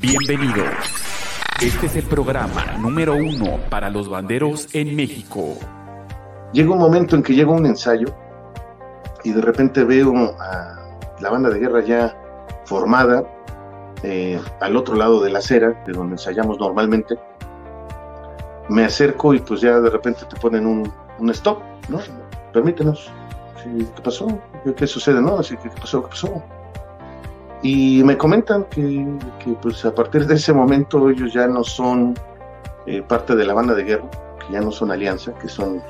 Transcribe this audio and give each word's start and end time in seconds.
Bienvenidos. 0.00 0.74
Este 1.60 1.86
es 1.86 1.96
el 1.96 2.04
programa 2.04 2.64
número 2.78 3.14
uno 3.14 3.58
para 3.68 3.90
los 3.90 4.08
banderos 4.08 4.74
en 4.74 4.96
México. 4.96 5.56
Llega 6.52 6.72
un 6.72 6.78
momento 6.78 7.16
en 7.16 7.22
que 7.22 7.34
llega 7.34 7.50
un 7.50 7.66
ensayo 7.66 8.08
y 9.22 9.32
de 9.32 9.40
repente 9.40 9.84
veo 9.84 10.14
a 10.40 10.78
la 11.20 11.30
banda 11.30 11.50
de 11.50 11.58
guerra 11.58 11.82
ya 11.84 12.16
formada 12.64 13.24
eh, 14.02 14.40
al 14.60 14.76
otro 14.76 14.96
lado 14.96 15.22
de 15.22 15.30
la 15.30 15.40
acera, 15.40 15.82
de 15.86 15.92
donde 15.92 16.14
ensayamos 16.14 16.58
normalmente. 16.58 17.16
Me 18.68 18.84
acerco 18.84 19.34
y 19.34 19.40
pues 19.40 19.60
ya 19.60 19.80
de 19.80 19.90
repente 19.90 20.24
te 20.28 20.36
ponen 20.36 20.66
un, 20.66 20.90
un 21.18 21.30
stop, 21.30 21.62
¿no? 21.88 22.00
Permítenos. 22.52 23.10
¿Qué 23.62 24.02
pasó? 24.02 24.40
¿Qué 24.76 24.86
sucede? 24.86 25.20
¿No? 25.20 25.38
¿qué 25.40 25.56
pasó? 25.80 26.02
¿Qué 26.02 26.08
pasó? 26.08 26.42
Y 27.64 28.04
me 28.04 28.18
comentan 28.18 28.64
que, 28.64 29.06
pues 29.62 29.86
a 29.86 29.94
partir 29.94 30.26
de 30.26 30.34
ese 30.34 30.52
momento 30.52 31.08
ellos 31.08 31.32
ya 31.32 31.46
no 31.46 31.64
son 31.64 32.12
eh, 32.84 33.00
parte 33.00 33.34
de 33.34 33.46
la 33.46 33.54
banda 33.54 33.72
de 33.72 33.84
guerra, 33.84 34.04
que 34.38 34.52
ya 34.52 34.60
no 34.60 34.70
son 34.70 34.90
alianza, 34.90 35.32
que 35.38 35.48
son 35.48 35.80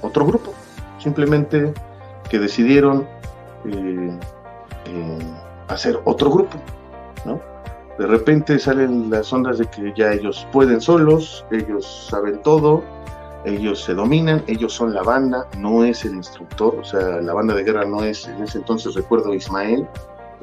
otro 0.00 0.24
grupo. 0.24 0.54
Simplemente 1.00 1.74
que 2.30 2.38
decidieron 2.38 3.08
eh, 3.64 4.16
eh, 4.86 5.18
hacer 5.66 5.98
otro 6.04 6.30
grupo, 6.30 6.56
¿no? 7.24 7.40
De 7.98 8.06
repente 8.06 8.56
salen 8.60 9.10
las 9.10 9.32
ondas 9.32 9.58
de 9.58 9.66
que 9.66 9.92
ya 9.96 10.12
ellos 10.12 10.46
pueden 10.52 10.80
solos, 10.80 11.44
ellos 11.50 12.06
saben 12.08 12.42
todo, 12.42 12.84
ellos 13.44 13.82
se 13.82 13.94
dominan, 13.94 14.44
ellos 14.46 14.72
son 14.72 14.94
la 14.94 15.02
banda, 15.02 15.48
no 15.58 15.82
es 15.82 16.04
el 16.04 16.14
instructor, 16.14 16.76
o 16.80 16.84
sea, 16.84 17.20
la 17.20 17.34
banda 17.34 17.54
de 17.54 17.64
guerra 17.64 17.84
no 17.84 18.04
es, 18.04 18.28
en 18.28 18.40
ese 18.44 18.58
entonces 18.58 18.94
recuerdo 18.94 19.34
Ismael, 19.34 19.84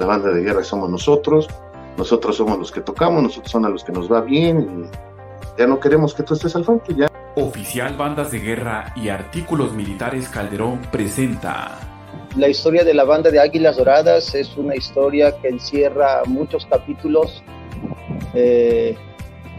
la 0.01 0.07
banda 0.07 0.31
de 0.31 0.41
guerra 0.41 0.63
somos 0.63 0.89
nosotros, 0.89 1.47
nosotros 1.95 2.35
somos 2.35 2.57
los 2.57 2.71
que 2.71 2.81
tocamos, 2.81 3.21
nosotros 3.21 3.51
somos 3.51 3.67
a 3.67 3.71
los 3.71 3.83
que 3.83 3.91
nos 3.91 4.11
va 4.11 4.21
bien 4.21 4.59
y 4.59 5.59
ya 5.59 5.67
no 5.67 5.79
queremos 5.79 6.15
que 6.15 6.23
tú 6.23 6.33
estés 6.33 6.55
al 6.55 6.65
frente, 6.65 6.95
ya. 6.95 7.07
Oficial 7.35 7.95
Bandas 7.95 8.31
de 8.31 8.39
Guerra 8.39 8.93
y 8.95 9.09
Artículos 9.09 9.73
Militares 9.73 10.27
Calderón 10.27 10.81
presenta. 10.91 11.77
La 12.35 12.49
historia 12.49 12.83
de 12.83 12.95
la 12.95 13.03
banda 13.03 13.29
de 13.29 13.39
Águilas 13.39 13.77
Doradas 13.77 14.33
es 14.33 14.57
una 14.57 14.75
historia 14.75 15.37
que 15.39 15.49
encierra 15.49 16.23
muchos 16.25 16.65
capítulos, 16.65 17.43
eh, 18.33 18.97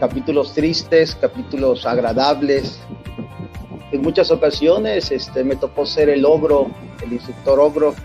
capítulos 0.01 0.53
tristes, 0.53 1.15
capítulos 1.15 1.85
agradables. 1.85 2.81
En 3.93 4.01
muchas 4.01 4.29
ocasiones 4.29 5.09
este, 5.09 5.45
me 5.45 5.55
tocó 5.55 5.85
ser 5.85 6.09
el 6.09 6.25
ogro, 6.25 6.67
el 7.01 7.13
instructor 7.13 7.61
ogro, 7.61 7.95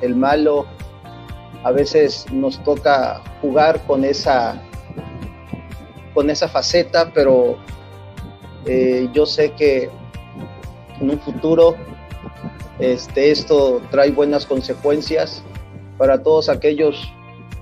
el 0.00 0.16
malo, 0.16 0.66
a 1.64 1.72
veces 1.72 2.26
nos 2.32 2.62
toca 2.62 3.20
jugar 3.40 3.80
con 3.86 4.04
esa, 4.04 4.62
con 6.14 6.30
esa 6.30 6.48
faceta, 6.48 7.10
pero 7.12 7.56
eh, 8.66 9.08
yo 9.12 9.26
sé 9.26 9.52
que 9.52 9.90
en 11.00 11.10
un 11.10 11.18
futuro 11.20 11.76
este, 12.78 13.30
esto 13.30 13.80
trae 13.90 14.10
buenas 14.10 14.46
consecuencias 14.46 15.42
para 15.96 16.22
todos 16.22 16.48
aquellos 16.48 17.12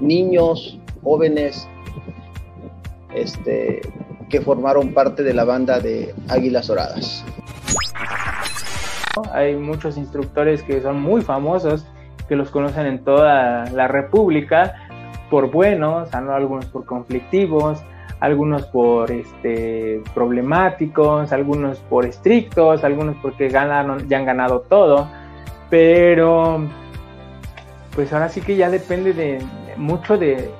niños, 0.00 0.78
jóvenes 1.02 1.66
este, 3.14 3.80
que 4.28 4.40
formaron 4.40 4.92
parte 4.92 5.22
de 5.22 5.32
la 5.32 5.44
banda 5.44 5.80
de 5.80 6.14
Águilas 6.28 6.66
Doradas. 6.66 7.24
Hay 9.32 9.56
muchos 9.56 9.96
instructores 9.96 10.62
que 10.62 10.82
son 10.82 11.00
muy 11.00 11.22
famosos 11.22 11.86
que 12.28 12.36
los 12.36 12.50
conocen 12.50 12.86
en 12.86 13.04
toda 13.04 13.66
la 13.70 13.88
República 13.88 14.74
por 15.30 15.50
buenos, 15.50 16.14
algunos 16.14 16.66
por 16.66 16.84
conflictivos, 16.84 17.82
algunos 18.20 18.66
por 18.66 19.10
este, 19.10 20.00
problemáticos, 20.14 21.32
algunos 21.32 21.78
por 21.80 22.06
estrictos, 22.06 22.84
algunos 22.84 23.16
porque 23.16 23.48
ganaron, 23.48 24.08
ya 24.08 24.18
han 24.18 24.24
ganado 24.24 24.60
todo, 24.60 25.08
pero 25.68 26.66
pues 27.94 28.12
ahora 28.12 28.28
sí 28.28 28.40
que 28.40 28.56
ya 28.56 28.70
depende 28.70 29.12
de 29.12 29.38
mucho 29.76 30.16
de, 30.16 30.50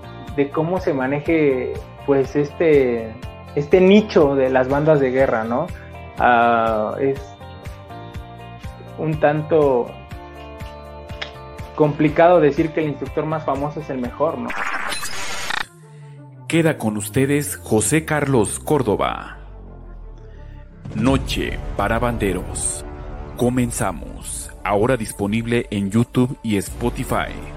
cómo 0.53 0.81
se 0.81 0.93
maneje 0.93 1.73
pues 2.05 2.37
este, 2.37 3.13
este 3.55 3.81
nicho 3.81 4.35
de 4.35 4.51
las 4.51 4.69
bandas 4.69 5.01
de 5.01 5.11
guerra, 5.11 5.45
¿no? 5.45 5.67
Ah, 6.19 6.95
es 7.01 7.21
un 8.99 9.19
tanto 9.19 9.87
complicado 11.77 12.41
decir 12.41 12.71
que 12.71 12.81
el 12.81 12.89
instructor 12.89 13.25
más 13.25 13.45
famoso 13.45 13.81
es 13.81 13.91
el 13.91 13.99
mejor, 13.99 14.39
¿no? 14.39 14.49
Queda 16.49 16.79
con 16.79 16.97
ustedes 16.97 17.57
José 17.57 18.05
Carlos 18.05 18.59
Córdoba. 18.59 19.39
Noche 20.95 21.59
para 21.77 21.99
banderos. 21.99 22.85
Comenzamos. 23.37 24.51
Ahora 24.65 24.97
disponible 24.97 25.67
en 25.71 25.91
YouTube 25.91 26.37
y 26.43 26.57
Spotify. 26.57 27.56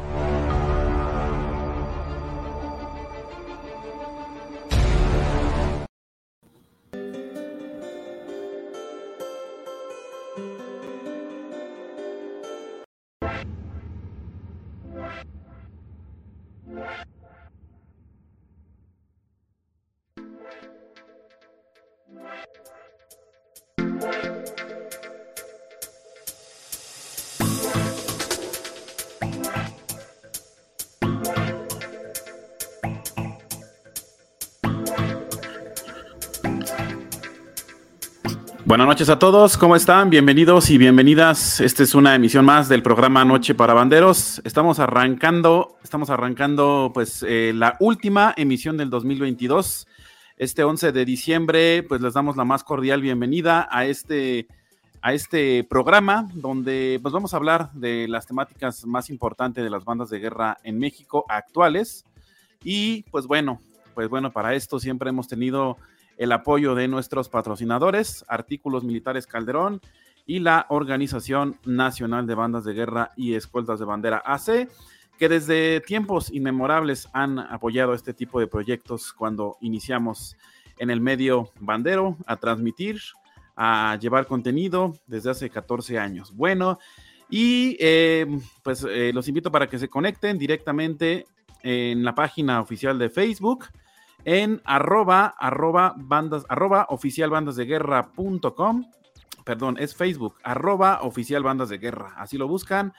Buenas 38.69 38.85
noches 38.85 39.09
a 39.09 39.17
todos, 39.17 39.57
¿cómo 39.57 39.75
están? 39.75 40.11
Bienvenidos 40.11 40.69
y 40.69 40.77
bienvenidas. 40.77 41.59
Esta 41.59 41.81
es 41.81 41.95
una 41.95 42.13
emisión 42.13 42.45
más 42.45 42.69
del 42.69 42.83
programa 42.83 43.25
Noche 43.25 43.55
para 43.55 43.73
Banderos. 43.73 44.43
Estamos 44.45 44.77
arrancando, 44.77 45.79
estamos 45.83 46.11
arrancando 46.11 46.91
pues 46.93 47.25
eh, 47.27 47.51
la 47.55 47.77
última 47.79 48.31
emisión 48.37 48.77
del 48.77 48.91
2022. 48.91 49.87
Este 50.37 50.63
11 50.63 50.91
de 50.91 51.03
diciembre, 51.03 51.81
pues 51.81 51.99
les 52.01 52.13
damos 52.13 52.37
la 52.37 52.45
más 52.45 52.63
cordial 52.63 53.01
bienvenida 53.01 53.67
a 53.71 53.87
este, 53.87 54.45
a 55.01 55.13
este 55.13 55.63
programa 55.63 56.29
donde 56.35 56.99
pues 57.01 57.11
vamos 57.11 57.33
a 57.33 57.37
hablar 57.37 57.71
de 57.73 58.07
las 58.07 58.27
temáticas 58.27 58.85
más 58.85 59.09
importantes 59.09 59.63
de 59.63 59.71
las 59.71 59.83
bandas 59.83 60.11
de 60.11 60.19
guerra 60.19 60.59
en 60.63 60.77
México 60.77 61.25
actuales. 61.27 62.05
Y 62.63 63.01
pues 63.09 63.25
bueno, 63.25 63.59
pues 63.95 64.09
bueno, 64.09 64.31
para 64.31 64.53
esto 64.53 64.79
siempre 64.79 65.09
hemos 65.09 65.27
tenido 65.27 65.77
el 66.19 66.33
apoyo 66.33 66.75
de 66.75 66.89
nuestros 66.89 67.29
patrocinadores, 67.29 68.25
Artículos 68.27 68.83
Militares 68.83 69.25
Calderón 69.25 69.81
y 70.25 70.39
la 70.39 70.65
Organización 70.67 71.57
Nacional 71.65 72.27
de 72.27 72.35
Bandas 72.35 72.65
de 72.65 72.73
Guerra 72.73 73.11
y 73.15 73.35
Escoltas 73.35 73.79
de 73.79 73.85
Bandera 73.85 74.21
AC, 74.25 74.67
que 75.17 75.29
desde 75.29 75.79
tiempos 75.79 76.29
inmemorables 76.29 77.07
han 77.13 77.39
apoyado 77.39 77.93
este 77.93 78.13
tipo 78.13 78.41
de 78.41 78.47
proyectos 78.47 79.13
cuando 79.13 79.55
iniciamos 79.61 80.35
en 80.77 80.89
el 80.89 80.99
medio 80.99 81.51
bandero 81.61 82.17
a 82.25 82.35
transmitir, 82.35 82.99
a 83.55 83.97
llevar 83.99 84.27
contenido 84.27 84.97
desde 85.07 85.31
hace 85.31 85.49
14 85.49 85.99
años. 85.99 86.35
Bueno, 86.35 86.79
y 87.29 87.77
eh, 87.79 88.27
pues 88.61 88.85
eh, 88.89 89.11
los 89.13 89.29
invito 89.29 89.53
para 89.53 89.69
que 89.69 89.79
se 89.79 89.87
conecten 89.87 90.37
directamente 90.37 91.25
en 91.63 92.03
la 92.03 92.13
página 92.13 92.59
oficial 92.59 92.99
de 92.99 93.09
Facebook 93.09 93.67
en 94.25 94.61
arroba, 94.65 95.33
arroba, 95.37 95.93
bandas, 95.97 96.45
arroba 96.49 96.85
oficial 96.89 97.29
bandas 97.29 97.55
de 97.55 97.65
guerra.com. 97.65 98.85
Perdón, 99.45 99.77
es 99.79 99.95
Facebook, 99.95 100.35
arroba 100.43 101.01
oficial 101.01 101.43
bandas 101.43 101.69
de 101.69 101.77
guerra. 101.77 102.13
Así 102.17 102.37
lo 102.37 102.47
buscan. 102.47 102.93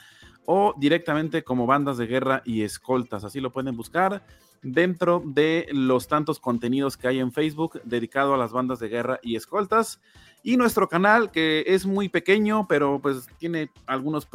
O 0.47 0.75
directamente 0.79 1.45
como 1.45 1.67
bandas 1.67 1.99
de 1.99 2.07
guerra 2.07 2.43
y 2.45 2.63
escoltas. 2.63 3.25
Así 3.25 3.41
lo 3.41 3.53
pueden 3.53 3.77
buscar 3.77 4.25
dentro 4.63 5.23
de 5.25 5.67
los 5.71 6.09
tantos 6.09 6.39
contenidos 6.39 6.97
que 6.97 7.09
hay 7.09 7.19
en 7.19 7.33
Facebook 7.33 7.81
dedicado 7.85 8.35
a 8.35 8.39
las 8.39 8.53
bandas 8.53 8.79
de 8.79 8.89
guerra 8.89 9.21
y 9.23 9.37
escoltas. 9.37 10.01
Y 10.43 10.57
nuestro 10.57 10.89
canal, 10.89 11.31
que 11.31 11.65
es 11.67 11.87
muy 11.87 12.09
pequeño, 12.09 12.67
pero 12.67 12.99
pues 13.01 13.27
tiene 13.39 13.71
algunos 13.87 14.29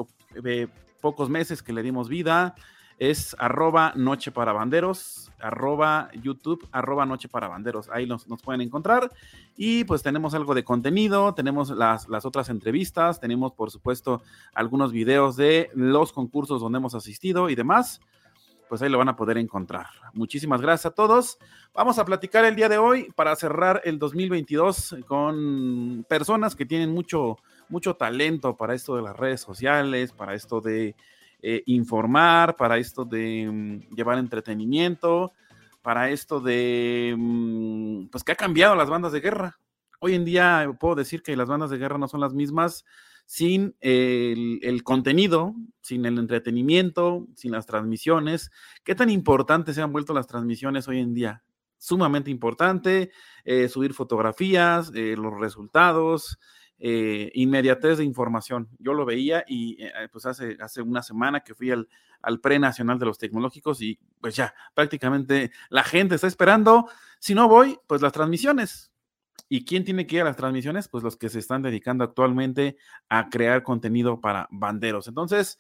eh, 0.44 0.68
pocos 1.02 1.30
meses 1.30 1.62
que 1.62 1.74
le 1.74 1.84
dimos 1.84 2.10
vida 2.10 2.56
es 2.98 3.36
arroba 3.40 3.94
noche 3.96 4.32
para 4.32 4.54
banderos, 4.54 5.32
arroba 5.40 6.10
YouTube, 6.22 6.68
arroba 6.72 7.06
noche 7.06 7.28
para 7.28 7.48
banderos. 7.48 7.90
Ahí 7.90 8.06
nos, 8.06 8.26
pueden 8.42 8.62
encontrar. 8.62 9.12
Y 9.58 9.84
pues 9.84 10.02
tenemos 10.02 10.34
algo 10.34 10.54
de 10.56 10.64
contenido, 10.64 11.34
tenemos 11.34 11.70
las, 11.70 12.08
las, 12.08 12.26
otras 12.26 12.50
entrevistas, 12.50 13.20
tenemos 13.20 13.54
por 13.54 13.72
supuesto 13.72 14.22
algunos 14.54 14.92
videos 14.92 15.36
de 15.36 15.70
los 15.74 16.14
concursos 16.14 16.62
donde 16.62 16.78
hemos 16.78 16.96
asistido 16.96 17.50
y 17.50 17.56
demás. 17.56 18.00
pues 18.70 18.82
ahí 18.82 18.90
lo 18.90 18.98
van 18.98 19.10
a 19.10 19.16
poder 19.16 19.38
encontrar. 19.38 19.88
Muchísimas 20.14 20.62
gracias 20.62 20.88
a 20.88 20.96
todos. 20.96 21.38
Vamos 21.74 22.00
a 22.00 22.06
platicar 22.06 22.46
el 22.46 22.56
día 22.56 22.70
de 22.70 22.78
hoy 22.78 23.12
para 23.16 23.36
cerrar 23.36 23.82
el 23.84 24.00
2022 24.00 24.96
con 25.08 26.06
personas 26.08 26.56
que 26.56 26.66
tienen 26.66 26.92
mucho, 26.92 27.38
mucho 27.70 27.96
talento 27.96 28.56
para 28.56 28.74
esto 28.74 28.96
de 28.96 29.04
las 29.04 29.16
redes 29.16 29.42
sociales, 29.42 30.14
para 30.14 30.34
esto 30.34 30.62
de 30.62 30.96
eh, 31.48 31.62
informar, 31.68 32.56
para 32.56 32.80
esto 32.80 33.06
de 33.06 33.48
mm, 33.48 33.96
llevar 33.96 34.18
entretenimiento, 34.18 35.32
para 35.84 36.10
esto 36.10 36.40
de, 36.40 37.14
mm, 37.16 38.08
pues 38.08 38.24
que 38.24 38.32
ha 38.32 38.36
cambiado 38.36 38.74
las 38.74 38.90
bandas 38.90 39.12
de 39.12 39.20
guerra. 39.20 39.60
Hoy 40.00 40.16
en 40.16 40.26
día 40.26 40.68
puedo 40.80 40.96
decir 40.96 41.22
que 41.22 41.36
las 41.36 41.48
bandas 41.48 41.70
de 41.70 41.78
guerra 41.78 42.00
no 42.00 42.08
son 42.08 42.22
las 42.22 42.34
mismas 42.34 42.84
sin 43.28 43.76
el, 43.82 44.82
contenido, 44.84 45.54
sin 45.82 46.08
el 46.08 46.18
entretenimiento, 46.18 47.28
sin 47.36 47.52
las 47.52 47.68
transmisiones. 47.68 48.50
¿Qué 48.84 48.96
tan 48.96 49.12
importantes 49.12 49.76
se 49.76 49.84
han 49.84 49.94
vuelto 49.94 50.16
las 50.16 50.26
transmisiones 50.26 50.88
hoy 50.88 50.98
en 51.00 51.14
día? 51.14 51.44
Sumamente 51.78 52.32
importante, 52.32 53.12
eh, 53.44 53.70
subir 53.70 53.94
fotografías, 53.94 54.92
eh, 54.96 55.16
los 55.16 55.40
resultados, 55.40 56.40
eh, 56.80 57.32
inmediatez 57.34 57.98
de 57.98 58.04
información. 58.04 58.70
Yo 58.80 58.94
lo 58.94 59.06
veía 59.06 59.44
y 59.48 59.78
pues 60.12 60.26
hace, 60.26 60.58
hace 60.60 60.82
una 60.82 61.02
semana 61.02 61.42
que 61.42 61.56
fui 61.56 61.72
al, 61.72 61.88
al 62.22 62.40
pre-nacional 62.40 63.00
de 63.00 63.06
los 63.06 63.18
tecnológicos 63.18 63.82
y 63.82 64.00
pues 64.22 64.36
ya, 64.36 64.54
prácticamente 64.74 65.52
la 65.70 65.84
gente 65.84 66.16
está 66.16 66.28
esperando. 66.28 66.90
Si 67.20 67.34
no 67.34 67.48
voy, 67.48 67.78
pues 67.88 68.02
las 68.02 68.14
transmisiones 68.14 68.92
¿Y 69.48 69.64
quién 69.64 69.84
tiene 69.84 70.08
que 70.08 70.16
ir 70.16 70.22
a 70.22 70.26
las 70.26 70.38
transmisiones? 70.38 70.88
Pues 70.88 71.04
los 71.04 71.18
que 71.18 71.30
se 71.30 71.40
están 71.40 71.62
dedicando 71.62 72.04
actualmente 72.04 72.78
a 73.10 73.30
crear 73.30 73.62
contenido 73.62 74.20
para 74.20 74.48
banderos. 74.50 75.08
Entonces, 75.08 75.60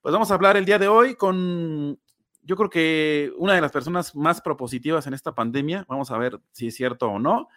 pues 0.00 0.12
vamos 0.12 0.30
a 0.30 0.34
hablar 0.34 0.56
el 0.56 0.64
día 0.64 0.78
de 0.78 0.88
hoy 0.88 1.16
con, 1.16 2.00
yo 2.42 2.56
creo 2.56 2.70
que 2.70 3.32
una 3.36 3.54
de 3.54 3.60
las 3.60 3.72
personas 3.72 4.14
más 4.14 4.40
propositivas 4.40 5.06
en 5.06 5.14
esta 5.14 5.34
pandemia. 5.34 5.84
Vamos 5.88 6.10
a 6.10 6.18
ver 6.18 6.40
si 6.52 6.68
es 6.68 6.74
cierto 6.74 7.08
o 7.08 7.18
no. 7.18 7.48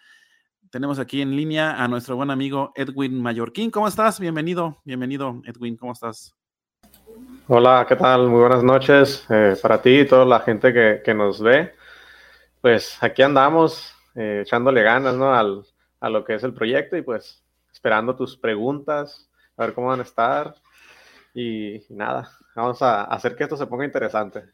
Tenemos 0.70 1.00
aquí 1.00 1.20
en 1.20 1.34
línea 1.34 1.82
a 1.82 1.88
nuestro 1.88 2.14
buen 2.14 2.30
amigo 2.30 2.70
Edwin 2.76 3.20
Mallorquín. 3.20 3.72
¿Cómo 3.72 3.88
estás? 3.88 4.20
Bienvenido, 4.20 4.80
bienvenido, 4.84 5.42
Edwin. 5.44 5.76
¿Cómo 5.76 5.90
estás? 5.90 6.36
Hola, 7.48 7.84
¿qué 7.88 7.96
tal? 7.96 8.28
Muy 8.28 8.38
buenas 8.38 8.62
noches 8.62 9.26
eh, 9.30 9.56
para 9.60 9.82
ti 9.82 9.98
y 9.98 10.06
toda 10.06 10.24
la 10.24 10.38
gente 10.38 10.72
que, 10.72 11.12
nos 11.12 11.42
ve. 11.42 11.74
Pues 12.60 13.02
aquí 13.02 13.20
andamos 13.20 13.92
eh, 14.14 14.42
echándole 14.46 14.84
ganas. 14.84 15.16
Al, 15.16 15.64
a 15.98 16.08
lo 16.08 16.24
que 16.24 16.34
es 16.34 16.44
el 16.44 16.54
proyecto 16.54 16.96
y 16.96 17.02
pues 17.02 17.44
esperando 17.72 18.14
tus 18.14 18.36
preguntas, 18.36 19.28
a 19.56 19.64
ver 19.64 19.74
cómo 19.74 19.88
van 19.88 19.98
a 19.98 20.04
estar 20.04 20.54
y, 21.34 21.84
nada, 21.88 22.30
vamos 22.54 22.80
a 22.80 23.02
hacer 23.04 23.34
que 23.34 23.42
esto 23.42 23.56
se 23.56 23.66
ponga 23.66 23.84
interesante. 23.84 24.44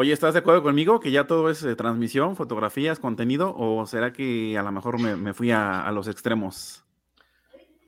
Oye, 0.00 0.12
¿estás 0.12 0.34
de 0.34 0.38
acuerdo 0.38 0.62
conmigo 0.62 1.00
que 1.00 1.10
ya 1.10 1.26
todo 1.26 1.50
es 1.50 1.64
eh, 1.64 1.74
transmisión, 1.74 2.36
fotografías, 2.36 3.00
contenido 3.00 3.52
o 3.58 3.84
será 3.84 4.12
que 4.12 4.56
a 4.56 4.62
lo 4.62 4.70
mejor 4.70 5.00
me, 5.00 5.34
fui 5.34 5.50
a, 5.50 5.90
los 5.90 6.06
extremos? 6.06 6.84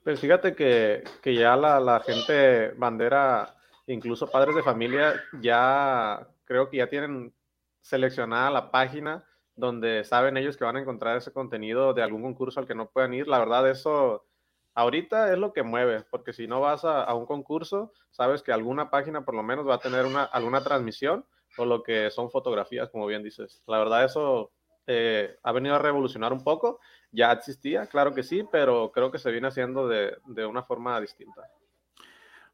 Pues 0.03 0.19
fíjate 0.19 0.57
que, 0.57 1.05
que 1.23 1.37
ya 1.37 1.55
la, 1.55 2.03
gente 2.05 2.71
bandera, 2.71 3.55
incluso 3.87 4.29
padres 4.29 4.57
de 4.57 4.65
familia, 4.65 5.23
ya 5.41 6.27
creo 6.47 6.69
que 6.69 6.79
ya 6.79 6.89
tienen 6.89 7.33
seleccionada 7.81 8.51
la 8.51 8.73
página 8.73 9.25
donde 9.55 10.03
saben 10.03 10.37
ellos 10.37 10.57
que 10.57 10.65
van 10.65 10.79
a 10.79 10.81
encontrar 10.81 11.17
ese 11.17 11.33
contenido 11.33 11.95
de 11.95 12.03
algún 12.03 12.23
concurso 12.23 12.59
al 12.59 12.67
que 12.67 12.75
no 12.75 12.91
puedan 12.91 13.15
ir. 13.15 13.29
La 13.29 13.39
verdad, 13.39 13.71
eso 13.71 14.27
ahorita 14.75 15.33
es 15.33 15.39
lo 15.39 15.53
que 15.53 15.63
mueve, 15.63 16.05
porque 16.11 16.33
si 16.33 16.49
no 16.49 16.61
vas 16.61 16.85
a, 16.85 17.15
un 17.15 17.27
concurso, 17.27 17.93
sabes 18.11 18.43
que 18.43 18.51
alguna 18.51 18.91
página 18.91 19.25
por 19.25 19.37
lo 19.37 19.45
menos 19.45 19.65
va 19.65 19.77
a 19.77 19.79
tener 19.79 20.07
una, 20.07 20.25
alguna 20.25 20.61
transmisión 20.65 21.25
o 21.57 21.65
lo 21.65 21.83
que 21.83 22.11
son 22.11 22.31
fotografías, 22.31 22.91
como 22.91 23.07
bien 23.07 23.23
dices. 23.23 23.63
La 23.67 23.79
verdad, 23.79 24.05
eso 24.05 24.53
eh, 24.87 25.37
ha 25.43 25.53
venido 25.53 25.75
a 25.75 25.79
revolucionar 25.79 26.33
un 26.33 26.45
poco. 26.45 26.81
Ya 27.13 27.33
existía, 27.33 27.87
claro 27.87 28.15
que 28.15 28.23
sí, 28.23 28.45
pero 28.51 28.91
creo 28.93 29.11
que 29.11 29.19
se 29.19 29.31
viene 29.31 29.49
haciendo 29.49 29.89
de, 29.89 30.17
una 30.47 30.63
forma 30.63 31.01
distinta. 31.01 31.43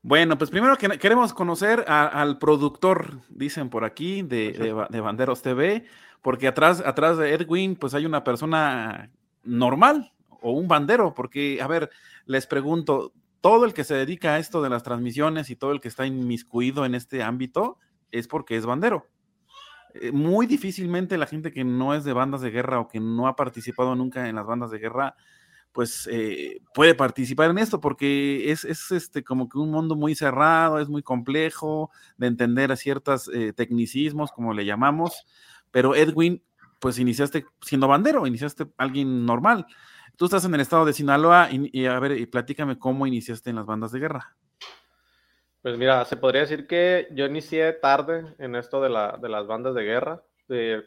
Bueno, 0.02 0.38
pues 0.38 0.50
primero 0.50 0.76
que 0.76 0.98
queremos 0.98 1.34
conocer 1.34 1.84
al 1.88 2.38
productor, 2.38 3.20
dicen 3.28 3.70
por 3.70 3.84
aquí, 3.84 4.22
de, 4.22 4.86
de 4.88 5.00
Banderos 5.00 5.42
TV 5.42 5.84
porque 6.26 6.48
atrás, 6.48 6.82
atrás 6.84 7.18
de 7.18 7.32
Edwin, 7.34 7.76
pues 7.76 7.94
hay 7.94 8.04
una 8.04 8.24
persona 8.24 9.12
normal 9.44 10.12
o 10.42 10.50
un 10.50 10.66
bandero, 10.66 11.14
porque, 11.14 11.60
a 11.62 11.68
ver, 11.68 11.88
les 12.24 12.48
pregunto, 12.48 13.12
todo 13.40 13.64
el 13.64 13.72
que 13.72 13.84
se 13.84 13.94
dedica 13.94 14.34
a 14.34 14.38
esto 14.40 14.60
de 14.60 14.68
las 14.68 14.82
transmisiones 14.82 15.50
y 15.50 15.54
todo 15.54 15.70
el 15.70 15.80
que 15.80 15.86
está 15.86 16.04
inmiscuido 16.04 16.84
en 16.84 16.96
este 16.96 17.22
ámbito 17.22 17.78
es 18.18 18.28
porque 18.28 18.56
es 18.56 18.66
bandero. 18.66 19.06
Eh, 19.94 20.12
muy 20.12 20.46
difícilmente 20.46 21.16
la 21.18 21.26
gente 21.26 21.52
que 21.52 21.64
no 21.64 21.94
es 21.94 22.04
de 22.04 22.12
bandas 22.12 22.40
de 22.40 22.50
guerra 22.50 22.80
o 22.80 22.88
que 22.88 23.00
no 23.00 23.28
ha 23.28 23.36
participado 23.36 23.94
nunca 23.94 24.28
en 24.28 24.36
las 24.36 24.46
bandas 24.46 24.70
de 24.70 24.78
guerra, 24.78 25.16
pues 25.72 26.08
eh, 26.10 26.62
puede 26.74 26.94
participar 26.94 27.50
en 27.50 27.58
esto 27.58 27.80
porque 27.80 28.50
es, 28.50 28.64
este 28.64 29.22
como 29.22 29.48
que 29.48 29.58
un 29.58 29.70
mundo 29.70 29.94
muy 29.94 30.14
cerrado, 30.14 30.80
es 30.80 30.88
muy 30.88 31.02
complejo 31.02 31.90
de 32.16 32.28
entender 32.28 32.72
a 32.72 32.76
ciertos 32.76 33.30
eh, 33.32 33.52
tecnicismos, 33.52 34.32
como 34.32 34.54
le 34.54 34.64
llamamos, 34.64 35.26
pero 35.70 35.94
Edwin, 35.94 36.42
pues 36.80 36.98
iniciaste 36.98 37.44
siendo 37.60 37.88
bandero, 37.88 38.26
iniciaste 38.26 38.66
alguien 38.78 39.26
normal. 39.26 39.66
Tú 40.16 40.24
estás 40.24 40.46
en 40.46 40.54
el 40.54 40.62
estado 40.62 40.86
de 40.86 40.94
Sinaloa 40.94 41.50
y, 41.50 41.84
a 41.84 41.98
ver, 41.98 42.18
y 42.18 42.24
platícame 42.24 42.78
cómo 42.78 43.06
iniciaste 43.06 43.50
en 43.50 43.56
las 43.56 43.66
bandas 43.66 43.92
de 43.92 44.00
guerra. 44.00 44.34
Pues 45.66 45.78
mira, 45.78 46.04
se 46.04 46.16
podría 46.16 46.42
decir 46.42 46.68
que 46.68 47.08
yo 47.10 47.26
inicié 47.26 47.72
tarde 47.72 48.24
en 48.38 48.54
esto 48.54 48.80
de, 48.80 48.88
las 48.88 49.46
bandas 49.48 49.74
de 49.74 49.82
guerra, 49.82 50.22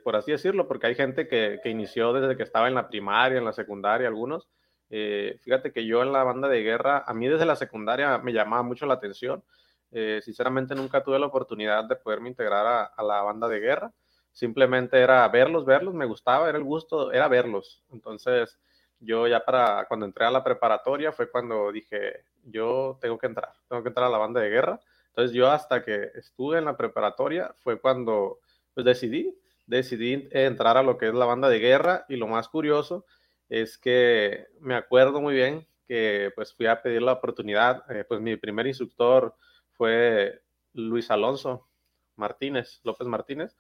por 0.06 0.16
así 0.16 0.32
decirlo, 0.32 0.70
porque 0.70 0.88
hay 0.88 0.96
gente 0.96 1.28
que, 1.28 1.60
inició 1.66 2.14
desde 2.14 2.38
que 2.38 2.44
estaba 2.44 2.70
en 2.70 2.76
la 2.76 2.88
primaria, 2.88 3.40
en 3.40 3.44
la 3.44 3.52
secundaria, 3.52 4.08
algunos. 4.08 4.48
Eh, 4.90 5.38
fíjate 5.44 5.74
que 5.74 5.86
yo 5.86 6.02
en 6.02 6.14
la 6.14 6.24
banda 6.24 6.48
de 6.48 6.64
guerra, 6.64 7.04
a 7.06 7.14
mí 7.14 7.28
desde 7.28 7.46
la 7.46 7.58
secundaria 7.58 8.20
me 8.20 8.32
llamaba 8.32 8.64
mucho 8.64 8.86
la 8.86 8.94
atención. 8.94 9.44
Eh, 9.92 10.22
sinceramente 10.24 10.76
nunca 10.76 11.04
tuve 11.04 11.20
la 11.20 11.26
oportunidad 11.26 11.84
de 11.84 11.98
poderme 11.98 12.30
integrar 12.30 12.90
a 12.96 13.04
la 13.04 13.22
banda 13.22 13.50
de 13.50 13.60
guerra 13.60 13.92
simplemente 14.32 14.98
era 15.00 15.28
verlos, 15.28 15.66
verlos, 15.66 15.94
me 15.94 16.06
gustaba, 16.06 16.48
era 16.48 16.58
el 16.58 16.64
gusto, 16.64 17.12
era 17.12 17.28
verlos. 17.28 17.84
Entonces, 17.92 18.58
yo 19.00 19.28
ya 19.28 19.44
para 19.44 19.86
cuando 19.88 20.06
entré 20.06 20.26
a 20.26 20.32
la 20.32 20.44
preparatoria 20.44 21.12
fue 21.12 21.30
cuando 21.30 21.72
dije, 21.72 22.24
yo 22.44 22.98
tengo 23.02 23.18
que 23.18 23.28
entrar, 23.28 23.54
tengo 23.68 23.82
que 23.82 23.90
entrar 23.90 24.08
a 24.08 24.12
la 24.12 24.18
banda 24.18 24.42
de 24.42 24.50
guerra. 24.50 24.80
Entonces, 25.08 25.36
yo 25.36 25.50
hasta 25.50 25.84
que 25.84 26.12
estuve 26.16 26.58
en 26.58 26.66
la 26.66 26.78
preparatoria 26.78 27.54
fue 27.64 27.80
cuando 27.80 28.40
pues 28.74 28.86
decidí, 28.86 29.36
decidí 29.68 30.28
entrar 30.32 30.78
a 30.78 30.84
lo 30.84 30.98
que 30.98 31.08
es 31.08 31.14
la 31.14 31.26
banda 31.26 31.50
de 31.50 31.60
guerra 31.60 32.06
y 32.10 32.16
lo 32.16 32.28
más 32.28 32.48
curioso 32.48 33.06
es 33.50 33.78
que 33.78 34.48
me 34.60 34.76
acuerdo 34.76 35.22
muy 35.22 35.34
bien 35.34 35.66
que 35.88 36.32
pues 36.36 36.54
fui 36.54 36.68
a 36.68 36.82
pedir 36.82 37.02
la 37.02 37.14
oportunidad, 37.14 37.84
eh, 37.92 38.04
pues 38.08 38.22
mi 38.22 38.36
primer 38.38 38.68
instructor 38.68 39.34
fue 39.72 40.42
Luis 40.74 41.10
Alonso 41.10 41.68
Martínez, 42.16 42.80
López 42.84 43.08
Martínez, 43.08 43.56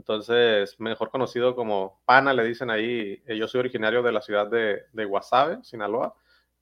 entonces, 0.00 0.80
mejor 0.80 1.10
conocido 1.10 1.54
como 1.54 2.00
Pana, 2.06 2.32
le 2.32 2.42
dicen 2.42 2.70
ahí. 2.70 3.22
Eh, 3.26 3.36
yo 3.36 3.46
soy 3.46 3.58
originario 3.60 4.02
de 4.02 4.12
la 4.12 4.22
ciudad 4.22 4.46
de, 4.46 4.84
de 4.94 5.04
Guasave, 5.04 5.62
Sinaloa. 5.62 6.14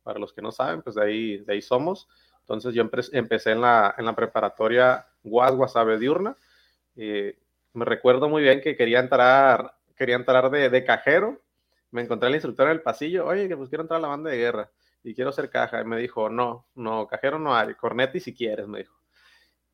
Para 0.02 0.18
los 0.18 0.32
que 0.32 0.42
no 0.42 0.50
saben, 0.50 0.82
pues 0.82 0.96
de 0.96 1.04
ahí, 1.04 1.38
de 1.38 1.52
ahí 1.52 1.62
somos. 1.62 2.08
Entonces, 2.40 2.74
yo 2.74 2.82
empecé 3.12 3.52
en 3.52 3.60
la, 3.60 3.94
en 3.96 4.06
la 4.06 4.16
preparatoria 4.16 5.06
Guas 5.22 5.54
Guasave 5.54 5.98
diurna. 5.98 6.36
Y 6.96 7.32
me 7.74 7.84
recuerdo 7.84 8.28
muy 8.28 8.42
bien 8.42 8.60
que 8.60 8.76
quería 8.76 8.98
entrar, 8.98 9.72
quería 9.94 10.16
entrar 10.16 10.50
de, 10.50 10.68
de 10.68 10.84
cajero. 10.84 11.40
Me 11.92 12.02
encontré 12.02 12.26
al 12.26 12.34
instructor 12.34 12.66
en 12.66 12.72
el 12.72 12.82
pasillo. 12.82 13.24
Oye, 13.24 13.46
que 13.46 13.56
pues 13.56 13.68
quiero 13.68 13.82
entrar 13.82 13.98
a 13.98 14.02
la 14.02 14.08
banda 14.08 14.30
de 14.30 14.36
guerra 14.38 14.68
y 15.04 15.14
quiero 15.14 15.30
ser 15.30 15.48
caja. 15.48 15.80
Y 15.80 15.84
me 15.84 15.96
dijo, 15.96 16.28
no, 16.28 16.66
no, 16.74 17.06
cajero 17.06 17.38
no 17.38 17.54
hay, 17.54 17.72
corneta 17.74 18.18
si 18.18 18.34
quieres, 18.34 18.66
me 18.66 18.78
dijo. 18.78 18.97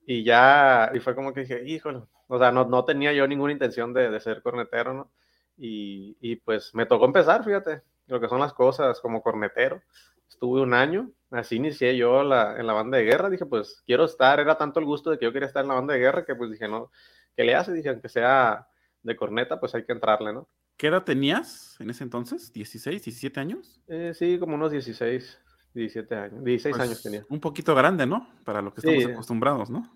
Y 0.07 0.25
ya, 0.25 0.91
y 0.95 1.01
fue 1.01 1.15
como 1.15 1.33
que 1.33 1.41
dije, 1.41 1.63
híjole, 1.65 2.03
o 2.29 2.39
sea, 2.39 2.53
no, 2.53 2.65
no 2.65 2.85
tenía 2.85 3.13
yo 3.13 3.27
ninguna 3.27 3.53
intención 3.53 3.93
de, 3.93 4.11
de 4.11 4.21
ser 4.21 4.43
cornetero, 4.43 4.93
¿no? 4.95 5.11
Y, 5.57 6.17
y, 6.21 6.37
pues 6.37 6.75
me 6.75 6.87
tocó 6.87 7.05
empezar, 7.05 7.45
fíjate, 7.45 7.83
lo 8.07 8.21
que 8.21 8.29
son 8.29 8.41
las 8.41 8.53
cosas 8.53 9.01
como 9.01 9.23
cornetero. 9.23 9.83
Estuve 10.29 10.63
un 10.63 10.75
año, 10.75 11.11
así 11.31 11.57
inicié 11.57 11.97
yo 11.97 12.23
la, 12.25 12.59
en 12.59 12.67
la 12.67 12.73
banda 12.73 12.99
de 12.99 13.05
guerra, 13.05 13.31
dije, 13.31 13.47
pues 13.47 13.83
quiero 13.87 14.05
estar, 14.05 14.41
era 14.41 14.59
tanto 14.59 14.81
el 14.81 14.87
gusto 14.87 15.11
de 15.11 15.19
que 15.19 15.27
yo 15.27 15.33
quería 15.33 15.47
estar 15.47 15.63
en 15.63 15.69
la 15.69 15.75
banda 15.75 15.95
de 15.95 16.01
guerra 16.01 16.25
que 16.25 16.35
pues 16.35 16.51
dije, 16.51 16.67
no, 16.67 16.91
¿qué 17.37 17.45
le 17.45 17.55
hace? 17.55 17.73
Dije, 17.73 17.91
aunque 17.91 18.09
sea 18.09 18.67
de 19.03 19.17
corneta, 19.17 19.61
pues 19.61 19.75
hay 19.75 19.85
que 19.85 19.93
entrarle, 19.93 20.33
¿no? 20.33 20.49
¿Qué 20.77 20.89
edad 20.89 21.05
tenías 21.05 21.77
en 21.81 21.91
ese 21.91 22.03
entonces? 22.03 22.53
¿16, 22.53 22.91
17 22.91 23.39
años? 23.39 23.81
Eh, 23.87 24.13
sí, 24.13 24.39
como 24.41 24.57
unos 24.57 24.73
16. 24.73 25.41
17 25.75 26.15
años, 26.15 26.45
16 26.45 26.77
pues, 26.77 26.89
años 26.89 27.03
tenía. 27.03 27.27
Un 27.29 27.41
poquito 27.41 27.75
grande, 27.75 28.07
¿no? 28.07 28.29
Para 28.45 28.63
lo 28.63 28.73
que 28.73 28.81
estamos 28.81 29.13
acostumbrados, 29.13 29.71
¿no? 29.71 29.91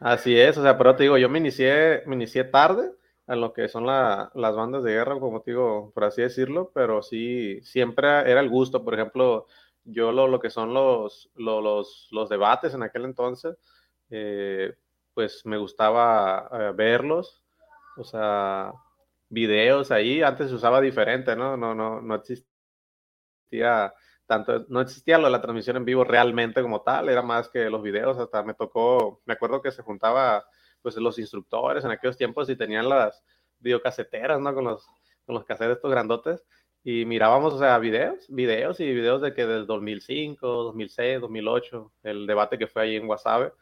Así 0.00 0.38
es, 0.38 0.56
o 0.56 0.62
sea, 0.62 0.78
pero 0.78 0.94
te 0.96 1.04
digo, 1.04 1.18
yo 1.18 1.28
me 1.28 1.38
inicié, 1.38 2.02
me 2.06 2.14
inicié 2.14 2.44
tarde 2.44 2.90
a 3.26 3.36
lo 3.36 3.52
que 3.52 3.68
son 3.68 3.86
las 3.86 4.32
bandas 4.34 4.84
de 4.84 4.92
guerra, 4.92 5.18
como 5.18 5.40
te 5.40 5.52
digo, 5.52 5.92
por 5.94 6.04
así 6.04 6.22
decirlo, 6.22 6.70
pero 6.74 7.02
sí, 7.02 7.60
siempre 7.62 8.06
era 8.30 8.40
el 8.40 8.50
gusto. 8.50 8.84
Por 8.84 8.94
ejemplo, 8.94 9.46
yo 9.84 10.12
lo, 10.12 10.28
lo 10.28 10.40
que 10.40 10.50
son 10.50 10.74
los, 10.74 11.30
los, 11.34 12.08
los, 12.10 12.28
debates 12.28 12.74
en 12.74 12.82
aquel 12.82 13.04
entonces, 13.04 13.56
eh, 14.10 14.74
pues 15.14 15.46
me 15.46 15.56
gustaba 15.56 16.48
eh, 16.52 16.72
verlos, 16.74 17.42
o 17.96 18.04
sea, 18.04 18.72
videos 19.28 19.90
ahí, 19.90 20.22
antes 20.22 20.50
se 20.50 20.54
usaba 20.54 20.80
diferente, 20.80 21.34
¿no? 21.34 21.56
No, 21.56 21.74
no, 21.74 22.00
no 22.02 22.14
existía 22.14 23.94
tanto, 24.26 24.64
no 24.68 24.80
existía 24.80 25.18
lo 25.18 25.26
de 25.26 25.32
la 25.32 25.42
transmisión 25.42 25.76
en 25.76 25.84
vivo 25.84 26.04
realmente 26.04 26.62
como 26.62 26.82
tal, 26.82 27.08
era 27.08 27.22
más 27.22 27.48
que 27.48 27.68
los 27.70 27.82
videos, 27.82 28.18
hasta 28.18 28.42
me 28.42 28.54
tocó, 28.54 29.20
me 29.26 29.34
acuerdo 29.34 29.60
que 29.60 29.70
se 29.70 29.82
juntaba 29.82 30.46
pues 30.82 30.96
los 30.96 31.18
instructores 31.18 31.84
en 31.84 31.90
aquellos 31.90 32.16
tiempos 32.16 32.48
y 32.50 32.56
tenían 32.56 32.88
las 32.88 33.22
videocaseteras, 33.60 34.40
¿no? 34.40 34.54
Con 34.54 34.64
los, 34.64 34.86
con 35.24 35.34
los 35.34 35.44
cassettes 35.44 35.76
estos 35.76 35.90
grandotes 35.90 36.44
y 36.84 37.06
mirábamos, 37.06 37.54
o 37.54 37.58
sea, 37.58 37.78
videos, 37.78 38.26
videos 38.28 38.78
y 38.80 38.92
videos 38.92 39.22
de 39.22 39.32
que 39.32 39.46
del 39.46 39.66
2005, 39.66 40.46
2006, 40.46 41.20
2008, 41.22 41.92
el 42.02 42.26
debate 42.26 42.58
que 42.58 42.66
fue 42.66 42.82
ahí 42.82 42.96
en 42.96 43.08
Wasabe, 43.08 43.52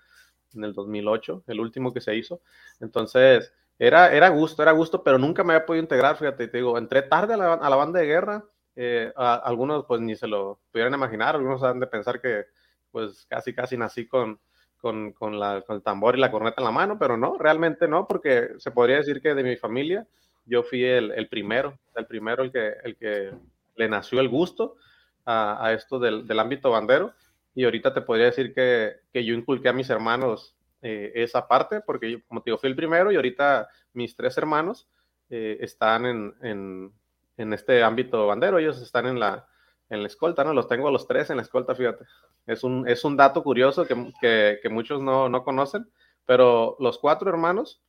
en 0.54 0.64
el 0.64 0.72
2008, 0.74 1.44
el 1.46 1.60
último 1.60 1.92
que 1.92 2.00
se 2.00 2.16
hizo. 2.16 2.40
Entonces, 2.80 3.54
era, 3.78 4.12
era 4.12 4.28
gusto, 4.28 4.62
era 4.62 4.72
gusto, 4.72 5.04
pero 5.04 5.18
nunca 5.18 5.44
me 5.44 5.54
había 5.54 5.66
podido 5.66 5.82
integrar, 5.82 6.16
fíjate, 6.16 6.48
te 6.48 6.56
digo, 6.58 6.76
entré 6.76 7.02
tarde 7.02 7.34
a 7.34 7.36
la, 7.36 7.54
a 7.54 7.70
la 7.70 7.76
banda 7.76 8.00
de 8.00 8.06
guerra, 8.06 8.44
eh, 8.76 9.12
algunos 9.16 9.84
pues 9.86 10.00
ni 10.00 10.16
se 10.16 10.26
lo 10.26 10.60
pudieran 10.70 10.94
imaginar, 10.94 11.34
algunos 11.34 11.62
han 11.62 11.80
de 11.80 11.86
pensar 11.86 12.20
que 12.20 12.46
pues 12.90 13.26
casi, 13.28 13.54
casi 13.54 13.76
nací 13.76 14.06
con, 14.06 14.38
con, 14.76 15.12
con, 15.12 15.38
la, 15.38 15.62
con 15.62 15.76
el 15.76 15.82
tambor 15.82 16.16
y 16.16 16.20
la 16.20 16.30
corneta 16.30 16.60
en 16.60 16.64
la 16.64 16.70
mano, 16.70 16.98
pero 16.98 17.16
no, 17.16 17.38
realmente 17.38 17.88
no, 17.88 18.06
porque 18.06 18.50
se 18.58 18.70
podría 18.70 18.96
decir 18.96 19.20
que 19.22 19.34
de 19.34 19.42
mi 19.42 19.56
familia 19.56 20.06
yo 20.44 20.62
fui 20.62 20.84
el, 20.84 21.12
el 21.12 21.28
primero, 21.28 21.78
el 21.94 22.06
primero 22.06 22.42
el 22.42 22.52
que, 22.52 22.74
el 22.84 22.96
que 22.96 23.32
le 23.76 23.88
nació 23.88 24.20
el 24.20 24.28
gusto 24.28 24.76
a, 25.24 25.64
a 25.64 25.72
esto 25.72 25.98
del, 25.98 26.26
del, 26.26 26.38
ámbito 26.38 26.70
bandero. 26.70 27.14
Y 27.54 27.64
ahorita 27.64 27.92
te 27.92 28.00
podría 28.00 28.26
decir 28.26 28.54
que, 28.54 28.96
que 29.12 29.24
yo 29.24 29.34
inculqué 29.34 29.68
a 29.68 29.72
mis 29.72 29.90
hermanos 29.90 30.56
eh, 30.80 31.12
esa 31.14 31.46
parte, 31.46 31.80
porque 31.80 32.10
yo, 32.10 32.18
como 32.26 32.42
te 32.42 32.50
digo, 32.50 32.58
fui 32.58 32.70
el 32.70 32.76
primero 32.76 33.12
y 33.12 33.16
ahorita 33.16 33.68
mis 33.92 34.16
tres 34.16 34.36
hermanos 34.38 34.88
eh, 35.30 35.58
están 35.60 36.06
en, 36.06 36.34
en, 36.42 36.92
en, 37.36 37.52
este 37.52 37.82
ámbito 37.82 38.26
bandero, 38.26 38.58
ellos 38.58 38.80
están 38.80 39.06
en 39.06 39.18
la, 39.18 39.46
en 39.88 40.02
la 40.02 40.06
escolta, 40.06 40.44
¿no? 40.44 40.52
Los 40.52 40.68
tengo 40.68 40.88
a 40.88 40.92
los 40.92 41.06
tres 41.06 41.30
en 41.30 41.36
la 41.36 41.42
escolta, 41.42 41.74
fíjate. 41.74 42.04
Es 42.46 42.64
un, 42.64 42.88
es 42.88 43.04
un 43.04 43.16
dato 43.16 43.42
curioso 43.42 43.86
que, 43.86 44.12
que, 44.20 44.58
que 44.62 44.68
muchos 44.68 45.00
no, 45.00 45.28
no 45.28 45.44
conocen, 45.44 45.90
pero 46.26 46.76
los 46.80 46.98
cuatro 46.98 47.30
hermanos 47.30 47.82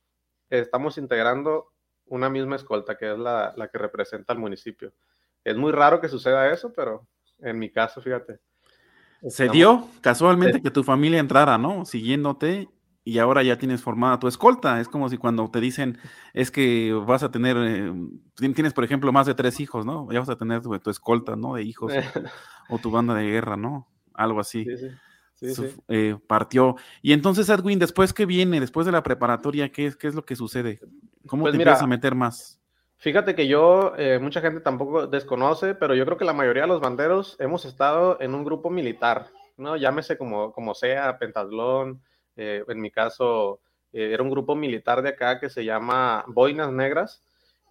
estamos 0.50 0.98
integrando 0.98 1.72
una 2.06 2.28
misma 2.28 2.56
escolta, 2.56 2.96
que 2.96 3.12
es 3.12 3.18
la, 3.18 3.54
la, 3.56 3.68
que 3.68 3.78
representa 3.78 4.32
al 4.32 4.38
municipio. 4.38 4.92
Es 5.42 5.56
muy 5.56 5.72
raro 5.72 6.00
que 6.00 6.08
suceda 6.08 6.50
eso, 6.52 6.72
pero 6.72 7.06
en 7.38 7.58
mi 7.58 7.70
caso, 7.70 8.00
fíjate. 8.00 8.40
Se 9.28 9.48
dio 9.48 9.88
casualmente 10.02 10.60
que 10.60 10.70
tu 10.70 10.84
familia 10.84 11.18
entrara, 11.18 11.56
¿no? 11.56 11.84
Siguiéndote 11.86 12.68
y 13.04 13.18
ahora 13.18 13.42
ya 13.42 13.58
tienes 13.58 13.82
formada 13.82 14.18
tu 14.18 14.26
escolta. 14.26 14.80
Es 14.80 14.88
como 14.88 15.08
si 15.08 15.18
cuando 15.18 15.50
te 15.50 15.60
dicen, 15.60 15.98
es 16.32 16.50
que 16.50 16.92
vas 17.06 17.22
a 17.22 17.30
tener, 17.30 17.56
eh, 17.58 17.92
tienes 18.54 18.72
por 18.72 18.84
ejemplo 18.84 19.12
más 19.12 19.26
de 19.26 19.34
tres 19.34 19.60
hijos, 19.60 19.84
¿no? 19.84 20.10
Ya 20.10 20.20
vas 20.20 20.30
a 20.30 20.36
tener 20.36 20.62
tu, 20.62 20.76
tu 20.78 20.90
escolta, 20.90 21.36
¿no? 21.36 21.54
De 21.54 21.62
hijos 21.62 21.92
o, 21.92 21.94
o, 22.74 22.78
tu 22.78 22.90
banda 22.90 23.14
de 23.14 23.24
guerra, 23.24 23.56
¿no? 23.56 23.86
Algo 24.14 24.40
así. 24.40 24.64
Sí, 25.34 25.54
sí. 25.54 25.64
Eh, 25.88 26.16
partió. 26.26 26.76
Y 27.02 27.12
entonces, 27.12 27.48
Edwin, 27.48 27.78
después 27.78 28.12
que 28.12 28.24
viene, 28.24 28.60
después 28.60 28.86
de 28.86 28.92
la 28.92 29.02
preparatoria, 29.02 29.70
¿qué 29.70 29.86
es, 29.86 29.96
qué 29.96 30.06
es 30.06 30.14
lo 30.14 30.24
que 30.24 30.36
sucede? 30.36 30.80
¿Cómo 31.26 31.42
pues 31.42 31.52
te 31.52 31.58
mira, 31.58 31.72
empiezas 31.72 31.84
a 31.84 31.88
meter 31.88 32.14
más? 32.14 32.60
Fíjate 32.96 33.34
que 33.34 33.46
yo, 33.48 33.92
eh, 33.98 34.18
mucha 34.18 34.40
gente 34.40 34.60
tampoco 34.60 35.06
desconoce, 35.06 35.74
pero 35.74 35.94
yo 35.94 36.06
creo 36.06 36.16
que 36.16 36.24
la 36.24 36.32
mayoría 36.32 36.62
de 36.62 36.68
los 36.68 36.80
banderos 36.80 37.36
hemos 37.38 37.66
estado 37.66 38.18
en 38.20 38.34
un 38.34 38.44
grupo 38.44 38.70
militar, 38.70 39.26
¿no? 39.58 39.76
Llámese 39.76 40.16
como, 40.16 40.52
como 40.52 40.74
sea, 40.74 41.18
pentatlón, 41.18 42.00
eh, 42.36 42.64
en 42.66 42.80
mi 42.80 42.90
caso, 42.90 43.60
eh, 43.92 44.10
era 44.12 44.22
un 44.22 44.30
grupo 44.30 44.54
militar 44.54 45.02
de 45.02 45.10
acá 45.10 45.40
que 45.40 45.50
se 45.50 45.64
llama 45.64 46.24
Boinas 46.28 46.72
Negras. 46.72 47.22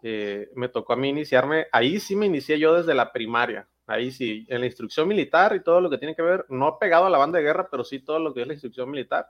me 0.02 0.68
tocó 0.70 0.94
a 0.94 0.96
mí 0.98 1.10
iniciarme, 1.10 1.68
ahí 1.72 2.00
sí 2.00 2.16
me 2.16 2.26
inicié 2.26 2.60
yo 2.60 2.76
desde 2.76 2.94
la 2.94 3.12
primaria, 3.14 3.68
ahí 3.88 4.12
sí, 4.12 4.46
en 4.50 4.60
la 4.60 4.66
instrucción 4.66 5.08
militar 5.08 5.56
y 5.56 5.62
todo 5.62 5.80
lo 5.82 5.90
que 5.90 5.98
tiene 5.98 6.16
que 6.16 6.22
ver, 6.22 6.46
no 6.50 6.78
pegado 6.78 7.06
a 7.06 7.10
la 7.10 7.18
banda 7.18 7.40
de 7.40 7.46
guerra, 7.46 7.68
pero 7.72 7.84
sí 7.84 8.00
todo 8.00 8.20
lo 8.20 8.34
que 8.34 8.42
es 8.42 8.48
la 8.48 8.54
instrucción 8.54 8.92
militar, 8.92 9.28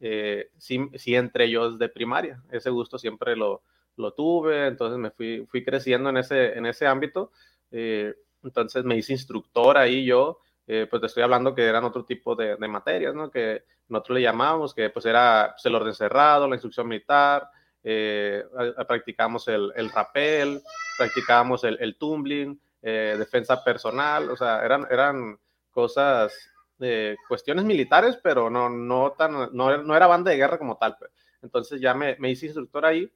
eh, 0.00 0.50
sí, 0.58 0.78
sí 0.96 1.14
entré 1.14 1.50
yo 1.50 1.70
desde 1.70 1.92
primaria. 1.92 2.42
Ese 2.50 2.70
gusto 2.70 2.98
siempre 2.98 3.36
lo, 3.36 3.62
lo 3.96 4.12
tuve, 4.12 4.66
entonces 4.66 4.98
me 4.98 5.10
fui, 5.10 5.46
fui 5.46 5.64
creciendo 5.64 6.10
en 6.10 6.18
ese, 6.18 6.58
en 6.58 6.66
ese 6.66 6.86
ámbito. 6.86 7.32
Eh, 7.70 8.14
entonces 8.42 8.84
me 8.84 8.96
hice 8.96 9.12
instructor 9.12 9.78
ahí 9.78 10.04
yo, 10.04 10.40
eh, 10.66 10.86
pues 10.88 11.00
te 11.00 11.06
estoy 11.06 11.22
hablando 11.22 11.54
que 11.54 11.64
eran 11.64 11.84
otro 11.84 12.04
tipo 12.04 12.34
de, 12.34 12.56
de, 12.56 12.68
materias, 12.68 13.14
¿no? 13.14 13.30
Que 13.30 13.64
nosotros 13.88 14.16
le 14.16 14.22
llamábamos, 14.22 14.74
que 14.74 14.90
pues 14.90 15.06
era 15.06 15.52
pues, 15.54 15.64
el 15.66 15.74
orden 15.74 15.94
cerrado, 15.94 16.48
la 16.48 16.54
instrucción 16.54 16.88
militar, 16.88 17.48
eh, 17.82 18.44
practicamos 18.88 19.46
el, 19.48 19.72
el 19.76 19.90
rappel, 19.90 20.62
practicábamos 20.96 21.64
el, 21.64 21.76
el 21.80 21.96
tumbling, 21.96 22.58
eh, 22.82 23.16
defensa 23.18 23.62
personal, 23.62 24.30
o 24.30 24.36
sea, 24.36 24.64
eran, 24.64 24.86
eran 24.90 25.38
cosas, 25.70 26.34
eh, 26.80 27.16
cuestiones 27.28 27.64
militares, 27.64 28.18
pero 28.22 28.50
no, 28.50 28.68
no, 28.68 29.12
tan, 29.12 29.32
no, 29.32 29.76
no, 29.78 29.96
era 29.96 30.06
banda 30.06 30.30
de 30.30 30.36
guerra 30.36 30.58
como 30.58 30.76
tal. 30.76 30.96
Pues. 30.98 31.10
Entonces 31.42 31.80
ya 31.80 31.94
me, 31.94 32.16
me, 32.18 32.30
hice 32.30 32.46
instructor 32.46 32.84
ahí. 32.84 33.10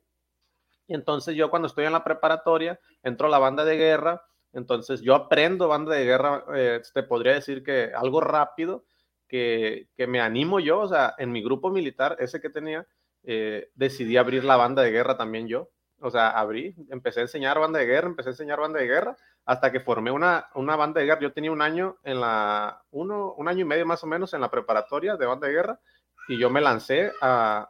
Y 0.87 0.95
entonces 0.95 1.35
yo 1.35 1.51
cuando 1.51 1.69
estoy 1.69 1.85
en 1.85 1.93
la 1.93 2.05
preparatoria, 2.05 2.81
entro 3.03 3.27
a 3.27 3.31
la 3.31 3.39
banda 3.39 3.65
de 3.65 3.77
guerra, 3.77 4.23
entonces 4.53 5.03
yo 5.03 5.15
aprendo 5.15 5.69
banda 5.69 5.95
de 5.95 6.05
guerra, 6.05 6.45
eh, 6.55 6.81
te 6.93 7.03
podría 7.03 7.35
decir 7.35 7.63
que 7.63 7.93
algo 7.95 8.21
rápido, 8.21 8.85
que, 9.29 9.89
que, 9.97 10.07
me 10.07 10.21
animo 10.21 10.61
yo, 10.61 10.81
o 10.81 10.89
sea, 10.89 11.15
en 11.19 11.31
mi 11.33 11.43
grupo 11.43 11.71
militar, 11.71 12.17
ese 12.19 12.41
que 12.41 12.51
tenía, 12.51 12.87
eh, 13.25 13.71
decidí 13.75 14.17
abrir 14.17 14.45
la 14.45 14.57
banda 14.57 14.83
de 14.83 14.91
guerra 14.91 15.17
también 15.17 15.49
yo. 15.49 15.71
O 16.01 16.11
sea, 16.11 16.31
abrí, 16.31 16.75
empecé 16.91 17.21
a 17.21 17.23
enseñar 17.25 17.59
banda 17.59 17.79
de 17.81 17.87
guerra, 17.87 18.07
empecé 18.07 18.29
a 18.29 18.33
enseñar 18.33 18.61
banda 18.61 18.79
de 18.79 18.87
guerra, 18.87 19.17
hasta 19.45 19.73
que 19.73 19.81
formé 19.81 20.11
una, 20.11 20.49
una 20.55 20.77
banda 20.77 21.01
de 21.01 21.07
guerra. 21.07 21.21
Yo 21.21 21.33
tenía 21.33 21.51
un 21.51 21.63
año 21.63 21.97
en 22.05 22.21
la, 22.21 22.83
uno, 22.91 23.33
un 23.35 23.49
año 23.49 23.63
y 23.63 23.65
medio 23.65 23.87
más 23.87 24.05
o 24.05 24.07
menos 24.07 24.33
en 24.35 24.41
la 24.41 24.51
preparatoria 24.51 25.17
de 25.17 25.27
banda 25.27 25.47
de 25.47 25.53
guerra 25.53 25.81
y 26.29 26.39
yo 26.39 26.51
me 26.51 26.61
lancé 26.61 27.11
a, 27.21 27.69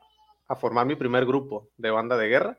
a 0.49 0.57
formar 0.57 0.87
mi 0.87 0.97
primer 0.97 1.25
grupo 1.25 1.69
de 1.77 1.91
banda 1.91 2.17
de 2.17 2.29
guerra. 2.29 2.59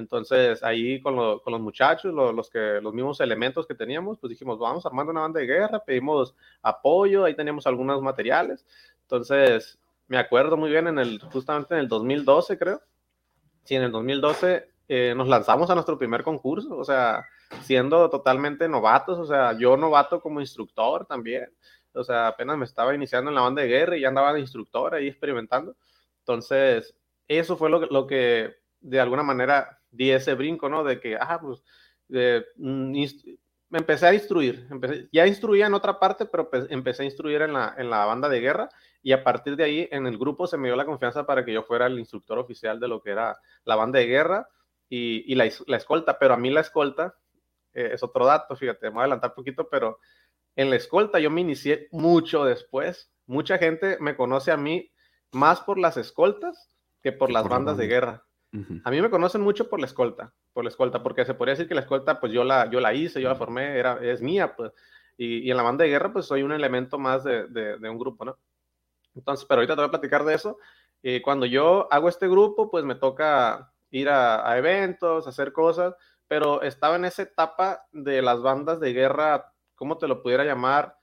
Entonces 0.00 0.62
ahí 0.64 1.00
con, 1.00 1.14
lo, 1.14 1.40
con 1.40 1.52
los 1.52 1.60
muchachos, 1.60 2.12
lo, 2.12 2.32
los, 2.32 2.50
que, 2.50 2.80
los 2.82 2.92
mismos 2.92 3.20
elementos 3.20 3.66
que 3.66 3.74
teníamos, 3.74 4.18
pues 4.18 4.30
dijimos, 4.30 4.58
vamos 4.58 4.84
armando 4.84 5.12
una 5.12 5.20
banda 5.20 5.40
de 5.40 5.46
guerra, 5.46 5.84
pedimos 5.84 6.34
apoyo, 6.62 7.24
ahí 7.24 7.34
teníamos 7.34 7.66
algunos 7.66 8.02
materiales. 8.02 8.66
Entonces 9.02 9.78
me 10.08 10.18
acuerdo 10.18 10.56
muy 10.56 10.70
bien 10.70 10.88
en 10.88 10.98
el, 10.98 11.20
justamente 11.20 11.74
en 11.74 11.80
el 11.80 11.88
2012 11.88 12.58
creo, 12.58 12.82
sí, 13.62 13.76
en 13.76 13.84
el 13.84 13.92
2012 13.92 14.68
eh, 14.88 15.14
nos 15.16 15.28
lanzamos 15.28 15.70
a 15.70 15.74
nuestro 15.74 15.96
primer 15.96 16.24
concurso, 16.24 16.76
o 16.76 16.84
sea, 16.84 17.24
siendo 17.62 18.10
totalmente 18.10 18.68
novatos, 18.68 19.18
o 19.18 19.24
sea, 19.24 19.56
yo 19.56 19.76
novato 19.76 20.20
como 20.20 20.40
instructor 20.40 21.06
también, 21.06 21.48
o 21.94 22.02
sea, 22.02 22.28
apenas 22.28 22.58
me 22.58 22.64
estaba 22.64 22.94
iniciando 22.94 23.30
en 23.30 23.36
la 23.36 23.42
banda 23.42 23.62
de 23.62 23.68
guerra 23.68 23.96
y 23.96 24.00
ya 24.00 24.08
andaba 24.08 24.32
de 24.32 24.40
instructor 24.40 24.94
ahí 24.94 25.08
experimentando. 25.08 25.76
Entonces, 26.20 26.94
eso 27.28 27.56
fue 27.56 27.70
lo, 27.70 27.86
lo 27.86 28.06
que 28.06 28.56
de 28.80 29.00
alguna 29.00 29.22
manera 29.22 29.79
di 29.90 30.10
ese 30.10 30.34
brinco, 30.34 30.68
¿no? 30.68 30.84
De 30.84 31.00
que, 31.00 31.16
ah, 31.16 31.38
pues, 31.40 31.62
de, 32.08 32.44
mm, 32.56 32.92
me 33.70 33.78
empecé 33.78 34.06
a 34.06 34.14
instruir, 34.14 34.66
empecé, 34.70 35.08
ya 35.12 35.26
instruía 35.26 35.66
en 35.66 35.74
otra 35.74 35.98
parte, 35.98 36.26
pero 36.26 36.50
empecé 36.68 37.02
a 37.02 37.06
instruir 37.06 37.42
en 37.42 37.52
la, 37.52 37.74
en 37.78 37.88
la 37.88 38.04
banda 38.04 38.28
de 38.28 38.40
guerra 38.40 38.68
y 39.00 39.12
a 39.12 39.22
partir 39.22 39.54
de 39.56 39.64
ahí 39.64 39.88
en 39.92 40.06
el 40.06 40.18
grupo 40.18 40.46
se 40.46 40.58
me 40.58 40.68
dio 40.68 40.76
la 40.76 40.84
confianza 40.84 41.24
para 41.24 41.44
que 41.44 41.52
yo 41.52 41.62
fuera 41.62 41.86
el 41.86 41.98
instructor 41.98 42.38
oficial 42.38 42.80
de 42.80 42.88
lo 42.88 43.00
que 43.00 43.10
era 43.10 43.38
la 43.64 43.76
banda 43.76 44.00
de 44.00 44.06
guerra 44.06 44.48
y, 44.88 45.32
y 45.32 45.36
la, 45.36 45.48
la, 45.68 45.76
escolta, 45.76 46.18
pero 46.18 46.34
a 46.34 46.36
mí 46.36 46.50
la 46.50 46.62
escolta 46.62 47.14
eh, 47.72 47.90
es 47.92 48.02
otro 48.02 48.26
dato, 48.26 48.56
fíjate, 48.56 48.86
me 48.86 48.94
voy 48.94 49.00
a 49.00 49.02
adelantar 49.04 49.30
un 49.30 49.36
poquito, 49.36 49.68
pero 49.68 50.00
en 50.56 50.70
la 50.70 50.76
escolta 50.76 51.20
yo 51.20 51.30
me 51.30 51.40
inicié 51.40 51.88
mucho 51.92 52.44
después. 52.44 53.12
Mucha 53.26 53.58
gente 53.58 53.96
me 54.00 54.16
conoce 54.16 54.50
a 54.50 54.56
mí 54.56 54.90
más 55.32 55.60
por 55.60 55.78
las 55.78 55.96
escoltas 55.96 56.76
que 57.02 57.12
por 57.12 57.30
las 57.30 57.48
bandas 57.48 57.76
de 57.76 57.86
guerra. 57.86 58.26
Uh 58.52 58.58
-huh. 58.58 58.82
A 58.84 58.90
mí 58.90 59.00
me 59.00 59.10
conocen 59.10 59.40
mucho 59.42 59.68
por 59.68 59.80
la 59.80 59.86
escolta, 59.86 60.32
por 60.52 60.64
la 60.64 60.70
escolta, 60.70 61.02
porque 61.02 61.24
se 61.24 61.34
podría 61.34 61.52
decir 61.52 61.68
que 61.68 61.74
la 61.74 61.82
escolta, 61.82 62.18
pues 62.18 62.32
yo 62.32 62.42
la, 62.44 62.68
yo 62.70 62.80
la 62.80 62.92
hice, 62.92 63.20
yo 63.20 63.28
la 63.28 63.36
formé, 63.36 63.78
era, 63.78 63.98
es 64.02 64.20
mía, 64.20 64.54
pues. 64.56 64.72
Y, 65.16 65.38
y 65.46 65.50
en 65.50 65.56
la 65.56 65.62
banda 65.62 65.84
de 65.84 65.90
guerra, 65.90 66.12
pues 66.12 66.26
soy 66.26 66.42
un 66.42 66.52
elemento 66.52 66.98
más 66.98 67.22
de, 67.24 67.46
de, 67.48 67.78
de, 67.78 67.88
un 67.88 67.98
grupo, 67.98 68.24
¿no? 68.24 68.38
Entonces, 69.14 69.46
pero 69.46 69.60
ahorita 69.60 69.74
te 69.74 69.80
voy 69.82 69.88
a 69.88 69.90
platicar 69.90 70.24
de 70.24 70.34
eso. 70.34 70.58
Eh, 71.02 71.22
cuando 71.22 71.46
yo 71.46 71.92
hago 71.92 72.08
este 72.08 72.28
grupo, 72.28 72.70
pues 72.70 72.84
me 72.84 72.94
toca 72.94 73.72
ir 73.90 74.08
a, 74.08 74.48
a 74.50 74.58
eventos, 74.58 75.26
hacer 75.26 75.52
cosas, 75.52 75.94
pero 76.26 76.62
estaba 76.62 76.96
en 76.96 77.04
esa 77.04 77.22
etapa 77.22 77.86
de 77.92 78.22
las 78.22 78.40
bandas 78.42 78.80
de 78.80 78.92
guerra, 78.92 79.52
¿cómo 79.74 79.98
te 79.98 80.08
lo 80.08 80.22
pudiera 80.22 80.44
llamar? 80.44 80.99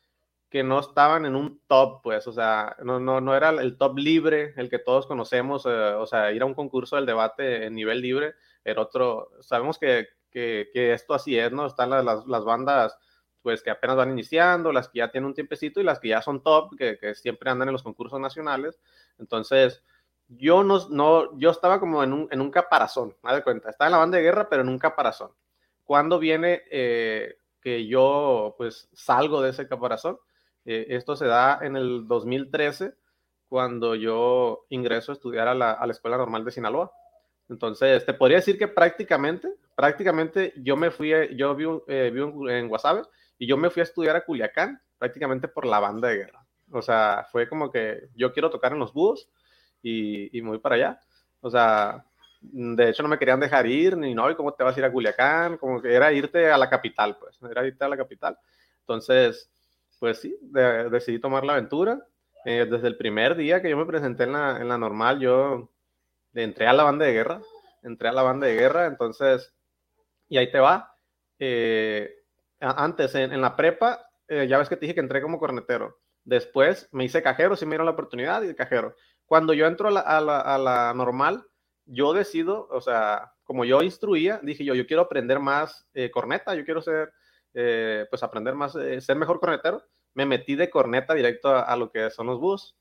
Que 0.49 0.63
no 0.63 0.79
estaban 0.79 1.25
en 1.25 1.35
un 1.35 1.61
top, 1.67 2.01
pues, 2.01 2.25
o 2.27 2.31
sea, 2.31 2.75
no, 2.83 2.99
no, 2.99 3.19
no 3.19 3.35
era 3.35 3.49
el 3.49 3.77
top 3.77 3.97
libre, 3.97 4.53
el 4.55 4.69
que 4.69 4.79
todos 4.79 5.05
conocemos, 5.05 5.65
eh, 5.65 5.69
o 5.69 6.05
sea, 6.05 6.31
ir 6.31 6.41
a 6.41 6.45
un 6.45 6.53
concurso 6.53 6.95
del 6.95 7.05
debate 7.05 7.65
en 7.65 7.75
nivel 7.75 8.01
libre, 8.01 8.35
era 8.63 8.81
otro, 8.81 9.31
sabemos 9.41 9.77
que, 9.77 10.07
que, 10.31 10.69
esto 10.93 11.13
así 11.13 11.37
es, 11.37 11.51
¿no? 11.51 11.65
Están 11.65 11.89
las, 11.89 12.25
las, 12.27 12.45
bandas, 12.45 12.97
pues, 13.41 13.61
que 13.61 13.71
apenas 13.71 13.97
van 13.97 14.11
iniciando, 14.11 14.71
las 14.71 14.87
que 14.89 14.99
ya 14.99 15.11
tienen 15.11 15.27
un 15.27 15.33
tiempecito 15.33 15.81
y 15.81 15.83
las 15.83 15.99
que 15.99 16.09
ya 16.09 16.21
son 16.21 16.43
top, 16.43 16.77
que, 16.77 17.15
siempre 17.15 17.49
andan 17.49 17.69
en 17.69 17.73
los 17.73 17.83
concursos 17.83 18.19
nacionales. 18.19 18.79
Entonces, 19.17 19.83
yo 20.27 20.63
no, 20.63 20.87
no, 20.89 21.37
yo 21.39 21.51
estaba 21.51 21.79
como 21.79 22.03
en 22.03 22.13
un, 22.13 22.27
en 22.31 22.41
un 22.41 22.51
caparazón, 22.51 23.15
haz 23.23 23.35
de 23.35 23.43
cuenta, 23.43 23.69
estaba 23.69 23.87
en 23.87 23.93
la 23.93 23.97
banda 23.97 24.17
de 24.17 24.23
guerra, 24.23 24.47
pero 24.49 24.61
en 24.61 24.69
un 24.69 24.79
caparazón. 24.79 25.31
Cuando 25.83 26.19
viene 26.19 26.63
eh, 26.69 27.37
que 27.61 27.87
yo 27.87 28.55
pues 28.57 28.89
salgo 28.93 29.41
de 29.41 29.49
ese 29.49 29.67
caparazón? 29.67 30.17
Eh, 30.67 30.85
esto 30.89 31.15
se 31.15 31.25
da 31.25 31.59
en 31.61 31.77
el 31.77 32.05
2013, 32.07 32.93
cuando 33.47 33.95
yo 33.95 34.65
ingreso 34.69 35.13
a 35.13 35.15
estudiar 35.15 35.47
a 35.47 35.55
la, 35.55 35.79
Escuela 35.89 36.17
Normal 36.17 36.43
de 36.43 36.51
Sinaloa. 36.51 36.91
Entonces, 37.47 38.05
te 38.05 38.13
podría 38.13 38.39
decir 38.39 38.57
que 38.57 38.67
prácticamente, 38.67 39.47
prácticamente 39.75 40.53
yo 40.57 40.75
me 40.75 40.91
fui, 40.91 41.13
yo 41.37 41.55
vivo, 41.55 41.85
eh, 41.87 42.11
en 42.49 42.67
Guasave 42.67 43.03
y 43.39 43.47
yo 43.47 43.55
me 43.55 43.69
fui 43.69 43.79
a 43.79 43.83
estudiar 43.83 44.17
a 44.17 44.25
Culiacán 44.25 44.81
prácticamente 44.97 45.47
por 45.47 45.65
la 45.65 45.79
banda 45.79 46.09
de 46.09 46.17
guerra. 46.17 46.45
O 46.71 46.81
sea, 46.81 47.25
fue 47.31 47.47
como 47.47 47.71
que 47.71 48.09
yo 48.13 48.33
quiero 48.33 48.49
tocar 48.49 48.73
en 48.73 48.79
los 48.79 48.91
búhos 48.91 49.29
y, 49.81 50.37
y 50.37 50.41
me 50.41 50.59
para 50.59 50.75
allá. 50.75 51.01
O 51.39 51.49
sea, 51.49 52.03
de 52.41 52.89
hecho 52.89 53.03
no 53.03 53.09
me 53.09 53.17
querían 53.17 53.39
dejar 53.39 53.67
ir, 53.67 53.95
ni 53.95 54.13
no, 54.13 54.29
¿y 54.29 54.35
cómo 54.35 54.53
te 54.53 54.65
vas 54.65 54.75
a 54.75 54.79
ir 54.79 54.85
a 54.85 54.91
Culiacán? 54.91 55.57
Como 55.57 55.81
que 55.81 55.93
era 55.93 56.11
irte 56.11 56.51
a 56.51 56.57
la 56.57 56.69
capital, 56.69 57.17
pues, 57.17 57.39
era 57.49 57.65
irte 57.65 57.85
a 57.85 57.87
la 57.87 57.95
capital. 57.95 58.37
Entonces, 58.81 59.49
pues 59.99 60.19
sí, 60.19 60.37
decidí 60.91 61.19
tomar 61.19 61.43
la 61.43 61.53
aventura. 61.53 62.05
Eh, 62.45 62.65
desde 62.69 62.87
el 62.87 62.97
primer 62.97 63.35
día 63.35 63.61
que 63.61 63.69
yo 63.69 63.75
me 63.75 63.85
presenté 63.85 64.23
en 64.23 64.31
la, 64.31 64.57
en 64.61 64.69
la 64.69 64.77
normal, 64.77 65.19
yo 65.19 65.69
entré 66.33 66.67
a 66.67 66.73
la 66.73 66.83
banda 66.83 67.05
de 67.05 67.11
guerra, 67.11 67.41
entré 67.83 68.07
a 68.07 68.13
la 68.13 68.21
banda 68.21 68.47
de 68.47 68.55
guerra, 68.55 68.85
entonces, 68.85 69.53
y 70.29 70.37
ahí 70.37 70.49
te 70.51 70.59
va. 70.59 70.95
Eh, 71.39 72.09
antes, 72.59 73.15
en, 73.15 73.41
la 73.41 73.55
prepa, 73.55 74.09
eh, 74.27 74.47
ya 74.47 74.57
ves 74.57 74.69
que 74.69 74.77
te 74.77 74.81
dije 74.81 74.93
que 74.93 75.01
entré 75.01 75.21
como 75.21 75.39
cornetero. 75.39 75.99
Después 76.23 76.87
me 76.91 77.03
hice 77.05 77.21
cajero, 77.21 77.55
si 77.55 77.65
me 77.65 77.71
dieron 77.71 77.85
la 77.85 77.91
oportunidad, 77.91 78.41
y 78.43 78.55
cajero. 78.55 78.95
Cuando 79.25 79.53
yo 79.53 79.65
entro 79.65 79.89
a 79.89 79.91
la, 79.91 79.99
a 79.99 80.57
la, 80.57 80.93
normal, 80.93 81.45
yo 81.85 82.13
decido, 82.13 82.67
o 82.71 82.81
sea, 82.81 83.33
como 83.43 83.65
yo 83.65 83.81
instruía, 83.81 84.39
dije 84.41 84.63
yo, 84.63 84.73
yo 84.73 84.87
quiero 84.87 85.03
aprender 85.03 85.39
más 85.39 85.85
corneta, 86.13 86.55
yo 86.55 86.63
quiero 86.63 86.81
ser, 86.81 87.11
pues 88.09 88.21
aprender 88.23 88.53
más, 88.55 88.73
ser 88.73 89.15
mejor 89.15 89.39
cornetero. 89.39 89.83
Me 90.13 90.25
metí 90.25 90.55
de 90.55 90.69
corneta 90.69 91.13
directo 91.13 91.55
a, 91.55 91.75
lo 91.75 91.91
que 91.91 92.09
son 92.11 92.27
los 92.27 92.39
bus. 92.39 92.75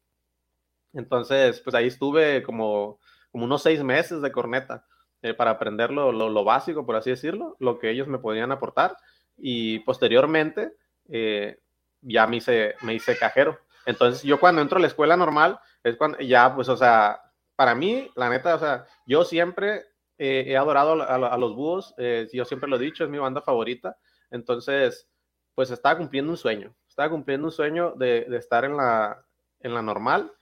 Entonces, 0.93 1.61
pues 1.61 1.75
ahí 1.75 1.87
estuve 1.87 2.43
como 2.43 2.99
unos 3.33 3.63
seis 3.63 3.83
meses 3.83 4.23
de 4.23 4.33
corneta 4.33 4.85
eh, 5.23 5.35
para 5.35 5.53
aprender 5.53 5.91
lo, 5.91 6.45
básico, 6.45 6.87
por 6.87 6.97
así 6.97 7.11
decirlo, 7.11 7.57
lo 7.59 7.79
que 7.79 7.91
ellos 7.91 8.09
me 8.09 8.19
podían 8.19 8.53
aportar. 8.53 8.97
Y 9.37 9.81
posteriormente 9.81 10.73
eh, 11.09 11.59
ya 12.01 12.27
me 12.27 12.37
hice, 12.37 12.75
me 12.83 12.95
hice 12.95 13.17
cajero. 13.19 13.59
Entonces 13.85 14.23
yo 14.23 14.41
cuando 14.41 14.63
entro 14.63 14.79
a 14.79 14.81
la 14.81 14.87
escuela 14.87 15.17
normal, 15.17 15.59
es 15.83 15.97
cuando 15.97 16.19
ya, 16.19 16.55
pues, 16.55 16.69
o 16.69 16.77
sea, 16.77 17.21
para 17.55 17.75
mí, 17.75 18.11
la 18.17 18.29
neta, 18.29 18.55
o 18.55 18.59
sea, 18.59 18.87
yo 19.07 19.25
siempre 19.25 19.87
eh, 20.19 20.45
he 20.47 20.57
adorado 20.57 21.03
a, 21.03 21.39
los 21.39 21.55
búhos, 21.55 21.95
yo 22.33 22.45
siempre 22.45 22.69
lo 22.69 22.77
he 22.77 22.81
dicho, 22.81 23.05
es 23.05 23.11
mi 23.11 23.19
banda 23.19 23.41
favorita. 23.41 23.97
Entonces, 24.31 25.09
pues 25.55 25.71
estaba 25.71 25.99
cumpliendo 25.99 26.31
un 26.31 26.37
sueño, 26.37 26.75
estaba 26.89 27.11
cumpliendo 27.11 27.47
un 27.47 27.53
sueño 27.53 27.93
de, 27.97 28.27
de 28.29 28.37
estar 28.37 28.65
en 28.65 28.77
la, 28.77 29.25
en 29.61 29.75
la 29.75 29.83
normal 29.83 30.33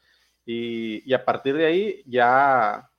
y, 0.47 1.13
a 1.13 1.25
partir 1.25 1.57
de 1.57 1.67
ahí 1.67 2.03
ya, 2.07 2.91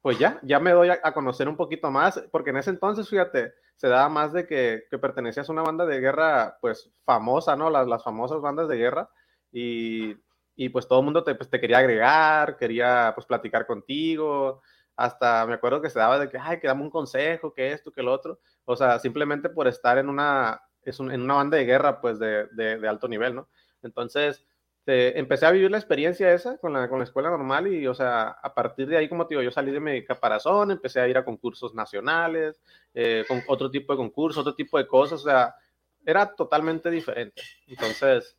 pues 0.00 0.18
ya, 0.18 0.38
ya 0.42 0.60
me 0.60 0.72
doy 0.72 0.90
a, 0.90 1.12
conocer 1.12 1.48
un 1.48 1.56
poquito 1.56 1.90
más, 1.90 2.22
porque 2.30 2.50
en 2.50 2.58
ese 2.58 2.70
entonces, 2.70 3.08
fíjate, 3.08 3.54
se 3.76 3.88
daba 3.88 4.08
más 4.08 4.32
de 4.32 4.46
que, 4.46 4.84
que 4.90 4.98
pertenecías 4.98 5.48
a 5.48 5.52
una 5.52 5.62
banda 5.62 5.86
de 5.86 6.00
guerra, 6.00 6.58
pues 6.60 6.90
famosa, 7.04 7.56
¿no? 7.56 7.70
Las, 7.70 7.88
las 7.88 8.04
famosas 8.04 8.40
bandas 8.40 8.68
de 8.68 8.76
guerra. 8.76 9.10
Y, 9.50 10.14
y 10.56 10.68
pues 10.68 10.86
todo 10.86 11.00
el 11.00 11.04
mundo 11.06 11.24
te, 11.24 11.34
pues, 11.34 11.50
te 11.50 11.60
quería 11.60 11.78
agregar, 11.78 12.56
quería 12.56 13.12
pues 13.14 13.26
platicar 13.26 13.66
contigo. 13.66 14.62
Hasta 14.96 15.46
me 15.46 15.54
acuerdo 15.54 15.80
que 15.82 15.90
se 15.90 15.98
daba 15.98 16.18
de 16.18 16.28
que, 16.28 16.38
ay, 16.38 16.60
que 16.60 16.68
dame 16.68 16.82
un 16.82 16.90
consejo, 16.90 17.52
que 17.52 17.72
esto, 17.72 17.92
que 17.92 18.02
lo 18.02 18.12
otro. 18.12 18.38
O 18.64 18.76
sea, 18.76 18.98
simplemente 18.98 19.48
por 19.48 19.68
estar 19.68 19.98
en 19.98 20.08
una, 20.08 20.62
es 20.82 21.00
en 21.00 21.20
una 21.20 21.34
banda 21.34 21.56
de 21.56 21.64
guerra, 21.64 22.00
pues 22.00 22.18
de, 22.18 22.46
de, 22.46 22.88
alto 22.88 23.08
nivel, 23.08 23.34
¿no? 23.34 23.48
Entonces, 23.82 24.44
este, 24.86 25.18
empecé 25.18 25.46
a 25.46 25.50
vivir 25.50 25.70
la 25.70 25.78
experiencia 25.78 26.30
esa 26.34 26.58
con 26.58 26.74
la, 26.74 26.90
con 26.90 26.98
la 26.98 27.04
escuela 27.04 27.30
normal 27.30 27.68
y, 27.68 27.86
o 27.86 27.94
sea, 27.94 28.28
a 28.28 28.52
partir 28.52 28.86
de 28.86 28.98
ahí, 28.98 29.08
como 29.08 29.26
te 29.26 29.32
digo, 29.32 29.40
yo 29.40 29.50
salí 29.50 29.72
de 29.72 29.80
mi 29.80 30.04
caparazón, 30.04 30.70
empecé 30.70 31.00
a 31.00 31.08
ir 31.08 31.16
a 31.16 31.24
concursos 31.24 31.74
nacionales, 31.74 32.60
eh, 32.92 33.24
con 33.26 33.42
otro 33.48 33.70
tipo 33.70 33.94
de 33.94 33.96
concursos, 33.96 34.42
otro 34.42 34.54
tipo 34.54 34.76
de 34.76 34.86
cosas, 34.86 35.22
o 35.22 35.24
sea, 35.24 35.54
era 36.04 36.34
totalmente 36.34 36.90
diferente. 36.90 37.40
Entonces, 37.66 38.36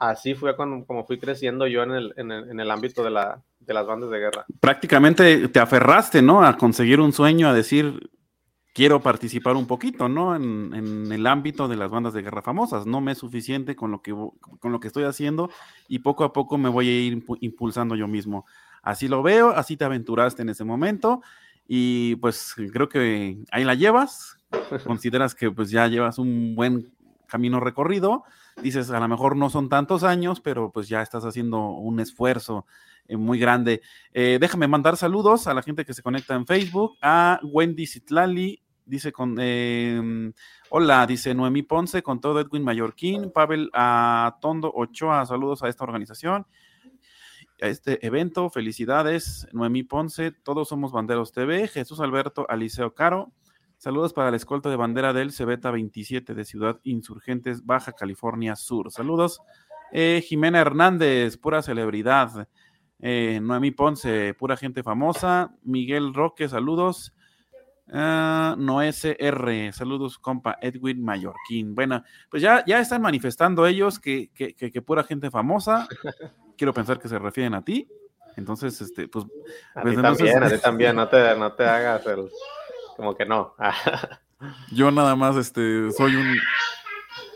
así 0.00 0.34
fue 0.34 0.56
cuando, 0.56 0.84
como 0.86 1.04
fui 1.04 1.18
creciendo 1.18 1.66
yo 1.66 1.82
en 1.84 1.92
el, 1.92 2.14
en 2.16 2.32
el, 2.32 2.50
en 2.50 2.58
el 2.58 2.70
ámbito 2.70 3.04
de, 3.04 3.10
la, 3.10 3.40
de 3.60 3.74
las 3.74 3.86
bandas 3.86 4.10
de 4.10 4.18
guerra. 4.18 4.46
Prácticamente 4.58 5.48
te 5.48 5.60
aferraste, 5.60 6.22
¿no? 6.22 6.42
A 6.42 6.56
conseguir 6.56 7.00
un 7.00 7.12
sueño, 7.12 7.48
a 7.48 7.54
decir, 7.54 8.10
quiero 8.72 9.00
participar 9.00 9.56
un 9.56 9.66
poquito, 9.66 10.08
¿no? 10.08 10.34
En, 10.34 10.72
en, 10.74 11.12
el 11.12 11.26
ámbito 11.26 11.68
de 11.68 11.76
las 11.76 11.90
bandas 11.90 12.14
de 12.14 12.22
guerra 12.22 12.42
famosas. 12.42 12.86
No 12.86 13.00
me 13.00 13.12
es 13.12 13.18
suficiente 13.18 13.76
con 13.76 13.90
lo, 13.90 14.00
que, 14.00 14.12
con 14.12 14.72
lo 14.72 14.80
que 14.80 14.88
estoy 14.88 15.04
haciendo 15.04 15.50
y 15.86 16.00
poco 16.00 16.24
a 16.24 16.32
poco 16.32 16.56
me 16.56 16.70
voy 16.70 16.88
a 16.88 16.92
ir 16.92 17.22
impulsando 17.40 17.94
yo 17.94 18.08
mismo. 18.08 18.46
Así 18.82 19.06
lo 19.06 19.22
veo, 19.22 19.50
así 19.50 19.76
te 19.76 19.84
aventuraste 19.84 20.40
en 20.42 20.48
ese 20.48 20.64
momento 20.64 21.20
y 21.68 22.16
pues 22.16 22.54
creo 22.72 22.88
que 22.88 23.44
ahí 23.52 23.64
la 23.64 23.74
llevas. 23.74 24.38
Consideras 24.84 25.34
que 25.34 25.50
pues 25.50 25.70
ya 25.70 25.86
llevas 25.86 26.18
un 26.18 26.54
buen 26.56 26.90
camino 27.26 27.60
recorrido. 27.60 28.24
Dices, 28.62 28.90
a 28.90 29.00
lo 29.00 29.08
mejor 29.08 29.36
no 29.36 29.50
son 29.50 29.68
tantos 29.68 30.04
años, 30.04 30.40
pero 30.40 30.70
pues 30.70 30.88
ya 30.88 31.02
estás 31.02 31.24
haciendo 31.24 31.70
un 31.70 32.00
esfuerzo 32.00 32.66
eh, 33.06 33.16
muy 33.16 33.38
grande. 33.38 33.82
Eh, 34.12 34.38
déjame 34.40 34.68
mandar 34.68 34.96
saludos 34.96 35.46
a 35.46 35.54
la 35.54 35.62
gente 35.62 35.84
que 35.84 35.94
se 35.94 36.02
conecta 36.02 36.34
en 36.34 36.46
Facebook, 36.46 36.96
a 37.02 37.40
Wendy 37.42 37.86
Citlali, 37.86 38.62
dice 38.84 39.12
con, 39.12 39.36
em, 39.40 40.32
hola, 40.68 41.06
dice 41.06 41.34
Noemí 41.34 41.62
Ponce, 41.62 42.02
con 42.02 42.20
todo 42.20 42.40
Edwin 42.40 42.64
Mallorquín, 42.64 43.30
Pavel 43.32 43.70
Tondo 44.40 44.70
Ochoa, 44.74 45.24
saludos 45.26 45.62
a 45.62 45.68
esta 45.68 45.84
organización, 45.84 46.46
a 47.62 47.66
este 47.66 48.04
evento, 48.04 48.50
felicidades, 48.50 49.46
Noemí 49.52 49.84
Ponce, 49.84 50.32
todos 50.32 50.68
somos 50.68 50.92
Banderos 50.92 51.32
TV, 51.32 51.68
Jesús 51.68 52.00
Alberto 52.00 52.46
Aliceo 52.48 52.94
Caro, 52.94 53.32
saludos 53.80 54.12
para 54.12 54.30
la 54.30 54.36
escolta 54.36 54.68
de 54.68 54.76
bandera 54.76 55.14
del 55.14 55.32
Cebeta 55.32 55.70
27 55.70 56.34
de 56.34 56.44
Ciudad 56.44 56.78
Insurgentes, 56.84 57.64
Baja 57.64 57.92
California 57.92 58.54
Sur, 58.54 58.92
saludos, 58.92 59.40
eh, 59.90 60.22
Jimena 60.22 60.60
Hernández, 60.60 61.38
pura 61.38 61.62
celebridad, 61.62 62.46
eh, 63.00 63.40
Noemí 63.42 63.70
Ponce, 63.70 64.34
pura 64.34 64.56
gente 64.58 64.82
famosa. 64.82 65.54
Miguel 65.62 66.12
Roque, 66.12 66.48
saludos. 66.48 67.14
Uh, 67.86 68.54
Noé 68.56 68.92
CR, 68.92 69.72
saludos, 69.72 70.18
compa 70.18 70.58
Edwin 70.60 71.02
Mallorquín. 71.02 71.74
Bueno, 71.74 72.04
pues 72.30 72.40
ya, 72.40 72.62
ya 72.64 72.78
están 72.78 73.02
manifestando 73.02 73.66
ellos 73.66 73.98
que, 73.98 74.30
que, 74.30 74.82
pura 74.82 75.02
gente 75.02 75.28
famosa. 75.30 75.88
Quiero 76.56 76.72
pensar 76.72 77.00
que 77.00 77.08
se 77.08 77.18
refieren 77.18 77.54
a 77.54 77.64
ti. 77.64 77.88
Entonces, 78.36 78.80
este, 78.80 79.08
pues. 79.08 79.24
A 79.74 79.82
ti 79.82 79.96
también, 79.96 80.42
a 80.42 80.48
ti 80.48 80.58
también, 80.58 80.94
no 80.94 81.08
te, 81.08 81.34
no 81.36 81.52
te 81.54 81.64
hagas 81.64 82.06
el. 82.06 82.28
Como 83.00 83.16
que 83.16 83.24
no. 83.24 83.54
yo 84.72 84.90
nada 84.90 85.16
más, 85.16 85.36
este, 85.36 85.90
soy 85.92 86.16
un 86.16 86.36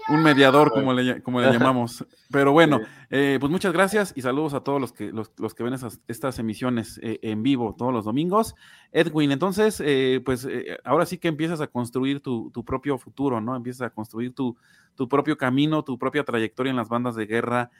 un 0.08 0.22
mediador, 0.22 0.70
como 0.70 0.92
le, 0.92 1.22
como 1.22 1.40
le 1.40 1.50
llamamos. 1.50 2.04
Pero 2.30 2.52
bueno, 2.52 2.80
eh, 3.10 3.38
pues 3.40 3.50
muchas 3.50 3.72
gracias 3.72 4.12
y 4.14 4.20
saludos 4.22 4.52
a 4.52 4.60
todos 4.60 4.80
los 4.80 4.92
que, 4.92 5.10
los, 5.12 5.30
que 5.54 5.62
ven 5.62 5.74
estas 6.08 6.38
emisiones 6.38 7.00
eh, 7.02 7.18
en 7.22 7.42
vivo 7.42 7.74
todos 7.76 7.92
los 7.92 8.04
domingos. 8.04 8.54
Edwin, 8.92 9.32
entonces, 9.32 9.82
eh, 9.84 10.20
pues 10.24 10.46
ahora 10.84 11.06
sí 11.06 11.18
que 11.18 11.28
empiezas 11.28 11.60
a 11.60 11.68
construir 11.68 12.20
tu, 12.20 12.50
propio 12.64 12.98
futuro, 12.98 13.40
¿no? 13.40 13.56
Empiezas 13.56 13.86
a 13.86 13.90
construir 13.90 14.34
tu, 14.34 14.56
tu, 14.94 15.08
propio 15.08 15.38
camino, 15.38 15.84
tu 15.84 15.98
propia 15.98 16.24
trayectoria 16.24 16.70
en 16.70 16.76
las 16.76 16.88
bandas 16.88 17.16
de 17.16 17.26
guerra. 17.26 17.70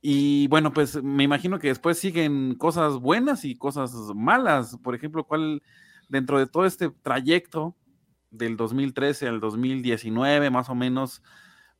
Y 0.00 0.46
bueno, 0.48 0.72
pues 0.72 1.02
me 1.02 1.24
imagino 1.24 1.58
que 1.58 1.68
después 1.68 1.98
siguen 1.98 2.54
cosas 2.54 2.94
buenas 2.94 3.44
y 3.44 3.56
cosas 3.56 3.92
malas. 4.14 4.78
Por 4.82 4.94
ejemplo, 4.94 5.24
¿cuál 5.24 5.62
dentro 6.08 6.38
de 6.38 6.46
todo 6.46 6.66
este 6.66 6.90
trayecto 6.90 7.74
del 8.30 8.56
2013 8.56 9.28
al 9.28 9.40
2019, 9.40 10.50
más 10.50 10.68
o 10.68 10.74
menos, 10.74 11.22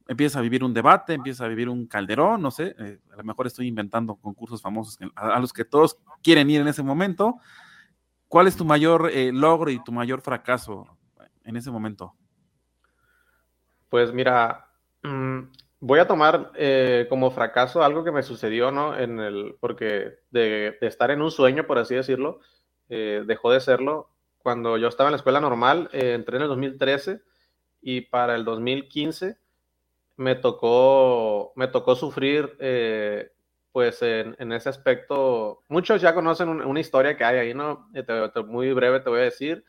empieza 0.08 0.38
a 0.38 0.42
vivir 0.42 0.62
un 0.62 0.74
debate, 0.74 1.14
empieza 1.14 1.44
a 1.44 1.48
vivir 1.48 1.68
un 1.68 1.86
calderón, 1.86 2.40
no 2.40 2.50
sé, 2.50 2.74
eh, 2.78 2.98
a 3.12 3.16
lo 3.16 3.24
mejor 3.24 3.46
estoy 3.46 3.66
inventando 3.66 4.16
concursos 4.16 4.62
famosos 4.62 4.98
a, 5.14 5.38
los 5.40 5.52
que 5.52 5.64
todos 5.64 5.98
quieren 6.22 6.48
ir 6.50 6.60
en 6.60 6.68
ese 6.68 6.82
momento. 6.82 7.36
¿Cuál 8.28 8.46
es 8.46 8.56
tu 8.56 8.64
mayor 8.64 9.10
eh, 9.12 9.32
logro 9.32 9.70
y 9.70 9.82
tu 9.82 9.92
mayor 9.92 10.20
fracaso 10.20 10.86
en 11.44 11.56
ese 11.56 11.70
momento? 11.70 12.14
Pues 13.88 14.12
mira, 14.12 14.68
mm, 15.02 15.40
voy 15.80 15.98
a 16.00 16.08
tomar 16.08 16.52
eh, 16.54 17.06
como 17.08 17.30
fracaso 17.30 17.82
algo 17.82 18.04
que 18.04 18.12
me 18.12 18.22
sucedió, 18.22 18.70
¿no? 18.70 18.96
En 18.96 19.20
el, 19.20 19.56
porque 19.60 20.18
de, 20.30 20.76
estar 20.80 21.10
en 21.10 21.22
un 21.22 21.30
sueño, 21.30 21.66
por 21.66 21.78
así 21.78 21.94
decirlo, 21.94 22.40
dejó 22.88 23.50
de 23.50 23.60
serlo 23.60 24.15
cuando 24.46 24.78
yo 24.78 24.86
estaba 24.86 25.08
en 25.08 25.14
la 25.14 25.16
escuela 25.16 25.40
normal, 25.40 25.90
eh, 25.92 26.12
entré 26.14 26.36
en 26.36 26.42
el 26.42 26.48
2013 26.48 27.20
y 27.82 28.02
para 28.02 28.36
el 28.36 28.44
2015 28.44 29.36
me 30.18 30.36
tocó, 30.36 31.52
me 31.56 31.66
tocó 31.66 31.96
sufrir 31.96 32.56
eh, 32.60 33.32
pues 33.72 34.02
en, 34.02 34.52
ese 34.52 34.68
aspecto, 34.68 35.64
muchos 35.66 36.00
ya 36.00 36.14
conocen 36.14 36.48
una 36.48 36.78
historia 36.78 37.16
que 37.16 37.24
hay 37.24 37.38
ahí, 37.38 37.54
¿no? 37.54 37.90
muy 38.46 38.72
breve 38.72 39.00
te 39.00 39.10
voy 39.10 39.18
a 39.18 39.24
decir. 39.24 39.64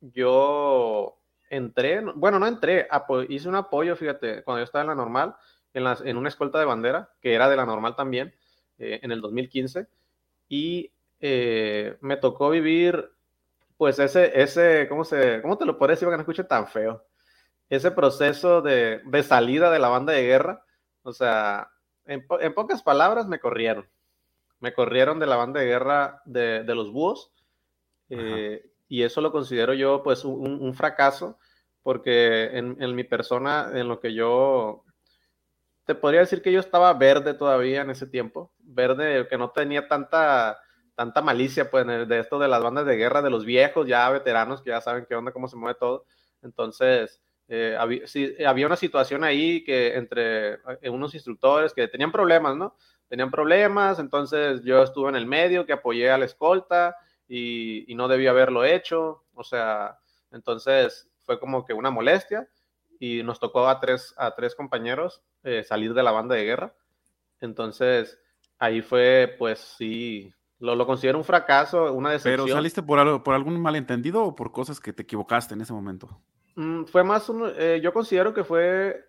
yo 0.00 1.16
entré, 1.48 2.00
bueno, 2.16 2.40
no 2.40 2.48
entré, 2.48 2.88
hice 3.28 3.48
un 3.48 3.54
apoyo, 3.54 3.94
fíjate, 3.94 4.42
cuando 4.42 4.58
yo 4.58 4.64
estaba 4.64 4.82
en 4.82 4.88
la 4.88 4.96
normal, 4.96 5.36
en, 5.74 5.84
las, 5.84 6.00
en 6.00 6.16
una 6.16 6.28
escolta 6.28 6.58
de 6.58 6.64
bandera, 6.64 7.10
que 7.20 7.34
era 7.34 7.48
de 7.48 7.54
la 7.54 7.66
normal 7.66 7.94
también, 7.94 8.34
en 8.78 9.12
el 9.12 9.20
2015, 9.20 9.86
y 10.48 10.90
me 11.22 12.16
tocó 12.16 12.50
vivir 12.50 13.12
pues 13.82 13.98
ese, 13.98 14.40
ese, 14.40 14.86
¿cómo, 14.88 15.04
se, 15.04 15.42
¿cómo 15.42 15.58
te 15.58 15.64
lo 15.64 15.76
puedo 15.76 15.90
decir 15.90 16.06
para 16.06 16.14
que 16.14 16.18
no 16.18 16.22
escuche 16.22 16.44
tan 16.44 16.68
feo? 16.68 17.04
Ese 17.68 17.90
proceso 17.90 18.62
de, 18.62 19.00
de 19.04 19.22
salida 19.24 19.72
de 19.72 19.80
la 19.80 19.88
banda 19.88 20.12
de 20.12 20.22
guerra, 20.22 20.64
o 21.02 21.12
sea, 21.12 21.68
en, 22.04 22.24
en, 22.40 22.54
pocas 22.54 22.82
palabras 22.82 23.26
me 23.26 23.40
corrieron. 23.40 23.88
Me 24.60 24.72
corrieron 24.72 25.18
de 25.18 25.26
la 25.26 25.34
banda 25.34 25.58
de 25.58 25.66
guerra 25.66 26.22
de, 26.24 26.62
de 26.62 26.74
los 26.76 26.92
búhos. 26.92 27.32
Eh, 28.08 28.70
y 28.88 29.02
eso 29.02 29.20
lo 29.20 29.32
considero 29.32 29.74
yo 29.74 30.02
pues 30.04 30.24
un, 30.24 30.62
un 30.62 30.74
fracaso, 30.74 31.38
porque 31.82 32.56
en, 32.56 32.76
en, 32.80 32.94
mi 32.94 33.04
persona, 33.04 33.70
en 33.74 33.88
lo 33.88 33.98
que 33.98 34.14
yo 34.14 34.84
te 35.86 35.94
podría 35.94 36.20
decir 36.20 36.42
que 36.42 36.52
yo 36.52 36.60
estaba 36.60 36.92
verde 36.92 37.34
todavía 37.34 37.82
en 37.82 37.90
ese 37.90 38.06
tiempo, 38.06 38.52
verde, 38.60 39.26
que 39.28 39.38
no 39.38 39.50
tenía 39.50 39.88
tanta 39.88 40.60
tanta 40.94 41.22
malicia, 41.22 41.70
pues, 41.70 41.86
de 41.86 42.18
esto 42.18 42.38
de 42.38 42.48
las 42.48 42.62
bandas 42.62 42.86
de 42.86 42.96
guerra, 42.96 43.22
de 43.22 43.30
los 43.30 43.44
viejos, 43.44 43.86
ya 43.86 44.08
veteranos, 44.10 44.62
que 44.62 44.70
ya 44.70 44.80
saben 44.80 45.06
qué 45.08 45.14
onda, 45.14 45.32
cómo 45.32 45.48
se 45.48 45.56
mueve 45.56 45.78
todo. 45.78 46.04
Entonces, 46.42 47.22
eh, 47.48 47.76
había, 47.78 48.66
una 48.66 48.76
situación 48.76 49.24
ahí 49.24 49.64
que 49.64 49.96
entre 49.96 50.54
eh, 50.80 50.90
unos 50.90 51.14
instructores 51.14 51.72
que 51.72 51.88
tenían 51.88 52.12
problemas, 52.12 52.56
¿no? 52.56 52.76
Tenían 53.08 53.30
problemas, 53.30 53.98
entonces 53.98 54.62
yo 54.64 54.82
estuve 54.82 55.10
en 55.10 55.16
el 55.16 55.26
medio, 55.26 55.66
que 55.66 55.72
apoyé 55.74 56.10
a 56.10 56.18
la 56.18 56.24
escolta 56.24 56.96
y, 57.28 57.90
y 57.90 57.94
no 57.94 58.08
debía 58.08 58.30
haberlo 58.30 58.64
hecho, 58.64 59.24
o 59.34 59.44
sea, 59.44 59.98
entonces 60.30 61.10
fue 61.22 61.38
como 61.38 61.64
que 61.64 61.74
una 61.74 61.90
molestia 61.90 62.48
y 62.98 63.22
nos 63.22 63.40
tocó 63.40 63.68
a 63.68 63.80
tres, 63.80 64.14
a 64.16 64.34
tres 64.34 64.54
compañeros 64.54 65.22
eh, 65.42 65.64
salir 65.64 65.92
de 65.94 66.02
la 66.02 66.12
banda 66.12 66.34
de 66.34 66.44
guerra. 66.44 66.74
Entonces, 67.40 68.18
ahí 68.58 68.80
fue, 68.80 69.34
pues 69.38 69.58
sí, 69.58 70.32
lo, 70.62 70.76
lo, 70.76 70.86
considero 70.86 71.18
un 71.18 71.24
fracaso, 71.24 71.92
una 71.92 72.12
decepción. 72.12 72.46
¿Pero 72.46 72.56
saliste 72.56 72.84
por, 72.84 73.00
algo, 73.00 73.24
por 73.24 73.34
algún 73.34 73.60
malentendido 73.60 74.22
o 74.22 74.36
por 74.36 74.52
cosas 74.52 74.78
que 74.78 74.92
te 74.92 75.02
equivocaste 75.02 75.54
en 75.54 75.60
ese 75.60 75.72
momento? 75.72 76.20
Mm, 76.54 76.84
fue 76.84 77.02
más 77.02 77.28
un, 77.28 77.52
eh, 77.56 77.80
yo 77.82 77.92
considero 77.92 78.32
que 78.32 78.44
fue, 78.44 79.04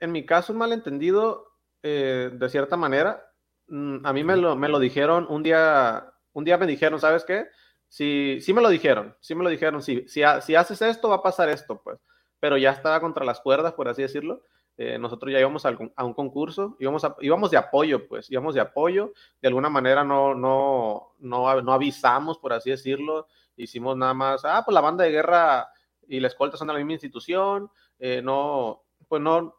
en 0.00 0.10
mi 0.10 0.26
caso, 0.26 0.52
un 0.52 0.58
malentendido 0.58 1.52
eh, 1.84 2.30
de 2.32 2.48
cierta 2.48 2.76
manera. 2.76 3.24
Mm, 3.68 4.04
a 4.04 4.12
mí 4.12 4.24
me 4.24 4.36
lo, 4.36 4.56
me 4.56 4.68
lo 4.68 4.80
dijeron 4.80 5.24
un 5.30 5.44
día, 5.44 6.12
un 6.32 6.44
día 6.44 6.58
me 6.58 6.66
dijeron, 6.66 6.98
¿sabes 6.98 7.24
qué? 7.24 7.46
Sí, 7.86 8.38
sí 8.40 8.52
me 8.52 8.60
lo 8.60 8.68
dijeron, 8.68 9.16
sí 9.20 9.36
me 9.36 9.44
lo 9.44 9.50
dijeron, 9.50 9.80
sí, 9.82 10.04
si, 10.08 10.22
si 10.42 10.54
haces 10.56 10.82
esto 10.82 11.08
va 11.08 11.16
a 11.16 11.22
pasar 11.22 11.48
esto, 11.48 11.80
pues. 11.80 12.00
Pero 12.40 12.56
ya 12.56 12.72
estaba 12.72 13.00
contra 13.00 13.24
las 13.24 13.40
cuerdas, 13.40 13.72
por 13.74 13.88
así 13.88 14.02
decirlo. 14.02 14.42
Eh, 14.80 14.96
nosotros 14.96 15.32
ya 15.32 15.40
íbamos 15.40 15.66
a, 15.66 15.76
a 15.96 16.04
un 16.04 16.14
concurso, 16.14 16.76
íbamos, 16.78 17.04
a, 17.04 17.16
íbamos 17.20 17.50
de 17.50 17.56
apoyo, 17.56 18.06
pues, 18.06 18.30
íbamos 18.30 18.54
de 18.54 18.60
apoyo, 18.60 19.12
de 19.42 19.48
alguna 19.48 19.68
manera 19.68 20.04
no, 20.04 20.36
no, 20.36 21.14
no, 21.18 21.60
no 21.62 21.72
avisamos, 21.72 22.38
por 22.38 22.52
así 22.52 22.70
decirlo, 22.70 23.26
hicimos 23.56 23.96
nada 23.96 24.14
más, 24.14 24.44
ah, 24.44 24.62
pues 24.64 24.72
la 24.72 24.80
banda 24.80 25.02
de 25.02 25.10
guerra 25.10 25.68
y 26.06 26.20
la 26.20 26.28
escolta 26.28 26.56
son 26.56 26.68
de 26.68 26.74
la 26.74 26.78
misma 26.78 26.92
institución, 26.92 27.68
eh, 27.98 28.22
no, 28.22 28.84
pues 29.08 29.20
no, 29.20 29.56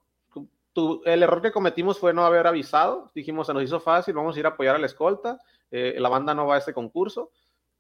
tu, 0.72 1.02
el 1.04 1.22
error 1.22 1.42
que 1.42 1.52
cometimos 1.52 2.00
fue 2.00 2.14
no 2.14 2.26
haber 2.26 2.48
avisado, 2.48 3.12
dijimos, 3.14 3.48
se 3.48 3.54
nos 3.54 3.64
hizo 3.64 3.82
fácil, 3.82 4.14
vamos 4.14 4.38
a 4.38 4.40
ir 4.40 4.46
a 4.46 4.50
apoyar 4.50 4.76
a 4.76 4.80
la 4.80 4.86
escolta, 4.86 5.38
eh, 5.70 5.98
la 6.00 6.08
banda 6.08 6.34
no 6.34 6.48
va 6.48 6.56
a 6.56 6.60
este 6.60 6.74
concurso, 6.74 7.32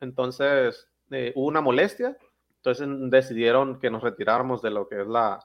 entonces 0.02 0.90
eh, 1.10 1.32
hubo 1.38 1.48
una 1.48 1.62
molestia, 1.62 2.18
entonces 2.58 2.86
decidieron 3.10 3.80
que 3.80 3.90
nos 3.90 4.04
retiráramos 4.04 4.62
de 4.62 4.72
lo 4.72 4.90
que 4.90 5.00
es 5.00 5.08
la, 5.08 5.40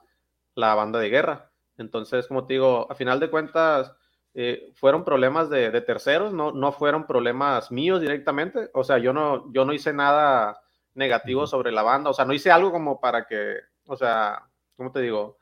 la 0.55 0.75
banda 0.75 0.99
de 0.99 1.09
guerra. 1.09 1.51
Entonces, 1.77 2.27
como 2.27 2.45
te 2.45 2.53
digo, 2.53 2.87
a 2.89 2.95
final 2.95 3.19
de 3.19 3.29
cuentas, 3.29 3.93
eh, 4.33 4.71
fueron 4.75 5.03
problemas 5.05 5.49
de, 5.49 5.71
de, 5.71 5.81
terceros, 5.81 6.33
no, 6.33 6.51
no 6.51 6.71
fueron 6.71 7.07
problemas 7.07 7.71
míos 7.71 8.01
directamente. 8.01 8.69
O 8.73 8.83
sea, 8.83 8.97
yo 8.97 9.13
no, 9.13 9.51
yo 9.53 9.65
no 9.65 9.73
hice 9.73 9.93
nada 9.93 10.59
negativo 10.93 11.45
sobre 11.47 11.71
la 11.71 11.83
banda, 11.83 12.09
o 12.09 12.13
sea, 12.13 12.25
no 12.25 12.33
hice 12.33 12.51
algo 12.51 12.71
como 12.71 12.99
para 12.99 13.25
que, 13.25 13.57
o 13.85 13.97
sea, 13.97 14.43
¿cómo 14.75 14.91
te 14.91 15.01
digo? 15.01 15.37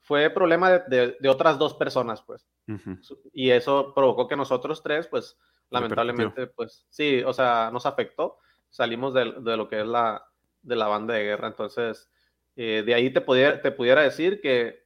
Fue 0.00 0.30
problema 0.30 0.70
de, 0.70 0.82
de, 0.88 1.16
de 1.18 1.28
otras 1.28 1.58
dos 1.58 1.74
personas, 1.74 2.22
pues. 2.22 2.46
Uh 2.68 2.72
-huh. 2.72 3.18
Y 3.32 3.50
eso 3.50 3.92
provocó 3.94 4.28
que 4.28 4.36
nosotros 4.36 4.82
tres, 4.82 5.06
pues, 5.06 5.36
lamentablemente, 5.70 6.46
pues, 6.46 6.86
sí, 6.90 7.22
o 7.24 7.32
sea, 7.32 7.70
nos 7.72 7.86
afectó. 7.86 8.38
Salimos 8.70 9.14
de, 9.14 9.24
lo 9.24 9.68
que 9.68 9.80
es 9.80 9.86
la, 9.86 10.24
de 10.62 10.76
la 10.76 10.88
banda 10.88 11.14
de 11.14 11.24
guerra. 11.24 11.48
Entonces, 11.48 12.10
eh, 12.56 12.82
de 12.84 12.94
ahí 12.94 13.12
te 13.12 13.20
pudiera, 13.20 13.60
te 13.60 13.70
pudiera 13.70 14.02
decir 14.02 14.40
que 14.40 14.83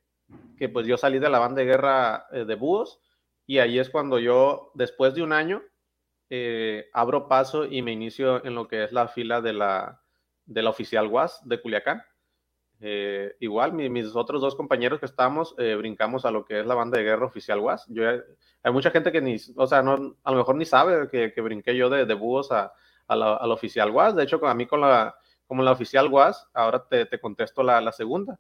que 0.59 0.69
pues 0.69 0.87
yo 0.87 0.97
salí 0.97 1.19
de 1.19 1.31
la 1.31 1.38
banda 1.38 1.61
de 1.61 1.67
guerra 1.67 2.27
eh, 2.33 2.45
de 2.45 2.55
búhos 2.55 3.01
y 3.47 3.59
ahí 3.59 3.79
es 3.79 3.88
cuando 3.88 4.19
yo, 4.19 4.73
después 4.75 5.14
de 5.14 5.23
un 5.23 5.33
año, 5.33 5.62
eh, 6.29 6.91
abro 6.93 7.29
paso 7.29 7.64
y 7.64 7.81
me 7.81 7.93
inicio 7.93 8.45
en 8.45 8.55
lo 8.55 8.69
que 8.69 8.85
es 8.85 8.93
la 8.93 9.09
fila 9.09 9.41
de 9.41 9.55
la, 9.55 10.03
de 10.45 10.62
la 10.62 10.71
oficial 10.71 11.07
UAS 11.07 11.41
de 11.49 11.61
Culiacán. 11.62 12.03
Eh, 12.81 13.35
igual, 13.41 13.73
mi, 13.73 13.88
mis 13.88 14.14
otros 14.14 14.43
dos 14.43 14.55
compañeros 14.55 15.01
que 15.01 15.07
estamos, 15.07 15.57
brincamos 15.57 16.27
a 16.27 16.31
lo 16.31 16.45
que 16.45 16.61
es 16.61 16.67
la 16.67 16.75
banda 16.75 16.99
de 16.99 17.05
guerra 17.05 17.27
oficial 17.27 17.61
UAS. 17.61 17.87
Yo, 17.88 18.03
hay 18.07 18.73
mucha 18.73 18.91
gente 18.91 19.11
que 19.11 19.23
ni, 19.23 19.37
o 19.57 19.67
sea, 19.67 19.83
no, 19.83 20.17
a 20.23 20.31
lo 20.31 20.37
mejor 20.37 20.57
ni 20.57 20.67
sabe 20.67 21.09
que, 21.09 21.33
que 21.33 21.41
brinqué 21.41 21.75
yo 21.75 21.88
de, 21.88 22.05
de 22.05 22.14
búhos 22.14 22.53
a, 22.53 22.73
a, 23.07 23.17
la, 23.17 23.37
a, 23.37 23.47
la, 23.47 23.55
oficial 23.55 23.91
UAS. 23.91 24.14
De 24.14 24.25
hecho, 24.25 24.47
a 24.47 24.55
mí 24.55 24.67
con 24.67 24.83
la, 24.83 25.17
como 25.47 25.62
la 25.62 25.73
oficial 25.73 26.12
UAS, 26.12 26.47
ahora 26.53 26.87
te, 26.87 27.07
te 27.07 27.19
contesto 27.19 27.62
la, 27.62 27.81
la 27.81 27.93
segunda 27.93 28.38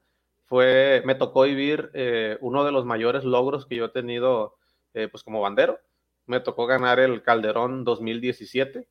fue, 0.48 1.02
me 1.04 1.14
tocó 1.14 1.42
vivir 1.42 1.90
eh, 1.92 2.38
uno 2.40 2.64
de 2.64 2.72
los 2.72 2.86
mayores 2.86 3.22
logros 3.24 3.66
que 3.66 3.76
yo 3.76 3.84
he 3.86 3.90
tenido 3.90 4.56
eh, 4.94 5.06
pues 5.08 5.22
como 5.22 5.42
bandero. 5.42 5.78
Me 6.26 6.40
tocó 6.40 6.66
ganar 6.66 6.98
el 6.98 7.22
Calderón 7.22 7.84
2017. 7.84 8.88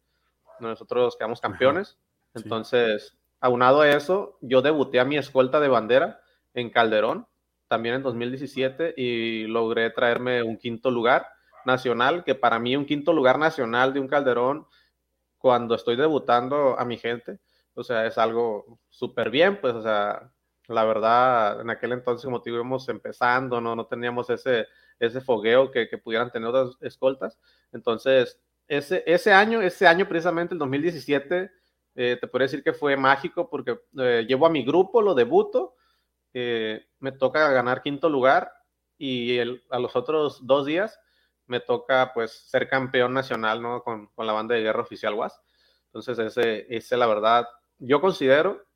Nosotros 0.60 1.18
quedamos 1.18 1.42
campeones. 1.42 1.98
Entonces, 2.36 3.18
aunado 3.40 3.82
a 3.82 3.90
eso, 3.90 4.38
yo 4.42 4.62
debuté 4.62 5.00
a 5.00 5.06
mi 5.06 5.18
escolta 5.18 5.60
de 5.60 5.68
bandera 5.68 6.22
en 6.54 6.70
Calderón, 6.70 7.28
también 7.68 7.96
en 7.96 8.04
2017, 8.04 8.94
y 8.96 9.48
logré 9.48 9.90
traerme 9.90 10.44
un 10.44 10.58
quinto 10.58 10.92
lugar 10.92 11.28
nacional, 11.66 12.24
que 12.24 12.36
para 12.36 12.60
mí 12.60 12.76
un 12.76 12.86
quinto 12.86 13.14
lugar 13.14 13.40
nacional 13.40 13.94
de 13.94 14.00
un 14.00 14.08
Calderón, 14.08 14.68
cuando 15.40 15.74
estoy 15.74 15.96
debutando 15.96 16.80
a 16.80 16.86
mi 16.86 16.98
gente, 16.98 17.40
o 17.74 17.84
sea, 17.84 18.06
es 18.06 18.18
algo 18.18 18.80
súper 18.90 19.30
bien, 19.30 19.60
pues, 19.60 19.74
o 19.74 19.82
sea, 19.82 20.32
la 20.68 20.84
verdad, 20.84 21.62
en 21.62 21.70
aquel 21.70 21.94
entonces, 21.94 22.26
como 22.26 22.42
te 22.42 22.50
íbamos 22.50 22.88
empezando, 22.90 23.62
no, 23.62 23.76
no 23.76 23.86
teníamos 23.86 24.30
ese, 24.30 24.68
ese 25.00 25.22
fogueo 25.22 25.72
que, 25.72 25.88
que 25.88 25.98
pudieran 25.98 26.32
tener 26.32 26.50
otras 26.50 26.78
escoltas. 26.82 27.40
Entonces, 27.72 28.40
ese, 28.68 29.04
ese 29.06 29.32
año, 29.32 29.62
ese 29.62 29.88
año 29.88 30.08
precisamente, 30.08 30.54
el 30.54 30.60
2017, 30.60 31.52
eh, 31.96 32.18
te 32.20 32.28
podría 32.28 32.46
decir 32.46 32.64
que 32.64 32.74
fue 32.74 32.96
mágico 32.98 33.50
porque 33.50 33.80
eh, 33.98 34.26
llevo 34.28 34.46
a 34.46 34.52
mi 34.52 34.64
grupo, 34.64 35.02
lo 35.02 35.16
debuto, 35.16 35.76
eh, 36.34 36.86
me 37.00 37.12
toca 37.12 37.50
ganar 37.50 37.82
quinto 37.82 38.10
lugar 38.10 38.52
y 38.98 39.38
el, 39.38 39.64
a 39.72 39.80
los 39.80 39.96
otros 39.96 40.46
dos 40.46 40.66
días 40.66 41.00
me 41.48 41.60
toca 41.60 42.12
pues 42.14 42.32
ser 42.32 42.68
campeón 42.70 43.14
nacional, 43.14 43.62
¿no? 43.62 43.82
Con, 43.82 44.08
con 44.08 44.28
la 44.28 44.34
banda 44.34 44.54
de 44.54 44.62
guerra 44.62 44.82
oficial 44.82 45.14
WAS. 45.14 45.42
Entonces, 45.86 46.20
ese, 46.20 46.68
ese, 46.70 46.98
la 46.98 47.08
verdad, 47.08 47.48
yo 47.80 48.02
considero 48.02 48.67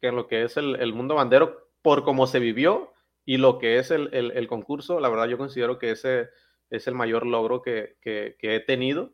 que 0.00 0.08
en 0.08 0.16
lo 0.16 0.26
que 0.26 0.44
es 0.44 0.56
el, 0.56 0.76
el 0.76 0.92
mundo 0.92 1.14
bandero, 1.14 1.68
por 1.82 2.04
cómo 2.04 2.26
se 2.26 2.38
vivió 2.38 2.92
y 3.24 3.36
lo 3.36 3.58
que 3.58 3.78
es 3.78 3.90
el, 3.90 4.10
el, 4.12 4.32
el, 4.32 4.46
concurso, 4.46 5.00
la 5.00 5.08
verdad 5.08 5.26
yo 5.26 5.38
considero 5.38 5.78
que 5.78 5.90
ese 5.90 6.30
es 6.70 6.86
el 6.86 6.94
mayor 6.94 7.26
logro 7.26 7.62
que, 7.62 7.96
que, 8.00 8.36
que 8.38 8.56
he 8.56 8.60
tenido. 8.60 9.12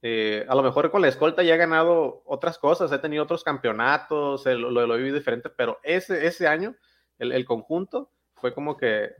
Eh, 0.00 0.46
a 0.48 0.54
lo 0.54 0.62
mejor 0.62 0.90
con 0.90 1.02
la 1.02 1.08
escolta 1.08 1.42
ya 1.42 1.54
he 1.54 1.58
ganado 1.58 2.22
otras 2.24 2.58
cosas, 2.58 2.92
he 2.92 2.98
tenido 2.98 3.24
otros 3.24 3.42
campeonatos, 3.42 4.46
lo, 4.46 4.70
lo, 4.70 4.86
lo 4.86 4.94
he 4.94 4.98
vivido 4.98 5.16
diferente, 5.16 5.50
pero 5.50 5.80
ese, 5.82 6.26
ese 6.26 6.46
año, 6.46 6.76
el, 7.18 7.44
conjunto, 7.44 8.12
fue 8.34 8.54
como 8.54 8.76
que 8.76 9.10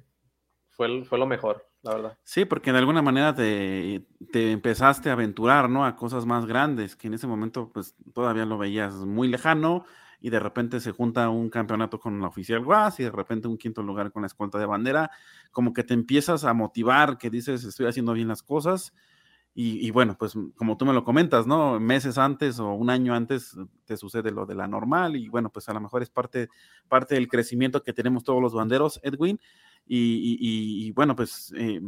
fue, 0.71 1.05
fue 1.05 1.19
lo 1.19 1.27
mejor, 1.27 1.69
la 1.83 1.95
verdad. 1.95 2.19
Sí, 2.23 2.45
porque 2.45 2.71
de 2.71 2.79
alguna 2.79 3.03
manera 3.03 3.35
te, 3.35 4.07
te, 4.33 4.53
empezaste 4.53 5.11
a 5.11 5.15
aventurar, 5.15 5.69
¿no? 5.69 5.85
A 5.85 5.97
cosas 5.97 6.27
más 6.27 6.47
grandes, 6.47 6.95
que 6.95 7.09
en 7.09 7.15
ese 7.15 7.27
momento 7.27 7.73
pues 7.73 7.97
todavía 8.15 8.45
lo 8.45 8.57
veías 8.57 8.95
muy 8.95 9.27
lejano, 9.27 9.85
y 10.21 10.31
de 10.31 10.41
repente 10.41 10.81
se 10.81 10.93
junta 10.93 11.29
un 11.29 11.49
campeonato 11.51 12.01
con 12.01 12.21
la 12.21 12.29
oficial 12.29 12.65
Guas 12.65 12.99
y 13.01 13.05
de 13.05 13.11
repente 13.11 13.49
un 13.49 13.57
quinto 13.57 13.83
lugar 13.83 14.11
con 14.11 14.23
la 14.23 14.27
escolta 14.27 14.59
de 14.59 14.67
bandera, 14.67 15.11
como 15.53 15.73
que 15.73 15.85
te 15.85 15.95
empiezas 15.95 16.45
a 16.45 16.55
motivar, 16.55 17.19
que 17.19 17.31
dices, 17.31 17.65
estoy 17.65 17.87
haciendo 17.87 18.13
bien 18.13 18.29
las 18.29 18.43
cosas. 18.43 18.93
Y, 19.61 19.91
bueno, 19.91 20.17
pues 20.17 20.35
como 20.55 20.77
tú 20.77 20.87
me 20.87 20.93
lo 20.93 21.03
comentas, 21.03 21.45
¿no? 21.45 21.81
Meses 21.81 22.17
antes 22.17 22.61
o 22.61 22.75
un 22.75 22.91
año 22.91 23.13
antes 23.13 23.57
te 23.87 23.97
sucede 23.97 24.31
lo 24.31 24.47
de 24.47 24.55
la 24.55 24.69
normal 24.69 25.17
y 25.17 25.29
bueno, 25.29 25.51
pues 25.51 25.69
a 25.69 25.73
lo 25.73 25.81
mejor 25.81 26.01
es 26.01 26.11
parte, 26.11 26.49
parte 26.87 27.17
del 27.17 27.27
crecimiento 27.27 27.83
que 27.83 27.93
tenemos 27.93 28.23
todos 28.23 28.41
los 28.41 28.55
banderos, 28.55 29.01
Edwin. 29.03 29.41
Y, 29.85 30.93
bueno, 30.93 31.17
pues 31.17 31.53
eh, 31.57 31.81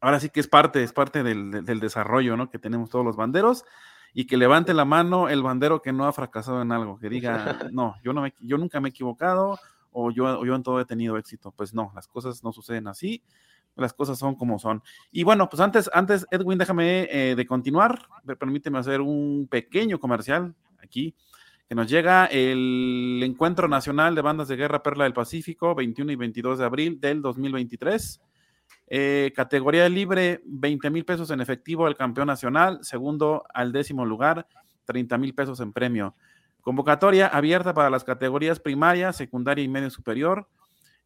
ahora 0.00 0.20
sí 0.20 0.30
que 0.30 0.38
es 0.38 0.46
parte, 0.46 0.84
es 0.84 0.92
parte 0.92 1.24
del, 1.24 1.80
desarrollo, 1.80 2.36
¿no? 2.36 2.50
Que 2.50 2.60
tenemos 2.60 2.88
todos 2.88 3.04
los 3.04 3.16
banderos 3.16 3.64
y 4.14 4.26
que 4.26 4.36
levante 4.36 4.74
la 4.74 4.84
mano 4.84 5.28
el 5.28 5.42
bandero 5.42 5.82
que 5.82 5.92
no 5.92 6.06
ha 6.06 6.12
fracasado 6.12 6.62
en 6.62 6.72
algo, 6.72 6.98
que 6.98 7.08
diga, 7.08 7.58
no, 7.72 7.96
yo, 8.02 8.12
no 8.12 8.22
me, 8.22 8.34
yo 8.40 8.58
nunca 8.58 8.80
me 8.80 8.88
he 8.88 8.90
equivocado 8.90 9.58
o 9.92 10.10
yo, 10.10 10.44
yo 10.44 10.54
en 10.54 10.62
todo 10.62 10.80
he 10.80 10.84
tenido 10.84 11.16
éxito. 11.16 11.52
Pues 11.52 11.74
no, 11.74 11.92
las 11.94 12.06
cosas 12.08 12.42
no 12.44 12.52
suceden 12.52 12.88
así, 12.88 13.22
las 13.76 13.92
cosas 13.92 14.18
son 14.18 14.34
como 14.34 14.58
son. 14.58 14.82
Y 15.10 15.22
bueno, 15.22 15.48
pues 15.48 15.60
antes, 15.60 15.90
antes 15.92 16.26
Edwin, 16.30 16.58
déjame 16.58 17.08
eh, 17.10 17.34
de 17.34 17.46
continuar, 17.46 18.06
permíteme 18.38 18.78
hacer 18.78 19.00
un 19.00 19.48
pequeño 19.50 19.98
comercial 19.98 20.54
aquí 20.82 21.14
que 21.68 21.74
nos 21.74 21.88
llega 21.88 22.26
el 22.26 23.20
Encuentro 23.24 23.66
Nacional 23.68 24.14
de 24.14 24.22
Bandas 24.22 24.48
de 24.48 24.56
Guerra 24.56 24.82
Perla 24.82 25.04
del 25.04 25.12
Pacífico, 25.12 25.74
21 25.74 26.12
y 26.12 26.16
22 26.16 26.58
de 26.58 26.64
abril 26.64 27.00
del 27.00 27.22
2023. 27.22 28.20
Eh, 28.88 29.32
categoría 29.34 29.88
libre, 29.88 30.42
20 30.44 30.90
mil 30.90 31.04
pesos 31.04 31.30
en 31.30 31.40
efectivo 31.40 31.86
al 31.86 31.96
campeón 31.96 32.28
nacional, 32.28 32.78
segundo 32.82 33.44
al 33.52 33.72
décimo 33.72 34.04
lugar, 34.04 34.46
30 34.84 35.18
mil 35.18 35.34
pesos 35.34 35.60
en 35.60 35.72
premio. 35.72 36.14
Convocatoria 36.60 37.26
abierta 37.26 37.74
para 37.74 37.90
las 37.90 38.04
categorías 38.04 38.60
primaria, 38.60 39.12
secundaria 39.12 39.64
y 39.64 39.68
medio 39.68 39.90
superior. 39.90 40.48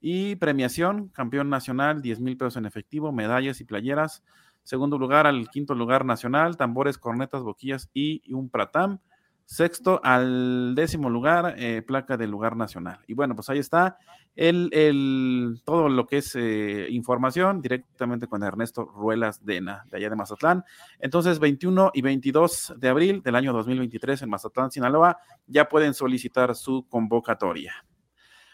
Y 0.00 0.36
premiación, 0.36 1.08
campeón 1.08 1.50
nacional, 1.50 2.00
10 2.00 2.20
mil 2.20 2.36
pesos 2.38 2.56
en 2.56 2.64
efectivo, 2.64 3.12
medallas 3.12 3.60
y 3.60 3.64
playeras. 3.64 4.24
Segundo 4.62 4.98
lugar 4.98 5.26
al 5.26 5.50
quinto 5.50 5.74
lugar 5.74 6.06
nacional, 6.06 6.56
tambores, 6.56 6.96
cornetas, 6.96 7.42
boquillas 7.42 7.90
y 7.92 8.22
un 8.32 8.48
pratam. 8.48 9.00
Sexto 9.50 10.00
al 10.04 10.76
décimo 10.76 11.10
lugar, 11.10 11.56
eh, 11.58 11.82
placa 11.82 12.16
del 12.16 12.30
lugar 12.30 12.56
nacional. 12.56 13.00
Y 13.08 13.14
bueno, 13.14 13.34
pues 13.34 13.50
ahí 13.50 13.58
está 13.58 13.98
el, 14.36 14.70
el 14.72 15.60
todo 15.64 15.88
lo 15.88 16.06
que 16.06 16.18
es 16.18 16.36
eh, 16.36 16.86
información 16.90 17.60
directamente 17.60 18.28
con 18.28 18.44
Ernesto 18.44 18.84
Ruelas 18.84 19.44
Dena, 19.44 19.82
de 19.90 19.96
allá 19.96 20.08
de 20.08 20.14
Mazatlán. 20.14 20.62
Entonces, 21.00 21.40
21 21.40 21.90
y 21.94 22.00
22 22.00 22.74
de 22.78 22.88
abril 22.90 23.22
del 23.24 23.34
año 23.34 23.52
2023 23.52 24.22
en 24.22 24.30
Mazatlán, 24.30 24.70
Sinaloa, 24.70 25.18
ya 25.48 25.68
pueden 25.68 25.94
solicitar 25.94 26.54
su 26.54 26.86
convocatoria. 26.88 27.74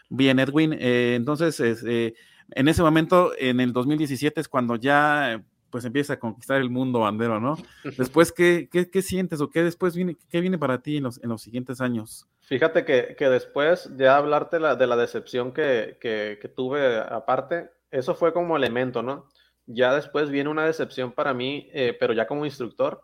Bien, 0.09 0.39
Edwin, 0.39 0.73
eh, 0.73 1.13
entonces, 1.15 1.59
en 1.59 2.67
ese 2.67 2.81
momento, 2.81 3.33
en 3.37 3.59
el 3.59 3.71
2017 3.71 4.41
es 4.41 4.47
cuando 4.47 4.77
ya 4.77 5.43
pues 5.69 5.85
empieza 5.85 6.13
a 6.13 6.19
conquistar 6.19 6.61
el 6.61 6.69
mundo 6.69 6.99
bandero, 6.99 7.39
¿no? 7.39 7.57
Después, 7.97 8.31
¿qué, 8.31 8.69
qué, 8.71 8.89
qué 8.89 9.01
sientes 9.01 9.41
o 9.41 9.49
qué 9.49 9.63
después 9.63 9.95
viene, 9.95 10.15
qué 10.29 10.41
viene 10.41 10.57
para 10.57 10.81
ti 10.81 10.97
en 10.97 11.03
los, 11.03 11.21
en 11.23 11.29
los 11.29 11.41
siguientes 11.41 11.81
años? 11.81 12.27
Fíjate 12.41 12.85
que, 12.85 13.15
que 13.17 13.29
después, 13.29 13.91
ya 13.97 14.17
hablarte 14.17 14.59
la, 14.59 14.75
de 14.75 14.87
la 14.87 14.95
decepción 14.95 15.51
que, 15.51 15.97
que, 15.99 16.39
que, 16.41 16.47
tuve 16.47 16.97
aparte, 16.97 17.69
eso 17.91 18.15
fue 18.15 18.33
como 18.33 18.55
elemento, 18.55 19.03
¿no? 19.03 19.27
Ya 19.65 19.93
después 19.93 20.29
viene 20.29 20.49
una 20.49 20.65
decepción 20.65 21.11
para 21.11 21.33
mí, 21.33 21.69
eh, 21.73 21.95
pero 21.99 22.13
ya 22.13 22.25
como 22.25 22.45
instructor. 22.45 23.01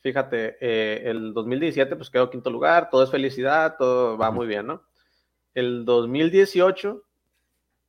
Fíjate, 0.00 0.56
eh, 0.60 1.10
el 1.10 1.32
2017 1.34 1.94
pues 1.94 2.10
quedó 2.10 2.30
quinto 2.30 2.50
lugar, 2.50 2.90
todo 2.90 3.04
es 3.04 3.10
felicidad, 3.10 3.76
todo 3.78 4.18
va 4.18 4.30
muy 4.30 4.46
bien, 4.46 4.66
¿no? 4.66 4.82
El 5.54 5.84
2018 5.84 7.04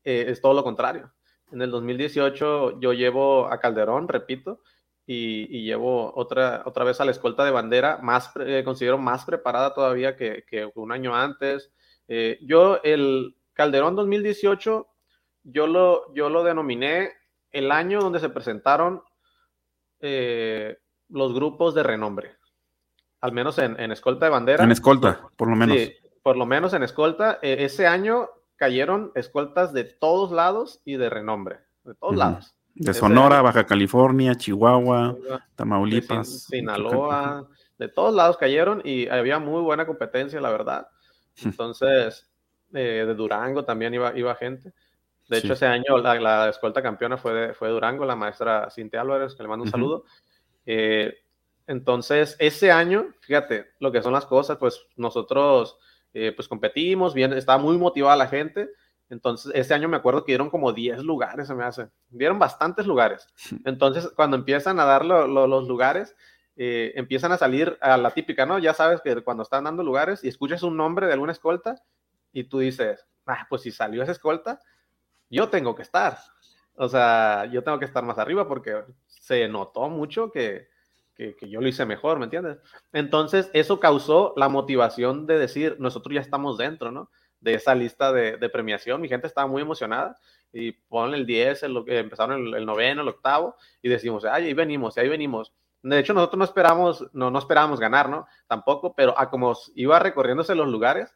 eh, 0.03 0.25
es 0.27 0.41
todo 0.41 0.53
lo 0.53 0.63
contrario 0.63 1.11
en 1.51 1.61
el 1.61 1.71
2018 1.71 2.79
yo 2.79 2.93
llevo 2.93 3.47
a 3.47 3.59
Calderón, 3.59 4.07
repito, 4.07 4.61
y, 5.05 5.63
llevo 5.63 6.13
otra, 6.15 6.63
otra 6.65 6.85
vez 6.85 7.01
a 7.01 7.05
la 7.05 7.11
escolta 7.11 7.43
de 7.43 7.51
bandera, 7.51 7.99
más, 8.01 8.31
eh, 8.39 8.61
considero 8.63 8.97
más 8.97 9.25
preparada 9.25 9.73
todavía 9.73 10.15
que, 10.15 10.71
un 10.75 10.91
año 10.91 11.15
antes. 11.15 11.71
Eh, 12.07 12.39
yo 12.41 12.79
el 12.83 13.35
Calderón 13.53 13.95
2018, 13.95 14.87
yo 15.43 15.67
lo, 15.67 16.13
yo 16.13 16.29
lo 16.29 16.43
denominé 16.43 17.11
el 17.51 17.71
año 17.71 17.99
donde 17.99 18.19
se 18.19 18.29
presentaron 18.29 19.03
eh, 19.99 20.77
los 21.09 21.33
grupos 21.33 21.75
de 21.75 21.83
renombre, 21.83 22.37
al 23.19 23.33
menos 23.33 23.57
en, 23.57 23.77
escolta 23.91 24.25
de 24.25 24.31
bandera. 24.31 24.63
En 24.63 24.71
escolta, 24.71 25.27
por 25.35 25.49
lo 25.49 25.55
menos. 25.57 25.77
Sí, 25.77 25.93
por 26.23 26.37
lo 26.37 26.45
menos 26.45 26.73
en 26.73 26.83
escolta. 26.83 27.39
ese 27.41 27.85
año 27.85 28.29
cayeron 28.61 29.11
escoltas 29.15 29.73
de 29.73 29.85
todos 29.85 30.31
lados 30.31 30.83
y 30.85 30.95
de 30.95 31.09
renombre, 31.09 31.61
de 31.83 31.95
todos 31.95 32.15
lados. 32.15 32.55
De 32.75 32.93
Sonora, 32.93 33.41
Baja 33.41 33.65
California, 33.65 34.35
Chihuahua, 34.35 35.17
Tamaulipas. 35.55 36.43
Sinaloa, 36.43 37.49
de 37.79 37.87
todos 37.87 38.13
lados 38.13 38.37
cayeron 38.37 38.79
y 38.85 39.07
había 39.07 39.39
muy 39.39 39.63
buena 39.63 39.87
competencia, 39.87 40.39
la 40.39 40.51
verdad. 40.51 40.87
Entonces, 41.43 42.29
eh, 42.71 43.03
de 43.07 43.15
Durango 43.15 43.65
también 43.65 43.95
iba, 43.95 44.15
iba 44.15 44.35
gente. 44.35 44.71
De 45.27 45.39
hecho, 45.39 45.53
ese 45.53 45.65
año 45.65 45.97
la, 45.97 46.49
escolta 46.49 46.83
campeona 46.83 47.17
fue 47.17 47.33
de, 47.33 47.53
fue 47.55 47.69
Durango, 47.69 48.05
la 48.05 48.15
maestra 48.15 48.69
Cintia 48.69 49.01
Álvarez, 49.01 49.33
que 49.33 49.41
le 49.41 49.49
mando 49.49 49.65
un 49.65 49.71
saludo. 49.71 50.05
Eh, 50.67 51.15
entonces, 51.65 52.35
ese 52.37 52.71
año, 52.71 53.07
fíjate 53.21 53.71
lo 53.79 53.91
que 53.91 54.03
son 54.03 54.13
las 54.13 54.27
cosas, 54.27 54.59
pues 54.59 54.85
nosotros 54.97 55.79
eh, 56.13 56.31
pues 56.35 56.47
competimos, 56.47 57.13
bien, 57.13 57.33
estaba 57.33 57.61
muy 57.61 57.77
motivada 57.77 58.15
la 58.15 58.27
gente. 58.27 58.69
Entonces, 59.09 59.51
este 59.53 59.73
año 59.73 59.89
me 59.89 59.97
acuerdo 59.97 60.23
que 60.23 60.31
dieron 60.31 60.49
como 60.49 60.71
10 60.71 61.03
lugares, 61.03 61.47
se 61.47 61.53
me 61.53 61.65
hace. 61.65 61.89
Dieron 62.09 62.39
bastantes 62.39 62.87
lugares. 62.87 63.27
Entonces, 63.65 64.09
cuando 64.15 64.37
empiezan 64.37 64.79
a 64.79 64.85
dar 64.85 65.05
los 65.05 65.67
lugares, 65.67 66.15
eh, 66.55 66.93
empiezan 66.95 67.31
a 67.31 67.37
salir 67.37 67.77
a 67.81 67.97
la 67.97 68.11
típica, 68.11 68.45
¿no? 68.45 68.59
Ya 68.59 68.73
sabes 68.73 69.01
que 69.01 69.21
cuando 69.21 69.43
están 69.43 69.65
dando 69.65 69.83
lugares 69.83 70.23
y 70.23 70.29
escuchas 70.29 70.63
un 70.63 70.77
nombre 70.77 71.07
de 71.07 71.13
alguna 71.13 71.33
escolta 71.33 71.75
y 72.31 72.45
tú 72.45 72.59
dices, 72.59 73.05
ah, 73.25 73.45
pues 73.49 73.63
si 73.63 73.71
salió 73.71 74.01
esa 74.03 74.13
escolta, 74.13 74.61
yo 75.29 75.49
tengo 75.49 75.75
que 75.75 75.81
estar. 75.81 76.17
O 76.75 76.87
sea, 76.87 77.45
yo 77.51 77.63
tengo 77.63 77.79
que 77.79 77.85
estar 77.85 78.03
más 78.03 78.17
arriba 78.17 78.47
porque 78.47 78.83
se 79.07 79.47
notó 79.47 79.89
mucho 79.89 80.31
que, 80.31 80.69
que, 81.37 81.49
yo 81.49 81.61
lo 81.61 81.67
hice 81.67 81.85
mejor, 81.85 82.17
¿me 82.17 82.25
entiendes? 82.25 82.57
Entonces, 82.93 83.49
eso 83.53 83.79
causó 83.79 84.33
la 84.35 84.49
motivación 84.49 85.27
de 85.27 85.37
decir, 85.37 85.75
nosotros 85.79 86.15
ya 86.15 86.21
estamos 86.21 86.57
dentro, 86.57 86.91
¿no? 86.91 87.09
De 87.39 87.53
esa 87.53 87.75
lista 87.75 88.11
de, 88.11 88.49
premiación. 88.49 89.01
Mi 89.01 89.07
gente 89.07 89.27
estaba 89.27 89.47
muy 89.47 89.61
emocionada 89.61 90.17
y 90.51 90.71
ponen 90.73 91.15
el 91.15 91.25
10, 91.25 91.63
el, 91.63 91.83
empezaron 91.87 92.55
el, 92.55 92.65
noveno, 92.65 93.01
el 93.01 93.07
octavo, 93.07 93.55
y 93.81 93.89
decimos, 93.89 94.25
ay, 94.25 94.45
ahí 94.45 94.53
venimos, 94.53 94.97
ahí 94.97 95.09
venimos. 95.09 95.53
De 95.83 95.99
hecho, 95.99 96.13
nosotros 96.13 96.37
no 96.37 96.45
esperamos, 96.45 97.07
no, 97.13 97.31
no 97.31 97.39
esperábamos 97.39 97.79
ganar, 97.79 98.09
¿no? 98.09 98.27
Tampoco, 98.47 98.93
pero 98.93 99.17
a 99.17 99.29
como 99.29 99.55
iba 99.75 99.99
recorriéndose 99.99 100.55
los 100.55 100.67
lugares, 100.67 101.15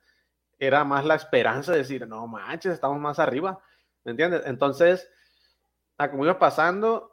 era 0.57 0.83
más 0.83 1.05
la 1.05 1.15
esperanza 1.15 1.71
de 1.71 1.79
decir, 1.79 2.07
no 2.07 2.25
manches, 2.27 2.73
estamos 2.73 2.99
más 2.99 3.19
arriba, 3.19 3.59
¿me 4.03 4.11
entiendes? 4.11 4.43
Entonces, 4.45 5.09
a 5.97 6.09
como 6.09 6.23
iba 6.23 6.39
pasando, 6.39 7.11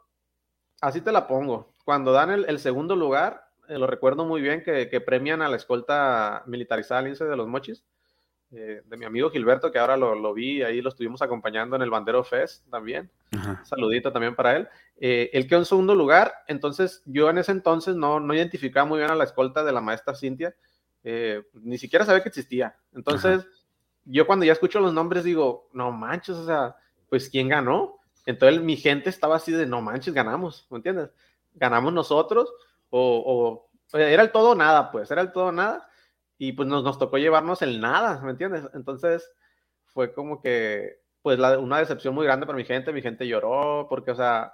así 0.81 1.01
te 1.01 1.11
la 1.11 1.27
pongo 1.27 1.72
cuando 1.83 2.11
dan 2.11 2.31
el, 2.31 2.59
segundo 2.59 2.95
lugar, 2.95 3.49
eh, 3.67 3.77
lo 3.77 3.87
recuerdo 3.87 4.25
muy 4.25 4.41
bien 4.41 4.63
que, 4.63 5.01
premian 5.01 5.41
a 5.41 5.49
la 5.49 5.57
escolta 5.57 6.43
militarizada 6.45 7.01
Lince 7.01 7.25
de 7.25 7.35
los 7.35 7.47
Mochis, 7.47 7.83
eh, 8.51 8.81
de 8.85 8.97
mi 8.97 9.05
amigo 9.05 9.31
Gilberto, 9.31 9.71
que 9.71 9.79
ahora 9.79 9.97
lo, 9.97 10.33
vi, 10.33 10.61
ahí 10.61 10.81
lo 10.81 10.89
estuvimos 10.89 11.21
acompañando 11.21 11.75
en 11.75 11.81
el 11.81 11.89
Bandero 11.89 12.23
Fest 12.23 12.69
también. 12.69 13.09
Saludito 13.63 14.11
también 14.11 14.35
para 14.35 14.55
él. 14.55 14.67
Eh, 14.97 15.29
él 15.33 15.47
quedó 15.47 15.59
en 15.59 15.65
segundo 15.65 15.95
lugar, 15.95 16.33
entonces 16.47 17.01
yo 17.05 17.29
en 17.29 17.39
ese 17.39 17.51
entonces 17.51 17.95
no, 17.95 18.19
no 18.19 18.33
identificaba 18.33 18.85
muy 18.85 18.99
bien 18.99 19.09
a 19.09 19.15
la 19.15 19.23
escolta 19.23 19.63
de 19.63 19.71
la 19.71 19.81
maestra 19.81 20.15
Cintia, 20.15 20.55
ni 21.53 21.77
siquiera 21.77 22.05
sabía 22.05 22.23
que 22.23 22.29
existía. 22.29 22.77
Entonces, 22.93 23.45
yo 24.05 24.25
cuando 24.25 24.45
ya 24.45 24.53
escucho 24.53 24.79
los 24.79 24.93
nombres 24.93 25.23
digo, 25.23 25.69
no 25.73 25.91
manches, 25.91 26.37
o 26.37 26.45
sea, 26.45 26.75
pues 27.09 27.29
¿quién 27.29 27.49
ganó? 27.49 27.99
Entonces 28.25 28.61
mi 28.61 28.77
gente 28.77 29.09
estaba 29.09 29.35
así 29.35 29.51
de, 29.51 29.65
no 29.65 29.81
manches, 29.81 30.13
ganamos, 30.13 30.65
¿me 30.69 30.77
entiendes? 30.77 31.09
Ganamos 31.55 31.93
nosotros 31.93 32.53
o, 32.89 33.69
era 33.93 34.23
el 34.23 34.31
todo 34.31 34.55
nada, 34.55 34.91
pues, 34.91 35.11
era 35.11 35.21
el 35.21 35.31
todo 35.31 35.51
nada 35.51 35.87
y 36.37 36.53
pues 36.53 36.67
nos, 36.67 36.83
nos 36.83 36.97
tocó 36.97 37.17
llevarnos 37.17 37.61
el 37.61 37.79
nada, 37.79 38.21
¿me 38.21 38.31
entiendes? 38.31 38.63
Entonces 38.73 39.31
fue 39.85 40.13
como 40.13 40.41
que, 40.41 41.01
pues, 41.21 41.39
una 41.39 41.79
decepción 41.79 42.15
muy 42.15 42.25
grande 42.25 42.45
para 42.45 42.57
mi 42.57 42.65
gente, 42.65 42.91
mi 42.91 43.01
gente 43.01 43.27
lloró 43.27 43.87
porque, 43.89 44.11
o 44.11 44.15
sea, 44.15 44.53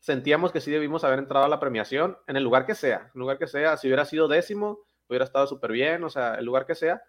sentíamos 0.00 0.52
que 0.52 0.60
sí 0.60 0.70
debimos 0.70 1.04
haber 1.04 1.18
entrado 1.18 1.46
a 1.46 1.48
la 1.48 1.60
premiación 1.60 2.18
en 2.26 2.36
el 2.36 2.44
lugar 2.44 2.66
que 2.66 2.74
sea, 2.74 3.10
el 3.14 3.20
lugar 3.20 3.38
que 3.38 3.46
sea, 3.46 3.76
si 3.76 3.88
hubiera 3.88 4.04
sido 4.04 4.28
décimo, 4.28 4.80
hubiera 5.08 5.24
estado 5.24 5.46
súper 5.46 5.72
bien, 5.72 6.04
o 6.04 6.10
sea, 6.10 6.34
el 6.34 6.44
lugar 6.44 6.66
que 6.66 6.74
sea, 6.74 7.02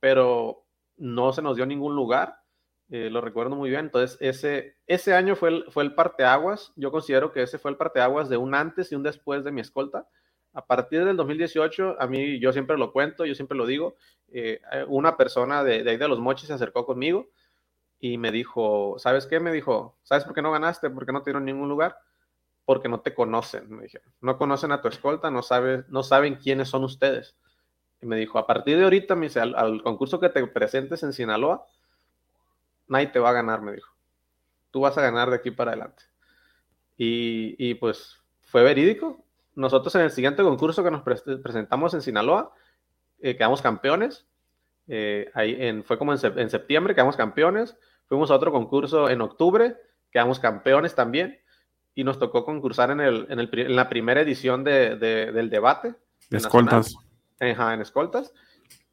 pero 0.00 0.66
no 0.96 1.32
se 1.32 1.42
nos 1.42 1.56
dio 1.56 1.66
ningún 1.66 1.94
lugar 1.96 2.43
eh, 2.90 3.10
lo 3.10 3.20
recuerdo 3.20 3.56
muy 3.56 3.70
bien. 3.70 3.86
Entonces, 3.86 4.18
ese, 4.20 4.76
ese 4.86 5.14
año 5.14 5.36
fue 5.36 5.48
el, 5.50 5.64
fue 5.70 5.82
el 5.82 5.94
parteaguas. 5.94 6.72
Yo 6.76 6.90
considero 6.90 7.32
que 7.32 7.42
ese 7.42 7.58
fue 7.58 7.70
el 7.70 7.76
parteaguas 7.76 8.28
de 8.28 8.36
un 8.36 8.54
antes 8.54 8.92
y 8.92 8.94
un 8.94 9.02
después 9.02 9.44
de 9.44 9.52
mi 9.52 9.60
escolta. 9.60 10.06
A 10.52 10.66
partir 10.66 11.04
del 11.04 11.16
2018, 11.16 11.96
a 11.98 12.06
mí, 12.06 12.38
yo 12.38 12.52
siempre 12.52 12.78
lo 12.78 12.92
cuento, 12.92 13.24
yo 13.24 13.34
siempre 13.34 13.58
lo 13.58 13.66
digo, 13.66 13.96
eh, 14.28 14.60
una 14.86 15.16
persona 15.16 15.64
de, 15.64 15.82
de, 15.82 15.90
ahí 15.90 15.96
de 15.96 16.06
los 16.06 16.20
mochis 16.20 16.46
se 16.46 16.54
acercó 16.54 16.86
conmigo 16.86 17.28
y 17.98 18.18
me 18.18 18.30
dijo, 18.30 18.96
¿sabes 18.98 19.26
qué? 19.26 19.40
Me 19.40 19.50
dijo, 19.50 19.96
¿sabes 20.02 20.24
por 20.24 20.34
qué 20.34 20.42
no 20.42 20.52
ganaste? 20.52 20.90
¿Por 20.90 21.06
qué 21.06 21.12
no 21.12 21.22
te 21.22 21.30
dieron 21.30 21.44
ningún 21.44 21.68
lugar? 21.68 21.96
Porque 22.64 22.88
no 22.88 23.00
te 23.00 23.14
conocen, 23.14 23.68
me 23.68 23.84
dije. 23.84 24.00
No 24.20 24.38
conocen 24.38 24.72
a 24.72 24.80
tu 24.80 24.88
escolta, 24.88 25.30
no, 25.30 25.42
sabe, 25.42 25.84
no 25.88 26.02
saben 26.02 26.36
quiénes 26.36 26.68
son 26.68 26.84
ustedes. 26.84 27.34
Y 28.02 28.06
me 28.06 28.16
dijo, 28.16 28.38
a 28.38 28.46
partir 28.46 28.76
de 28.76 28.84
ahorita, 28.84 29.16
me 29.16 29.28
al 29.36 29.82
concurso 29.82 30.20
que 30.20 30.28
te 30.28 30.46
presentes 30.46 31.02
en 31.02 31.14
Sinaloa, 31.14 31.66
nadie 32.88 33.08
te 33.08 33.18
va 33.18 33.30
a 33.30 33.34
ganar, 33.34 33.62
me 33.62 33.72
dijo. 33.72 33.92
Tú 34.70 34.80
vas 34.80 34.96
a 34.98 35.02
ganar 35.02 35.30
de 35.30 35.36
aquí 35.36 35.50
para 35.50 35.72
adelante. 35.72 36.02
y, 36.96 37.74
pues 37.74 38.18
fue 38.40 38.62
verídico. 38.62 39.24
Nosotros 39.56 39.94
en 39.96 40.02
el 40.02 40.10
siguiente 40.10 40.42
concurso 40.42 40.82
que 40.84 40.90
nos 40.90 41.02
presentamos 41.02 41.94
en 41.94 42.02
Sinaloa, 42.02 42.52
eh, 43.20 43.36
quedamos 43.36 43.62
campeones. 43.62 44.26
Eh, 44.86 45.30
ahí 45.34 45.56
en, 45.58 45.84
fue 45.84 45.98
como 45.98 46.12
en, 46.12 46.50
septiembre, 46.50 46.94
quedamos 46.94 47.16
campeones. 47.16 47.76
Fuimos 48.06 48.30
a 48.30 48.34
otro 48.34 48.52
concurso 48.52 49.08
en 49.08 49.22
octubre, 49.22 49.76
quedamos 50.10 50.38
campeones 50.38 50.94
también. 50.94 51.40
Y 51.94 52.04
nos 52.04 52.18
tocó 52.18 52.44
concursar 52.44 52.90
en, 52.90 53.00
el, 53.00 53.26
en, 53.30 53.40
el, 53.40 53.48
en 53.52 53.76
la 53.76 53.88
primera 53.88 54.20
edición 54.20 54.64
de, 54.64 54.96
del 54.96 55.48
debate. 55.48 55.94
De 56.28 56.38
escoltas. 56.38 56.94
en 57.40 57.80
escoltas. 57.80 58.32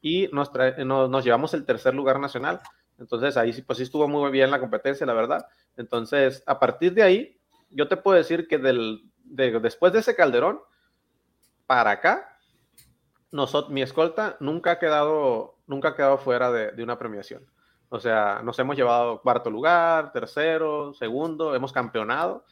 Y 0.00 0.28
nos, 0.32 0.50
nos, 0.78 1.24
llevamos 1.24 1.54
el 1.54 1.64
tercer 1.64 1.94
lugar 1.94 2.20
nacional. 2.20 2.60
Entonces 2.98 3.36
ahí 3.36 3.52
sí, 3.52 3.62
pues 3.62 3.78
sí 3.78 3.84
estuvo 3.84 4.06
muy 4.08 4.30
bien 4.30 4.50
la 4.50 4.60
competencia, 4.60 5.06
la 5.06 5.14
verdad. 5.14 5.46
Entonces, 5.76 6.42
a 6.46 6.58
partir 6.58 6.94
de 6.94 7.02
ahí, 7.02 7.40
yo 7.70 7.88
te 7.88 7.96
puedo 7.96 8.16
decir 8.16 8.46
que 8.46 8.58
del, 8.58 9.10
después 9.24 9.92
de 9.92 10.00
ese 10.00 10.14
calderón, 10.14 10.60
para 11.66 11.92
acá, 11.92 12.38
nosotros, 13.30 13.72
mi 13.72 13.82
escolta 13.82 14.36
nunca 14.40 14.72
ha 14.72 14.78
quedado, 14.78 15.56
nunca 15.66 15.88
ha 15.88 15.96
quedado 15.96 16.18
fuera 16.18 16.52
de, 16.52 16.72
de, 16.72 16.82
una 16.82 16.98
premiación. 16.98 17.46
O 17.88 17.98
sea, 17.98 18.40
nos 18.44 18.58
hemos 18.58 18.76
llevado 18.76 19.20
cuarto 19.20 19.50
lugar, 19.50 20.12
tercero, 20.12 20.92
segundo, 20.94 21.54
hemos 21.54 21.72
campeonado. 21.72 22.44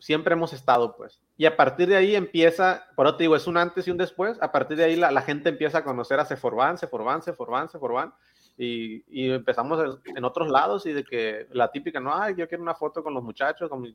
Siempre 0.00 0.34
hemos 0.34 0.52
estado, 0.52 0.96
pues. 0.96 1.20
Y 1.36 1.46
a 1.46 1.56
partir 1.56 1.88
de 1.88 1.96
ahí 1.96 2.14
empieza, 2.14 2.86
por 2.94 3.06
otro 3.06 3.18
te 3.18 3.24
digo, 3.24 3.36
es 3.36 3.46
un 3.46 3.56
antes 3.56 3.86
y 3.86 3.90
un 3.90 3.96
después. 3.96 4.38
A 4.40 4.52
partir 4.52 4.76
de 4.76 4.84
ahí 4.84 4.96
la, 4.96 5.22
gente 5.22 5.48
empieza 5.48 5.78
a 5.78 5.84
conocer 5.84 6.20
a 6.20 6.24
Ceforban, 6.24 6.78
Ceforban, 6.78 7.22
Ceforban, 7.22 7.68
Ceforban 7.68 8.14
y, 8.58 9.30
empezamos 9.30 9.98
en 10.04 10.24
otros 10.24 10.50
lados 10.50 10.84
y 10.86 10.92
de 10.92 11.04
que 11.04 11.46
la 11.52 11.70
típica, 11.70 12.00
no, 12.00 12.12
ay, 12.12 12.34
yo 12.36 12.48
quiero 12.48 12.62
una 12.62 12.74
foto 12.74 13.02
con 13.04 13.14
los 13.14 13.22
muchachos, 13.22 13.70
con, 13.70 13.86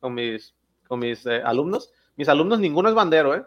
con 0.00 0.14
mis, 0.14 0.54
con 0.88 0.98
mis 0.98 1.26
eh, 1.26 1.42
alumnos. 1.44 1.92
Mis 2.16 2.28
alumnos, 2.28 2.58
ninguno 2.58 2.88
es 2.88 2.94
bandero, 2.94 3.34
¿eh? 3.34 3.44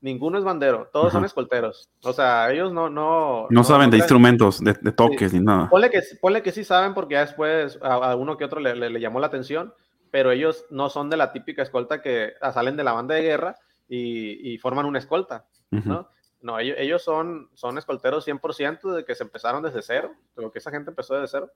Ninguno 0.00 0.38
es 0.38 0.44
bandero, 0.44 0.88
todos 0.92 1.12
son 1.12 1.24
escolteros. 1.24 1.88
O 2.02 2.12
sea, 2.12 2.52
ellos 2.52 2.72
no... 2.72 2.88
No, 2.88 3.46
no, 3.50 3.64
saben 3.64 3.90
de 3.90 3.98
instrumentos, 3.98 4.60
de, 4.60 4.74
toques, 4.74 5.32
ni 5.32 5.40
nada. 5.40 5.68
Ponle 5.70 5.90
que, 5.90 6.00
ponle 6.20 6.42
que 6.42 6.50
sí 6.50 6.64
saben 6.64 6.92
porque 6.92 7.14
ya 7.14 7.20
después 7.20 7.78
a, 7.82 8.16
uno 8.16 8.36
que 8.36 8.44
otro 8.44 8.60
le, 8.60 8.74
le, 8.74 9.00
llamó 9.00 9.20
la 9.20 9.28
atención, 9.28 9.72
pero 10.10 10.32
ellos 10.32 10.66
no 10.70 10.90
son 10.90 11.08
de 11.08 11.16
la 11.16 11.32
típica 11.32 11.62
escolta 11.62 12.02
que 12.02 12.32
salen 12.52 12.76
de 12.76 12.82
la 12.82 12.92
banda 12.92 13.14
de 13.14 13.22
guerra 13.22 13.56
y, 13.88 14.52
y 14.52 14.58
forman 14.58 14.86
una 14.86 14.98
escolta, 14.98 15.46
¿no? 15.70 16.08
No, 16.42 16.58
ellos, 16.58 17.02
son, 17.02 17.48
son 17.54 17.78
escolteros 17.78 18.26
100% 18.26 18.94
de 18.94 19.04
que 19.04 19.14
se 19.14 19.24
empezaron 19.24 19.62
desde 19.62 19.80
cero, 19.82 20.14
de 20.36 20.50
que 20.50 20.58
esa 20.58 20.70
gente 20.70 20.90
empezó 20.90 21.14
desde 21.14 21.28
cero, 21.28 21.52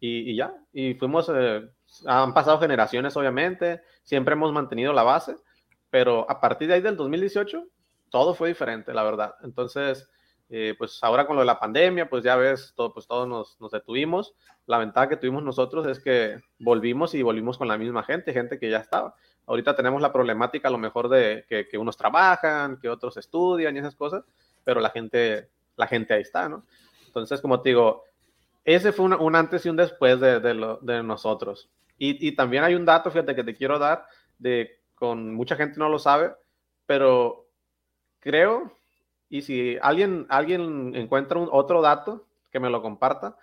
y, 0.00 0.34
ya, 0.34 0.54
y 0.72 0.94
fuimos, 0.94 1.30
eh, 1.34 1.68
han 2.06 2.32
pasado 2.32 2.58
generaciones 2.58 3.16
obviamente, 3.16 3.82
siempre 4.02 4.32
hemos 4.32 4.52
mantenido 4.52 4.92
la 4.94 5.02
base, 5.02 5.36
pero 5.90 6.28
a 6.30 6.40
partir 6.40 6.68
de 6.68 6.74
ahí 6.74 6.80
del 6.80 6.96
2018, 6.96 7.66
todo 8.08 8.34
fue 8.34 8.48
diferente, 8.48 8.94
la 8.94 9.02
verdad. 9.02 9.34
Entonces, 9.42 10.08
eh, 10.52 10.74
pues 10.76 10.98
ahora 11.02 11.28
con 11.28 11.36
lo 11.36 11.42
de 11.42 11.46
la 11.46 11.60
pandemia, 11.60 12.10
pues 12.10 12.24
ya 12.24 12.34
ves, 12.34 12.72
todo, 12.74 12.92
pues 12.92 13.06
todos 13.06 13.28
nos, 13.28 13.70
detuvimos. 13.70 14.34
La 14.66 14.78
ventaja 14.78 15.08
que 15.08 15.16
tuvimos 15.16 15.44
nosotros 15.44 15.86
es 15.86 16.00
que 16.00 16.40
volvimos 16.58 17.14
y 17.14 17.22
volvimos 17.22 17.56
con 17.56 17.68
la 17.68 17.78
misma 17.78 18.02
gente, 18.02 18.32
gente 18.32 18.58
que 18.58 18.68
ya 18.68 18.78
estaba. 18.78 19.14
Ahorita 19.46 19.74
tenemos 19.74 20.00
la 20.00 20.12
problemática 20.12 20.68
a 20.68 20.70
lo 20.70 20.78
mejor 20.78 21.08
de 21.08 21.44
que, 21.48 21.66
que, 21.68 21.78
unos 21.78 21.96
trabajan, 21.96 22.78
que 22.78 22.88
otros 22.88 23.16
estudian 23.16 23.74
y 23.74 23.80
esas 23.80 23.96
cosas, 23.96 24.24
pero 24.64 24.80
la 24.80 24.90
gente, 24.90 25.48
la 25.76 25.86
gente 25.86 26.14
ahí 26.14 26.22
está, 26.22 26.48
¿no? 26.48 26.64
Entonces, 27.06 27.40
como 27.40 27.60
te 27.60 27.70
digo, 27.70 28.04
ese 28.64 28.92
fue 28.92 29.06
un, 29.06 29.34
antes 29.34 29.66
y 29.66 29.68
un 29.68 29.76
después 29.76 30.20
de, 30.20 30.38
de, 30.38 30.54
lo, 30.54 30.76
de 30.78 31.02
nosotros. 31.02 31.68
Y, 31.98 32.26
y, 32.26 32.32
también 32.32 32.64
hay 32.64 32.74
un 32.74 32.84
dato, 32.84 33.10
fíjate, 33.10 33.34
que 33.34 33.44
te 33.44 33.54
quiero 33.54 33.78
dar, 33.78 34.06
de 34.38 34.80
con 34.94 35.34
mucha 35.34 35.56
gente 35.56 35.78
no 35.78 35.88
lo 35.88 35.98
sabe, 35.98 36.34
pero 36.86 37.48
creo, 38.20 38.72
y 39.28 39.42
si 39.42 39.78
alguien, 39.80 40.26
alguien 40.28 40.94
encuentra 40.94 41.38
un, 41.38 41.48
otro 41.50 41.80
dato, 41.80 42.26
que 42.50 42.60
me 42.60 42.70
lo 42.70 42.82
comparta, 42.82 43.36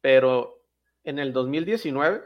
pero 0.00 0.62
en 1.04 1.18
el 1.18 1.32
2019, 1.32 2.22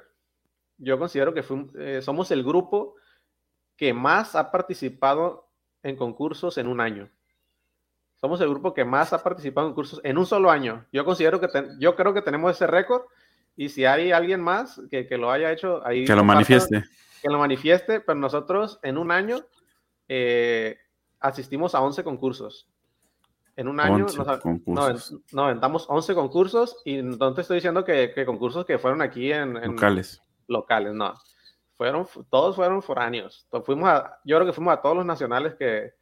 yo 0.78 0.98
considero 0.98 1.35
que 1.35 1.44
eh, 1.78 2.00
somos 2.02 2.30
el 2.30 2.42
grupo 2.42 2.94
que 3.80 3.94
más 3.94 4.36
ha 4.36 4.50
participado 4.50 5.48
en 5.82 5.96
concursos 5.96 6.58
en 6.58 6.66
un 6.66 6.82
año. 6.82 7.08
Somos 8.16 8.38
el 8.42 8.50
grupo 8.50 8.74
que 8.74 8.84
más 8.84 9.14
ha 9.14 9.22
participado 9.22 9.68
en 9.68 9.72
concursos 9.72 10.02
en 10.04 10.18
un 10.18 10.26
solo 10.26 10.50
año. 10.50 10.84
Yo 10.92 11.02
considero 11.06 11.40
que 11.40 11.48
yo 11.78 11.96
creo 11.96 12.12
que 12.12 12.20
tenemos 12.20 12.54
ese 12.54 12.66
récord 12.66 13.04
y 13.56 13.70
si 13.70 13.86
hay 13.86 14.12
alguien 14.12 14.42
más 14.42 14.82
que, 14.90 15.06
que 15.06 15.16
lo 15.16 15.30
haya 15.30 15.50
hecho 15.50 15.80
ahí 15.86 16.04
que 16.04 16.14
lo 16.14 16.24
manifieste 16.24 16.84
que 17.22 17.30
lo 17.30 17.38
manifieste, 17.38 18.00
pero 18.00 18.18
nosotros 18.18 18.78
en 18.82 18.98
un 18.98 19.10
año 19.10 19.38
eh, 20.08 20.76
asistimos 21.18 21.74
a 21.74 21.80
11 21.80 22.04
concursos. 22.04 22.68
En 23.56 23.66
un 23.66 23.80
año 23.80 24.00
nos, 24.00 24.18
nos, 24.66 25.14
aventamos 25.34 25.86
11 25.88 26.14
concursos 26.14 26.76
y 26.84 27.00
te 27.00 27.40
estoy 27.40 27.56
diciendo 27.56 27.82
que, 27.82 28.12
que 28.14 28.26
concursos 28.26 28.66
que 28.66 28.78
fueron 28.78 29.00
aquí 29.00 29.32
en, 29.32 29.56
en 29.56 29.72
locales. 29.72 30.20
Locales, 30.48 30.92
no 30.92 31.14
fueron, 31.80 32.06
todos 32.28 32.56
fueron 32.56 32.82
foráneos. 32.82 33.46
Fuimos 33.64 33.88
a, 33.88 34.20
yo 34.22 34.36
creo 34.36 34.46
que 34.46 34.52
fuimos 34.52 34.74
a 34.74 34.82
todos 34.82 34.94
los 34.94 35.06
nacionales 35.06 35.54
que, 35.54 35.94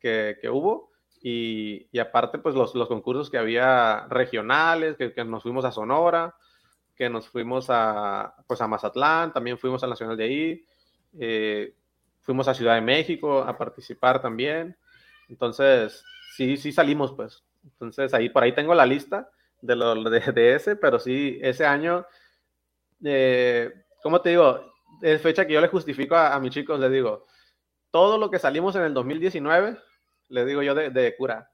que, 0.00 0.36
que 0.40 0.50
hubo 0.50 0.90
y, 1.22 1.86
y, 1.92 2.00
aparte 2.00 2.38
pues 2.38 2.56
los, 2.56 2.74
los, 2.74 2.88
concursos 2.88 3.30
que 3.30 3.38
había 3.38 4.08
regionales, 4.08 4.96
que, 4.96 5.12
que, 5.12 5.24
nos 5.24 5.44
fuimos 5.44 5.64
a 5.64 5.70
Sonora, 5.70 6.34
que 6.96 7.08
nos 7.08 7.28
fuimos 7.28 7.66
a, 7.68 8.34
pues 8.48 8.60
a 8.60 8.66
Mazatlán, 8.66 9.32
también 9.32 9.56
fuimos 9.56 9.84
al 9.84 9.90
Nacional 9.90 10.16
de 10.16 10.24
ahí, 10.24 10.66
eh, 11.20 11.76
fuimos 12.22 12.48
a 12.48 12.54
Ciudad 12.54 12.74
de 12.74 12.80
México 12.80 13.38
a 13.38 13.56
participar 13.56 14.20
también. 14.20 14.76
Entonces, 15.28 16.04
sí, 16.34 16.56
sí 16.56 16.72
salimos 16.72 17.12
pues. 17.12 17.44
Entonces 17.62 18.12
ahí 18.14 18.30
por 18.30 18.42
ahí 18.42 18.52
tengo 18.52 18.74
la 18.74 18.84
lista 18.84 19.30
de, 19.62 19.76
lo, 19.76 19.94
de, 19.94 20.32
de 20.32 20.54
ese, 20.56 20.74
pero 20.74 20.98
sí, 20.98 21.38
ese 21.40 21.66
año, 21.66 22.04
eh, 23.04 23.72
¿cómo 24.02 24.20
te 24.20 24.30
digo? 24.30 24.69
Es 25.02 25.20
fecha 25.20 25.46
que 25.46 25.52
yo 25.52 25.60
le 25.60 25.68
justifico 25.68 26.16
a, 26.16 26.38
mis 26.40 26.52
chicos, 26.52 26.78
les 26.80 26.90
digo, 26.90 27.26
todo 27.90 28.18
lo 28.18 28.30
que 28.30 28.38
salimos 28.38 28.76
en 28.76 28.82
el 28.82 28.94
2019, 28.94 29.78
les 30.28 30.46
digo 30.46 30.62
yo 30.62 30.74
de, 30.74 31.16
cura, 31.16 31.50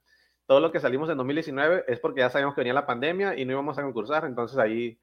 todo 0.46 0.60
lo 0.60 0.70
que 0.70 0.80
salimos 0.80 1.08
en 1.10 1.16
2019 1.16 1.84
es 1.88 2.00
porque 2.00 2.20
ya 2.20 2.30
sabíamos 2.30 2.54
que 2.54 2.60
venía 2.60 2.74
la 2.74 2.86
pandemia 2.86 3.38
y 3.38 3.44
no 3.44 3.52
íbamos 3.52 3.78
a 3.78 3.82
concursar, 3.82 4.24
entonces 4.24 4.58
ahí, 4.58 4.98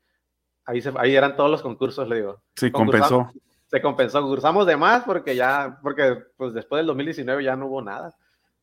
ahí, 0.65 0.81
ahí 0.97 1.15
eran 1.15 1.35
todos 1.35 1.51
los 1.51 1.61
concursos, 1.61 2.07
le 2.07 2.17
digo. 2.17 2.41
Sí, 2.55 2.71
compensó. 2.71 3.31
Se 3.67 3.81
compensó, 3.81 4.21
concursamos 4.21 4.67
de 4.67 4.77
más 4.77 5.03
porque 5.03 5.35
ya, 5.35 5.79
porque 5.81 6.17
pues 6.37 6.53
después 6.53 6.79
del 6.79 6.87
2019 6.87 7.43
ya 7.43 7.55
no 7.55 7.65
hubo 7.65 7.81
nada. 7.81 8.15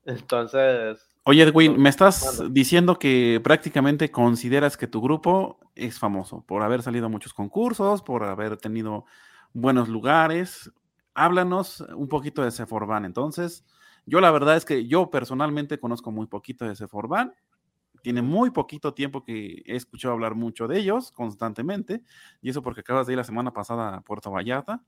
Entonces... 0.05 1.05
Oye, 1.25 1.43
Edwin, 1.43 1.81
me 1.81 1.89
estás 1.89 2.43
diciendo 2.51 2.99
que 2.99 3.41
prácticamente 3.43 4.11
consideras 4.11 4.77
que 4.77 4.87
tu 4.87 5.03
grupo 5.03 5.59
es 5.75 5.99
famoso 5.99 6.45
por 6.47 6.63
haber 6.63 6.83
salido 6.83 7.07
a 7.07 7.09
muchos 7.09 7.35
concursos, 7.35 8.03
por 8.03 8.25
haber 8.25 8.57
tenido 8.57 9.05
buenos 9.53 9.89
lugares. 9.89 10.71
Háblanos 11.15 11.81
un 11.97 12.09
poquito 12.09 12.43
de 12.43 12.51
Seforban. 12.51 13.05
Entonces, 13.05 13.65
yo 14.07 14.21
la 14.21 14.31
verdad 14.31 14.57
es 14.57 14.65
que 14.65 14.87
yo 14.87 15.11
personalmente 15.11 15.79
conozco 15.79 16.11
muy 16.11 16.27
poquito 16.27 16.65
de 16.65 16.77
Seforban. 16.77 17.35
Tiene 18.03 18.23
muy 18.23 18.51
poquito 18.51 18.95
tiempo 18.95 19.25
que 19.25 19.63
he 19.67 19.77
escuchado 19.77 20.15
hablar 20.15 20.35
mucho 20.35 20.69
de 20.69 20.79
ellos 20.79 21.13
constantemente. 21.13 22.03
Y 22.41 22.51
eso 22.51 22.63
porque 22.63 22.81
acabas 22.81 23.07
de 23.07 23.15
ir 23.15 23.17
la 23.19 23.25
semana 23.25 23.53
pasada 23.53 23.97
a 23.97 24.01
Puerto 24.03 24.31
Vallarta. 24.31 24.83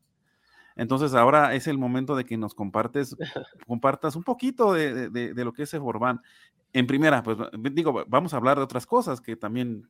Entonces 0.74 1.14
ahora 1.14 1.54
es 1.54 1.66
el 1.66 1.76
momento 1.76 2.16
de 2.16 2.24
que 2.24 2.38
nos 2.38 2.54
compartes, 2.54 3.14
compartas 3.66 4.16
un 4.16 4.22
poquito 4.22 4.72
de, 4.72 5.10
de, 5.10 5.34
de 5.34 5.44
lo 5.44 5.52
que 5.52 5.64
es 5.64 5.70
Seforban. 5.70 6.20
En 6.72 6.86
primera, 6.86 7.22
pues 7.22 7.36
digo, 7.72 8.04
vamos 8.08 8.32
a 8.32 8.38
hablar 8.38 8.56
de 8.56 8.64
otras 8.64 8.86
cosas 8.86 9.20
que 9.20 9.36
también 9.36 9.86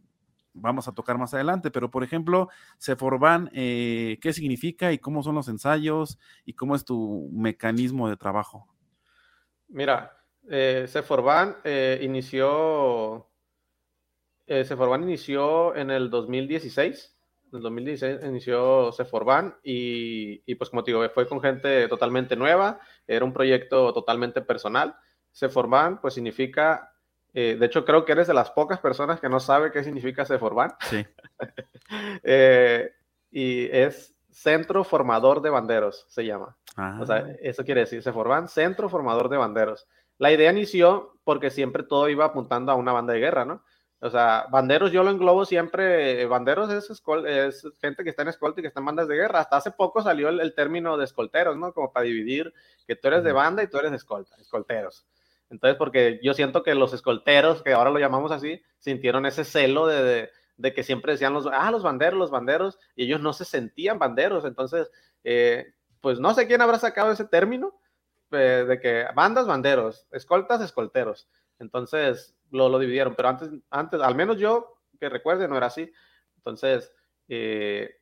vamos 0.54 0.88
a 0.88 0.92
tocar 0.92 1.18
más 1.18 1.34
adelante, 1.34 1.70
pero 1.70 1.90
por 1.90 2.04
ejemplo, 2.04 2.48
Seforban, 2.78 3.50
eh, 3.52 4.18
¿qué 4.20 4.32
significa 4.32 4.92
y 4.92 4.98
cómo 4.98 5.22
son 5.22 5.34
los 5.34 5.48
ensayos 5.48 6.18
y 6.44 6.54
cómo 6.54 6.74
es 6.74 6.84
tu 6.84 7.30
mecanismo 7.32 8.08
de 8.08 8.16
trabajo? 8.16 8.68
Mira, 9.68 10.22
eh, 10.48 10.86
Seforban 10.88 11.56
eh, 11.64 11.98
inició, 12.02 13.30
eh, 14.46 14.64
Seforban 14.64 15.02
inició 15.02 15.74
en 15.74 15.90
el 15.90 16.10
2016, 16.10 17.16
en 17.52 17.56
el 17.56 17.62
2016 17.62 18.20
inició 18.24 18.92
Seforban 18.92 19.56
y, 19.62 20.42
y 20.44 20.54
pues 20.56 20.70
como 20.70 20.84
te 20.84 20.90
digo, 20.90 21.08
fue 21.10 21.28
con 21.28 21.40
gente 21.40 21.88
totalmente 21.88 22.36
nueva, 22.36 22.80
era 23.06 23.24
un 23.24 23.32
proyecto 23.32 23.92
totalmente 23.92 24.42
personal. 24.42 24.96
Seforban 25.30 26.00
pues 26.00 26.14
significa 26.14 26.91
eh, 27.34 27.56
de 27.58 27.66
hecho, 27.66 27.84
creo 27.84 28.04
que 28.04 28.12
eres 28.12 28.26
de 28.26 28.34
las 28.34 28.50
pocas 28.50 28.78
personas 28.78 29.20
que 29.20 29.28
no 29.28 29.40
sabe 29.40 29.72
qué 29.72 29.82
significa 29.82 30.24
Ceforban. 30.24 30.74
Sí. 30.80 31.06
eh, 32.22 32.92
y 33.30 33.66
es 33.70 34.14
Centro 34.30 34.84
Formador 34.84 35.40
de 35.40 35.50
Banderos, 35.50 36.06
se 36.08 36.24
llama. 36.24 36.56
O 37.00 37.06
sea, 37.06 37.16
ah. 37.16 37.32
eso 37.40 37.64
quiere 37.64 37.82
decir 37.82 38.02
Ceforban, 38.02 38.48
Centro 38.48 38.88
Formador 38.88 39.28
de 39.28 39.36
Banderos. 39.36 39.86
La 40.18 40.32
idea 40.32 40.52
inició 40.52 41.16
porque 41.24 41.50
siempre 41.50 41.82
todo 41.82 42.08
iba 42.08 42.24
apuntando 42.24 42.72
a 42.72 42.74
una 42.74 42.92
banda 42.92 43.12
de 43.12 43.20
guerra, 43.20 43.44
¿no? 43.44 43.62
O 44.04 44.10
sea, 44.10 44.46
banderos 44.50 44.90
yo 44.90 45.04
lo 45.04 45.10
englobo 45.10 45.44
siempre, 45.44 46.26
banderos 46.26 46.72
es, 46.72 46.90
es 47.24 47.68
gente 47.80 48.02
que 48.02 48.10
está 48.10 48.22
en 48.22 48.28
escolta 48.28 48.58
y 48.58 48.62
que 48.62 48.68
está 48.68 48.80
en 48.80 48.86
bandas 48.86 49.06
de 49.06 49.14
guerra. 49.14 49.38
Hasta 49.38 49.58
hace 49.58 49.70
poco 49.70 50.02
salió 50.02 50.28
el, 50.28 50.54
término 50.54 50.96
de 50.96 51.04
escolteros, 51.04 51.56
¿no? 51.56 51.72
Como 51.72 51.92
para 51.92 52.04
dividir 52.04 52.52
que 52.84 52.96
tú 52.96 53.06
eres 53.06 53.22
de 53.22 53.30
banda 53.30 53.62
y 53.62 53.68
tú 53.68 53.78
eres 53.78 53.92
de 53.92 53.98
escolta, 53.98 54.34
escolteros. 54.40 55.06
Entonces, 55.52 55.76
porque 55.76 56.18
yo 56.22 56.32
siento 56.32 56.62
que 56.62 56.74
los 56.74 56.94
escolteros, 56.94 57.62
que 57.62 57.74
ahora 57.74 57.90
lo 57.90 57.98
llamamos 57.98 58.32
así, 58.32 58.62
sintieron 58.78 59.26
ese 59.26 59.44
celo 59.44 59.86
de, 59.86 60.30
de, 60.56 60.74
que 60.74 60.82
siempre 60.82 61.12
decían 61.12 61.34
los, 61.34 61.46
ah, 61.46 61.70
los 61.70 61.82
banderos, 61.82 62.18
los 62.18 62.30
banderos, 62.30 62.78
y 62.96 63.04
ellos 63.04 63.20
no 63.20 63.34
se 63.34 63.44
sentían 63.44 63.98
banderos. 63.98 64.46
Entonces, 64.46 64.90
eh, 65.24 65.74
pues 66.00 66.18
no 66.18 66.32
sé 66.32 66.46
quién 66.46 66.62
habrá 66.62 66.78
sacado 66.78 67.12
ese 67.12 67.26
término 67.26 67.78
eh, 68.30 68.64
de 68.66 68.80
que 68.80 69.04
bandas, 69.14 69.46
banderos, 69.46 70.08
escoltas, 70.10 70.62
escolteros. 70.62 71.28
Entonces, 71.58 72.34
lo, 72.50 72.70
lo, 72.70 72.78
dividieron, 72.78 73.14
pero 73.14 73.28
antes, 73.28 73.50
antes, 73.68 74.00
al 74.00 74.14
menos 74.14 74.38
yo 74.38 74.78
que 74.98 75.10
recuerde, 75.10 75.48
no 75.48 75.58
era 75.58 75.66
así. 75.66 75.92
Entonces, 76.38 76.94
eh, 77.28 78.00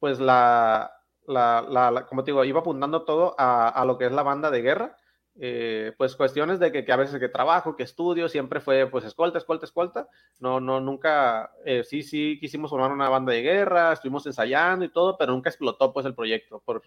pues 0.00 0.18
la, 0.18 0.92
la, 1.28 1.62
la, 1.68 2.06
como 2.06 2.24
te 2.24 2.32
digo, 2.32 2.44
iba 2.44 2.58
apuntando 2.58 3.04
todo 3.04 3.36
a, 3.38 3.68
a, 3.68 3.84
lo 3.84 3.96
que 3.96 4.06
es 4.06 4.12
la 4.12 4.24
banda 4.24 4.50
de 4.50 4.62
guerra. 4.62 4.96
Eh, 5.36 5.92
pues 5.96 6.16
cuestiones 6.16 6.58
de 6.58 6.70
que, 6.70 6.84
que, 6.84 6.92
a 6.92 6.96
veces 6.96 7.18
que 7.18 7.28
trabajo, 7.28 7.76
que 7.76 7.82
estudio, 7.82 8.28
siempre 8.28 8.60
fue 8.60 8.86
pues 8.86 9.04
escolta, 9.04 9.38
escolta, 9.38 9.66
escolta. 9.66 10.08
No, 10.38 10.60
no, 10.60 10.80
nunca, 10.80 11.52
eh, 11.64 11.84
sí, 11.84 12.02
sí 12.02 12.38
quisimos 12.40 12.70
formar 12.70 12.92
una 12.92 13.08
banda 13.08 13.32
de 13.32 13.42
guerra, 13.42 13.92
estuvimos 13.92 14.26
ensayando 14.26 14.84
y 14.84 14.90
todo, 14.90 15.16
pero 15.16 15.32
nunca 15.32 15.50
explotó 15.50 15.92
pues 15.92 16.04
el 16.06 16.14
proyecto 16.14 16.60
por 16.64 16.82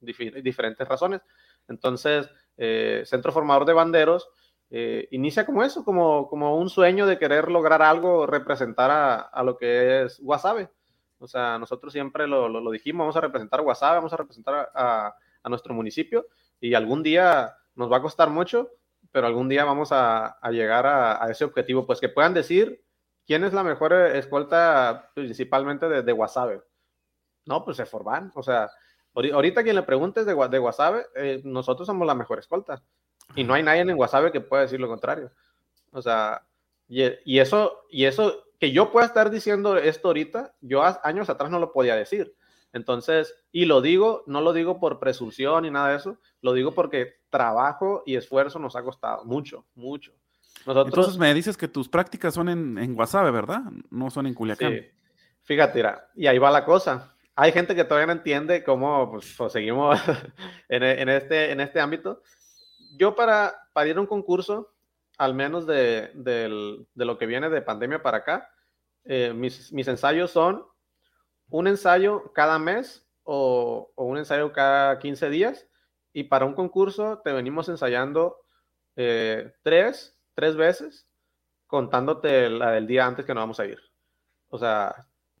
diferentes 0.00 0.86
razones. 0.86 1.22
Entonces, 1.68 2.28
Centro 3.08 3.32
Formador 3.32 3.64
de 3.64 3.72
Banderos, 3.72 4.28
eh, 4.70 5.06
inicia 5.12 5.46
como 5.46 5.62
eso, 5.62 5.84
como, 5.84 6.28
como 6.28 6.58
un 6.58 6.68
sueño 6.68 7.06
de 7.06 7.18
querer 7.18 7.50
lograr 7.50 7.82
algo, 7.82 8.26
representar 8.26 8.90
a, 8.90 9.14
a 9.20 9.42
lo 9.44 9.56
que 9.56 10.02
es 10.02 10.20
Guasave. 10.20 10.68
O 11.18 11.28
sea, 11.28 11.58
nosotros 11.58 11.92
siempre 11.92 12.26
lo, 12.26 12.48
lo, 12.48 12.70
dijimos, 12.70 13.00
vamos 13.04 13.16
a 13.16 13.20
representar 13.20 13.62
Guasave, 13.62 13.96
vamos 13.96 14.12
a 14.12 14.16
representar 14.16 14.70
a, 14.74 15.14
a, 15.42 15.48
nuestro 15.48 15.72
municipio 15.72 16.26
y 16.60 16.74
algún 16.74 17.02
día 17.02 17.56
nos 17.76 17.90
va 17.90 17.98
a 17.98 18.02
costar 18.02 18.30
mucho, 18.30 18.72
pero 19.12 19.26
algún 19.26 19.48
día 19.48 19.64
vamos 19.64 19.90
a, 19.92 20.38
llegar 20.50 20.86
a, 20.86 21.30
ese 21.30 21.44
objetivo, 21.44 21.86
pues 21.86 22.00
que 22.00 22.08
puedan 22.08 22.34
decir 22.34 22.82
quién 23.26 23.44
es 23.44 23.52
la 23.52 23.62
mejor 23.62 23.92
escolta 23.92 25.10
principalmente 25.14 25.88
de, 25.88 26.02
de. 26.02 26.60
No, 27.44 27.64
pues 27.64 27.76
se 27.76 27.86
forman, 27.86 28.32
o 28.34 28.42
sea, 28.42 28.68
ahorita 29.14 29.62
quien 29.62 29.76
le 29.76 29.82
preguntes 29.82 30.26
de, 30.26 30.34
de 30.34 30.58
Guasave, 30.58 31.06
eh, 31.14 31.40
nosotros 31.44 31.86
somos 31.86 32.06
la 32.06 32.14
mejor 32.14 32.40
escolta. 32.40 32.82
Y 33.34 33.44
no 33.44 33.54
hay 33.54 33.62
nadie 33.62 33.80
en 33.80 33.98
WhatsApp 33.98 34.30
que 34.30 34.40
pueda 34.40 34.62
decir 34.62 34.80
lo 34.80 34.88
contrario. 34.88 35.30
O 35.92 36.00
sea, 36.00 36.46
y, 36.88 37.38
eso, 37.38 37.84
y 37.90 38.04
eso, 38.04 38.44
que 38.60 38.70
yo 38.70 38.92
pueda 38.92 39.06
estar 39.06 39.30
diciendo 39.30 39.76
esto 39.76 40.08
ahorita, 40.08 40.54
yo 40.60 40.82
años 41.02 41.28
atrás 41.28 41.50
no 41.50 41.58
lo 41.58 41.72
podía 41.72 41.96
decir. 41.96 42.36
Entonces, 42.76 43.34
y 43.50 43.64
lo 43.64 43.80
digo, 43.80 44.22
no 44.26 44.40
lo 44.40 44.52
digo 44.52 44.78
por 44.78 45.00
presunción 45.00 45.64
ni 45.64 45.70
nada 45.70 45.88
de 45.88 45.96
eso, 45.96 46.18
lo 46.42 46.52
digo 46.52 46.72
porque 46.72 47.14
trabajo 47.30 48.02
y 48.04 48.16
esfuerzo 48.16 48.58
nos 48.58 48.76
ha 48.76 48.82
costado 48.82 49.24
mucho, 49.24 49.64
mucho. 49.74 50.12
Nosotros, 50.66 50.86
Entonces 50.86 51.18
me 51.18 51.32
dices 51.32 51.56
que 51.56 51.68
tus 51.68 51.88
prácticas 51.88 52.34
son 52.34 52.48
en, 52.48 52.78
en 52.78 52.96
¿verdad? 52.96 53.62
No 53.90 54.10
son 54.10 54.26
en 54.26 54.34
Culiacán. 54.34 54.72
Sí. 54.72 54.80
Fíjate, 55.42 55.82
y 56.16 56.26
ahí 56.26 56.38
va 56.38 56.50
la 56.50 56.64
cosa. 56.64 57.14
Hay 57.34 57.52
gente 57.52 57.74
que 57.74 57.84
todavía 57.84 58.06
no 58.06 58.12
entiende 58.12 58.62
cómo 58.62 59.10
pues, 59.10 59.34
pues 59.36 59.52
seguimos 59.52 59.98
en, 60.68 60.82
en, 60.82 61.08
este, 61.08 61.52
en 61.52 61.60
este 61.60 61.80
ámbito, 61.80 62.22
yo 62.96 63.14
para, 63.14 63.54
para 63.72 63.88
ir 63.88 63.96
a 63.96 64.00
un 64.00 64.06
concurso, 64.06 64.74
al 65.18 65.34
menos 65.34 65.66
de, 65.66 66.10
lo 66.94 67.18
que 67.18 67.26
viene 67.26 67.48
de 67.48 67.62
pandemia 67.62 68.02
para 68.02 68.18
acá, 68.18 68.50
eh, 69.04 69.32
mis, 69.34 69.72
ensayos 69.72 70.30
son 70.30 70.64
un 71.50 71.66
ensayo 71.68 72.32
cada 72.32 72.58
mes 72.58 73.06
o, 73.24 73.90
un 73.96 74.18
ensayo 74.18 74.52
cada 74.52 74.98
15 74.98 75.30
días. 75.30 75.66
Y 76.12 76.24
para 76.24 76.46
un 76.46 76.54
concurso 76.54 77.20
te 77.22 77.32
venimos 77.32 77.68
ensayando 77.68 78.38
eh, 78.96 79.52
tres, 79.62 80.18
tres 80.34 80.56
veces, 80.56 81.06
contándote 81.66 82.48
la 82.48 82.70
del 82.70 82.86
día 82.86 83.06
antes 83.06 83.26
que 83.26 83.34
nos 83.34 83.42
vamos 83.42 83.60
a 83.60 83.66
ir. 83.66 83.78
O 84.48 84.58
sea, 84.58 84.94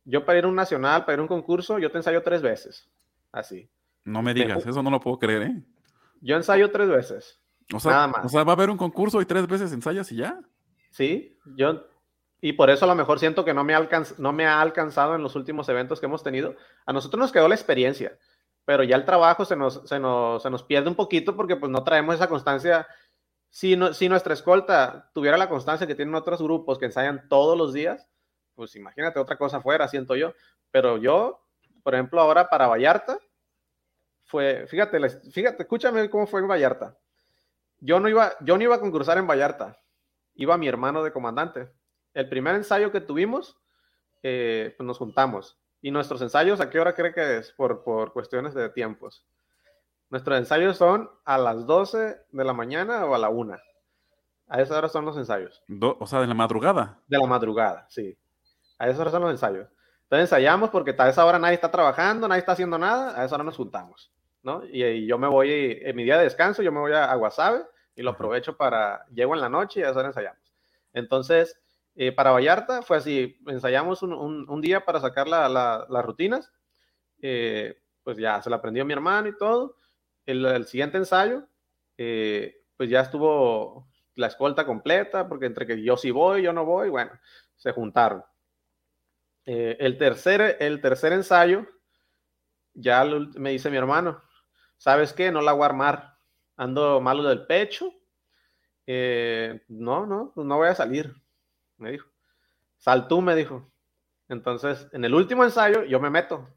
yo 0.04 0.24
para 0.24 0.38
ir 0.38 0.44
a 0.44 0.48
un 0.48 0.54
nacional, 0.54 1.04
para 1.04 1.14
ir 1.14 1.18
a 1.20 1.22
un 1.22 1.28
concurso, 1.28 1.78
yo 1.78 1.90
te 1.90 1.98
ensayo 1.98 2.22
tres 2.22 2.42
veces. 2.42 2.90
Así. 3.32 3.70
No 4.04 4.22
me 4.22 4.34
digas, 4.34 4.64
eso 4.66 4.82
no 4.82 4.90
lo 4.90 5.00
puedo 5.00 5.18
creer, 5.18 5.42
¿eh? 5.42 5.62
Yo 6.20 6.36
ensayo 6.36 6.70
tres 6.70 6.88
veces. 6.88 7.40
O 7.74 7.80
sea, 7.80 8.12
o 8.22 8.28
sea, 8.28 8.44
va 8.44 8.52
a 8.52 8.54
haber 8.54 8.70
un 8.70 8.76
concurso 8.76 9.20
y 9.20 9.26
tres 9.26 9.46
veces 9.46 9.72
ensayas 9.72 10.10
y 10.12 10.16
ya. 10.16 10.40
Sí, 10.90 11.36
yo, 11.56 11.84
y 12.40 12.52
por 12.52 12.70
eso 12.70 12.84
a 12.84 12.88
lo 12.88 12.94
mejor 12.94 13.18
siento 13.18 13.44
que 13.44 13.54
no 13.54 13.64
me, 13.64 13.74
no 14.18 14.32
me 14.32 14.46
ha 14.46 14.60
alcanzado 14.60 15.14
en 15.14 15.22
los 15.22 15.34
últimos 15.36 15.68
eventos 15.68 16.00
que 16.00 16.06
hemos 16.06 16.22
tenido. 16.22 16.54
A 16.84 16.92
nosotros 16.92 17.18
nos 17.18 17.32
quedó 17.32 17.48
la 17.48 17.54
experiencia, 17.54 18.18
pero 18.64 18.82
ya 18.82 18.96
el 18.96 19.04
trabajo 19.04 19.44
se 19.44 19.56
nos, 19.56 19.82
se 19.88 19.98
nos, 19.98 20.42
se 20.42 20.50
nos 20.50 20.62
pierde 20.62 20.88
un 20.88 20.94
poquito 20.94 21.36
porque 21.36 21.56
pues 21.56 21.70
no 21.70 21.84
traemos 21.84 22.14
esa 22.14 22.28
constancia. 22.28 22.86
Si, 23.50 23.76
no, 23.76 23.94
si 23.94 24.08
nuestra 24.08 24.34
escolta 24.34 25.10
tuviera 25.14 25.38
la 25.38 25.48
constancia 25.48 25.86
que 25.86 25.94
tienen 25.94 26.14
otros 26.14 26.42
grupos 26.42 26.78
que 26.78 26.86
ensayan 26.86 27.28
todos 27.28 27.56
los 27.56 27.72
días, 27.72 28.08
pues 28.54 28.76
imagínate 28.76 29.18
otra 29.18 29.38
cosa 29.38 29.60
fuera, 29.60 29.88
siento 29.88 30.16
yo. 30.16 30.34
Pero 30.70 30.98
yo, 30.98 31.46
por 31.82 31.94
ejemplo, 31.94 32.20
ahora 32.20 32.48
para 32.50 32.66
Vallarta, 32.66 33.18
fue, 34.24 34.66
fíjate, 34.66 34.98
fíjate, 35.30 35.62
escúchame 35.62 36.10
cómo 36.10 36.26
fue 36.26 36.40
en 36.40 36.48
Vallarta 36.48 36.96
yo 37.80 38.00
no 38.00 38.08
iba, 38.08 38.32
yo 38.40 38.56
no 38.56 38.62
iba 38.62 38.76
a 38.76 38.80
concursar 38.80 39.18
en 39.18 39.26
Vallarta, 39.26 39.80
iba 40.34 40.56
mi 40.56 40.68
hermano 40.68 41.02
de 41.02 41.12
comandante. 41.12 41.70
El 42.16 42.30
primer 42.30 42.54
ensayo 42.54 42.90
que 42.90 43.02
tuvimos, 43.02 43.58
eh, 44.22 44.72
pues 44.74 44.86
nos 44.86 44.96
juntamos. 44.96 45.60
¿Y 45.82 45.90
nuestros 45.90 46.22
ensayos 46.22 46.62
a 46.62 46.70
qué 46.70 46.80
hora 46.80 46.94
cree 46.94 47.12
que 47.12 47.36
es? 47.36 47.52
Por, 47.52 47.84
por 47.84 48.14
cuestiones 48.14 48.54
de 48.54 48.70
tiempos. 48.70 49.26
Nuestros 50.08 50.38
ensayos 50.38 50.78
son 50.78 51.10
a 51.26 51.36
las 51.36 51.66
12 51.66 52.16
de 52.30 52.44
la 52.44 52.54
mañana 52.54 53.04
o 53.04 53.14
a 53.14 53.18
la 53.18 53.28
1. 53.28 53.58
A 54.48 54.62
esa 54.62 54.78
hora 54.78 54.88
son 54.88 55.04
los 55.04 55.18
ensayos. 55.18 55.62
o 55.68 56.06
sea, 56.06 56.22
de 56.22 56.26
la 56.26 56.32
madrugada. 56.32 57.02
De 57.06 57.18
la 57.18 57.26
madrugada, 57.26 57.86
sí. 57.90 58.16
A 58.78 58.88
esa 58.88 59.02
hora 59.02 59.10
son 59.10 59.20
los 59.20 59.30
ensayos. 59.32 59.68
Entonces 60.04 60.22
ensayamos 60.30 60.70
porque 60.70 60.94
a 60.96 61.08
esa 61.10 61.22
hora 61.26 61.38
nadie 61.38 61.56
está 61.56 61.70
trabajando, 61.70 62.28
nadie 62.28 62.40
está 62.40 62.52
haciendo 62.52 62.78
nada, 62.78 63.20
a 63.20 63.26
esa 63.26 63.34
hora 63.34 63.44
nos 63.44 63.58
juntamos. 63.58 64.10
¿no? 64.42 64.62
Y, 64.64 65.06
yo 65.06 65.18
me 65.18 65.28
voy, 65.28 65.80
en 65.82 65.94
mi 65.94 66.04
día 66.04 66.16
de 66.16 66.24
descanso, 66.24 66.62
yo 66.62 66.72
me 66.72 66.80
voy 66.80 66.92
a, 66.92 67.12
a 67.12 67.66
y 67.94 68.02
lo 68.02 68.12
aprovecho 68.12 68.56
para, 68.56 69.04
llego 69.12 69.34
en 69.34 69.42
la 69.42 69.50
noche 69.50 69.80
y 69.80 69.82
a 69.82 69.90
eso 69.90 70.00
ensayamos. 70.00 70.40
Entonces, 70.94 71.60
eh, 71.98 72.12
para 72.12 72.30
Vallarta 72.30 72.82
fue 72.82 72.98
así, 72.98 73.38
ensayamos 73.46 74.02
un, 74.02 74.60
día 74.60 74.84
para 74.84 75.00
sacar 75.00 75.26
la, 75.26 75.48
las 75.48 76.04
rutinas, 76.04 76.52
eh, 77.22 77.82
pues 78.02 78.18
ya 78.18 78.42
se 78.42 78.50
la 78.50 78.56
aprendió 78.56 78.84
mi 78.84 78.92
hermano 78.92 79.28
y 79.28 79.36
todo. 79.36 79.76
El, 80.26 80.66
siguiente 80.66 80.98
ensayo, 80.98 81.48
eh, 81.96 82.64
pues 82.76 82.90
ya 82.90 83.00
estuvo 83.00 83.88
la 84.14 84.26
escolta 84.26 84.66
completa, 84.66 85.26
porque 85.26 85.46
entre 85.46 85.66
que 85.66 85.82
yo 85.82 85.96
sí 85.96 86.10
voy, 86.10 86.42
yo 86.42 86.52
no 86.52 86.66
voy, 86.66 86.90
bueno, 86.90 87.12
se 87.56 87.72
juntaron. 87.72 88.22
el, 89.46 89.96
tercer, 89.96 90.58
el 90.60 90.82
tercer 90.82 91.14
ensayo, 91.14 91.66
ya 92.74 93.04
me 93.04 93.52
dice 93.52 93.70
mi 93.70 93.78
hermano, 93.78 94.22
¿sabes 94.76 95.14
qué? 95.14 95.32
No 95.32 95.40
la 95.40 95.52
voy 95.52 95.62
a 95.62 95.66
armar. 95.66 96.18
Ando 96.56 97.00
malo 97.00 97.22
del 97.22 97.46
pecho. 97.46 97.90
No, 99.68 100.06
no, 100.06 100.32
no 100.36 100.56
voy 100.56 100.68
a 100.68 100.74
salir, 100.74 101.14
me 101.78 101.92
dijo. 101.92 102.08
Sal 102.78 103.08
tú, 103.08 103.20
me 103.20 103.34
dijo. 103.34 103.70
Entonces, 104.28 104.88
en 104.92 105.04
el 105.04 105.14
último 105.14 105.44
ensayo, 105.44 105.84
yo 105.84 106.00
me 106.00 106.10
meto. 106.10 106.48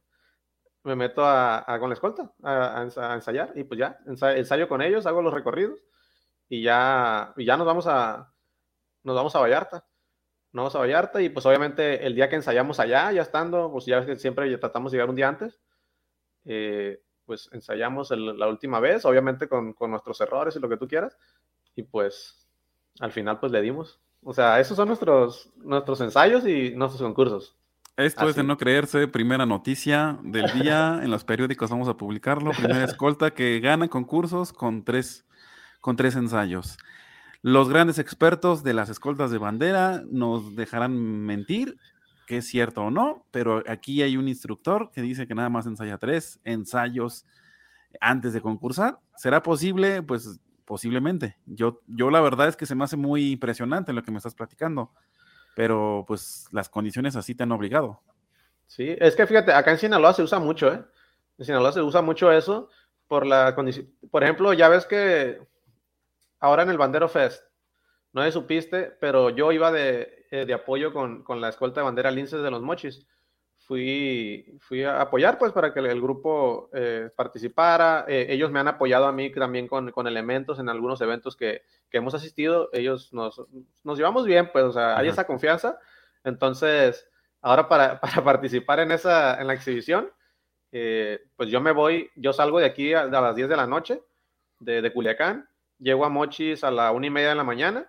Me 0.84 0.96
meto 0.96 1.24
a, 1.26 1.66
con 1.80 1.90
la 1.90 1.94
escolta 1.94 2.32
a, 2.42 3.14
ensayar 3.14 3.52
y 3.56 3.66
pues 3.66 3.78
ya, 3.80 4.00
ensayo, 4.06 4.70
con 4.70 4.82
ellos, 4.82 5.06
hago 5.06 5.22
los 5.22 5.34
recorridos 5.34 5.78
y 6.48 6.64
ya, 6.64 7.34
y 7.36 7.46
ya 7.46 7.58
nos 7.58 7.68
vamos 7.68 7.86
a, 7.86 8.34
nos 9.04 9.16
vamos 9.16 9.36
a 9.36 9.40
Vallarta. 9.40 9.86
Nos 10.52 10.64
vamos 10.64 10.76
a 10.76 10.80
Vallarta 10.80 11.22
y 11.22 11.30
pues 11.30 11.46
obviamente 11.46 12.06
el 12.06 12.16
día 12.16 12.30
que 12.30 12.38
ensayamos 12.38 12.80
allá, 12.80 13.12
ya 13.12 13.22
estando, 13.22 13.72
pues 13.72 13.86
ya 13.86 14.16
siempre 14.16 14.58
tratamos 14.58 14.92
de 14.92 14.98
llegar 14.98 15.10
un 15.10 15.16
día 15.16 15.28
antes. 15.28 15.60
Eh, 16.46 17.02
pues 17.30 17.48
ensayamos 17.52 18.10
la 18.10 18.48
última 18.48 18.80
vez, 18.80 19.06
obviamente 19.06 19.48
con, 19.48 19.76
nuestros 19.80 20.20
errores 20.20 20.56
y 20.56 20.60
lo 20.60 20.68
que 20.68 20.78
tú 20.78 20.88
quieras, 20.88 21.16
y 21.76 21.84
pues 21.84 22.50
al 23.00 23.12
final 23.12 23.40
pues 23.40 23.52
le 23.52 23.62
dimos. 23.62 24.02
O 24.24 24.34
sea, 24.34 24.60
esos 24.60 24.76
son 24.76 24.88
nuestros, 24.88 25.50
nuestros 25.58 26.02
ensayos 26.02 26.46
y 26.46 26.72
nuestros 26.72 27.02
concursos. 27.02 27.56
Esto 27.98 28.30
es 28.30 28.36
de 28.36 28.44
no 28.44 28.58
creerse, 28.58 29.08
primera 29.08 29.46
noticia 29.46 30.20
del 30.24 30.46
día 30.62 31.00
en 31.04 31.12
los 31.12 31.24
periódicos, 31.24 31.70
vamos 31.70 31.90
a 31.90 31.98
publicarlo, 31.98 32.52
primera 32.52 32.86
escolta 32.86 33.32
que 33.32 33.60
gana 33.60 33.90
concursos 33.90 34.54
con 34.54 34.84
tres, 34.86 35.26
con 35.82 35.96
tres 35.96 36.16
ensayos. 36.16 36.78
Los 37.42 37.70
grandes 37.70 38.00
expertos 38.00 38.64
de 38.64 38.74
las 38.74 38.90
escoltas 38.90 39.32
de 39.32 39.38
bandera 39.38 40.04
nos 40.10 40.56
dejarán 40.56 40.98
mentir 40.98 41.78
que 42.30 42.38
es 42.38 42.48
cierto 42.48 42.84
o 42.84 42.92
no, 42.92 43.26
pero 43.32 43.64
aquí 43.68 44.04
hay 44.04 44.16
un 44.16 44.28
instructor 44.28 44.92
que 44.94 45.02
dice 45.02 45.26
que 45.26 45.34
nada 45.34 45.50
más 45.50 45.66
ensaya 45.66 45.98
tres 45.98 46.40
ensayos 46.44 47.26
antes 48.00 48.34
de 48.34 48.42
concursar. 48.42 49.00
¿Será 49.16 49.42
posible? 49.42 50.04
Pues 50.04 50.40
posiblemente. 50.70 51.36
Yo, 51.48 51.82
yo 51.88 52.12
la 52.12 52.22
verdad 52.22 52.48
es 52.48 52.56
que 52.56 52.68
se 52.68 52.76
me 52.76 52.84
hace 52.84 52.96
muy 52.96 53.32
impresionante 53.32 53.92
lo 53.92 54.04
que 54.04 54.12
me 54.12 54.18
estás 54.18 54.36
platicando. 54.36 54.92
pero 55.56 56.06
pues 56.08 56.48
las 56.52 56.70
condiciones 56.70 57.16
así 57.16 57.34
te 57.34 57.42
han 57.42 57.52
obligado. 57.52 58.04
Sí, 58.68 58.96
es 59.00 59.16
que 59.16 59.26
fíjate, 59.26 59.52
acá 59.52 59.72
en 59.72 59.80
Sinaloa 59.80 60.14
se 60.14 60.22
usa 60.22 60.38
mucho, 60.38 60.72
¿eh? 60.72 60.86
En 61.40 61.46
Sinaloa 61.46 61.72
se 61.72 61.82
usa 61.82 62.04
mucho 62.04 62.32
eso 62.32 62.70
por 63.08 63.26
la 63.26 63.56
condición. 63.56 63.88
Por 64.12 64.24
ejemplo, 64.24 64.54
ya 64.54 64.70
ves 64.70 64.86
que 64.86 65.42
ahora 66.40 66.62
en 66.62 66.70
el 66.70 66.78
Bandero 66.78 67.10
Fest, 67.10 67.44
no 68.14 68.22
sé 68.22 68.32
supiste, 68.32 68.96
pero 69.02 69.32
yo 69.32 69.52
iba 69.52 69.72
de, 69.72 70.28
eh, 70.30 70.54
apoyo 70.54 70.94
con, 70.94 71.26
la 71.42 71.50
escolta 71.50 71.80
de 71.82 71.86
bandera 71.86 72.12
Linces 72.12 72.44
de 72.44 72.52
los 72.52 72.62
Mochis. 72.62 73.08
Fui, 73.70 74.58
fui 74.62 74.84
a 74.84 75.00
apoyar 75.00 75.38
pues 75.38 75.52
para 75.52 75.72
que 75.72 75.80
el 75.80 76.02
grupo 76.02 76.72
eh, 76.74 77.12
participara. 77.16 78.04
Eh, 78.08 78.26
ellos 78.30 78.50
me 78.50 78.60
han 78.60 78.68
apoyado 78.68 79.06
a 79.06 79.12
mí 79.12 79.30
también 79.32 79.68
con, 79.68 80.08
elementos 80.08 80.58
en 80.58 80.70
algunos 80.70 81.00
eventos 81.02 81.38
que, 81.38 81.62
hemos 81.92 82.16
asistido. 82.16 82.70
Ellos 82.74 83.14
nos, 83.14 83.42
nos, 83.84 83.98
llevamos 83.98 84.26
bien, 84.26 84.50
pues, 84.52 84.66
o 84.66 84.74
sea, 84.74 84.98
hay 84.98 85.08
esa 85.08 85.28
confianza. 85.28 85.78
Entonces, 86.24 87.08
ahora 87.42 87.70
para, 87.70 88.02
participar 88.02 88.80
en, 88.80 88.92
esa, 88.92 89.40
en 89.40 89.46
la 89.46 89.54
exhibición, 89.54 90.12
pues 90.72 91.50
yo 91.50 91.62
me 91.62 91.72
voy, 91.72 92.10
yo 92.16 92.34
salgo 92.34 92.60
de 92.60 92.66
aquí 92.66 92.96
a, 92.96 93.06
las 93.06 93.36
10 93.36 93.50
de 93.50 93.56
la 93.56 93.68
noche 93.68 94.02
de, 94.60 94.82
de 94.82 94.92
Culiacán, 94.92 95.48
llego 95.78 96.06
a 96.06 96.10
Mochis 96.10 96.64
a 96.64 96.72
la 96.72 96.92
una 96.92 97.06
y 97.06 97.12
media 97.12 97.30
de 97.30 97.36
la 97.36 97.44
mañana 97.44 97.88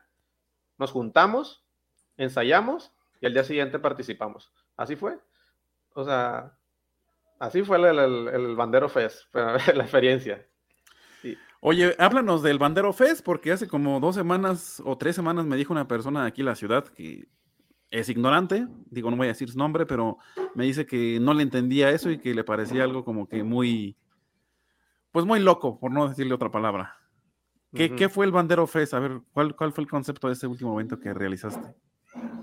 nos 0.81 0.93
juntamos, 0.93 1.63
ensayamos 2.17 2.91
y 3.21 3.27
al 3.27 3.35
día 3.35 3.45
siguiente 3.45 3.79
participamos. 3.79 4.51
Así 4.79 4.97
fue. 4.97 5.19
O 5.95 6.05
sea, 6.05 6.57
así 7.39 7.63
fue 7.63 7.79
el, 7.79 8.57
Bandero 8.57 8.89
Fest, 8.89 9.23
la 9.35 9.83
experiencia. 9.83 10.47
Oye, 11.63 11.95
háblanos 11.99 12.43
del 12.43 12.59
Bandero 12.59 12.93
Fest, 12.93 13.23
porque 13.23 13.53
hace 13.53 13.69
como 13.69 14.01
dos 14.01 14.15
semanas 14.15 14.83
o 14.85 14.97
tres 14.97 15.15
semanas 15.15 15.45
me 15.45 15.57
dijo 15.57 15.73
una 15.73 15.87
persona 15.87 16.23
de 16.23 16.29
aquí 16.29 16.41
en 16.41 16.47
la 16.47 16.55
ciudad 16.55 16.85
que 16.87 17.29
es 17.91 18.09
ignorante, 18.09 18.67
digo, 18.87 19.11
no 19.11 19.17
voy 19.17 19.27
a 19.27 19.31
decir 19.31 19.51
su 19.51 19.59
nombre, 19.59 19.85
pero 19.85 20.17
me 20.55 20.65
dice 20.65 20.87
que 20.87 21.19
no 21.21 21.35
le 21.35 21.43
entendía 21.43 21.91
eso 21.91 22.11
y 22.11 22.19
que 22.19 22.35
le 22.35 22.45
parecía 22.45 22.85
algo 22.85 23.05
como 23.05 23.29
que 23.29 23.43
muy, 23.43 23.97
pues 25.11 25.27
muy 25.27 25.41
loco, 25.41 25.79
por 25.79 25.91
no 25.91 26.09
decirle 26.09 26.35
otra 26.35 26.51
palabra. 26.51 26.97
¿Qué, 27.75 28.09
fue 28.09 28.27
el 28.27 28.33
Bandero 28.33 28.67
Fest? 28.67 28.95
A 28.95 29.01
ver, 29.01 29.21
¿cuál, 29.33 29.55
¿cuál 29.55 29.73
fue 29.73 29.85
el 29.85 29.91
concepto 29.91 30.29
de 30.29 30.33
este 30.33 30.47
último 30.47 30.73
evento 30.75 30.99
que 30.99 31.13
realizaste? 31.13 31.75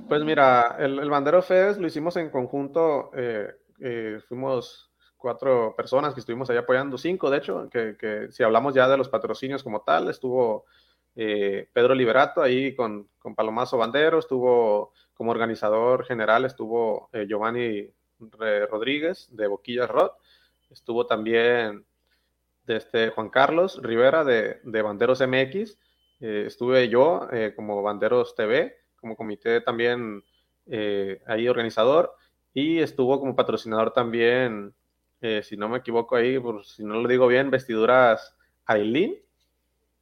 Pues 0.08 0.24
mira, 0.24 0.76
el, 0.80 1.10
Bandero 1.10 1.42
Fest 1.42 1.80
lo 1.80 1.88
hicimos 1.88 2.16
en 2.18 2.30
conjunto, 2.30 3.12
eh, 3.14 3.54
eh, 3.80 4.20
fuimos 4.28 4.92
cuatro 5.18 5.74
personas 5.76 6.14
que 6.14 6.20
estuvimos 6.20 6.50
ahí 6.50 6.58
apoyando, 6.58 6.98
cinco 6.98 7.30
de 7.30 7.38
hecho, 7.38 7.70
que, 7.70 8.28
si 8.32 8.44
hablamos 8.44 8.74
ya 8.74 8.88
de 8.88 8.98
los 8.98 9.10
patrocinios 9.10 9.64
como 9.64 9.82
tal, 9.82 10.10
estuvo 10.10 10.66
eh, 11.16 11.68
Pedro 11.74 11.96
Liberato 11.96 12.42
ahí 12.42 12.76
con, 12.76 13.10
con, 13.20 13.36
Palomazo 13.36 13.78
Bandero, 13.78 14.20
estuvo 14.20 14.94
como 15.14 15.32
organizador 15.32 16.06
general, 16.06 16.46
estuvo 16.46 17.10
Giovanni 17.28 17.90
Rodríguez 18.20 19.28
de 19.32 19.48
Boquillas 19.48 19.90
Rod, 19.90 20.12
estuvo 20.70 21.06
también 21.06 21.86
de 22.68 22.76
este 22.76 23.10
Juan 23.10 23.30
Carlos 23.30 23.82
Rivera 23.82 24.24
de, 24.24 24.60
Banderos 24.64 25.22
MX. 25.22 25.80
Eh, 26.20 26.44
estuve 26.48 26.90
yo 26.90 27.28
eh, 27.32 27.54
como 27.56 27.82
Banderos 27.82 28.36
TV, 28.36 28.76
como 29.00 29.16
comité 29.16 29.62
también 29.62 30.24
eh, 30.66 31.22
ahí 31.28 31.48
organizador, 31.48 32.14
y 32.54 32.80
estuvo 32.80 33.20
como 33.20 33.36
patrocinador 33.36 33.92
también, 33.92 34.74
si 35.42 35.58
no 35.58 35.70
me 35.70 35.80
equivoco 35.80 36.16
ahí, 36.16 36.40
por 36.40 36.64
si 36.66 36.84
no 36.84 36.96
lo 37.02 37.08
digo 37.08 37.28
bien, 37.28 37.50
vestiduras 37.50 38.36
Aileen. 38.66 39.16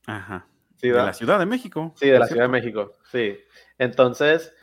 Ajá. 0.08 0.48
de 0.82 0.92
la 0.92 1.14
Ciudad 1.14 1.40
de 1.40 1.46
México. 1.46 1.94
Sí, 1.96 2.08
de 2.08 2.20
la 2.20 2.28
Ciudad 2.28 2.44
de 2.44 2.50
México, 2.50 2.94
sí. 3.12 3.38
Entonces, 3.78 4.54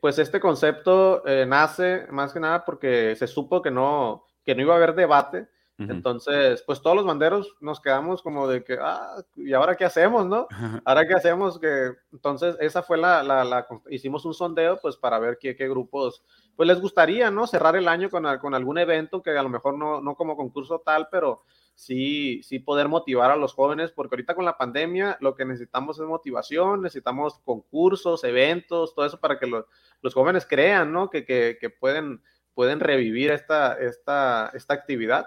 pues 0.00 0.18
este 0.18 0.40
concepto 0.40 1.22
nace 1.46 2.06
más 2.10 2.32
que 2.32 2.40
nada 2.40 2.64
porque 2.64 3.14
se 3.16 3.26
supo 3.26 3.60
que 3.60 3.70
no, 3.70 4.26
que 4.44 4.54
no 4.54 4.62
iba 4.62 4.74
a 4.74 4.76
haber 4.76 4.94
debate 4.94 5.48
entonces, 5.78 6.62
pues 6.62 6.80
todos 6.80 6.96
los 6.96 7.04
banderos 7.04 7.54
nos 7.60 7.80
quedamos 7.80 8.22
como 8.22 8.48
de 8.48 8.64
que, 8.64 8.78
ah, 8.80 9.22
¿y 9.36 9.52
ahora 9.52 9.76
qué 9.76 9.84
hacemos, 9.84 10.24
no? 10.26 10.48
Ahora 10.86 11.06
qué 11.06 11.12
hacemos, 11.12 11.58
que 11.58 11.92
entonces 12.12 12.56
esa 12.60 12.82
fue 12.82 12.96
la, 12.96 13.22
la, 13.22 13.66
hicimos 13.90 14.24
un 14.24 14.32
sondeo 14.32 14.78
pues 14.80 14.96
para 14.96 15.18
ver 15.18 15.36
qué, 15.38 15.54
qué, 15.54 15.68
grupos, 15.68 16.24
pues 16.56 16.66
les 16.66 16.80
gustaría, 16.80 17.30
¿no? 17.30 17.46
Cerrar 17.46 17.76
el 17.76 17.88
año 17.88 18.08
con, 18.08 18.24
con, 18.38 18.54
algún 18.54 18.78
evento 18.78 19.22
que 19.22 19.30
a 19.30 19.42
lo 19.42 19.50
mejor 19.50 19.76
no, 19.76 20.00
no 20.00 20.14
como 20.14 20.34
concurso 20.34 20.80
tal, 20.80 21.08
pero 21.10 21.42
sí, 21.74 22.42
sí 22.42 22.58
poder 22.58 22.88
motivar 22.88 23.30
a 23.30 23.36
los 23.36 23.52
jóvenes, 23.52 23.92
porque 23.92 24.14
ahorita 24.14 24.34
con 24.34 24.46
la 24.46 24.56
pandemia 24.56 25.18
lo 25.20 25.34
que 25.34 25.44
necesitamos 25.44 26.00
es 26.00 26.06
motivación, 26.06 26.80
necesitamos 26.80 27.38
concursos, 27.44 28.24
eventos, 28.24 28.94
todo 28.94 29.04
eso 29.04 29.20
para 29.20 29.38
que 29.38 29.46
los, 29.46 29.66
los 30.00 30.14
jóvenes 30.14 30.46
crean, 30.46 30.90
¿no? 30.90 31.10
Que, 31.10 31.26
que, 31.26 31.58
que 31.60 31.68
pueden, 31.68 32.22
pueden 32.54 32.80
revivir 32.80 33.30
esta, 33.30 33.74
esta, 33.74 34.50
esta 34.54 34.72
actividad. 34.72 35.26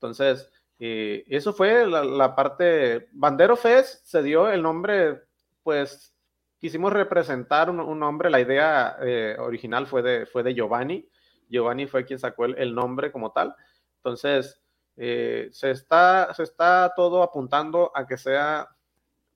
Entonces, 0.00 0.50
eh, 0.78 1.24
eso 1.28 1.52
fue 1.52 1.86
la, 1.86 2.34
parte. 2.34 3.08
Bandero 3.12 3.54
Fest 3.54 4.06
se 4.06 4.22
dio 4.22 4.50
el 4.50 4.62
nombre, 4.62 5.24
pues 5.62 6.14
quisimos 6.58 6.90
representar 6.90 7.68
un, 7.68 7.98
nombre. 7.98 8.30
La 8.30 8.40
idea 8.40 8.96
eh, 9.02 9.36
original 9.38 9.86
fue 9.86 10.00
de, 10.00 10.24
fue 10.24 10.42
de 10.42 10.54
Giovanni. 10.54 11.06
Giovanni 11.50 11.86
fue 11.86 12.06
quien 12.06 12.18
sacó 12.18 12.46
el, 12.46 12.74
nombre 12.74 13.12
como 13.12 13.30
tal. 13.30 13.54
Entonces, 13.96 14.58
eh, 14.96 15.50
se, 15.52 15.70
está, 15.70 16.32
se 16.32 16.44
está 16.44 16.94
todo 16.96 17.22
apuntando 17.22 17.92
a 17.94 18.06
que 18.06 18.16
sea, 18.16 18.66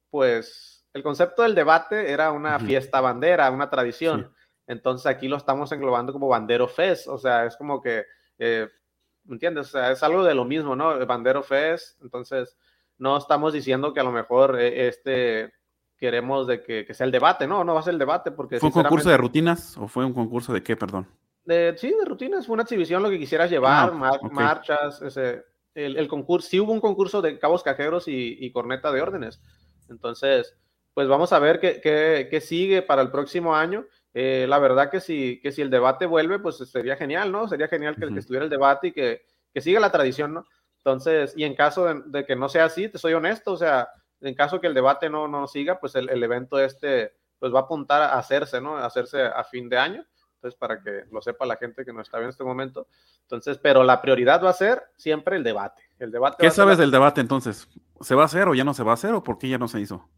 pues, 0.09 0.87
el 0.95 1.03
concepto 1.03 1.43
del 1.43 1.55
debate 1.55 2.11
era 2.11 2.33
una 2.33 2.59
fiesta 2.59 3.03
bandera, 3.03 3.51
una 3.51 3.69
tradición. 3.69 4.33
Entonces 4.67 5.05
aquí 5.05 5.29
lo 5.29 5.37
estamos 5.37 5.71
englobando 5.73 6.11
como 6.11 6.29
Bandero 6.29 6.69
Fest, 6.69 7.07
o 7.09 7.19
sea, 7.19 7.45
es 7.45 7.55
como 7.57 7.83
que 7.83 8.07
¿me 9.25 9.35
entiendes? 9.35 9.69
O 9.69 9.71
sea, 9.71 9.93
es 9.93 10.03
algo 10.03 10.25
de 10.25 10.35
lo 10.35 10.45
mismo, 10.45 10.77
¿no? 10.77 11.05
Bandero 11.07 11.43
Fest, 11.43 12.01
entonces 12.03 12.57
no 12.99 13.17
estamos 13.17 13.53
diciendo 13.53 13.93
que 13.93 14.01
a 14.01 14.05
lo 14.05 14.13
mejor 14.13 14.59
eh, 14.61 14.89
este 14.89 15.53
queremos 15.97 16.47
de 16.47 16.63
que, 16.63 16.93
sea 16.93 17.07
el 17.07 17.13
debate, 17.13 17.47
no, 17.47 17.65
no 17.65 17.75
va 17.75 17.81
a 17.81 17.83
ser 17.83 17.95
el 17.95 17.99
debate 17.99 18.31
porque... 18.31 18.59
¿Fue 18.59 18.69
un 18.69 18.73
concurso 18.73 19.09
de 19.09 19.17
rutinas 19.17 19.77
o 19.79 19.89
fue 19.89 20.05
un 20.05 20.13
concurso 20.13 20.53
de 20.53 20.63
qué, 20.63 20.77
perdón? 20.77 21.07
De, 21.45 21.75
sí, 21.79 21.89
de 21.89 22.05
rutinas, 22.05 22.47
fue 22.47 22.55
una 22.55 22.65
exhibición, 22.65 23.03
lo 23.03 23.11
que 23.11 23.19
quisieras 23.19 23.51
llevar, 23.51 23.93
ah, 23.95 24.19
marchas, 24.31 25.01
ese, 25.03 25.45
el, 25.75 26.09
concurso, 26.09 26.49
sí 26.49 26.61
hubo 26.61 26.73
un 26.73 26.81
concurso 26.81 27.23
de 27.23 27.39
cabos 27.39 27.63
cajeros 27.63 28.05
y, 28.07 28.51
corneta 28.53 28.93
de 28.93 29.03
órdenes. 29.03 29.41
Entonces, 29.89 30.57
pues 30.95 31.09
vamos 31.09 31.33
a 31.33 31.39
ver 31.39 31.61
qué, 31.61 31.81
qué 32.31 32.41
sigue 32.41 32.83
para 32.83 33.03
el 33.03 33.11
próximo 33.11 33.55
año. 33.55 33.87
Eh, 34.17 34.47
la 34.49 34.61
verdad 34.61 34.91
que 34.91 35.01
si, 35.01 35.41
que 35.43 35.51
si 35.51 35.61
el 35.61 35.71
debate 35.71 36.07
vuelve, 36.07 36.39
pues 36.39 36.57
sería 36.57 36.97
genial, 36.97 37.33
¿no? 37.33 37.49
Sería 37.49 37.67
genial 37.67 37.97
que, 37.97 38.07
estuviera 38.17 38.45
el 38.45 38.51
debate 38.51 38.89
y 38.89 38.93
que, 38.93 39.23
que, 39.53 39.61
siga 39.61 39.81
la 39.81 39.91
tradición, 39.91 40.33
¿no? 40.33 40.47
Entonces, 40.79 41.35
y 41.37 41.43
en 41.43 41.57
caso 41.57 41.93
de, 41.93 42.25
que 42.25 42.37
no 42.37 42.49
sea 42.49 42.67
así, 42.67 42.89
te 42.89 42.99
soy 42.99 43.15
honesto, 43.15 43.53
o 43.53 43.57
sea, 43.57 43.89
en 44.21 44.35
caso 44.35 44.61
que 44.61 44.69
el 44.69 44.75
debate 44.75 45.11
no, 45.11 45.27
no 45.27 45.49
siga, 45.49 45.81
pues 45.81 45.97
el, 45.97 46.23
evento 46.23 46.61
este, 46.61 47.13
pues 47.41 47.53
va 47.53 47.61
a 47.61 47.63
apuntar 47.63 48.03
a 48.03 48.17
hacerse, 48.17 48.61
¿no? 48.61 48.77
A 48.77 48.87
hacerse 48.87 49.23
a 49.23 49.43
fin 49.43 49.69
de 49.69 49.79
año. 49.79 50.05
Entonces, 50.37 50.59
para 50.59 50.81
que 50.81 51.05
lo 51.11 51.21
sepa 51.23 51.47
la 51.47 51.57
gente 51.57 51.85
que 51.85 51.93
no 51.93 52.03
está 52.03 52.19
viendo 52.19 52.29
en 52.29 52.35
este 52.35 52.45
momento. 52.45 52.87
Entonces, 53.23 53.59
pero 53.59 53.83
la 53.83 54.01
prioridad 54.01 54.45
va 54.45 54.51
a 54.51 54.55
ser 54.55 54.83
siempre 54.97 55.37
el 55.37 55.43
debate. 55.43 55.83
El 55.99 56.13
debate 56.13 56.37
¿Qué 56.39 56.51
sabes 56.51 56.79
del 56.79 56.91
debate 56.91 57.23
entonces? 57.23 57.67
¿Se 58.01 58.15
va 58.15 58.23
a 58.23 58.27
hacer 58.27 58.47
o 58.49 58.55
ya 58.55 58.63
no 58.63 58.75
se 58.75 58.83
va 58.83 58.91
a 58.91 58.95
hacer 58.95 59.15
o 59.15 59.25
por 59.25 59.39
qué 59.39 59.49
ya 59.49 59.59
no 59.59 59.69
se 59.69 59.81
hizo? 59.81 60.09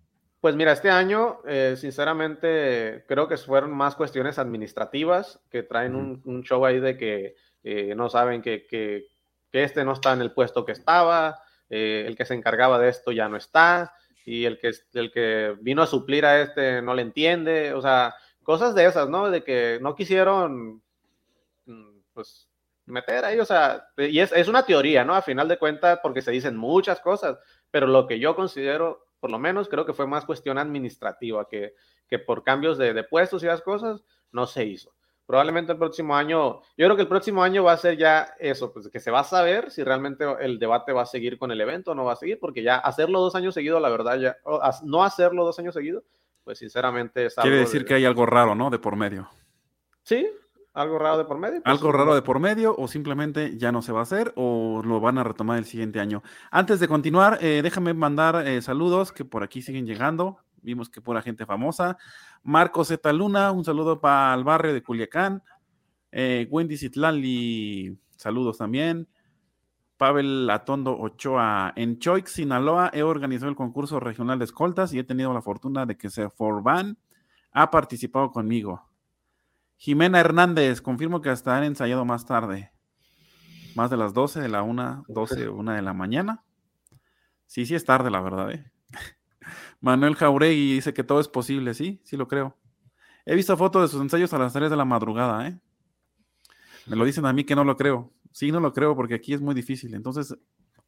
Pues 0.46 0.54
mira, 0.54 0.70
este 0.70 0.90
año, 0.90 1.40
eh, 1.44 1.74
sinceramente, 1.76 3.04
creo 3.08 3.26
que 3.26 3.36
fueron 3.36 3.72
más 3.72 3.96
cuestiones 3.96 4.38
administrativas 4.38 5.40
que 5.50 5.64
traen 5.64 5.96
un, 5.96 6.44
show 6.44 6.64
ahí 6.64 6.78
de 6.78 6.96
que 6.96 7.34
eh, 7.64 7.96
no 7.96 8.08
saben 8.08 8.42
que, 8.42 8.64
que, 8.64 9.08
este 9.50 9.84
no 9.84 9.94
está 9.94 10.12
en 10.12 10.20
el 10.20 10.30
puesto 10.30 10.64
que 10.64 10.70
estaba, 10.70 11.42
eh, 11.68 12.04
el 12.06 12.16
que 12.16 12.24
se 12.24 12.34
encargaba 12.34 12.78
de 12.78 12.90
esto 12.90 13.10
ya 13.10 13.28
no 13.28 13.36
está, 13.36 13.92
y 14.24 14.44
el 14.44 14.60
que, 14.60 14.70
el 14.92 15.10
que 15.10 15.56
vino 15.62 15.82
a 15.82 15.88
suplir 15.88 16.24
a 16.24 16.40
este 16.40 16.80
no 16.80 16.94
le 16.94 17.02
entiende, 17.02 17.74
o 17.74 17.82
sea, 17.82 18.14
cosas 18.44 18.72
de 18.76 18.86
esas, 18.86 19.08
¿no? 19.08 19.28
De 19.28 19.42
que 19.42 19.80
no 19.82 19.96
quisieron, 19.96 20.80
mm, 21.64 21.98
pues, 22.14 22.48
meter 22.84 23.24
ahí, 23.24 23.40
o 23.40 23.44
sea, 23.44 23.88
y 23.96 24.20
es, 24.20 24.30
es 24.30 24.46
una 24.46 24.64
teoría, 24.64 25.04
¿no? 25.04 25.16
A 25.16 25.22
final 25.22 25.48
de 25.48 25.58
cuentas, 25.58 25.98
porque 26.00 26.22
se 26.22 26.30
dicen 26.30 26.56
muchas 26.56 27.00
cosas, 27.00 27.36
pero 27.72 27.88
lo 27.88 28.06
que 28.06 28.20
yo 28.20 28.36
considero 28.36 29.05
por 29.26 29.32
lo 29.32 29.40
menos 29.40 29.68
creo 29.68 29.84
que 29.84 29.92
fue 29.92 30.06
más 30.06 30.24
cuestión 30.24 30.56
administrativa 30.56 31.48
que, 31.48 31.74
que 32.06 32.20
por 32.20 32.44
cambios 32.44 32.78
de, 32.78 32.94
de, 32.94 33.02
puestos 33.02 33.42
y 33.42 33.46
las 33.46 33.60
cosas 33.60 34.04
no 34.30 34.46
se 34.46 34.64
hizo. 34.64 34.94
Probablemente 35.26 35.72
el 35.72 35.78
próximo 35.78 36.14
año, 36.14 36.60
yo 36.60 36.86
creo 36.86 36.94
que 36.94 37.02
el 37.02 37.08
próximo 37.08 37.42
año 37.42 37.64
va 37.64 37.72
a 37.72 37.76
ser 37.76 37.96
ya 37.96 38.36
eso, 38.38 38.72
pues 38.72 38.88
que 38.88 39.00
se 39.00 39.10
va 39.10 39.18
a 39.18 39.24
saber 39.24 39.72
si 39.72 39.82
realmente 39.82 40.24
el 40.38 40.60
debate 40.60 40.92
va 40.92 41.02
a 41.02 41.06
seguir 41.06 41.40
con 41.40 41.50
el 41.50 41.60
evento 41.60 41.90
o 41.90 41.94
no 41.96 42.04
va 42.04 42.12
a 42.12 42.16
seguir, 42.16 42.38
porque 42.38 42.62
ya 42.62 42.76
hacerlo 42.76 43.18
dos 43.18 43.34
años 43.34 43.52
seguidos, 43.52 43.82
la 43.82 43.88
verdad, 43.88 44.16
ya, 44.16 44.36
no 44.84 45.02
hacerlo 45.02 45.44
dos 45.44 45.58
años 45.58 45.74
seguidos, 45.74 46.04
pues 46.44 46.60
sinceramente 46.60 47.26
es 47.26 47.34
Quiere 47.34 47.56
decir 47.56 47.84
que 47.84 47.94
hay 47.94 48.04
algo 48.04 48.26
raro, 48.26 48.54
¿no? 48.54 48.70
De 48.70 48.78
por 48.78 48.94
medio. 48.94 49.28
Sí, 50.04 50.30
algo 50.76 50.98
raro 50.98 51.18
de 51.18 51.24
por 51.24 51.38
medio. 51.38 51.62
Pues, 51.62 51.74
algo 51.74 51.90
raro 51.90 52.14
de 52.14 52.22
por 52.22 52.38
medio 52.38 52.76
o 52.76 52.86
simplemente 52.86 53.56
ya 53.56 53.72
no 53.72 53.80
se 53.80 53.92
va 53.92 54.00
a 54.00 54.02
hacer 54.02 54.32
o 54.36 54.82
lo 54.84 55.00
van 55.00 55.16
a 55.18 55.24
retomar 55.24 55.58
el 55.58 55.64
siguiente 55.64 56.00
año. 56.00 56.22
Antes 56.50 56.80
de 56.80 56.86
continuar, 56.86 57.38
eh, 57.40 57.60
déjame 57.62 57.94
mandar 57.94 58.46
eh, 58.46 58.60
saludos 58.60 59.10
que 59.10 59.24
por 59.24 59.42
aquí 59.42 59.62
siguen 59.62 59.86
llegando. 59.86 60.38
vimos 60.60 60.90
que 60.90 61.00
pura 61.00 61.22
gente 61.22 61.46
famosa. 61.46 61.96
Marco 62.42 62.84
Z 62.84 63.12
Luna, 63.12 63.52
un 63.52 63.64
saludo 63.64 64.00
para 64.00 64.34
el 64.34 64.44
barrio 64.44 64.74
de 64.74 64.82
Culiacán. 64.82 65.42
Eh, 66.12 66.46
Wendy 66.50 66.76
Citlali, 66.76 67.98
saludos 68.16 68.58
también. 68.58 69.08
Pavel 69.96 70.50
Atondo 70.50 70.98
Ochoa. 70.98 71.72
En 71.76 71.98
Choix, 71.98 72.30
Sinaloa, 72.30 72.90
he 72.92 73.02
organizado 73.02 73.48
el 73.48 73.56
concurso 73.56 73.98
regional 73.98 74.38
de 74.38 74.44
escoltas 74.44 74.92
y 74.92 74.98
he 74.98 75.04
tenido 75.04 75.32
la 75.32 75.40
fortuna 75.40 75.86
de 75.86 75.96
que 75.96 76.10
se 76.10 76.28
Forban 76.28 76.98
ha 77.52 77.70
participado 77.70 78.30
conmigo. 78.30 78.95
Jimena 79.76 80.20
Hernández, 80.20 80.80
confirmo 80.80 81.20
que 81.20 81.30
hasta 81.30 81.56
han 81.56 81.64
ensayado 81.64 82.04
más 82.04 82.26
tarde. 82.26 82.72
Más 83.74 83.90
de 83.90 83.96
las 83.96 84.14
12 84.14 84.40
de 84.40 84.48
la 84.48 84.62
1, 84.62 85.04
12 85.08 85.48
1 85.48 85.72
de 85.72 85.82
la 85.82 85.92
mañana. 85.92 86.44
Sí, 87.46 87.66
sí 87.66 87.74
es 87.74 87.84
tarde, 87.84 88.10
la 88.10 88.20
verdad. 88.20 88.50
¿eh? 88.52 88.70
Manuel 89.80 90.16
Jauregui 90.16 90.74
dice 90.74 90.94
que 90.94 91.04
todo 91.04 91.20
es 91.20 91.28
posible. 91.28 91.74
Sí, 91.74 92.00
sí 92.04 92.16
lo 92.16 92.26
creo. 92.26 92.56
He 93.26 93.34
visto 93.34 93.56
fotos 93.56 93.82
de 93.82 93.88
sus 93.88 94.00
ensayos 94.00 94.32
a 94.32 94.38
las 94.38 94.52
3 94.52 94.70
de 94.70 94.76
la 94.76 94.84
madrugada. 94.84 95.46
¿eh? 95.48 95.58
Me 96.86 96.96
lo 96.96 97.04
dicen 97.04 97.26
a 97.26 97.32
mí 97.32 97.44
que 97.44 97.54
no 97.56 97.64
lo 97.64 97.76
creo. 97.76 98.12
Sí, 98.32 98.50
no 98.50 98.60
lo 98.60 98.72
creo 98.72 98.94
porque 98.96 99.14
aquí 99.14 99.34
es 99.34 99.40
muy 99.40 99.54
difícil. 99.54 99.94
Entonces, 99.94 100.36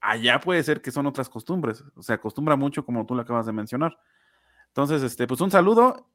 allá 0.01 0.41
puede 0.41 0.63
ser 0.63 0.81
que 0.81 0.91
son 0.91 1.07
otras 1.07 1.29
costumbres. 1.29 1.85
O 1.95 2.03
sea, 2.03 2.17
acostumbra 2.17 2.57
mucho 2.57 2.85
como 2.85 3.05
tú 3.07 3.15
lo 3.15 3.23
acabas 3.23 3.47
de 3.47 3.53
mencionar. 3.53 3.99
Entonces, 4.69 5.03
este, 5.03 5.27
pues 5.27 5.41
un 5.41 5.51
saludo. 5.51 6.09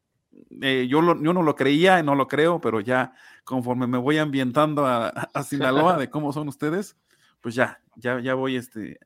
Eh, 0.62 0.88
yo, 0.90 1.02
yo 1.22 1.34
no 1.34 1.44
lo 1.44 1.56
creía 1.56 2.00
y 2.00 2.04
no 2.04 2.16
lo 2.16 2.28
creo, 2.28 2.60
pero 2.62 2.80
ya 2.80 3.14
conforme 3.44 3.88
me 3.88 3.98
voy 3.98 4.18
ambientando 4.18 4.86
a, 4.86 5.08
a 5.34 5.44
Sinaloa 5.44 5.98
de 5.98 6.10
cómo 6.10 6.34
son 6.34 6.48
ustedes, 6.48 6.98
pues 7.42 7.56
ya, 7.56 7.82
ya, 7.96 8.20
ya 8.20 8.34
voy 8.36 8.56
este, 8.56 9.00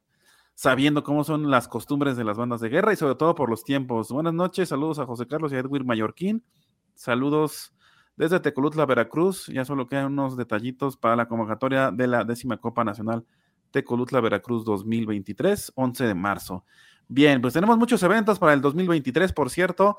sabiendo 0.53 1.03
cómo 1.03 1.23
son 1.23 1.49
las 1.51 1.67
costumbres 1.67 2.17
de 2.17 2.23
las 2.23 2.38
bandas 2.38 2.61
de 2.61 2.69
guerra 2.69 2.93
y 2.93 2.95
sobre 2.95 3.15
todo 3.15 3.36
por 3.36 3.49
los 3.49 3.63
tiempos. 3.63 4.11
Buenas 4.11 4.34
noches, 4.34 4.69
saludos 4.69 4.99
a 4.99 5.05
José 5.05 5.28
Carlos 5.28 5.51
y 5.51 5.55
a 5.55 5.59
Edwin 5.59 5.86
Mallorquín. 5.86 6.43
Saludos 6.95 7.73
desde 8.15 8.39
Tecolutla, 8.39 8.86
Veracruz. 8.86 9.47
Ya 9.47 9.65
solo 9.65 9.88
quedan 9.88 10.13
unos 10.13 10.36
detallitos 10.36 10.97
para 10.97 11.15
la 11.15 11.28
convocatoria 11.28 11.91
de 11.91 12.07
la 12.07 12.23
décima 12.23 12.57
Copa 12.57 12.84
Nacional 12.84 13.25
Tecolutla, 13.71 14.21
Veracruz 14.21 14.65
2023, 14.65 15.73
11 15.75 16.03
de 16.05 16.15
marzo. 16.15 16.65
Bien, 17.07 17.41
pues 17.41 17.53
tenemos 17.53 17.78
muchos 17.78 18.01
eventos 18.03 18.39
para 18.39 18.53
el 18.53 18.61
2023, 18.61 19.34
por 19.34 19.49
cierto. 19.49 19.97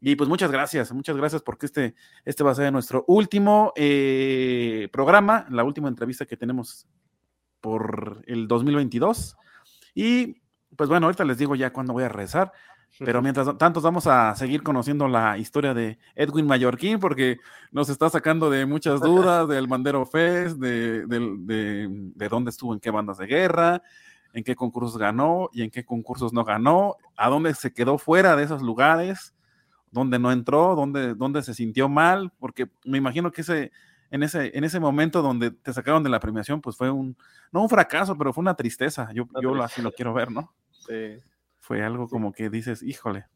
Y 0.00 0.16
pues 0.16 0.28
muchas 0.28 0.50
gracias, 0.50 0.92
muchas 0.92 1.16
gracias 1.16 1.42
porque 1.42 1.66
este, 1.66 1.94
este 2.24 2.42
va 2.42 2.52
a 2.52 2.54
ser 2.54 2.72
nuestro 2.72 3.04
último 3.06 3.72
eh, 3.76 4.88
programa, 4.92 5.46
la 5.50 5.62
última 5.62 5.88
entrevista 5.88 6.24
que 6.24 6.38
tenemos 6.38 6.86
por 7.60 8.22
el 8.26 8.48
2022. 8.48 9.36
Y 9.94 10.40
pues 10.76 10.88
bueno, 10.88 11.06
ahorita 11.06 11.24
les 11.24 11.36
digo 11.36 11.54
ya 11.54 11.72
cuándo 11.72 11.92
voy 11.92 12.04
a 12.04 12.08
rezar. 12.08 12.52
Pero 12.98 13.22
mientras 13.22 13.56
tanto 13.56 13.80
vamos 13.80 14.06
a 14.06 14.34
seguir 14.34 14.62
conociendo 14.62 15.06
la 15.06 15.38
historia 15.38 15.72
de 15.72 15.98
Edwin 16.14 16.46
Mallorquín 16.46 16.98
porque 16.98 17.38
nos 17.70 17.88
está 17.88 18.10
sacando 18.10 18.50
de 18.50 18.66
muchas 18.66 19.00
dudas 19.00 19.48
del 19.48 19.68
Bandero 19.68 20.04
Fest, 20.06 20.58
de, 20.58 21.06
de, 21.06 22.28
dónde 22.28 22.50
estuvo, 22.50 22.74
en 22.74 22.80
qué 22.80 22.90
bandas 22.90 23.18
de 23.18 23.26
guerra, 23.26 23.82
en 24.32 24.42
qué 24.42 24.56
concursos 24.56 24.98
ganó 24.98 25.48
y 25.52 25.62
en 25.62 25.70
qué 25.70 25.84
concursos 25.84 26.32
no 26.32 26.44
ganó, 26.44 26.96
a 27.16 27.28
dónde 27.28 27.54
se 27.54 27.72
quedó 27.72 27.96
fuera 27.96 28.36
de 28.36 28.42
esos 28.42 28.60
lugares, 28.60 29.34
dónde 29.90 30.18
no 30.18 30.32
entró, 30.32 30.74
dónde, 30.74 31.14
dónde 31.14 31.42
se 31.42 31.54
sintió 31.54 31.88
mal, 31.88 32.32
porque 32.38 32.68
me 32.84 32.98
imagino 32.98 33.32
que 33.32 33.40
ese, 33.40 33.72
en, 34.10 34.22
ese, 34.22 34.56
en 34.56 34.64
ese 34.64 34.80
momento 34.80 35.22
donde 35.22 35.50
te 35.50 35.72
sacaron 35.72 36.02
de 36.02 36.10
la 36.10 36.20
premiación, 36.20 36.60
pues 36.60 36.76
fue 36.76 36.90
un, 36.90 37.16
no 37.52 37.62
un 37.62 37.68
fracaso, 37.68 38.16
pero 38.16 38.32
fue 38.32 38.42
una 38.42 38.54
tristeza, 38.54 39.10
yo, 39.12 39.26
yo 39.42 39.62
así 39.62 39.82
lo 39.82 39.92
quiero 39.92 40.14
ver, 40.14 40.30
¿no? 40.30 40.52
Sí 40.70 41.20
fue 41.70 41.84
algo 41.84 42.08
como 42.08 42.32
que 42.32 42.50
dices, 42.50 42.82
híjole. 42.82 43.26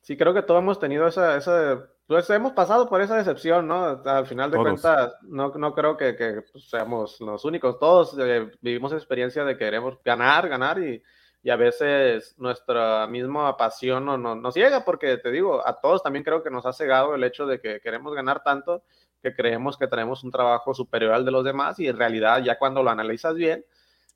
Sí, 0.00 0.16
creo 0.16 0.34
que 0.34 0.42
todos 0.42 0.60
hemos 0.60 0.80
tenido 0.80 1.06
esa, 1.06 1.36
esa 1.36 1.88
pues 2.08 2.28
hemos 2.30 2.50
pasado 2.50 2.88
por 2.88 3.00
esa 3.00 3.16
decepción, 3.16 3.68
¿no? 3.68 4.02
Al 4.04 4.26
final 4.26 4.50
de 4.50 4.56
cuentas, 4.56 5.14
no, 5.22 5.50
no 5.50 5.72
creo 5.72 5.96
que, 5.96 6.16
que 6.16 6.42
pues, 6.50 6.68
seamos 6.68 7.20
los 7.20 7.44
únicos, 7.44 7.78
todos 7.78 8.16
eh, 8.18 8.50
vivimos 8.60 8.92
experiencia 8.92 9.44
de 9.44 9.56
queremos 9.56 9.96
ganar, 10.04 10.48
ganar 10.48 10.80
y, 10.80 11.00
y 11.44 11.50
a 11.50 11.56
veces 11.56 12.34
nuestra 12.38 13.06
misma 13.06 13.56
pasión 13.56 14.04
no, 14.04 14.18
no, 14.18 14.34
nos 14.34 14.56
llega, 14.56 14.84
porque 14.84 15.18
te 15.18 15.30
digo, 15.30 15.64
a 15.64 15.78
todos 15.78 16.02
también 16.02 16.24
creo 16.24 16.42
que 16.42 16.50
nos 16.50 16.66
ha 16.66 16.72
cegado 16.72 17.14
el 17.14 17.22
hecho 17.22 17.46
de 17.46 17.60
que 17.60 17.80
queremos 17.80 18.14
ganar 18.14 18.42
tanto 18.42 18.82
que 19.22 19.34
creemos 19.34 19.78
que 19.78 19.86
tenemos 19.86 20.24
un 20.24 20.30
trabajo 20.30 20.74
superior 20.74 21.12
al 21.12 21.24
de 21.24 21.30
los 21.30 21.44
demás 21.44 21.78
y 21.78 21.88
en 21.88 21.96
realidad 21.96 22.42
ya 22.42 22.58
cuando 22.58 22.82
lo 22.82 22.90
analizas 22.90 23.34
bien, 23.34 23.64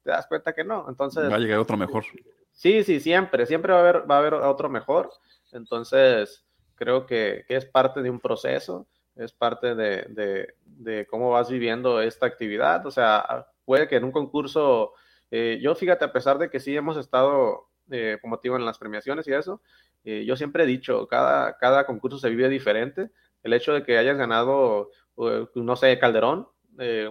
te 0.02 0.10
das 0.10 0.26
cuenta 0.26 0.52
que 0.52 0.64
no. 0.64 0.86
Entonces... 0.88 1.30
Va 1.30 1.36
a 1.36 1.38
llegar 1.38 1.58
otro 1.58 1.76
mejor. 1.76 2.04
Sí, 2.52 2.82
sí, 2.82 3.00
siempre, 3.00 3.46
siempre 3.46 3.72
va 3.72 3.78
a 3.78 3.82
haber, 3.82 4.10
va 4.10 4.16
a 4.16 4.18
haber 4.18 4.34
otro 4.34 4.68
mejor. 4.68 5.10
Entonces, 5.52 6.44
creo 6.74 7.06
que, 7.06 7.44
es 7.48 7.64
parte 7.64 8.02
de 8.02 8.10
un 8.10 8.20
proceso, 8.20 8.86
es 9.16 9.32
parte 9.32 9.74
de, 9.74 11.06
cómo 11.08 11.30
vas 11.30 11.50
viviendo 11.50 12.02
esta 12.02 12.26
actividad. 12.26 12.86
O 12.86 12.90
sea, 12.90 13.46
puede 13.64 13.88
que 13.88 13.96
en 13.96 14.04
un 14.04 14.12
concurso, 14.12 14.92
eh, 15.30 15.58
yo 15.60 15.74
fíjate, 15.74 16.04
a 16.04 16.12
pesar 16.12 16.38
de 16.38 16.50
que 16.50 16.60
sí 16.60 16.76
hemos 16.76 16.96
estado, 16.96 17.68
eh, 17.90 18.18
como 18.20 18.38
te 18.38 18.48
digo, 18.48 18.56
en 18.56 18.64
las 18.64 18.78
premiaciones 18.78 19.26
y 19.28 19.32
eso, 19.32 19.62
eh, 20.04 20.24
yo 20.26 20.36
siempre 20.36 20.64
he 20.64 20.66
dicho, 20.66 21.06
cada, 21.08 21.56
cada 21.58 21.86
concurso 21.86 22.18
se 22.18 22.30
vive 22.30 22.48
diferente. 22.48 23.10
El 23.42 23.52
hecho 23.52 23.72
de 23.72 23.82
que 23.84 23.98
hayas 23.98 24.16
ganado, 24.16 24.90
no 25.54 25.76
sé, 25.76 25.98
Calderón, 25.98 26.48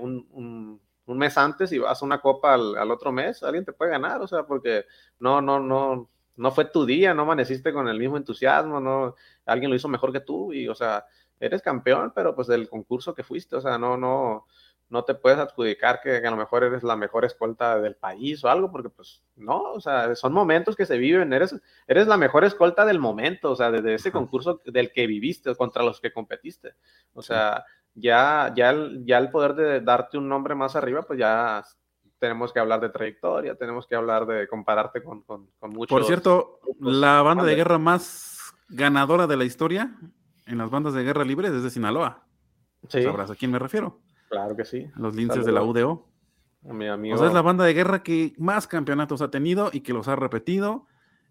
un 0.01 0.79
un 1.07 1.17
mes 1.17 1.37
antes 1.37 1.71
y 1.71 1.79
vas 1.79 2.01
a 2.01 2.05
una 2.05 2.19
copa 2.21 2.53
al, 2.53 2.91
otro 2.91 3.11
mes, 3.11 3.41
alguien 3.41 3.65
te 3.65 3.73
puede 3.73 3.91
ganar, 3.91 4.21
o 4.21 4.27
sea, 4.27 4.43
porque 4.43 4.85
no, 5.19 5.41
no, 5.41 5.59
no, 5.59 6.09
no 6.35 6.51
fue 6.51 6.65
tu 6.65 6.85
día, 6.85 7.13
no 7.13 7.23
amaneciste 7.23 7.73
con 7.73 7.87
el 7.87 7.97
mismo 7.97 8.17
entusiasmo, 8.17 8.79
no, 8.81 9.15
alguien 9.45 9.71
lo 9.71 9.77
hizo 9.77 9.87
mejor 9.87 10.11
que 10.11 10.19
tú 10.19 10.51
y, 10.51 10.67
o 10.67 10.75
sea, 10.75 11.05
eres 11.39 11.61
campeón, 11.61 12.11
pero 12.13 12.35
pues 12.35 12.47
del 12.47 12.69
concurso 12.69 13.15
que 13.15 13.23
fuiste, 13.23 13.55
o 13.55 13.61
sea, 13.61 13.77
no, 13.77 13.95
no, 13.95 14.47
no 14.89 15.03
te 15.03 15.15
puedes 15.15 15.39
adjudicar 15.39 15.99
que, 16.01 16.17
a 16.17 16.31
lo 16.31 16.37
mejor 16.37 16.63
eres 16.63 16.83
la 16.83 16.95
mejor 16.95 17.25
escolta 17.25 17.79
del 17.79 17.95
país 17.95 18.43
o 18.43 18.49
algo, 18.49 18.71
porque 18.71 18.89
pues 18.89 19.21
no, 19.35 19.73
o 19.73 19.81
sea, 19.81 20.15
son 20.15 20.33
momentos 20.33 20.75
que 20.75 20.85
se 20.85 20.97
viven, 20.97 21.33
eres, 21.33 21.55
eres 21.87 22.07
la 22.07 22.17
mejor 22.17 22.45
escolta 22.45 22.85
del 22.85 22.99
momento, 22.99 23.51
o 23.51 23.55
sea, 23.55 23.69
desde 23.71 23.95
ese 23.95 24.11
concurso 24.11 24.61
del 24.65 24.91
que 24.91 25.07
viviste, 25.07 25.53
contra 25.55 25.83
los 25.83 25.99
que 25.99 26.13
competiste, 26.13 26.75
o 27.13 27.21
sea, 27.21 27.65
ya, 27.95 28.53
ya, 28.55 28.69
el, 28.69 29.03
ya 29.05 29.17
el 29.17 29.29
poder 29.29 29.55
de 29.55 29.81
darte 29.81 30.17
un 30.17 30.29
nombre 30.29 30.55
más 30.55 30.75
arriba, 30.75 31.01
pues 31.01 31.19
ya 31.19 31.63
tenemos 32.19 32.53
que 32.53 32.59
hablar 32.59 32.79
de 32.79 32.89
trayectoria, 32.89 33.55
tenemos 33.55 33.87
que 33.87 33.95
hablar 33.95 34.25
de 34.25 34.47
compararte 34.47 35.03
con, 35.03 35.21
con, 35.23 35.49
muchos. 35.61 35.89
Por 35.89 36.05
cierto, 36.05 36.59
la 36.79 37.21
banda 37.21 37.43
de 37.43 37.55
guerra 37.55 37.77
más 37.77 38.53
ganadora 38.69 39.27
de 39.27 39.37
la 39.37 39.45
historia 39.45 39.95
en 40.45 40.57
las 40.57 40.69
bandas 40.69 40.93
de 40.93 41.03
guerra 41.03 41.25
libres 41.25 41.51
es 41.51 41.63
de 41.63 41.69
Sinaloa. 41.69 42.23
Sí. 42.87 43.03
¿Sabrás 43.03 43.31
a 43.31 43.35
quién 43.35 43.51
me 43.51 43.59
refiero? 43.59 43.99
Claro 44.29 44.55
que 44.55 44.65
sí. 44.65 44.87
Los 44.95 45.15
linces 45.15 45.45
de 45.45 45.51
la 45.51 45.63
UDO. 45.63 46.07
A 46.69 46.73
mi 46.73 46.87
amigo. 46.87 47.15
O 47.15 47.17
sea, 47.17 47.27
es 47.27 47.33
la 47.33 47.41
banda 47.41 47.63
de 47.63 47.73
guerra 47.73 48.03
que 48.03 48.33
más 48.37 48.67
campeonatos 48.67 49.21
ha 49.21 49.31
tenido 49.31 49.69
y 49.71 49.81
que 49.81 49.93
los 49.93 50.07
ha 50.07 50.15
repetido 50.15 50.85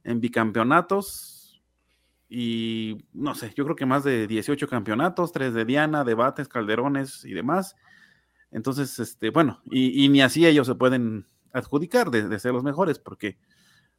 en 0.04 0.20
bicampeonatos 0.20 1.36
y 2.28 3.06
no 3.12 3.34
sé, 3.34 3.52
yo 3.54 3.64
creo 3.64 3.76
que 3.76 3.86
más 3.86 4.02
de 4.04 4.26
18 4.26 4.68
campeonatos, 4.68 5.32
tres 5.32 5.54
de 5.54 5.64
Diana, 5.64 6.04
debates, 6.04 6.48
calderones 6.48 7.24
y 7.24 7.34
demás. 7.34 7.76
Entonces, 8.50 8.98
este, 8.98 9.30
bueno, 9.30 9.60
y, 9.64 10.08
ni 10.08 10.22
así 10.22 10.46
ellos 10.46 10.66
se 10.66 10.74
pueden 10.74 11.26
adjudicar 11.52 12.10
de, 12.10 12.38
ser 12.38 12.52
los 12.52 12.64
mejores, 12.64 12.98
porque, 12.98 13.38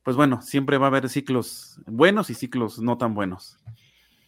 pues 0.03 0.15
bueno, 0.15 0.41
siempre 0.41 0.77
va 0.77 0.87
a 0.87 0.89
haber 0.89 1.09
ciclos 1.09 1.79
buenos 1.85 2.29
y 2.29 2.33
ciclos 2.33 2.79
no 2.79 2.97
tan 2.97 3.13
buenos. 3.13 3.59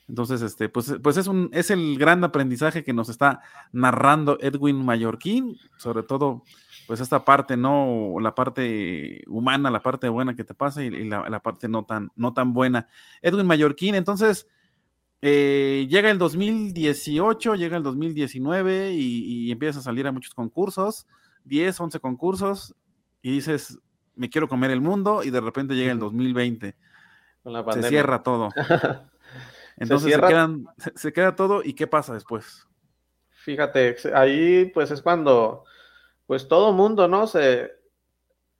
Entonces, 0.10 0.42
este, 0.42 0.70
pues, 0.70 0.96
pues 1.04 1.18
es, 1.18 1.28
un, 1.28 1.50
es 1.54 1.70
el 1.70 1.98
gran 2.00 2.24
aprendizaje 2.24 2.84
que 2.84 2.94
nos 2.94 3.10
está 3.10 3.42
narrando 3.72 4.40
Edwin 4.42 4.84
Mallorquín, 4.84 5.58
sobre 5.78 6.02
todo 6.02 6.44
pues 6.88 7.00
esta 7.00 7.24
parte, 7.24 7.56
¿no? 7.56 8.16
La 8.20 8.34
parte 8.34 9.22
humana, 9.28 9.70
la 9.70 9.84
parte 9.84 10.10
buena 10.10 10.36
que 10.36 10.44
te 10.44 10.56
pasa 10.56 10.84
y, 10.84 10.90
la, 10.90 11.40
parte 11.42 11.70
no 11.70 11.86
tan, 11.86 12.10
no 12.16 12.34
tan 12.34 12.54
buena. 12.54 12.88
Edwin 13.22 13.46
Mallorquín, 13.46 13.94
entonces, 13.94 14.48
eh, 15.22 15.86
llega 15.88 16.10
el 16.10 16.18
2018, 16.18 17.54
llega 17.54 17.78
el 17.78 17.84
2019 17.84 18.94
y, 18.94 19.46
y 19.46 19.52
empiezas 19.52 19.82
a 19.82 19.84
salir 19.84 20.08
a 20.08 20.12
muchos 20.12 20.34
concursos, 20.34 21.06
10, 21.44 21.80
11 21.80 22.00
concursos, 22.00 22.76
y 23.22 23.32
dices, 23.32 23.78
me 24.16 24.32
quiero 24.32 24.48
comer 24.48 24.72
el 24.72 24.82
mundo, 24.82 25.22
y 25.24 25.30
de 25.30 25.42
repente 25.42 25.76
llega 25.76 25.92
el 25.92 26.00
2020. 26.00 26.76
se 27.74 27.84
cierra 27.84 28.24
todo. 28.24 28.50
Entonces 29.80 30.14
¿Se, 30.78 30.92
se 30.96 31.14
queda 31.14 31.36
todo, 31.36 31.62
¿y 31.64 31.74
qué 31.74 31.88
pasa 31.88 32.14
después? 32.14 32.68
Fíjate, 33.30 33.96
ahí 34.14 34.66
pues 34.66 34.92
es 34.92 35.02
cuando 35.02 35.64
pues 36.30 36.48
todo 36.48 36.74
mundo, 36.74 37.08
¿no? 37.08 37.26
Se, 37.26 37.72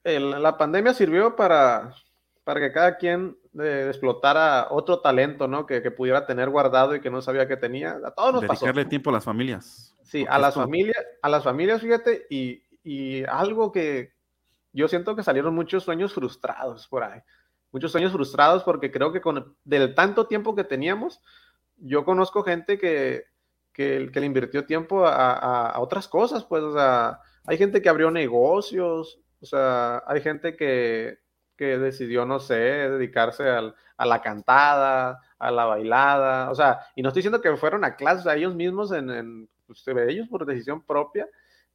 la 0.02 0.58
pandemia 0.58 0.92
sirvió 0.92 1.36
para, 1.36 1.94
para 2.42 2.58
que 2.58 2.72
cada 2.72 2.96
quien 2.96 3.36
eh, 3.60 3.84
explotara 3.88 4.66
otro 4.70 5.00
talento, 5.00 5.46
¿no? 5.46 5.66
Que, 5.66 5.80
pudiera 5.92 6.26
tener 6.26 6.50
guardado 6.50 6.96
y 6.96 7.00
que 7.00 7.10
no 7.10 7.22
sabía 7.22 7.46
que 7.46 7.56
tenía. 7.56 8.00
A 8.04 8.10
todos 8.10 8.32
nos 8.32 8.42
Dedicarle 8.42 8.86
tiempo 8.86 9.10
a 9.10 9.12
las 9.12 9.24
familias. 9.24 9.96
Sí, 10.02 10.26
a 10.28 10.38
las 10.38 10.54
familias, 10.54 10.96
a 11.22 11.28
las 11.28 11.44
familias, 11.44 11.80
fíjate, 11.80 12.26
y, 12.28 13.22
algo 13.28 13.70
que 13.70 14.14
yo 14.72 14.88
siento 14.88 15.14
que 15.14 15.22
salieron 15.22 15.54
muchos 15.54 15.84
sueños 15.84 16.12
frustrados 16.12 16.88
por 16.88 17.04
ahí. 17.04 17.20
Muchos 17.72 17.92
sueños 17.92 18.12
frustrados 18.12 18.62
porque 18.62 18.90
creo 18.90 19.12
que 19.12 19.20
con 19.20 19.56
del 19.64 19.94
tanto 19.94 20.26
tiempo 20.26 20.54
que 20.54 20.64
teníamos, 20.64 21.20
yo 21.76 22.04
conozco 22.04 22.42
gente 22.42 22.78
que, 22.78 23.24
que, 23.72 24.10
le 24.12 24.26
invirtió 24.26 24.66
tiempo 24.66 25.06
a, 25.06 25.78
otras 25.78 26.08
cosas, 26.08 26.44
pues, 26.44 26.62
o 26.62 26.74
sea, 26.74 27.20
hay 27.46 27.56
gente 27.56 27.80
que 27.80 27.88
abrió 27.88 28.10
negocios, 28.10 29.20
o 29.40 29.46
sea, 29.46 30.02
hay 30.06 30.20
gente 30.20 30.56
que, 30.56 31.18
que 31.56 31.78
decidió, 31.78 32.26
no 32.26 32.40
sé, 32.40 32.54
dedicarse 32.54 33.48
a 33.48 34.06
la 34.06 34.20
cantada, 34.20 35.20
a 35.38 35.50
la 35.50 35.64
bailada, 35.64 36.50
o 36.50 36.54
sea, 36.54 36.80
y 36.94 37.02
no 37.02 37.08
estoy 37.08 37.20
diciendo 37.20 37.40
que 37.40 37.56
fueron 37.56 37.84
a 37.84 37.96
clases 37.96 38.26
a 38.26 38.36
ellos 38.36 38.54
mismos, 38.54 38.92
en, 38.92 39.10
en 39.10 39.48
pues, 39.66 39.82
ellos 40.08 40.28
por 40.28 40.44
decisión 40.44 40.84
propia, 40.84 41.26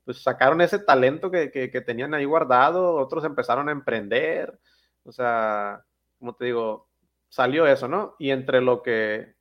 pues 0.03 0.21
sacaron 0.21 0.61
ese 0.61 0.79
talento 0.79 1.31
que, 1.31 1.51
que, 1.51 1.81
tenían 1.81 2.13
ahí 2.13 2.25
guardado, 2.25 2.95
otros 2.95 3.25
empezaron 3.25 3.69
a 3.69 3.71
emprender, 3.71 4.59
o 5.05 5.11
sea, 5.11 5.85
como 6.19 6.35
te 6.35 6.45
digo, 6.45 6.89
salió 7.29 7.67
eso, 7.67 7.87
¿no? 7.87 8.15
Y 8.19 8.31
entre 8.31 8.61
lo 8.61 8.81
que, 8.81 9.35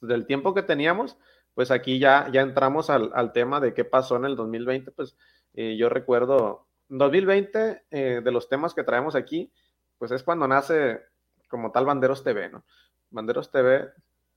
del 0.00 0.26
tiempo 0.26 0.54
que 0.54 0.62
teníamos, 0.62 1.18
pues 1.54 1.70
aquí 1.70 1.98
ya, 1.98 2.28
ya 2.32 2.40
entramos 2.40 2.90
al, 2.90 3.10
al 3.14 3.32
tema 3.32 3.60
de 3.60 3.74
qué 3.74 3.84
pasó 3.84 4.16
en 4.16 4.24
el 4.24 4.36
2020, 4.36 4.92
pues 4.92 5.16
eh, 5.54 5.76
yo 5.76 5.88
recuerdo, 5.88 6.68
2020, 6.88 7.84
eh, 7.90 8.20
de 8.22 8.32
los 8.32 8.48
temas 8.48 8.74
que 8.74 8.84
traemos 8.84 9.14
aquí, 9.14 9.52
pues 9.98 10.10
es 10.12 10.22
cuando 10.22 10.46
nace 10.46 11.00
como 11.48 11.72
tal 11.72 11.84
Banderos 11.84 12.22
TV, 12.22 12.48
¿no? 12.48 12.64
Banderos 13.10 13.50
TV 13.50 13.88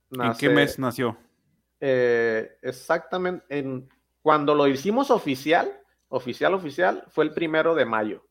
nace... 0.10 0.46
¿En 0.46 0.52
qué 0.52 0.56
mes 0.56 0.80
nació? 0.80 1.18
Eh, 1.80 2.58
exactamente, 2.62 3.46
en, 3.50 3.90
cuando 4.22 4.56
lo 4.56 4.68
hicimos 4.68 5.12
oficial, 5.12 5.72
oficial, 6.08 6.54
oficial, 6.54 7.04
fue 7.10 7.26
el 7.26 7.34
primero 7.34 7.76
de 7.76 7.86
mayo. 7.86 8.26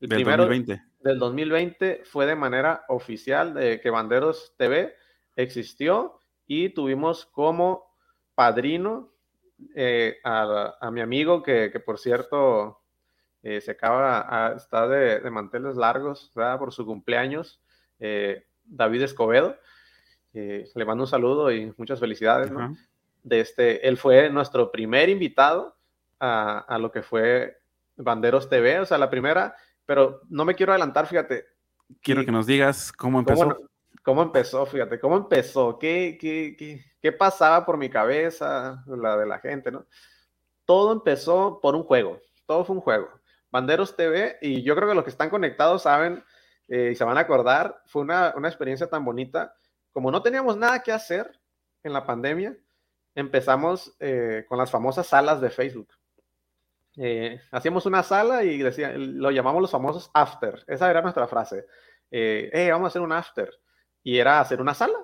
El 0.00 0.08
del 0.08 0.18
primero 0.18 0.44
2020. 0.44 0.82
Del 1.06 1.18
2020 1.18 2.02
fue 2.04 2.26
de 2.26 2.34
manera 2.34 2.84
oficial 2.88 3.54
de 3.54 3.80
que 3.80 3.90
Banderos 3.90 4.54
TV 4.56 4.94
existió 5.36 6.20
y 6.46 6.70
tuvimos 6.70 7.26
como 7.26 7.94
padrino 8.34 9.12
eh, 9.74 10.18
a, 10.24 10.90
mi 10.92 11.00
amigo 11.00 11.42
que, 11.42 11.70
por 11.84 11.98
cierto 11.98 12.82
eh, 13.42 13.60
se 13.60 13.70
acaba, 13.70 14.54
está 14.56 14.88
de, 14.88 15.20
de, 15.20 15.30
manteles 15.30 15.76
largos 15.76 16.32
por 16.34 16.72
su 16.72 16.84
cumpleaños, 16.84 17.60
eh, 18.00 18.44
David 18.64 19.02
Escobedo. 19.02 19.56
le 20.32 20.84
mando 20.84 21.04
un 21.04 21.08
saludo 21.08 21.52
y 21.52 21.72
muchas 21.76 22.00
felicidades. 22.00 22.50
De 23.22 23.40
este, 23.40 23.86
él 23.86 23.96
fue 23.96 24.28
nuestro 24.30 24.70
primer 24.70 25.08
invitado 25.08 25.76
a, 26.18 26.76
lo 26.80 26.90
que 26.90 27.02
fue 27.02 27.58
Banderos 27.96 28.48
TV, 28.48 28.80
o 28.80 28.86
sea, 28.86 28.98
la 28.98 29.10
primera, 29.10 29.54
pero 29.86 30.20
no 30.28 30.44
me 30.44 30.54
quiero 30.54 30.72
adelantar, 30.72 31.06
fíjate. 31.06 31.46
Quiero 32.02 32.24
que 32.24 32.32
nos 32.32 32.46
digas 32.46 32.92
cómo 32.92 33.20
empezó. 33.20 33.56
¿Cómo, 34.02 34.22
empezó? 34.22 34.66
Fíjate, 34.66 35.00
¿cómo 35.00 35.16
empezó? 35.16 35.78
¿Qué, 35.78 36.16
qué, 36.20 36.54
qué, 36.56 36.84
qué 37.00 37.12
pasaba 37.12 37.66
por 37.66 37.76
mi 37.76 37.90
cabeza, 37.90 38.84
la 38.86 39.16
de 39.16 39.26
la 39.26 39.40
gente, 39.40 39.72
¿no? 39.72 39.86
Todo 40.64 40.92
empezó 40.92 41.60
por 41.60 41.74
un 41.74 41.82
juego, 41.82 42.20
todo 42.46 42.64
fue 42.64 42.76
un 42.76 42.82
juego. 42.82 43.08
Banderos 43.50 43.96
TV, 43.96 44.38
y 44.42 44.62
yo 44.62 44.76
creo 44.76 44.88
que 44.88 44.94
los 44.94 45.02
que 45.02 45.10
están 45.10 45.30
conectados 45.30 45.82
saben 45.82 46.22
eh, 46.68 46.90
y 46.92 46.94
se 46.94 47.04
van 47.04 47.16
a 47.16 47.22
acordar, 47.22 47.82
fue 47.86 48.02
una, 48.02 48.32
una, 48.36 48.48
experiencia 48.48 48.88
tan 48.88 49.04
bonita. 49.04 49.56
Como 49.92 50.10
no 50.10 50.22
teníamos 50.22 50.56
nada 50.56 50.82
que 50.82 50.92
hacer 50.92 51.40
en 51.82 51.92
la 51.92 52.04
pandemia, 52.04 52.56
empezamos 53.14 53.96
eh, 53.98 54.44
con 54.48 54.58
las 54.58 54.70
famosas 54.70 55.06
salas 55.06 55.40
de 55.40 55.50
Facebook. 55.50 55.88
Eh, 56.96 57.40
hacíamos 57.50 57.86
una 57.86 58.02
sala 58.02 58.42
y 58.42 58.58
decía, 58.58 58.92
lo 58.96 59.30
llamamos 59.30 59.62
los 59.62 59.70
famosos 59.70 60.10
after. 60.14 60.64
Esa 60.66 60.90
era 60.90 61.02
nuestra 61.02 61.26
frase. 61.28 61.66
Eh, 62.10 62.68
vamos 62.70 62.86
a 62.86 62.88
hacer 62.88 63.02
un 63.02 63.12
after. 63.12 63.50
Y 64.02 64.18
era 64.18 64.40
hacer 64.40 64.60
una 64.60 64.74
sala 64.74 64.98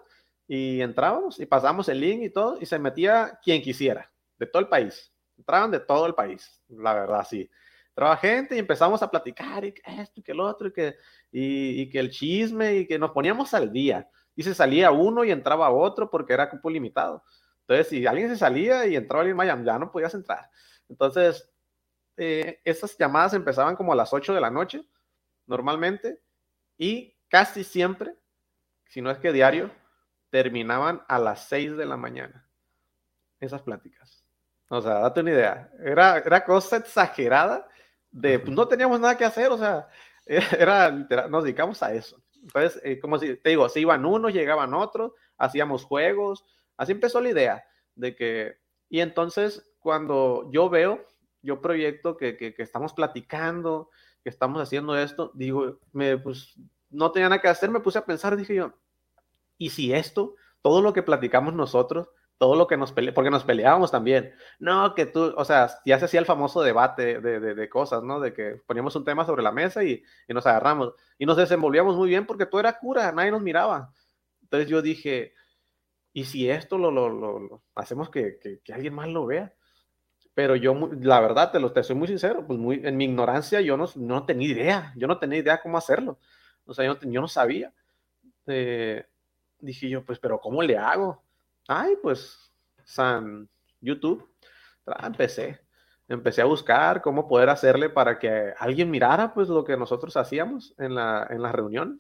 y 0.47 0.81
entrábamos 0.81 1.41
y 1.41 1.47
pasábamos 1.47 1.89
el 1.89 2.01
link 2.01 2.23
y 2.25 2.31
todo, 2.31 2.59
y 2.61 2.67
se 2.67 2.79
metía 2.79 3.39
quien 3.43 3.63
quisiera, 3.63 4.13
de 4.39 4.47
todo 4.47 4.61
el 4.61 4.69
país. 4.69 5.13
Entraban 5.39 5.71
de 5.71 5.81
todo 5.81 6.07
el 6.07 6.15
país, 6.15 6.61
la 6.69 6.95
verdad, 6.95 7.27
sí. 7.29 7.51
Entraba 7.89 8.17
gente 8.17 8.57
y 8.57 8.59
empezamos 8.59 9.03
a 9.03 9.11
platicar, 9.11 9.65
y 9.65 9.73
que 9.73 9.83
esto 9.87 10.21
y 10.21 10.23
que 10.23 10.33
el 10.33 10.41
otro, 10.41 10.69
y 10.69 10.73
que, 10.73 10.97
y, 11.31 11.89
que 11.91 11.99
el 11.99 12.11
chisme, 12.11 12.77
y 12.77 12.87
que 12.87 12.99
nos 12.99 13.13
poníamos 13.13 13.53
al 13.55 13.73
día. 13.73 14.09
Y 14.35 14.43
se 14.43 14.55
salía 14.55 14.91
uno 14.91 15.25
y 15.25 15.31
entraba 15.31 15.71
otro 15.71 16.11
porque 16.11 16.33
era 16.33 16.49
cupo 16.49 16.71
limitado. 16.71 17.25
Entonces, 17.61 17.89
si 17.89 18.07
alguien 18.07 18.29
se 18.29 18.37
salía 18.37 18.87
y 18.87 18.97
entraba 18.97 19.23
alguien 19.23 19.37
más, 19.37 19.47
ya 19.47 19.79
no 19.79 19.91
podías 19.91 20.15
entrar. 20.15 20.51
Entonces, 20.89 21.51
eh, 22.17 22.61
esas 22.65 22.97
llamadas 22.99 23.35
empezaban 23.35 23.77
como 23.77 23.93
a 23.93 23.97
las 23.97 24.13
8 24.13 24.35
de 24.35 24.41
la 24.41 24.51
noche, 24.51 24.85
normalmente, 25.47 26.21
y 26.79 27.17
casi 27.29 27.65
siempre, 27.65 28.15
si 28.87 29.01
no 29.01 29.11
es 29.11 29.19
que 29.19 29.33
diario, 29.33 29.71
terminaban 30.31 31.03
a 31.09 31.19
las 31.19 31.49
6 31.49 31.77
de 31.77 31.87
la 31.87 31.97
mañana. 31.97 32.47
Esas 33.41 33.63
pláticas. 33.63 34.25
O 34.69 34.81
sea, 34.81 35.01
date 35.01 35.21
una 35.21 35.31
idea. 35.33 35.71
Era, 35.85 36.19
era 36.19 36.45
cosa 36.45 36.79
exagerada 36.79 37.69
de, 38.11 38.39
pues 38.39 38.55
no 38.55 38.67
teníamos 38.69 39.01
nada 39.01 39.17
que 39.17 39.25
hacer, 39.25 39.51
o 39.51 39.59
sea, 39.59 39.89
era, 40.27 40.91
nos 41.29 41.45
dedicamos 41.45 41.83
a 41.83 41.93
eso. 41.93 42.23
Entonces, 42.43 42.81
eh, 42.85 42.99
como 42.99 43.19
si, 43.19 43.37
te 43.37 43.51
digo, 43.51 43.69
se 43.69 43.81
iban 43.81 44.05
unos, 44.05 44.33
llegaban 44.33 44.75
otros, 44.75 45.13
hacíamos 45.39 45.85
juegos, 45.85 46.45
así 46.77 46.93
empezó 46.93 47.21
la 47.21 47.31
idea 47.31 47.65
de 47.95 48.17
que, 48.17 48.57
y 48.89 49.01
entonces 49.01 49.71
cuando 49.79 50.49
yo 50.53 50.69
veo, 50.69 51.07
yo 51.43 51.61
proyecto 51.61 52.17
que, 52.17 52.37
que, 52.37 52.55
que 52.55 52.63
estamos 52.63 52.93
platicando, 52.93 53.91
que 54.23 54.31
estamos 54.31 54.63
haciendo 54.63 54.97
esto, 54.97 55.31
digo, 55.35 55.79
me, 55.93 56.17
pues 56.19 56.55
no 56.91 57.11
tenía 57.11 57.29
nada 57.29 57.43
que 57.43 57.49
hacer, 57.49 57.71
me 57.71 57.81
puse 57.81 57.99
a 57.99 58.05
pensar, 58.05 58.37
dije 58.37 58.55
yo, 58.55 58.75
y 59.59 59.71
si 59.71 59.93
esto, 59.93 60.35
todo 60.61 60.83
lo 60.83 60.93
que 60.93 61.03
platicamos 61.03 61.55
nosotros, 61.55 62.09
todo 62.39 62.57
lo 62.57 62.67
que 62.67 62.77
nos 62.77 62.93
peleamos, 62.93 63.15
porque 63.15 63.31
nos 63.31 63.45
peleábamos 63.45 63.93
también, 63.93 64.35
no, 64.59 64.95
que 64.95 65.07
tú, 65.07 65.33
o 65.37 65.45
sea, 65.45 65.71
ya 65.85 65.99
se 65.99 66.07
hacía 66.07 66.19
el 66.19 66.27
famoso 66.27 66.61
debate 66.63 67.21
de, 67.21 67.39
de, 67.39 67.69
cosas, 67.69 68.03
¿no? 68.03 68.19
De 68.19 68.33
que 68.33 68.61
poníamos 68.67 68.97
un 68.97 69.05
tema 69.05 69.25
sobre 69.25 69.45
la 69.45 69.53
mesa 69.53 69.85
y, 69.85 70.03
y, 70.27 70.35
nos 70.35 70.45
agarramos 70.47 70.93
y 71.19 71.27
nos 71.27 71.37
desenvolvíamos 71.37 71.97
muy 71.97 72.09
bien 72.09 72.27
porque 72.27 72.47
todo 72.47 72.61
era 72.61 72.79
cura, 72.81 73.13
nadie 73.13 73.31
nos 73.31 73.43
miraba. 73.43 73.93
Entonces 74.43 74.69
yo 74.69 74.83
dije, 74.83 75.35
¿y 76.13 76.25
si 76.25 76.51
esto 76.51 76.79
lo, 76.79 76.91
lo, 76.91 77.09
lo, 77.09 77.63
hacemos 77.77 78.11
que, 78.11 78.41
que, 78.41 78.61
que, 78.61 78.73
alguien 78.73 78.95
más 78.95 79.09
lo 79.09 79.27
vea? 79.27 79.55
Pero 80.35 80.57
yo, 80.57 80.91
la 81.01 81.21
verdad, 81.21 81.51
te 81.53 81.61
lo 81.61 81.73
te 81.73 81.83
soy 81.83 81.97
muy 81.97 82.09
sincero, 82.09 82.47
pues 82.47 82.59
muy, 82.59 82.81
en 82.85 82.97
mi 82.97 83.05
ignorancia 83.05 83.61
yo 83.61 83.77
no, 83.77 83.87
no 83.97 84.25
tenía 84.25 84.49
idea, 84.49 84.93
yo 84.97 85.07
no 85.07 85.19
tenía 85.19 85.39
idea 85.39 85.61
cómo 85.61 85.77
hacerlo. 85.77 86.19
O 86.65 86.73
sea, 86.73 86.85
yo, 86.87 87.21
no 87.21 87.29
sabía. 87.29 87.73
Eh, 88.47 89.05
dije 89.59 89.89
yo, 89.89 90.05
pues, 90.05 90.19
pero 90.19 90.41
¿cómo 90.41 90.63
le 90.63 90.77
hago? 90.77 91.23
Ay, 91.69 91.97
pues, 92.03 92.53
San 92.85 93.49
YouTube. 93.81 94.29
Empecé, 95.03 95.61
empecé 96.09 96.43
a 96.43 96.47
buscar 96.47 97.03
cómo 97.03 97.29
poder 97.29 97.49
hacerle 97.51 97.91
para 97.91 98.19
que 98.19 98.55
alguien 98.59 98.91
mirara, 98.91 99.35
pues, 99.35 99.49
lo 99.49 99.65
que 99.65 99.77
nosotros 99.77 100.17
hacíamos 100.17 100.75
en 100.79 100.95
la, 100.95 101.27
en 101.31 101.43
las 101.43 101.53
reuniones. 101.53 101.99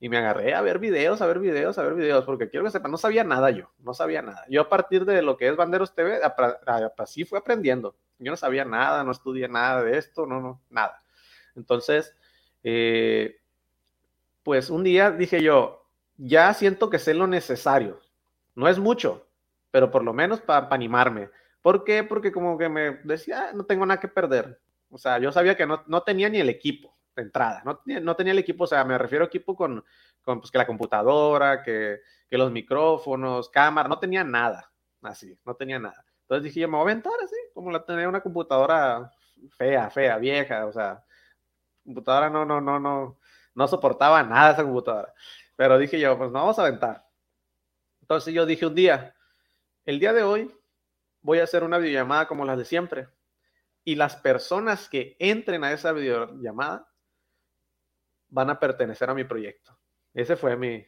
Y 0.00 0.08
me 0.08 0.18
agarré 0.18 0.54
a 0.54 0.60
ver 0.60 0.78
videos, 0.78 1.22
a 1.22 1.26
ver 1.26 1.38
videos, 1.38 1.78
a 1.78 1.82
ver 1.82 1.94
videos, 1.94 2.24
porque 2.24 2.48
quiero 2.48 2.64
que 2.64 2.70
sepan, 2.70 2.90
no 2.90 2.98
sabía 2.98 3.24
nada 3.24 3.50
yo, 3.50 3.70
no 3.78 3.94
sabía 3.94 4.22
nada. 4.22 4.44
Yo 4.48 4.62
a 4.62 4.68
partir 4.68 5.04
de 5.04 5.22
lo 5.22 5.36
que 5.36 5.48
es 5.48 5.56
Banderos 5.56 5.94
TV, 5.94 6.20
así 6.98 7.24
fui 7.24 7.38
aprendiendo. 7.38 7.96
Yo 8.18 8.30
no 8.30 8.36
sabía 8.36 8.64
nada, 8.64 9.04
no 9.04 9.12
estudié 9.12 9.48
nada 9.48 9.82
de 9.82 9.96
esto, 9.98 10.26
no, 10.26 10.40
no, 10.40 10.60
nada. 10.68 11.02
Entonces, 11.56 12.14
eh, 12.62 13.40
pues 14.42 14.68
un 14.68 14.84
día 14.84 15.10
dije 15.10 15.42
yo, 15.42 15.86
ya 16.16 16.52
siento 16.54 16.90
que 16.90 16.98
sé 16.98 17.14
lo 17.14 17.26
necesario. 17.26 18.00
No 18.54 18.68
es 18.68 18.78
mucho, 18.78 19.26
pero 19.70 19.90
por 19.90 20.04
lo 20.04 20.12
menos 20.12 20.40
para 20.40 20.68
animarme. 20.70 21.30
¿Por 21.62 21.82
qué? 21.84 22.04
Porque 22.04 22.30
como 22.30 22.58
que 22.58 22.68
me 22.68 22.98
decía, 23.04 23.48
ah, 23.48 23.52
no 23.54 23.64
tengo 23.64 23.86
nada 23.86 24.00
que 24.00 24.08
perder. 24.08 24.60
O 24.90 24.98
sea, 24.98 25.18
yo 25.18 25.32
sabía 25.32 25.56
que 25.56 25.66
no, 25.66 25.82
no 25.86 26.02
tenía 26.02 26.28
ni 26.28 26.38
el 26.38 26.48
equipo 26.48 26.94
entrada, 27.22 27.62
no, 27.64 27.80
no, 27.84 28.16
tenía 28.16 28.32
el 28.32 28.38
equipo, 28.38 28.64
o 28.64 28.66
sea, 28.66 28.84
me 28.84 28.98
refiero 28.98 29.24
a 29.24 29.28
equipo 29.28 29.54
con, 29.56 29.84
con 30.22 30.40
pues, 30.40 30.50
que 30.50 30.58
la 30.58 30.66
computadora, 30.66 31.62
que, 31.62 32.00
que, 32.28 32.38
los 32.38 32.50
micrófonos, 32.50 33.48
cámara, 33.48 33.88
no 33.88 33.98
tenía 33.98 34.24
nada, 34.24 34.72
así, 35.02 35.38
no 35.44 35.54
tenía 35.54 35.78
nada. 35.78 36.04
Entonces 36.22 36.44
dije, 36.44 36.60
yo 36.60 36.68
me 36.68 36.76
voy 36.76 36.88
a 36.88 36.90
aventar 36.92 37.12
así, 37.22 37.36
como 37.52 37.70
la 37.70 37.84
tenía 37.84 38.08
una 38.08 38.22
computadora 38.22 39.10
fea, 39.56 39.90
fea, 39.90 40.18
vieja, 40.18 40.66
o 40.66 40.72
sea, 40.72 41.04
computadora 41.84 42.30
no, 42.30 42.44
no, 42.44 42.60
no, 42.60 42.80
no, 42.80 43.18
no 43.54 43.68
soportaba 43.68 44.22
nada 44.22 44.52
esa 44.52 44.64
computadora. 44.64 45.12
Pero 45.56 45.78
dije 45.78 46.00
yo, 46.00 46.16
pues 46.18 46.30
no 46.30 46.40
vamos 46.40 46.58
a 46.58 46.62
aventar. 46.62 47.06
Entonces 48.00 48.34
yo 48.34 48.46
dije 48.46 48.66
un 48.66 48.74
día, 48.74 49.14
el 49.84 50.00
día 50.00 50.12
de 50.12 50.22
hoy 50.22 50.50
voy 51.22 51.38
a 51.38 51.44
hacer 51.44 51.64
una 51.64 51.78
videollamada 51.78 52.26
como 52.26 52.44
las 52.44 52.58
de 52.58 52.64
siempre. 52.64 53.08
Y 53.84 53.96
las 53.96 54.16
personas 54.16 54.88
que 54.88 55.16
entren 55.18 55.62
a 55.62 55.72
esa 55.72 55.92
videollamada 55.92 56.88
van 58.34 58.50
a 58.50 58.58
pertenecer 58.58 59.08
a 59.08 59.14
mi 59.14 59.24
proyecto. 59.24 59.78
Ese 60.12 60.36
fue 60.36 60.56
mi 60.56 60.84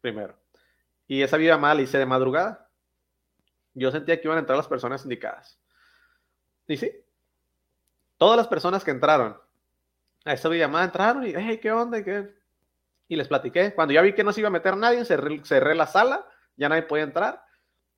primero. 0.00 0.38
Y 1.06 1.22
esa 1.22 1.36
videollamada 1.36 1.74
la 1.74 1.82
hice 1.82 1.98
de 1.98 2.06
madrugada. 2.06 2.70
Yo 3.74 3.90
sentía 3.90 4.20
que 4.20 4.28
iban 4.28 4.38
a 4.38 4.40
entrar 4.40 4.56
las 4.56 4.68
personas 4.68 5.02
indicadas. 5.02 5.60
Y 6.68 6.76
sí, 6.76 6.90
todas 8.16 8.36
las 8.36 8.46
personas 8.46 8.84
que 8.84 8.92
entraron 8.92 9.36
a 10.24 10.32
esa 10.32 10.48
videollamada 10.48 10.84
entraron 10.84 11.26
y, 11.26 11.32
hey, 11.34 11.58
¿qué 11.60 11.72
onda? 11.72 12.02
¿Qué? 12.02 12.32
y 13.08 13.16
les 13.16 13.28
platiqué. 13.28 13.74
Cuando 13.74 13.92
ya 13.92 14.02
vi 14.02 14.14
que 14.14 14.24
no 14.24 14.32
se 14.32 14.40
iba 14.40 14.48
a 14.48 14.52
meter 14.52 14.76
nadie, 14.76 15.04
cerré, 15.04 15.74
la 15.74 15.86
sala, 15.86 16.26
ya 16.56 16.68
nadie 16.68 16.82
podía 16.82 17.04
entrar 17.04 17.44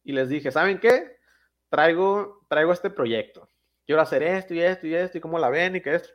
y 0.03 0.13
les 0.13 0.29
dije, 0.29 0.51
¿saben 0.51 0.79
qué? 0.79 1.19
Traigo, 1.69 2.45
traigo 2.49 2.73
este 2.73 2.91
proyecto. 2.91 3.49
Quiero 3.85 4.01
hacer 4.01 4.23
esto 4.23 4.55
y 4.55 4.61
esto 4.61 4.87
y 4.87 4.95
esto 4.95 5.19
y 5.19 5.21
cómo 5.21 5.39
la 5.39 5.51
ven 5.51 5.77
y 5.77 5.81
que 5.81 5.95
esto. 5.95 6.09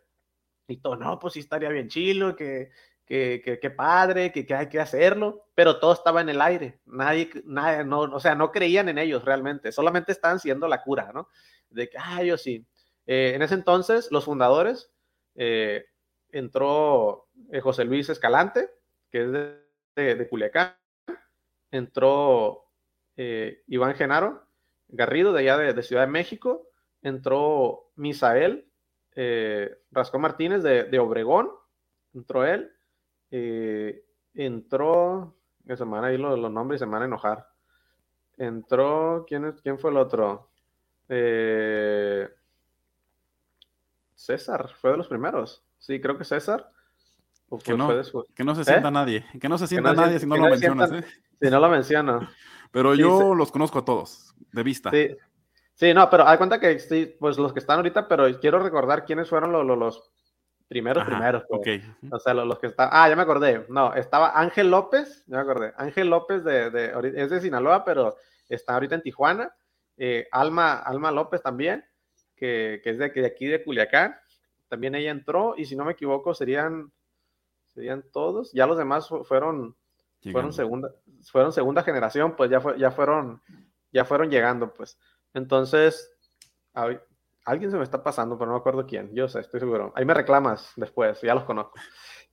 Y 0.72 0.78
todo, 0.78 0.96
no, 0.96 1.20
pues 1.20 1.34
sí 1.34 1.40
estaría 1.42 1.70
bien 1.70 1.88
chilo, 1.90 2.36
que, 2.36 2.72
que, 3.06 3.42
que, 3.44 3.60
que 3.60 3.70
padre, 3.70 4.32
que, 4.32 4.46
que, 4.46 4.54
hay 4.54 4.70
que 4.70 4.80
hacerlo, 4.80 5.48
pero 5.54 5.80
todo 5.80 5.94
estaba 5.94 6.22
en 6.22 6.30
el 6.30 6.42
aire. 6.42 6.80
Nadie, 6.86 7.30
nadie, 7.46 7.84
no, 7.84 8.02
o 8.02 8.20
sea, 8.20 8.36
no 8.36 8.52
creían 8.52 8.90
en 8.90 8.98
ellos 8.98 9.26
realmente, 9.26 9.72
solamente 9.72 10.12
estaban 10.12 10.40
siendo 10.40 10.68
la 10.68 10.82
cura, 10.82 11.12
¿no? 11.14 11.28
De 11.70 11.90
que, 11.90 11.98
ah, 11.98 12.24
yo 12.24 12.38
sí. 12.38 12.66
Eh, 13.06 13.34
en 13.36 13.42
ese 13.42 13.56
entonces, 13.56 14.12
los 14.12 14.26
fundadores, 14.26 14.92
eh, 15.36 15.86
entró 16.32 17.28
eh, 17.52 17.60
José 17.60 17.84
Luis 17.84 18.10
Escalante, 18.10 18.70
que 19.12 19.24
es 19.24 19.32
de, 19.32 20.16
de, 20.16 20.30
Culiacán, 20.30 20.76
entró 21.72 22.66
Iván 23.68 23.96
Genaro 23.96 24.48
Garrido, 24.88 25.34
de 25.34 25.42
allá 25.42 25.58
de, 25.58 25.84
Ciudad 25.84 26.04
de 26.04 26.12
México, 26.12 26.70
entró 27.02 27.92
Misael 27.96 28.71
eh, 29.16 29.78
Rascón 29.92 30.22
Martínez 30.22 30.64
de, 30.64 30.86
de, 30.86 31.00
Obregón, 31.00 31.50
entró 32.14 32.46
él, 32.46 32.72
eh, 33.32 34.04
entró, 34.34 35.36
que 35.66 35.76
se 35.76 35.86
me 35.86 35.92
van 35.92 36.06
a 36.06 36.14
ir 36.14 36.20
los, 36.20 36.40
los, 36.40 36.52
nombres 36.52 36.80
y 36.80 36.82
se 36.82 36.86
me 36.86 36.94
van 36.94 37.04
a 37.04 37.06
enojar, 37.06 37.48
entró, 38.38 39.26
¿quién, 39.28 39.52
quién 39.62 39.80
fue 39.80 39.92
el 39.92 39.98
otro? 39.98 40.50
Eh, 41.10 42.30
César, 44.16 44.70
fue 44.80 44.92
de 44.92 44.98
los 44.98 45.08
primeros, 45.08 45.64
sí, 45.80 46.00
creo 46.00 46.18
que 46.18 46.24
César. 46.24 46.72
Que 47.66 47.74
no, 47.74 47.90
que 48.34 48.46
no, 48.46 48.56
se 48.56 48.64
sienta 48.64 48.88
¿Eh? 48.88 48.92
nadie, 48.92 49.26
que 49.42 49.50
no 49.50 49.58
se 49.58 49.68
sienta 49.68 49.94
nadie 49.94 50.20
si 50.20 50.26
no 50.26 50.38
lo 50.38 50.50
mencionas. 50.50 50.90
Sientan, 50.90 51.10
¿eh? 51.10 51.14
Si 51.42 51.50
no 51.50 51.60
lo 51.60 51.70
menciono. 51.70 52.30
Pero 52.72 52.96
yo 52.96 53.20
sí, 53.20 53.38
los 53.38 53.52
conozco 53.52 53.80
a 53.80 53.84
todos, 53.84 54.34
de 54.54 54.64
vista. 54.64 54.90
Sí, 54.90 55.10
sí 55.82 55.94
no, 55.94 56.10
pero 56.10 56.28
hay 56.28 56.38
cuenta 56.38 56.60
que 56.60 56.80
sí, 56.80 57.16
pues 57.20 57.38
los 57.38 57.52
que 57.52 57.60
están 57.60 57.78
ahorita, 57.78 58.08
pero 58.08 58.40
quiero 58.40 58.60
recordar 58.60 59.04
quiénes 59.04 59.28
fueron 59.28 59.52
los, 59.52 59.66
los, 59.66 59.78
los 59.78 60.12
primeros, 60.68 61.02
Ajá, 61.02 61.12
primeros. 61.12 61.44
Pues. 61.50 61.60
Okay. 61.60 61.96
O 62.12 62.20
sea, 62.20 62.34
los, 62.34 62.48
los, 62.48 62.60
que 62.60 62.68
están. 62.68 62.90
Ah, 62.92 63.10
ya 63.10 63.16
me 63.16 63.24
acordé. 63.24 63.66
No, 63.68 63.94
estaba 63.94 64.40
Ángel 64.40 64.70
López, 64.70 65.26
ya 65.26 65.38
me 65.38 65.42
acordé. 65.42 65.74
Ángel 65.76 66.10
López 66.10 66.44
de, 66.44 66.70
de, 66.70 67.14
es 67.16 67.30
de 67.32 67.42
Sinaloa, 67.42 67.84
pero 67.84 68.16
está 68.48 68.76
ahorita 68.76 68.96
en 68.96 69.02
Tijuana. 69.02 69.54
Eh, 69.98 70.28
Alma, 70.32 70.80
Alma 70.80 71.12
López 71.12 71.42
también, 71.42 71.84
que, 72.36 72.80
que 72.84 72.92
es 72.92 72.98
de, 72.98 73.10
de 73.10 73.26
aquí 73.26 73.48
de 73.48 73.64
Culiacán. 73.64 74.16
También 74.70 74.96
ella 74.96 75.12
entró, 75.12 75.56
y 75.58 75.66
si 75.66 75.76
no 75.76 75.84
me 75.84 75.92
equivoco, 75.94 76.34
serían 76.34 76.94
serían 77.74 78.04
todos. 78.12 78.52
Ya 78.54 78.68
los 78.68 78.78
demás 78.78 79.08
fueron, 79.08 79.76
fueron 80.32 80.54
segunda, 80.54 80.92
fueron 81.32 81.52
segunda 81.52 81.84
generación, 81.84 82.36
pues 82.36 82.50
ya, 82.50 82.62
fue, 82.62 82.78
ya, 82.78 82.92
fueron, 82.92 83.42
ya 83.92 84.06
fueron 84.06 84.30
llegando, 84.30 84.74
pues. 84.74 84.98
Entonces, 85.34 86.12
a, 86.74 86.90
alguien 87.46 87.72
se 87.72 87.78
me 87.78 87.84
está 87.84 88.04
pasando, 88.04 88.38
pero 88.38 88.48
no 88.48 88.54
me 88.54 88.60
acuerdo 88.60 88.86
quién. 88.86 89.14
Yo 89.14 89.28
sé, 89.28 89.40
estoy 89.40 89.60
seguro. 89.60 89.92
Ahí 89.96 90.06
me 90.06 90.14
reclamas 90.14 90.72
después, 90.76 91.22
ya 91.22 91.36
los 91.36 91.44
conozco. 91.44 91.74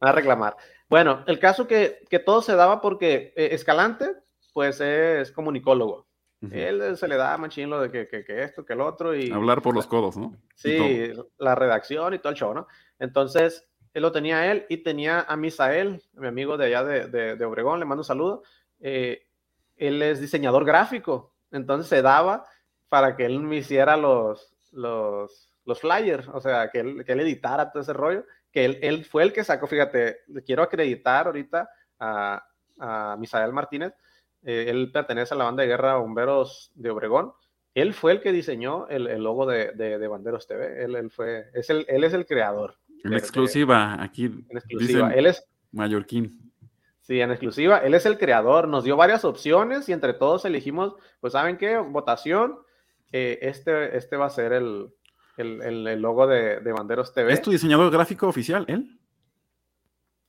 Me 0.01 0.07
va 0.07 0.11
a 0.11 0.14
reclamar. 0.14 0.57
Bueno, 0.88 1.24
el 1.26 1.38
caso 1.38 1.66
que, 1.66 2.05
que 2.09 2.18
todo 2.18 2.40
se 2.42 2.55
daba 2.55 2.80
porque 2.80 3.32
eh, 3.36 3.49
Escalante, 3.53 4.14
pues 4.53 4.80
es 4.80 5.32
comunicólogo. 5.32 6.07
Uh 6.40 6.46
-huh. 6.46 6.53
Él 6.55 6.96
se 6.96 7.09
le 7.09 7.16
da 7.16 7.36
machín 7.36 7.68
lo 7.68 7.80
de 7.80 7.90
que, 7.90 8.07
que, 8.07 8.24
que, 8.24 8.42
esto, 8.44 8.64
que 8.64 8.74
el 8.74 8.80
otro. 8.80 9.14
y 9.14 9.30
Hablar 9.32 9.61
por 9.61 9.74
los 9.74 9.88
codos, 9.88 10.16
¿no? 10.16 10.36
Sí, 10.55 11.12
la 11.38 11.57
redacción 11.57 12.14
y 12.14 12.18
todo 12.20 12.30
el 12.30 12.38
show, 12.38 12.55
¿no? 12.55 12.68
Entonces, 13.01 13.68
él 13.92 14.03
lo 14.03 14.12
tenía 14.12 14.53
él 14.53 14.64
y 14.68 14.78
tenía 14.78 15.22
a 15.22 15.36
Misael, 15.36 16.01
mi 16.12 16.28
amigo 16.28 16.57
de 16.57 16.66
allá 16.66 16.84
de, 16.84 17.09
de, 17.09 17.36
de 17.36 17.44
Obregón, 17.44 17.80
le 17.80 17.86
mando 17.86 18.03
un 18.03 18.05
saludo. 18.05 18.42
Eh, 18.78 19.26
él 19.76 20.01
es 20.03 20.20
diseñador 20.20 20.64
gráfico, 20.64 21.34
entonces 21.51 21.88
se 21.88 22.03
daba 22.03 22.44
para 22.89 23.16
que 23.16 23.26
él 23.26 23.41
me 23.41 23.57
hiciera 23.57 23.97
los, 23.97 24.53
los, 24.72 25.53
los 25.64 25.80
flyers, 25.80 26.28
o 26.28 26.41
sea, 26.41 26.70
que 26.70 26.80
él, 26.80 27.05
que 27.05 27.12
él 27.12 27.20
editara 27.20 27.70
todo 27.70 27.82
ese 27.82 27.93
rollo, 27.93 28.24
que 28.51 28.64
él, 28.64 28.78
él 28.82 29.05
fue 29.05 29.22
el 29.22 29.32
que 29.32 29.45
sacó, 29.45 29.66
fíjate, 29.66 30.18
quiero 30.47 30.62
acreditar 30.62 31.26
ahorita 31.26 31.68
a, 31.99 32.43
a 32.78 33.16
Misael 33.18 33.53
Martínez, 33.53 33.93
eh, 34.43 34.66
él 34.68 34.91
pertenece 34.93 35.34
a 35.34 35.36
la 35.36 35.45
banda 35.45 35.62
de 35.62 35.68
guerra 35.68 35.97
Bomberos 35.97 36.72
de 36.74 36.91
Obregón, 36.91 37.32
él 37.74 37.95
fue 37.95 38.12
el 38.12 38.20
que 38.20 38.32
diseñó 38.32 38.89
el, 38.89 39.07
el 39.07 39.22
logo 39.22 39.47
de, 39.47 39.72
de, 39.72 39.99
de, 39.99 40.09
Banderos 40.09 40.47
TV, 40.47 40.84
él, 40.84 40.97
él, 40.97 41.11
fue, 41.11 41.47
es 41.55 41.70
el, 41.70 41.84
él 41.89 42.03
es 42.03 42.12
el 42.12 42.26
creador. 42.26 42.76
En 43.05 43.14
exclusiva, 43.14 44.03
aquí. 44.03 44.24
En 44.24 44.57
exclusiva. 44.57 45.12
Él 45.12 45.26
es. 45.26 45.47
Mallorquín. 45.72 46.53
Sí, 47.01 47.20
en 47.20 47.30
exclusiva. 47.30 47.78
Él 47.78 47.95
es 47.95 48.05
el 48.07 48.18
creador. 48.18 48.68
Nos 48.68 48.84
dio 48.84 48.97
varias 48.97 49.24
opciones 49.24 49.89
y 49.89 49.93
entre 49.93 50.12
todos 50.12 50.45
elegimos, 50.45 50.95
pues, 51.20 51.32
¿saben 51.32 51.57
qué? 51.57 51.78
Votación. 51.78 52.59
Eh, 53.13 53.39
este, 53.43 53.97
este 53.97 54.17
va 54.17 54.27
a 54.27 54.31
ser 54.31 54.53
el, 54.53 54.93
el, 55.37 55.63
el, 55.63 55.87
el 55.87 56.01
logo 56.01 56.27
de, 56.27 56.61
de, 56.61 56.73
Banderos 56.73 57.13
TV. 57.13 57.33
¿Es 57.33 57.43
tu 57.43 57.51
diseñador 57.51 57.91
gráfico 57.91 58.29
oficial, 58.29 58.65
él? 58.69 58.99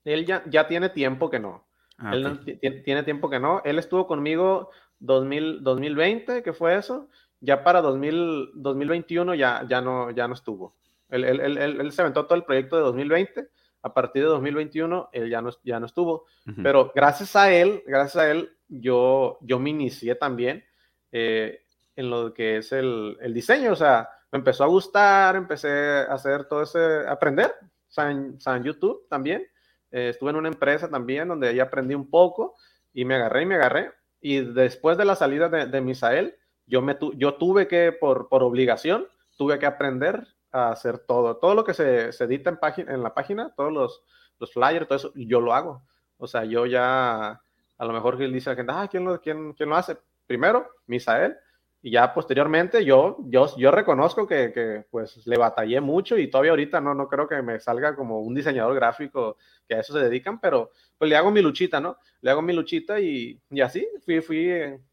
Él 0.06 0.26
ya, 0.26 0.44
ya 0.48 0.68
tiene 0.68 0.90
tiempo 0.90 1.30
que 1.30 1.40
no. 1.40 1.68
Ah, 1.98 2.14
él 2.14 2.26
okay. 2.26 2.60
no, 2.64 2.82
tiene 2.84 3.04
tiempo 3.04 3.30
que 3.30 3.40
no. 3.40 3.62
Él 3.66 3.80
estuvo 3.80 4.08
conmigo 4.08 4.70
2000, 5.00 5.64
2020, 5.64 6.42
que 6.42 6.54
fue 6.54 6.78
eso. 6.78 7.10
Ya 7.42 7.64
para 7.64 7.82
2000, 7.82 8.52
2021 8.56 9.36
ya, 9.36 9.66
ya, 9.68 9.82
no, 9.82 10.12
ya 10.12 10.28
no 10.28 10.34
estuvo. 10.34 10.76
Él, 11.10 11.24
él, 11.26 11.40
él, 11.40 11.58
él, 11.58 11.92
se 11.92 12.02
aventó 12.02 12.26
todo 12.26 12.36
el 12.36 12.46
proyecto 12.46 12.78
de 12.78 12.84
2020. 12.84 13.50
A 13.82 13.94
partir 13.94 14.24
de 14.24 14.28
2021, 14.30 15.10
él 15.14 15.30
ya 15.30 15.42
no, 15.42 15.50
ya 15.64 15.80
no 15.80 15.86
estuvo. 15.86 16.26
Uh 16.46 16.52
-huh. 16.52 16.64
Pero 16.64 16.92
gracias 16.94 17.36
a 17.36 17.52
él, 17.52 17.82
gracias 17.86 18.18
a 18.18 18.30
él, 18.30 18.52
yo, 18.68 19.38
yo 19.42 19.58
me 19.58 19.70
inicié 19.70 20.16
también 20.16 20.66
eh, 21.12 21.62
en 22.00 22.10
lo 22.10 22.34
que 22.34 22.58
es 22.58 22.72
el, 22.72 23.18
el, 23.20 23.34
diseño. 23.34 23.74
O 23.74 23.76
sea, 23.76 24.10
me 24.32 24.39
empezó 24.39 24.64
a 24.64 24.68
gustar, 24.68 25.36
empecé 25.36 25.70
a 25.70 26.14
hacer 26.14 26.45
todo 26.45 26.64
ese, 26.64 27.06
aprender. 27.06 27.54
O 27.62 27.91
sea, 27.91 28.10
en, 28.10 28.36
o 28.38 28.39
sea, 28.39 28.56
en 28.56 28.64
YouTube 28.64 29.06
también. 29.10 29.45
Eh, 29.91 30.10
estuve 30.10 30.30
en 30.30 30.38
una 30.38 30.47
empresa 30.47 30.89
también 30.89 31.28
donde 31.28 31.50
ahí 31.50 31.60
aprendí 31.60 31.95
un 31.95 32.10
poco 32.10 32.56
y 32.93 33.04
me 33.04 33.16
agarré 33.16 33.41
y 33.41 33.45
me 33.47 33.56
agarré. 33.56 33.91
Y 34.22 34.39
después 34.39 34.97
de 34.97 35.04
la 35.04 35.16
salida 35.16 35.50
de, 35.50 35.66
de 35.66 35.82
Misael, 35.82 36.38
yo, 36.66 36.82
me 36.82 36.95
tu, 36.95 37.12
yo 37.16 37.34
tuve 37.34 37.68
que, 37.68 37.91
por, 37.91 38.30
por 38.30 38.43
obligación, 38.43 39.06
tuve 39.38 39.60
que 39.60 39.66
aprender 39.66 40.26
a 40.54 40.72
hacer 40.72 41.00
todo. 41.00 41.36
Todo 41.36 41.54
lo 41.54 41.66
que 41.66 41.74
se, 41.74 42.14
se 42.14 42.24
edita 42.24 42.50
en, 42.50 42.58
página, 42.58 42.93
en 42.93 43.04
la 43.04 43.14
página, 43.14 43.54
todos 43.58 43.74
los, 43.74 44.04
los 44.39 44.54
flyers, 44.54 44.88
todo 44.88 44.97
eso, 44.97 45.12
yo 45.16 45.41
lo 45.41 45.54
hago. 45.54 45.84
O 46.16 46.28
sea, 46.28 46.45
yo 46.45 46.66
ya, 46.66 47.41
a 47.78 47.86
lo 47.86 47.91
mejor 47.91 48.18
dice 48.18 48.52
la 48.52 48.56
gente, 48.56 48.72
ah, 48.74 48.88
¿quién 48.89 49.04
lo, 49.04 49.20
quién, 49.20 49.52
quién 49.52 49.68
lo 49.68 49.76
hace? 49.76 49.97
Primero, 50.28 50.66
Misael, 50.86 51.36
y 51.82 51.92
ya 51.92 52.14
posteriormente 52.14 52.84
yo, 52.84 53.18
yo, 53.22 53.56
yo 53.58 53.72
reconozco 53.72 54.28
que, 54.28 54.52
que, 54.52 54.86
pues 54.92 55.26
le 55.26 55.38
batallé 55.38 55.80
mucho 55.80 56.18
y 56.18 56.30
todavía 56.30 56.52
ahorita 56.52 56.82
no, 56.82 56.94
no 56.94 57.08
creo 57.08 57.28
que 57.28 57.42
me 57.42 57.60
salga 57.60 57.96
como 57.96 58.20
un 58.20 58.36
diseñador 58.36 58.76
gráfico 58.76 59.38
que 59.68 59.76
a 59.76 59.80
eso 59.80 59.94
se 59.94 60.00
dedican, 60.00 60.42
pero 60.42 60.72
pues 60.98 61.10
le 61.10 61.16
hago 61.16 61.32
mi 61.32 61.42
luchita, 61.42 61.80
¿no? 61.80 61.98
Le 62.22 62.32
hago 62.32 62.42
mi 62.42 62.54
luchita 62.54 63.00
y, 63.00 63.40
y 63.50 63.62
así 63.62 63.88
fui, 64.04 64.20
fui 64.22 64.52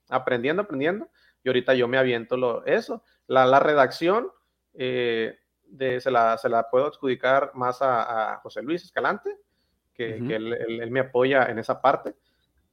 aprendiendo, 0.08 0.62
aprendiendo 0.62 1.08
y 1.42 1.48
ahorita 1.48 1.74
yo 1.74 1.88
me 1.88 1.98
aviento 1.98 2.36
lo, 2.36 2.64
eso. 2.66 3.02
La, 3.26 3.46
la 3.46 3.58
redacción, 3.58 4.28
eh, 4.74 5.38
de, 5.64 6.00
se, 6.00 6.10
la, 6.12 6.38
se, 6.38 6.48
la, 6.48 6.70
puedo 6.70 6.86
adjudicar 6.86 7.50
más 7.54 7.82
a, 7.82 8.34
a 8.34 8.36
José 8.38 8.62
Luis 8.62 8.84
Escalante, 8.84 9.36
que, 9.92 10.14
uh 10.14 10.18
-huh. 10.18 10.28
que 10.28 10.36
él, 10.36 10.52
él, 10.52 10.80
él, 10.82 10.90
me 10.90 11.00
apoya 11.00 11.46
en 11.46 11.58
esa 11.58 11.80
parte. 11.80 12.14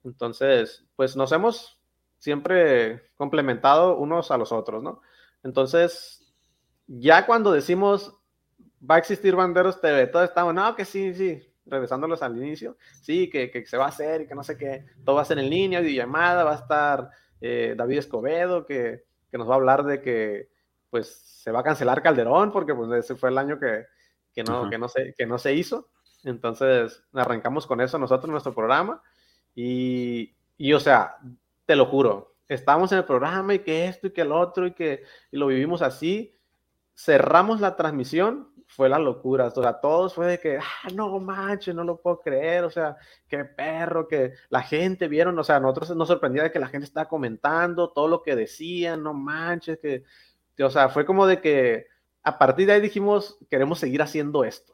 Entonces, 0.04 0.84
pues 0.94 1.16
nos 1.16 1.32
hemos 1.32 1.80
siempre 2.24 3.10
complementado 3.16 3.98
unos 3.98 4.30
a 4.30 4.38
los 4.38 4.50
otros, 4.50 4.82
¿no? 4.82 5.02
Entonces, 5.42 6.24
ya 6.86 7.26
cuando 7.26 7.52
decimos 7.52 8.16
va 8.80 8.94
a 8.94 8.98
existir 8.98 9.36
Banderos 9.36 9.78
TV, 9.78 10.06
todos 10.06 10.30
estamos, 10.30 10.54
no, 10.54 10.74
que 10.74 10.86
sí, 10.86 11.12
sí, 11.12 11.46
regresándolos 11.66 12.22
al 12.22 12.34
inicio, 12.38 12.78
sí, 13.02 13.28
que, 13.28 13.50
que, 13.50 13.66
se 13.66 13.76
va 13.76 13.84
a 13.84 13.88
hacer 13.88 14.22
y 14.22 14.26
que 14.26 14.34
no 14.34 14.42
sé 14.42 14.56
qué, 14.56 14.86
todo 15.04 15.16
va 15.16 15.22
a 15.22 15.26
ser 15.26 15.38
en 15.38 15.50
línea, 15.50 15.80
videollamada, 15.80 16.44
va 16.44 16.52
a 16.52 16.60
estar 16.62 17.10
eh, 17.42 17.74
David 17.76 17.98
Escobedo, 17.98 18.64
que, 18.64 19.04
que 19.30 19.36
nos 19.36 19.46
va 19.46 19.52
a 19.52 19.56
hablar 19.56 19.84
de 19.84 20.00
que 20.00 20.48
pues 20.88 21.08
se 21.14 21.50
va 21.50 21.60
a 21.60 21.64
cancelar 21.64 22.00
Calderón 22.00 22.52
porque 22.52 22.74
pues 22.74 22.90
ese 22.92 23.16
fue 23.16 23.28
el 23.28 23.36
año 23.36 23.60
que, 23.60 23.84
que, 24.32 24.42
no, 24.44 24.62
uh 24.62 24.64
-huh. 24.64 24.70
que, 24.70 24.78
no, 24.78 24.88
se, 24.88 25.12
que 25.12 25.26
no 25.26 25.36
se 25.36 25.52
hizo. 25.52 25.90
Entonces 26.22 27.02
arrancamos 27.12 27.66
con 27.66 27.82
eso 27.82 27.98
nosotros, 27.98 28.30
nuestro 28.30 28.54
programa. 28.54 29.02
Y, 29.54 30.34
y, 30.56 30.72
o 30.72 30.80
sea, 30.80 31.18
te 31.66 31.76
lo 31.76 31.86
juro, 31.86 32.34
estábamos 32.48 32.92
en 32.92 32.98
el 32.98 33.04
programa 33.04 33.54
y 33.54 33.60
que 33.60 33.86
esto 33.86 34.08
y 34.08 34.10
que 34.10 34.22
el 34.22 34.32
otro 34.32 34.66
y 34.66 34.72
que 34.72 35.02
y 35.30 35.36
lo 35.36 35.46
vivimos 35.46 35.82
así. 35.82 36.36
Cerramos 36.96 37.60
la 37.60 37.74
transmisión, 37.74 38.54
fue 38.66 38.88
la 38.88 38.98
locura. 38.98 39.46
O 39.46 39.62
sea, 39.62 39.80
todos 39.80 40.14
fue 40.14 40.26
de 40.26 40.38
que, 40.38 40.58
ah, 40.58 40.88
no 40.94 41.18
manches, 41.18 41.74
no 41.74 41.84
lo 41.84 42.00
puedo 42.00 42.20
creer. 42.20 42.64
O 42.64 42.70
sea, 42.70 42.96
qué 43.28 43.44
perro, 43.44 44.06
que 44.06 44.34
la 44.48 44.62
gente 44.62 45.08
vieron. 45.08 45.38
O 45.38 45.44
sea, 45.44 45.60
nosotros 45.60 45.96
nos 45.96 46.08
sorprendía 46.08 46.44
de 46.44 46.52
que 46.52 46.58
la 46.58 46.68
gente 46.68 46.84
estaba 46.86 47.08
comentando 47.08 47.90
todo 47.90 48.08
lo 48.08 48.22
que 48.22 48.36
decían, 48.36 49.02
no 49.02 49.14
manches, 49.14 49.78
que 49.78 50.04
o 50.62 50.70
sea, 50.70 50.88
fue 50.88 51.04
como 51.04 51.26
de 51.26 51.40
que 51.40 51.86
a 52.22 52.38
partir 52.38 52.66
de 52.66 52.74
ahí 52.74 52.80
dijimos, 52.80 53.38
queremos 53.50 53.78
seguir 53.78 54.02
haciendo 54.02 54.44
esto. 54.44 54.72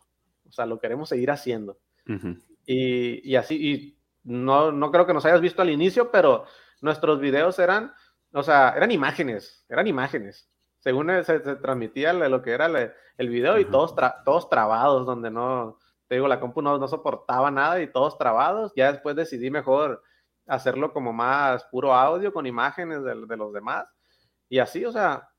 O 0.49 0.53
sea, 0.53 0.67
lo 0.67 0.79
queremos 0.79 1.09
seguir 1.09 1.31
haciendo. 1.31 1.79
Uh 2.07 2.13
-huh. 2.13 2.43
y, 2.67 3.37
así, 3.37 3.55
y 3.55 3.99
no, 4.25 4.73
no 4.73 4.91
creo 4.91 5.07
que 5.07 5.15
nos 5.15 5.25
hayas 5.25 5.41
visto 5.41 5.63
al 5.63 5.71
inicio, 5.71 6.11
pero 6.11 6.45
nuestros 6.81 7.21
videos 7.21 7.59
eran, 7.59 7.93
o 8.33 8.43
sea, 8.43 8.75
eran 8.77 8.91
imágenes, 8.91 9.65
eran 9.69 9.87
imágenes. 9.87 10.49
Según 10.79 11.11
se, 11.25 11.41
transmitía 11.41 12.13
lo 12.13 12.43
que 12.43 12.53
era 12.53 12.67
el 13.19 13.29
video 13.29 13.59
y 13.59 13.67
todos, 13.67 13.95
todos 14.25 14.49
trabados, 14.49 15.05
donde 15.05 15.31
no, 15.31 15.79
te 16.11 16.17
digo, 16.17 16.27
la 16.27 16.41
compu 16.41 16.63
no, 16.63 16.79
no 16.79 16.89
soportaba 16.89 17.51
nada 17.51 17.81
y 17.81 17.87
todos 17.87 18.19
trabados. 18.19 18.73
Ya 18.75 18.91
después 18.91 19.15
decidí 19.15 19.51
mejor 19.51 20.03
hacerlo 20.47 20.93
como 20.93 21.13
más 21.13 21.65
puro 21.67 21.95
audio 21.95 22.33
con 22.33 22.47
imágenes 22.47 23.05
de, 23.05 23.15
de 23.15 23.37
los 23.37 23.53
demás. 23.53 23.87
Y 24.49 24.59
así, 24.59 24.85
o 24.85 24.91
sea, 24.91 25.31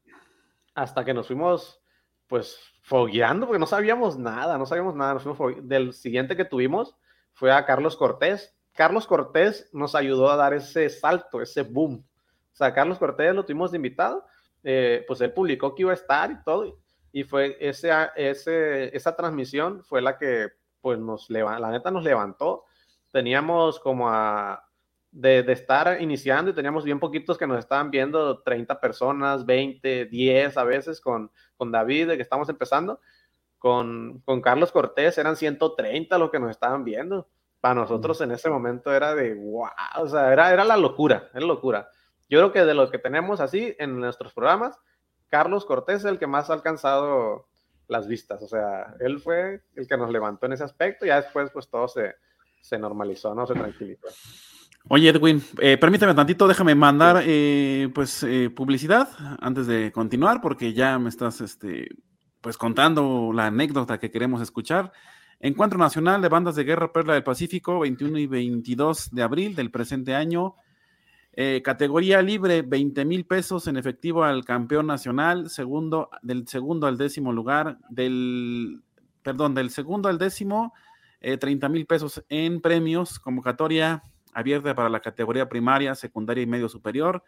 hasta 0.73 1.03
que 1.03 1.13
nos 1.13 1.27
fuimos, 1.27 1.81
pues, 2.27 2.57
fogueando, 2.83 3.47
porque 3.47 3.59
no 3.59 3.65
sabíamos 3.65 4.17
nada, 4.17 4.57
no 4.57 4.65
sabíamos 4.65 4.95
nada. 4.95 5.15
Nos 5.15 5.23
fuimos 5.23 5.67
Del 5.67 5.91
siguiente 5.93 6.37
que 6.37 6.45
tuvimos 6.45 6.95
fue 7.33 7.51
a 7.51 7.65
Carlos 7.65 7.97
Cortés. 7.97 8.55
Carlos 8.73 9.07
Cortés 9.07 9.69
nos 9.73 9.95
ayudó 9.95 10.29
a 10.29 10.35
dar 10.35 10.53
ese 10.53 10.89
salto, 10.89 11.41
ese 11.41 11.63
boom. 11.63 12.05
O 12.53 12.55
sea, 12.55 12.73
Carlos 12.73 12.97
Cortés 12.97 13.33
lo 13.33 13.45
tuvimos 13.45 13.71
de 13.71 13.77
invitado, 13.77 14.25
eh, 14.63 15.03
pues 15.07 15.21
él 15.21 15.33
publicó 15.33 15.73
que 15.75 15.83
iba 15.83 15.91
a 15.91 15.95
estar 15.95 16.31
y 16.31 16.43
todo, 16.43 16.79
y 17.11 17.23
fue 17.23 17.57
ese, 17.59 17.91
ese, 18.15 18.95
esa 18.95 19.15
transmisión 19.15 19.83
fue 19.83 20.01
la 20.01 20.17
que, 20.17 20.49
pues, 20.79 20.99
nos 20.99 21.29
la 21.29 21.71
neta 21.71 21.91
nos 21.91 22.03
levantó. 22.03 22.65
Teníamos 23.11 23.79
como 23.79 24.09
a 24.09 24.63
de, 25.11 25.39
estar 25.51 26.01
iniciando 26.01 26.51
y 26.51 26.53
teníamos 26.53 26.85
bien 26.85 26.99
poquitos 26.99 27.37
que 27.37 27.47
nos 27.47 27.59
estaban 27.59 27.91
viendo, 27.91 28.41
30 28.41 28.79
personas, 28.79 29.45
20, 29.45 30.05
10 30.05 30.57
a 30.57 30.63
veces 30.63 31.01
con, 31.01 31.31
con 31.57 31.71
David, 31.71 32.07
de 32.07 32.15
que 32.15 32.23
estamos 32.23 32.49
empezando. 32.49 32.99
Con, 33.57 34.21
con 34.25 34.41
Carlos 34.41 34.71
Cortés 34.71 35.17
eran 35.17 35.35
130 35.35 36.17
los 36.17 36.31
que 36.31 36.39
nos 36.39 36.49
estaban 36.49 36.83
viendo. 36.83 37.29
Para 37.61 37.75
nosotros 37.75 38.19
en 38.21 38.31
ese 38.31 38.49
momento 38.49 38.93
era 38.93 39.15
de 39.15 39.33
wow, 39.35 39.69
o 39.99 40.07
sea, 40.07 40.33
era, 40.33 40.51
era 40.51 40.65
la 40.65 40.75
locura, 40.75 41.29
era 41.33 41.45
locura. 41.45 41.89
Yo 42.27 42.39
creo 42.39 42.51
que 42.51 42.65
de 42.65 42.73
los 42.73 42.91
que 42.91 42.97
tenemos 42.97 43.39
así 43.39 43.75
en 43.79 43.99
nuestros 43.99 44.33
programas, 44.33 44.77
Carlos 45.29 45.65
Cortés 45.65 45.99
es 45.99 46.05
el 46.05 46.19
que 46.19 46.27
más 46.27 46.49
ha 46.49 46.53
alcanzado 46.53 47.47
las 47.87 48.07
vistas, 48.07 48.41
o 48.41 48.47
sea, 48.47 48.95
él 48.99 49.19
fue 49.19 49.61
el 49.75 49.87
que 49.87 49.97
nos 49.97 50.11
levantó 50.11 50.45
en 50.45 50.53
ese 50.53 50.63
aspecto 50.63 51.05
y 51.05 51.09
ya 51.09 51.21
después 51.21 51.51
pues 51.51 51.69
todo 51.69 51.87
se, 51.87 52.15
se 52.61 52.77
normalizó, 52.77 53.35
¿no? 53.35 53.45
Se 53.45 53.53
tranquilizó. 53.53 54.07
Oye, 54.87 55.09
Edwin, 55.09 55.43
eh, 55.59 55.77
permíteme 55.77 56.13
tantito, 56.15 56.47
déjame 56.47 56.73
mandar 56.73 57.21
eh, 57.25 57.89
pues 57.93 58.23
eh, 58.23 58.49
publicidad 58.49 59.09
antes 59.39 59.67
de 59.67 59.91
continuar, 59.91 60.41
porque 60.41 60.73
ya 60.73 60.97
me 60.97 61.09
estás 61.09 61.39
este, 61.41 61.87
pues 62.41 62.57
contando 62.57 63.31
la 63.33 63.47
anécdota 63.47 63.99
que 63.99 64.09
queremos 64.09 64.41
escuchar. 64.41 64.91
Encuentro 65.43 65.79
Nacional 65.79 66.21
de 66.21 66.29
Bandas 66.29 66.55
de 66.55 66.63
Guerra 66.63 66.93
Perla 66.93 67.15
del 67.15 67.23
Pacífico, 67.23 67.79
21 67.79 68.19
y 68.19 68.27
22 68.27 69.09
de 69.09 69.23
abril 69.23 69.55
del 69.55 69.71
presente 69.71 70.13
año. 70.13 70.55
categoría 71.63 72.21
libre, 72.21 72.61
20 72.61 73.05
mil 73.05 73.25
pesos 73.25 73.65
en 73.65 73.75
efectivo 73.75 74.23
al 74.23 74.45
campeón 74.45 74.85
nacional, 74.85 75.49
segundo, 75.49 76.11
del 76.21 76.47
segundo 76.47 76.85
al 76.85 76.99
décimo 76.99 77.33
lugar, 77.33 77.79
del, 77.89 78.83
perdón, 79.23 79.55
del 79.55 79.71
segundo 79.71 80.09
al 80.09 80.19
décimo, 80.19 80.75
30 81.21 81.69
mil 81.69 81.87
pesos 81.87 82.23
en 82.29 82.61
premios, 82.61 83.17
convocatoria 83.17 84.03
abierta 84.33 84.75
para 84.75 84.89
la 84.89 84.99
categoría 84.99 85.49
primaria, 85.49 85.95
secundaria 85.95 86.43
y 86.43 86.47
medio 86.47 86.69
superior. 86.69 87.23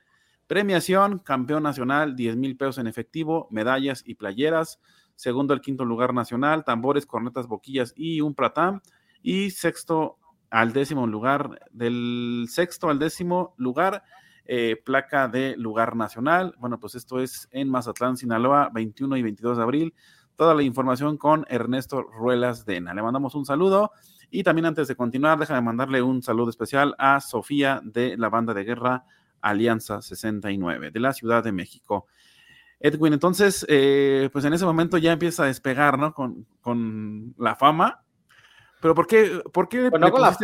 Premiación, 0.45 1.18
campeón 1.18 1.64
nacional, 1.64 2.16
10 2.16 2.36
mil 2.36 2.57
pesos 2.57 2.78
en 2.78 2.86
efectivo, 2.86 3.47
medallas 3.49 4.03
y 4.05 4.14
playeras. 4.14 4.80
Segundo 5.16 5.53
al 5.53 5.61
quinto 5.61 5.86
lugar 5.86 6.14
nacional, 6.14 6.64
tambores, 6.64 7.05
cornetas, 7.05 7.47
boquillas 7.47 7.93
y 7.95 8.22
un 8.22 8.36
platán. 8.36 8.82
Y 9.22 9.51
sexto 9.51 10.18
al 10.49 10.74
décimo 10.74 11.07
lugar, 11.07 11.59
del 11.72 12.45
sexto 12.49 12.89
al 12.89 12.99
décimo 12.99 13.55
lugar, 13.57 14.03
eh, 14.45 14.82
placa 14.84 15.28
de 15.28 15.55
lugar 15.57 15.95
nacional. 15.95 16.53
Bueno, 16.59 16.80
pues 16.80 16.95
esto 16.95 17.20
es 17.20 17.47
en 17.51 17.70
Mazatlán, 17.70 18.18
Sinaloa, 18.18 18.70
21 18.74 19.18
y 19.18 19.24
22 19.24 19.57
de 19.57 19.64
abril. 19.64 19.93
Toda 20.36 20.53
la 20.53 20.64
información 20.64 21.18
con 21.18 21.45
Ernesto 21.47 22.01
Ruelas 22.01 22.66
Dena. 22.66 22.93
Le 22.93 23.01
mandamos 23.01 23.36
un 23.36 23.45
saludo 23.45 23.91
y 24.30 24.43
también 24.43 24.66
antes 24.66 24.88
de 24.88 24.95
continuar, 24.95 25.38
déjame 25.38 25.61
mandarle 25.61 26.01
un 26.01 26.24
saludo 26.24 26.49
especial 26.49 26.95
a 26.97 27.22
Sofía 27.22 27.82
de 27.84 28.18
la 28.18 28.30
banda 28.30 28.53
de 28.53 28.64
guerra 28.64 29.05
Alianza 29.41 30.01
69 30.01 30.89
de 30.89 30.99
la 30.99 31.14
Ciudad 31.14 31.43
de 31.43 31.51
México. 31.51 32.07
Edwin, 32.84 33.14
entonces, 33.14 33.66
eh, 33.70 34.30
pues 34.34 34.44
en 34.44 34.52
ese 34.52 34.66
momento 34.66 34.98
ya 34.98 35.14
empieza 35.14 35.44
a 35.44 35.48
despegar, 35.48 35.98
¿no? 35.98 36.14
Con, 36.14 36.46
con 36.60 37.34
la 37.38 37.56
fama. 37.56 38.04
Pero 38.82 38.94
¿por 38.94 39.08
qué? 39.08 39.42
¿Por 39.54 39.70
qué 39.70 39.90
pues 39.90 40.02
no, 40.02 40.12
con 40.12 40.22
la, 40.22 40.36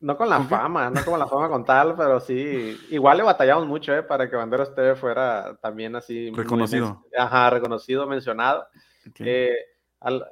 no 0.00 0.16
con 0.16 0.28
la 0.28 0.42
fama, 0.42 0.90
no 0.90 1.04
con 1.04 1.20
la 1.20 1.28
fama 1.28 1.48
con 1.48 1.64
tal, 1.64 1.94
pero 1.96 2.18
sí, 2.18 2.76
igual 2.90 3.18
le 3.18 3.22
batallamos 3.22 3.68
mucho, 3.68 3.94
¿eh? 3.94 4.02
Para 4.02 4.28
que 4.28 4.34
Banderos 4.34 4.74
TV 4.74 4.96
fuera 4.96 5.56
también 5.62 5.94
así. 5.94 6.32
Reconocido. 6.32 7.04
ajá, 7.16 7.50
reconocido, 7.50 8.08
mencionado. 8.08 8.66
Eh, 9.20 9.54
al, 10.00 10.26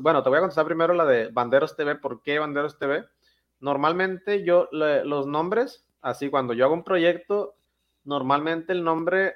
bueno, 0.00 0.22
te 0.22 0.28
voy 0.28 0.36
a 0.36 0.42
contestar 0.42 0.64
primero 0.64 0.94
la 0.94 1.04
de 1.04 1.28
Banderos 1.32 1.74
TV. 1.74 1.96
¿Por 1.96 2.22
qué 2.22 2.38
Banderos 2.38 2.78
TV? 2.78 3.04
Normalmente 3.58 4.44
yo, 4.44 4.68
los 4.70 5.26
nombres, 5.26 5.84
así 6.02 6.30
cuando 6.30 6.54
yo 6.54 6.66
hago 6.66 6.74
un 6.74 6.84
proyecto, 6.84 7.56
normalmente 8.04 8.72
el 8.72 8.84
nombre 8.84 9.34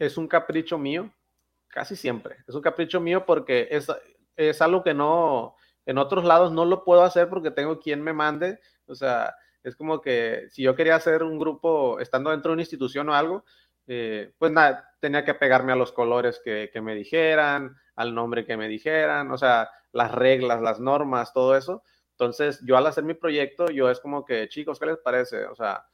es 0.00 0.16
un 0.16 0.26
capricho 0.26 0.78
mío, 0.78 1.12
casi 1.68 1.94
siempre. 1.94 2.38
Es 2.48 2.54
un 2.54 2.62
capricho 2.62 3.00
mío 3.00 3.24
porque 3.26 3.68
es, 3.70 3.86
es 4.34 4.60
algo 4.62 4.82
que 4.82 4.94
no, 4.94 5.54
en 5.86 5.98
otros 5.98 6.24
lados 6.24 6.52
no 6.52 6.64
lo 6.64 6.84
puedo 6.84 7.02
hacer 7.02 7.28
porque 7.28 7.50
tengo 7.50 7.78
quien 7.78 8.02
me 8.02 8.14
mande. 8.14 8.58
O 8.86 8.94
sea, 8.94 9.34
es 9.62 9.76
como 9.76 10.00
que 10.00 10.46
si 10.50 10.62
yo 10.62 10.74
quería 10.74 10.96
hacer 10.96 11.22
un 11.22 11.38
grupo 11.38 12.00
estando 12.00 12.30
dentro 12.30 12.50
de 12.50 12.54
una 12.54 12.62
institución 12.62 13.10
o 13.10 13.14
algo, 13.14 13.44
eh, 13.86 14.32
pues 14.38 14.50
nada, 14.50 14.90
tenía 15.00 15.24
que 15.24 15.34
pegarme 15.34 15.72
a 15.72 15.76
los 15.76 15.92
colores 15.92 16.40
que, 16.42 16.70
que, 16.72 16.80
me 16.80 16.94
dijeran, 16.94 17.76
al 17.94 18.14
nombre 18.14 18.46
que 18.46 18.56
me 18.56 18.68
dijeran, 18.68 19.30
o 19.30 19.36
sea, 19.36 19.68
las 19.92 20.12
reglas, 20.12 20.62
las 20.62 20.80
normas, 20.80 21.34
todo 21.34 21.56
eso. 21.56 21.82
Entonces, 22.12 22.60
yo 22.64 22.76
al 22.78 22.86
hacer 22.86 23.04
mi 23.04 23.14
proyecto, 23.14 23.66
yo 23.66 23.90
es 23.90 24.00
como 24.00 24.24
que, 24.24 24.48
chicos, 24.48 24.78
¿qué 24.78 24.86
les 24.86 24.98
parece? 24.98 25.44
O 25.44 25.54
sea, 25.54 25.84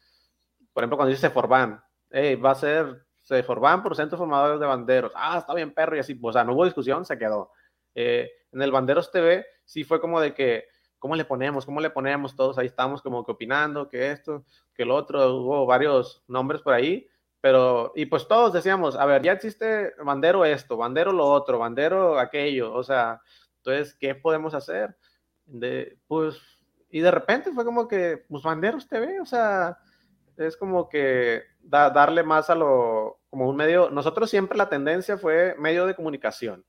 por 0.73 0.83
ejemplo, 0.83 0.99
cuando 0.99 1.15
dice 1.15 1.31
Forban, 1.31 1.83
hey, 2.11 2.37
va 2.37 2.53
a 2.53 2.55
ser 2.55 3.06
Forban 3.45 3.83
por 3.83 3.97
Centro 3.97 4.19
Formadores 4.19 4.61
de 4.61 4.67
Banderos. 4.67 5.13
Ah, 5.15 5.39
está 5.39 5.55
bien, 5.55 5.73
perro, 5.73 5.97
y 5.97 6.01
así, 6.01 6.19
o 6.21 6.33
sea, 6.33 6.45
no 6.45 6.55
hubo 6.55 6.65
discusión, 6.65 7.05
se 7.05 7.19
quedó. 7.19 7.51
Eh, 7.95 8.31
en 8.53 8.63
el 8.63 8.71
Banderos 8.71 9.11
TV 9.11 9.47
sí 9.65 9.85
fue 9.85 10.01
como 10.01 10.21
de 10.21 10.35
que, 10.35 10.67
¿cómo 10.99 11.17
le 11.17 11.25
ponemos? 11.25 11.67
¿Cómo 11.67 11.81
le 11.81 11.91
ponemos? 11.91 12.37
Todos 12.37 12.59
ahí 12.59 12.67
estamos 12.67 13.03
como 13.03 13.25
que 13.25 13.33
opinando, 13.33 13.89
que 13.89 14.11
esto, 14.11 14.45
que 14.75 14.85
el 14.85 14.91
otro, 14.91 15.37
hubo 15.37 15.67
varios 15.67 16.23
nombres 16.29 16.63
por 16.63 16.75
ahí 16.75 17.09
pero, 17.47 17.93
y 17.95 18.07
pues 18.07 18.27
todos 18.27 18.53
decíamos, 18.53 18.97
a 18.97 19.07
ver, 19.07 19.23
ya 19.23 19.31
existe 19.31 19.95
bandero 20.03 20.45
esto, 20.45 20.77
bandero 20.77 21.13
lo 21.13 21.27
otro, 21.27 21.61
bandero 21.61 22.19
aquello, 22.19 22.75
o 22.75 22.83
sea, 22.83 23.21
entonces, 23.59 23.95
¿qué 23.95 24.17
podemos 24.17 24.53
hacer? 24.53 24.97
De, 25.45 25.97
pues, 26.09 26.43
y 26.91 26.99
de 26.99 27.11
repente 27.13 27.53
fue 27.53 27.65
como 27.65 27.87
que, 27.87 28.25
pues, 28.29 28.43
banderos 28.43 28.89
TV, 28.89 29.21
o 29.21 29.25
sea, 29.25 29.79
es 30.37 30.57
como 30.57 30.89
que 30.89 31.43
darle 31.63 32.23
más 32.23 32.51
a 32.51 32.55
lo, 32.55 33.21
como 33.31 33.49
un 33.49 33.57
medio, 33.57 33.91
nosotros 33.91 34.31
siempre 34.31 34.57
la 34.57 34.69
tendencia 34.69 35.19
fue 35.19 35.55
medio 35.59 35.87
de 35.87 35.95
comunicación, 35.95 36.65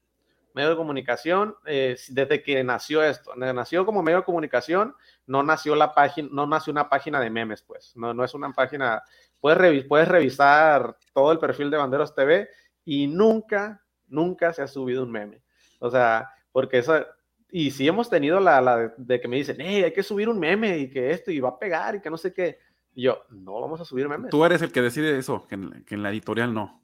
medio 0.54 0.72
de 0.72 0.76
comunicación, 0.76 1.56
eh, 1.66 1.96
desde 2.10 2.42
que 2.42 2.64
nació 2.64 3.04
esto, 3.04 3.36
nació 3.36 3.86
como 3.86 4.02
medio 4.02 4.20
de 4.20 4.24
comunicación, 4.24 4.96
no 5.26 5.44
nació 5.44 5.76
la 5.76 5.94
página, 5.94 6.30
no 6.32 6.48
nació 6.48 6.72
una 6.72 6.90
página 6.90 7.20
de 7.20 7.30
memes, 7.30 7.62
pues, 7.62 7.94
no, 7.96 8.14
no 8.14 8.24
es 8.24 8.34
una 8.34 8.52
página 8.54 9.04
Puedes, 9.40 9.86
puedes 9.86 10.08
revisar 10.08 10.98
todo 11.14 11.32
el 11.32 11.40
perfil 11.40 11.70
de 11.70 11.78
Banderos 11.78 12.16
TV 12.16 12.50
y 12.84 13.08
nunca, 13.08 13.84
nunca 14.08 14.54
se 14.54 14.62
ha 14.62 14.68
subido 14.68 15.04
un 15.04 15.12
meme. 15.12 15.44
O 15.80 15.92
sea, 15.92 16.30
porque 16.52 16.80
eso, 16.80 17.06
y 17.52 17.72
si 17.72 17.88
hemos 17.88 18.10
tenido 18.10 18.40
la, 18.40 18.60
la 18.62 18.94
de, 18.98 19.22
que 19.22 19.28
me 19.28 19.36
dicen, 19.36 19.58
hey, 19.60 19.84
hay 19.84 19.94
que 19.94 20.04
subir 20.04 20.28
un 20.28 20.40
meme 20.40 20.78
y 20.78 20.90
que 20.90 21.12
esto 21.12 21.32
y 21.32 21.40
va 21.40 21.50
a 21.50 21.60
pegar 21.60 21.96
y 21.96 22.02
que 22.02 22.10
no 22.10 22.18
sé 22.18 22.34
qué. 22.34 22.60
Y 22.98 23.04
yo, 23.04 23.26
no 23.30 23.62
vamos 23.62 23.80
a 23.80 23.86
subir 23.86 24.10
memes. 24.10 24.32
Tú 24.32 24.44
eres 24.44 24.60
el 24.64 24.72
que 24.72 24.82
decide 24.82 25.20
eso, 25.20 25.46
que 25.48 25.54
en, 25.54 26.02
la 26.02 26.10
editorial 26.10 26.52
no. 26.52 26.82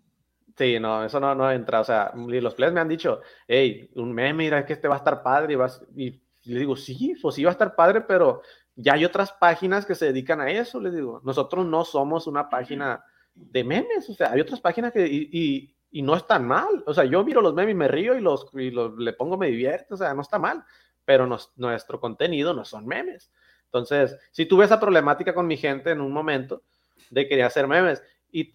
Sí, 0.55 0.79
no, 0.79 1.03
eso 1.03 1.19
no, 1.19 1.33
no 1.33 1.49
entra. 1.49 1.79
O 1.79 1.83
sea, 1.83 2.11
los 2.13 2.53
players 2.53 2.71
me 2.71 2.81
han 2.81 2.87
dicho, 2.87 3.21
hey, 3.47 3.89
un 3.95 4.13
meme, 4.13 4.35
mira, 4.35 4.59
es 4.59 4.65
que 4.65 4.73
este 4.73 4.87
va 4.87 4.93
a 4.93 4.97
estar 4.99 5.23
padre 5.23 5.53
y, 5.53 5.55
vas, 5.55 5.83
y 5.95 6.21
le 6.43 6.59
digo, 6.59 6.75
sí, 6.75 7.15
pues 7.19 7.33
sí 7.33 7.43
va 7.43 7.49
a 7.49 7.53
estar 7.53 7.75
padre, 7.75 8.01
pero 8.01 8.43
ya 8.75 8.93
hay 8.93 9.05
otras 9.05 9.31
páginas 9.31 9.87
que 9.87 9.95
se 9.95 10.05
dedican 10.05 10.39
a 10.39 10.51
eso, 10.51 10.79
les 10.79 10.93
digo. 10.93 11.19
Nosotros 11.23 11.65
no 11.65 11.83
somos 11.83 12.27
una 12.27 12.47
página 12.47 13.03
de 13.33 13.63
memes, 13.63 14.07
o 14.07 14.13
sea, 14.13 14.33
hay 14.33 14.41
otras 14.41 14.61
páginas 14.61 14.93
que, 14.93 15.07
y, 15.07 15.75
y, 15.89 16.01
no 16.03 16.15
están 16.15 16.45
mal. 16.45 16.83
O 16.85 16.93
sea, 16.93 17.05
yo 17.05 17.23
miro 17.23 17.41
los 17.41 17.55
memes 17.55 17.71
y 17.71 17.77
me 17.77 17.87
río 17.87 18.15
y 18.15 18.21
los, 18.21 18.45
y 18.53 18.69
los 18.69 18.95
le 18.99 19.13
pongo 19.13 19.35
me 19.35 19.47
divierto, 19.47 19.95
o 19.95 19.97
sea, 19.97 20.13
no 20.13 20.21
está 20.21 20.37
mal, 20.37 20.63
pero 21.05 21.25
nuestro 21.55 21.99
contenido 21.99 22.53
no 22.53 22.65
son 22.65 22.85
memes. 22.85 23.31
Entonces, 23.73 24.15
si 24.31 24.45
tuve 24.45 24.65
esa 24.65 24.79
problemática 24.79 25.33
con 25.33 25.47
mi 25.47 25.57
gente 25.57 25.89
en 25.89 25.99
un 25.99 26.11
momento 26.11 26.61
de 27.09 27.27
querer 27.27 27.45
hacer 27.45 27.67
memes 27.67 28.03
y, 28.31 28.53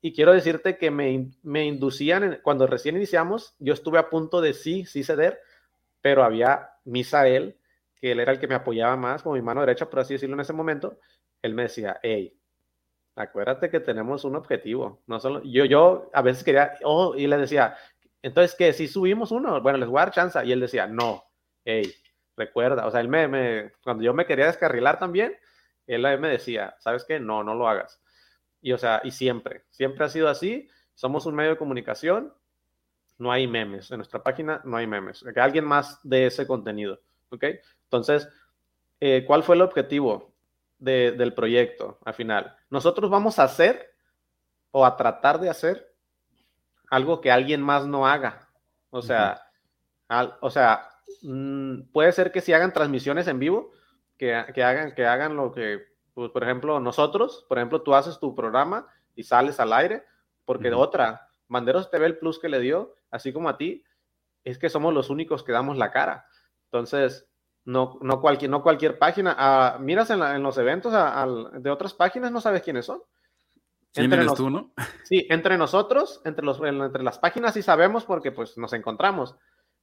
y, 0.00 0.12
quiero 0.12 0.32
decirte 0.32 0.78
que 0.78 0.90
me, 0.90 1.30
me 1.42 1.66
inducían, 1.66 2.40
cuando 2.42 2.66
recién 2.66 2.96
iniciamos, 2.96 3.54
yo 3.58 3.74
estuve 3.74 3.98
a 3.98 4.08
punto 4.08 4.40
de 4.40 4.54
sí, 4.54 4.86
sí 4.86 5.04
ceder, 5.04 5.40
pero 6.00 6.24
había 6.24 6.70
Misael 6.84 7.58
que 8.00 8.12
él 8.12 8.20
era 8.20 8.32
el 8.32 8.40
que 8.40 8.48
me 8.48 8.54
apoyaba 8.54 8.96
más, 8.96 9.22
como 9.22 9.34
mi 9.34 9.42
mano 9.42 9.60
derecha, 9.60 9.90
por 9.90 10.00
así 10.00 10.14
decirlo, 10.14 10.34
en 10.34 10.40
ese 10.40 10.54
momento, 10.54 10.98
él 11.42 11.54
me 11.54 11.64
decía, 11.64 12.00
hey, 12.02 12.34
acuérdate 13.14 13.68
que 13.68 13.80
tenemos 13.80 14.24
un 14.24 14.36
objetivo. 14.36 15.02
No 15.06 15.20
solo, 15.20 15.42
yo, 15.42 15.66
yo 15.66 16.10
a 16.14 16.22
veces 16.22 16.42
quería, 16.42 16.72
oh, 16.82 17.14
y 17.14 17.26
le 17.26 17.36
decía, 17.36 17.76
entonces, 18.22 18.56
¿qué? 18.56 18.72
Si 18.72 18.88
subimos 18.88 19.32
uno, 19.32 19.60
bueno, 19.60 19.76
les 19.76 19.88
voy 19.88 19.98
a 19.98 20.06
dar 20.06 20.14
chance. 20.14 20.38
Y 20.46 20.52
él 20.52 20.60
decía, 20.60 20.86
no, 20.86 21.24
hey, 21.64 21.92
recuerda, 22.36 22.86
o 22.86 22.90
sea, 22.90 23.00
él 23.00 23.08
me, 23.08 23.28
me, 23.28 23.72
cuando 23.82 24.02
yo 24.02 24.14
me 24.14 24.26
quería 24.26 24.46
descarrilar 24.46 24.98
también, 24.98 25.36
él 25.86 26.02
me 26.18 26.28
decía, 26.28 26.76
¿sabes 26.78 27.04
qué? 27.04 27.18
No, 27.18 27.42
no 27.42 27.54
lo 27.54 27.68
hagas. 27.68 28.00
Y 28.62 28.72
o 28.72 28.78
sea, 28.78 29.00
y 29.04 29.10
siempre, 29.10 29.64
siempre 29.70 30.04
ha 30.04 30.08
sido 30.08 30.28
así. 30.28 30.68
Somos 30.94 31.26
un 31.26 31.34
medio 31.34 31.50
de 31.50 31.56
comunicación, 31.56 32.32
no 33.18 33.32
hay 33.32 33.46
memes. 33.46 33.90
En 33.90 33.98
nuestra 33.98 34.22
página 34.22 34.60
no 34.64 34.76
hay 34.76 34.86
memes. 34.86 35.24
Que 35.34 35.40
alguien 35.40 35.64
más 35.64 35.98
de 36.02 36.26
ese 36.26 36.46
contenido. 36.46 37.00
¿Ok? 37.30 37.44
Entonces, 37.84 38.28
eh, 39.00 39.24
¿cuál 39.26 39.42
fue 39.42 39.56
el 39.56 39.62
objetivo 39.62 40.32
del 40.78 41.34
proyecto 41.34 41.98
al 42.04 42.14
final? 42.14 42.56
Nosotros 42.70 43.10
vamos 43.10 43.38
a 43.38 43.44
hacer 43.44 43.94
o 44.70 44.86
a 44.86 44.96
tratar 44.96 45.40
de 45.40 45.50
hacer 45.50 45.94
algo 46.90 47.20
que 47.20 47.30
alguien 47.30 47.62
más 47.62 47.86
no 47.86 48.06
haga. 48.06 48.48
O 48.90 49.02
sea, 49.02 49.42
o 50.40 50.50
sea, 50.50 50.88
mm, 51.22 51.90
puede 51.92 52.12
ser 52.12 52.32
que 52.32 52.40
si 52.40 52.52
hagan 52.52 52.72
transmisiones 52.72 53.28
en 53.28 53.38
vivo, 53.38 53.72
que, 54.16 54.34
hagan, 54.34 54.94
que 54.94 55.06
hagan 55.06 55.36
lo 55.36 55.50
que, 55.52 55.82
pues, 56.14 56.30
por 56.30 56.42
ejemplo, 56.42 56.78
nosotros, 56.78 57.46
por 57.48 57.58
ejemplo, 57.58 57.82
tú 57.82 57.94
haces 57.94 58.18
tu 58.18 58.34
programa 58.34 58.86
y 59.14 59.22
sales 59.22 59.58
al 59.60 59.72
aire, 59.72 60.04
porque 60.44 60.72
otra, 60.72 61.28
Banderos 61.48 61.90
TV 61.90 62.06
el 62.06 62.18
plus 62.18 62.38
que 62.38 62.48
le 62.48 62.60
dio, 62.60 62.94
así 63.10 63.32
como 63.32 63.48
a 63.48 63.56
ti, 63.56 63.84
es 64.44 64.58
que 64.58 64.68
somos 64.68 64.94
los 64.94 65.10
únicos 65.10 65.42
que 65.42 65.52
damos 65.52 65.76
la 65.76 65.90
cara. 65.90 66.26
Entonces, 66.64 67.28
no, 67.64 67.98
no, 68.02 68.20
cualquier, 68.20 68.50
no 68.50 68.62
cualquier 68.62 68.98
página. 68.98 69.34
Ah, 69.38 69.78
miras 69.80 70.10
en, 70.10 70.42
los 70.42 70.58
eventos 70.58 70.92
de 70.92 71.70
otras 71.70 71.94
páginas, 71.94 72.32
no 72.32 72.40
sabes 72.40 72.62
quiénes 72.62 72.86
son. 72.86 73.02
entre 73.94 74.26
tú, 74.26 74.50
¿no? 74.50 74.72
Sí, 75.04 75.26
entre 75.30 75.58
nosotros, 75.58 76.20
entre, 76.24 76.44
los, 76.44 76.60
entre 76.60 77.02
las 77.02 77.18
páginas 77.18 77.54
sí 77.54 77.62
sabemos 77.62 78.04
porque 78.04 78.32
pues 78.32 78.56
nos 78.56 78.72
encontramos 78.72 79.36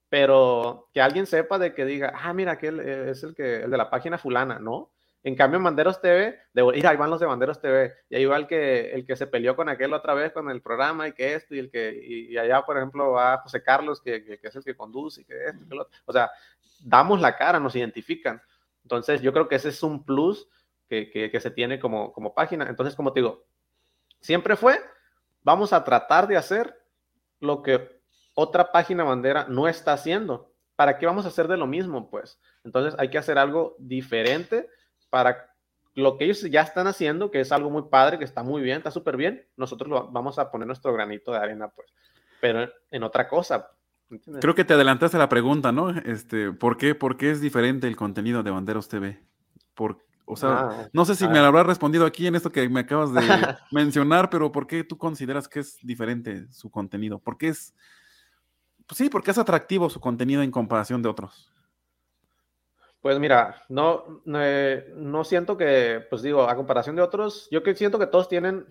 pero 0.10 0.90
que 0.94 1.02
alguien 1.02 1.26
sepa 1.26 1.60
de 1.60 1.74
que 1.74 1.86
diga, 1.86 2.14
ah, 2.16 2.34
mira, 2.34 2.54
aquel 2.54 2.80
es 2.80 3.24
el, 3.24 3.36
que, 3.36 3.64
el 3.64 3.72
de 3.72 3.78
la 3.78 3.90
página 3.90 4.18
fulana, 4.18 4.60
¿no? 4.60 4.92
En 5.24 5.36
cambio, 5.36 5.58
en 5.58 5.64
Banderos 5.64 6.00
TV, 6.00 6.40
de, 6.54 6.78
ir 6.78 6.88
ahí 6.88 6.96
van 6.96 7.10
los 7.10 7.20
de 7.20 7.26
Banderos 7.26 7.60
TV, 7.60 7.94
y 8.10 8.16
ahí 8.16 8.26
va 8.26 8.38
el 8.38 8.48
que, 8.48 8.92
el 8.92 9.06
que 9.06 9.18
se 9.18 9.28
peleó 9.28 9.58
con 9.58 9.68
aquel 9.68 9.94
otra 9.94 10.14
vez 10.14 10.32
con 10.32 10.50
el 10.50 10.62
programa 10.62 11.08
y 11.08 11.12
que 11.12 11.34
esto, 11.34 11.54
y 11.54 11.60
el 11.60 11.70
que, 11.70 12.00
y, 12.02 12.38
allá, 12.38 12.62
por 12.62 12.78
ejemplo, 12.78 13.12
va 13.12 13.40
José 13.40 13.62
Carlos, 13.62 14.00
que, 14.00 14.24
que, 14.24 14.40
es 14.42 14.56
el 14.56 14.64
que 14.64 14.78
conduce, 14.78 15.22
y 15.22 15.26
que 15.26 15.48
esto, 15.48 15.68
que 15.68 15.76
lo 15.76 15.82
otro. 15.82 16.00
O 16.06 16.14
sea, 16.14 16.32
damos 16.82 17.20
la 17.20 17.36
cara, 17.36 17.60
nos 17.60 17.76
identifican. 17.76 18.42
Entonces, 18.84 19.22
yo 19.22 19.34
creo 19.34 19.50
que 19.50 19.56
ese 19.56 19.70
es 19.70 19.84
un 19.84 20.06
plus 20.06 20.48
que, 20.88 21.10
que 21.12 21.40
se 21.42 21.52
tiene 21.52 21.78
como, 21.78 22.14
como 22.14 22.34
página. 22.34 22.66
Entonces, 22.70 22.96
como 22.96 23.12
te 23.12 23.20
digo, 23.20 23.44
siempre 24.22 24.56
fue, 24.56 24.80
vamos 25.44 25.74
a 25.74 25.84
tratar 25.84 26.28
de 26.28 26.38
hacer 26.38 26.74
lo 27.42 27.62
que 27.62 27.97
otra 28.40 28.72
página 28.72 29.04
bandera 29.04 29.48
no 29.50 29.68
está 29.68 29.94
haciendo. 29.94 30.54
¿Para 30.76 31.00
qué 31.00 31.08
vamos 31.08 31.26
a 31.26 31.30
hacer 31.30 31.48
de 31.48 31.58
lo 31.58 31.66
mismo? 31.66 32.08
Pues 32.08 32.40
entonces 32.64 32.94
hay 33.00 33.10
que 33.10 33.18
hacer 33.18 33.40
algo 33.40 33.76
diferente 33.80 34.70
para 35.10 35.50
lo 35.96 36.20
que 36.20 36.26
ellos 36.26 36.44
ya 36.44 36.62
están 36.62 36.86
haciendo, 36.86 37.32
que 37.32 37.40
es 37.40 37.52
algo 37.52 37.72
muy 37.72 37.90
padre, 37.90 38.20
que 38.20 38.26
está 38.26 38.44
muy 38.44 38.62
bien, 38.62 38.78
está 38.78 38.92
súper 38.92 39.18
bien. 39.18 39.44
Nosotros 39.58 39.90
lo, 39.90 40.12
vamos 40.12 40.38
a 40.38 40.52
poner 40.52 40.68
nuestro 40.68 40.94
granito 40.94 41.32
de 41.32 41.40
arena, 41.40 41.70
pues, 41.70 41.92
pero 42.40 42.72
en 42.92 43.02
otra 43.02 43.28
cosa. 43.28 43.72
Creo 44.40 44.54
que 44.54 44.64
te 44.64 44.76
adelantaste 44.76 45.18
a 45.18 45.20
la 45.20 45.30
pregunta, 45.30 45.72
¿no? 45.72 45.90
Este, 45.90 46.52
¿por 46.52 46.78
qué, 46.78 46.94
¿Por 46.94 47.18
qué 47.18 47.32
es 47.32 47.42
diferente 47.42 47.88
el 47.88 47.96
contenido 47.96 48.44
de 48.44 48.52
Banderos 48.52 48.88
TV? 48.88 49.20
Por, 49.74 50.06
o 50.26 50.36
sea, 50.36 50.60
ah, 50.60 50.90
no 50.94 51.06
sé 51.06 51.16
si 51.16 51.28
me 51.28 51.40
lo 51.40 51.46
habrás 51.46 51.66
respondido 51.66 52.06
aquí 52.06 52.28
en 52.28 52.36
esto 52.36 52.52
que 52.52 52.70
me 52.70 52.82
acabas 52.82 53.12
de 53.12 53.22
mencionar, 53.72 54.30
pero 54.30 54.52
¿por 54.52 54.68
qué 54.68 54.84
tú 54.84 55.00
consideras 55.00 55.48
que 55.48 55.62
es 55.62 55.80
diferente 55.82 56.46
su 56.52 56.70
contenido? 56.70 57.18
¿Por 57.18 57.40
qué 57.40 57.48
es 57.48 57.74
pues 58.88 58.98
sí, 58.98 59.10
porque 59.10 59.32
es 59.32 59.38
atractivo 59.38 59.90
su 59.90 60.00
contenido 60.00 60.42
en 60.42 60.52
comparación 60.52 61.02
de 61.02 61.10
otros. 61.10 61.52
Pues 63.02 63.20
mira, 63.20 63.64
no, 63.70 64.22
no 64.26 65.24
siento 65.24 65.56
que, 65.58 66.06
pues 66.10 66.22
digo, 66.22 66.50
a 66.50 66.56
comparación 66.56 66.96
de 66.96 67.02
otros, 67.02 67.48
yo 67.52 67.64
que 67.64 67.76
siento 67.76 68.00
que 68.00 68.08
todos 68.08 68.28
tienen 68.28 68.66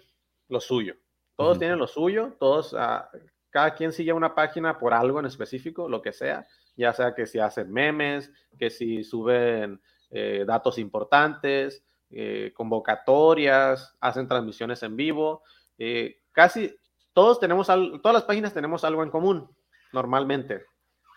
lo 0.49 0.61
suyo. 0.61 0.95
Todos 1.37 1.59
tienen 1.59 1.79
lo 1.79 1.87
suyo, 1.87 2.35
todos, 2.41 2.75
ah, 2.79 3.11
cada 3.51 3.75
quien 3.75 3.93
sigue 3.93 4.13
una 4.13 4.35
página 4.35 4.79
por 4.79 4.95
algo 4.95 5.21
en 5.21 5.27
específico, 5.27 5.89
lo 5.89 6.01
que 6.01 6.13
sea, 6.13 6.47
ya 6.77 6.95
sea 6.95 7.15
que 7.15 7.27
si 7.27 7.39
hacen 7.39 7.71
memes, 7.71 8.33
que 8.59 8.71
si 8.71 9.05
suben 9.05 9.81
eh, 10.11 10.45
datos 10.47 10.79
importantes, 10.79 11.85
eh, 12.11 12.53
convocatorias, 12.55 13.95
hacen 14.01 14.27
transmisiones 14.27 14.83
en 14.83 14.97
vivo. 14.97 15.43
Eh, 15.79 16.21
casi 16.33 16.75
todos 17.13 17.39
tenemos, 17.39 17.67
todas 17.67 18.15
las 18.15 18.25
páginas 18.25 18.55
tenemos 18.55 18.83
algo 18.83 19.03
en 19.03 19.11
común 19.11 19.49
normalmente. 19.97 20.65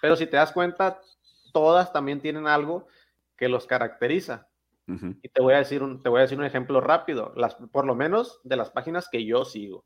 Pero 0.02 0.16
si 0.16 0.26
te 0.26 0.38
das 0.38 0.52
cuenta, 0.52 1.00
todas 1.54 1.94
también 1.94 2.22
tienen 2.22 2.48
algo 2.48 2.88
que 3.36 3.50
los 3.50 3.68
caracteriza. 3.68 4.48
Y 5.22 5.30
te 5.30 5.40
voy, 5.40 5.54
a 5.54 5.60
decir 5.60 5.84
un, 5.84 6.02
te 6.02 6.10
voy 6.10 6.18
a 6.18 6.24
decir 6.24 6.40
un 6.40 6.46
ejemplo 6.46 6.82
rápido, 6.82 7.32
las, 7.36 7.54
por 7.54 7.86
lo 7.86 7.94
menos 7.94 8.42
de 8.44 8.56
las 8.56 8.72
páginas 8.72 9.08
que 9.08 9.24
yo 9.24 9.46
sigo. 9.46 9.86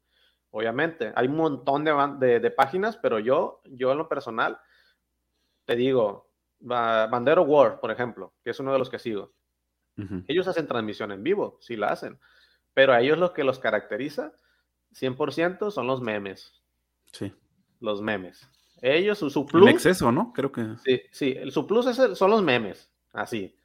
Obviamente, 0.50 1.12
hay 1.18 1.28
un 1.28 1.36
montón 1.36 1.84
de, 1.84 2.40
de, 2.40 2.52
páginas, 2.52 2.96
pero 2.96 3.20
yo, 3.20 3.62
yo 3.66 3.92
en 3.92 3.98
lo 3.98 4.08
personal, 4.08 4.60
te 5.66 5.76
digo, 5.76 6.30
Bandero 6.62 7.44
World, 7.44 7.82
por 7.82 7.92
ejemplo, 7.92 8.34
que 8.46 8.52
es 8.52 8.60
uno 8.62 8.72
de 8.72 8.80
los 8.80 8.90
que 8.90 8.98
sigo. 8.98 9.34
Ellos 10.28 10.48
hacen 10.48 10.68
transmisión 10.68 11.12
en 11.12 11.22
vivo, 11.22 11.58
sí 11.60 11.76
la 11.76 11.88
hacen, 11.88 12.18
pero 12.74 12.94
a 12.94 13.02
ellos 13.02 13.18
lo 13.18 13.34
que 13.34 13.44
los 13.44 13.60
caracteriza 13.60 14.32
100% 14.94 15.70
son 15.70 15.86
los 15.86 16.00
memes. 16.02 16.64
Sí. 17.12 17.34
Los 17.82 18.02
memes. 18.02 18.50
Ellos, 18.82 19.20
su, 19.20 19.46
plus. 19.46 19.68
El 19.68 19.74
exceso, 19.74 20.12
¿no? 20.12 20.34
Creo 20.34 20.52
que. 20.52 20.76
Sí, 20.84 21.02
sí. 21.12 21.36
El, 21.38 21.52
su 21.52 21.66
plus 21.66 21.86
son 22.16 22.32
los 22.32 22.44
memes. 22.44 22.92
Así. 23.14 23.56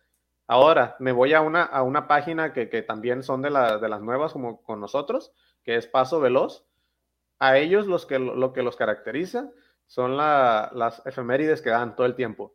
Ahora, 0.47 0.97
me 0.99 1.13
voy 1.13 1.35
a 1.35 1.41
una, 1.41 1.63
a 1.63 1.83
una 1.83 2.09
página 2.09 2.53
que, 2.53 2.67
también 2.83 3.23
son 3.23 3.43
de, 3.43 3.51
de 3.51 3.89
las 3.89 4.01
nuevas, 4.01 4.33
como 4.33 4.63
con 4.63 4.81
nosotros, 4.81 5.33
que 5.63 5.77
es 5.77 5.87
Paso 5.87 6.21
Veloz. 6.21 6.65
A 7.39 7.59
ellos 7.59 7.87
los 7.87 8.07
que, 8.07 8.19
lo 8.19 8.53
que 8.53 8.63
los 8.63 8.77
caracteriza 8.77 9.51
son 9.87 10.17
las 10.17 11.03
efemérides 11.07 11.63
que 11.63 11.71
dan 11.71 11.97
todo 11.97 12.07
el 12.07 12.15
tiempo. 12.15 12.55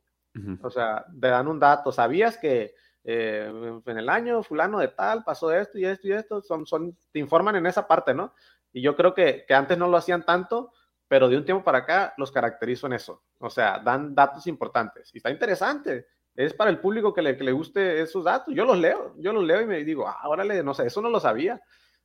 O 0.61 0.69
sea, 0.71 1.05
te 1.19 1.27
dan 1.27 1.47
un 1.47 1.59
dato. 1.59 1.91
¿Sabías 1.91 2.37
que 2.37 2.73
eh, 3.03 3.81
en 3.85 3.97
el 3.97 4.09
año 4.09 4.41
fulano 4.41 4.79
de 4.79 4.87
tal 4.87 5.23
pasó 5.23 5.51
esto 5.51 5.77
y 5.77 5.85
esto 5.85 6.07
y 6.07 6.13
esto? 6.13 6.41
Son, 6.41 6.65
son, 6.65 6.97
te 7.11 7.19
informan 7.19 7.55
en 7.55 7.67
esa 7.67 7.87
parte, 7.87 8.13
¿no? 8.13 8.33
Y 8.71 8.81
yo 8.81 8.95
creo 8.95 9.13
que, 9.13 9.45
que 9.47 9.53
antes 9.53 9.77
no 9.77 9.87
lo 9.87 9.97
hacían 9.97 10.25
tanto 10.25 10.71
pero 11.13 11.29
de 11.29 11.37
un 11.37 11.45
tiempo 11.45 11.63
para 11.63 11.77
acá 11.77 12.11
los 12.17 12.31
caracterizo 12.31 12.87
en 12.87 12.93
eso. 12.93 13.21
O 13.37 13.47
sea, 13.47 13.77
dan 13.77 14.15
datos 14.15 14.47
importantes 14.47 15.13
y 15.13 15.17
está 15.17 15.29
interesante. 15.29 16.07
Es 16.33 16.55
para 16.55 16.71
el 16.71 16.79
público 16.79 17.13
que 17.13 17.21
le, 17.21 17.37
que 17.37 17.43
le 17.43 17.51
guste 17.51 18.01
esos 18.01 18.23
datos. 18.23 18.51
Yo 18.55 18.65
los 18.65 18.79
leo, 18.79 19.13
yo 19.19 19.31
los 19.31 19.43
leo 19.43 19.61
y 19.61 19.67
me 19.67 19.83
digo, 19.83 20.07
ah, 20.07 20.27
órale, 20.27 20.63
no 20.63 20.73
sé, 20.73 20.87
eso 20.87 21.03
no 21.03 21.11
lo 21.11 21.19
sabía. 21.19 21.61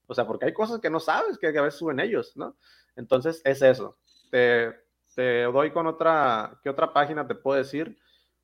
O 0.07 0.15
sea, 0.15 0.27
porque 0.27 0.45
hay 0.45 0.53
cosas 0.53 0.79
que 0.81 0.91
no 0.91 1.01
sabes 1.01 1.39
que, 1.39 1.47
a 1.47 1.63
veces 1.63 1.79
suben 1.79 2.01
ellos, 2.01 2.37
¿no? 2.37 2.59
Entonces, 2.97 3.41
es 3.47 3.63
eso. 3.63 3.97
Te, 4.31 4.75
doy 5.17 5.71
con 5.71 5.87
otra, 5.87 6.61
¿qué 6.63 6.69
otra 6.69 6.93
página 6.93 7.27
te 7.27 7.35
puedo 7.35 7.57
decir 7.57 7.97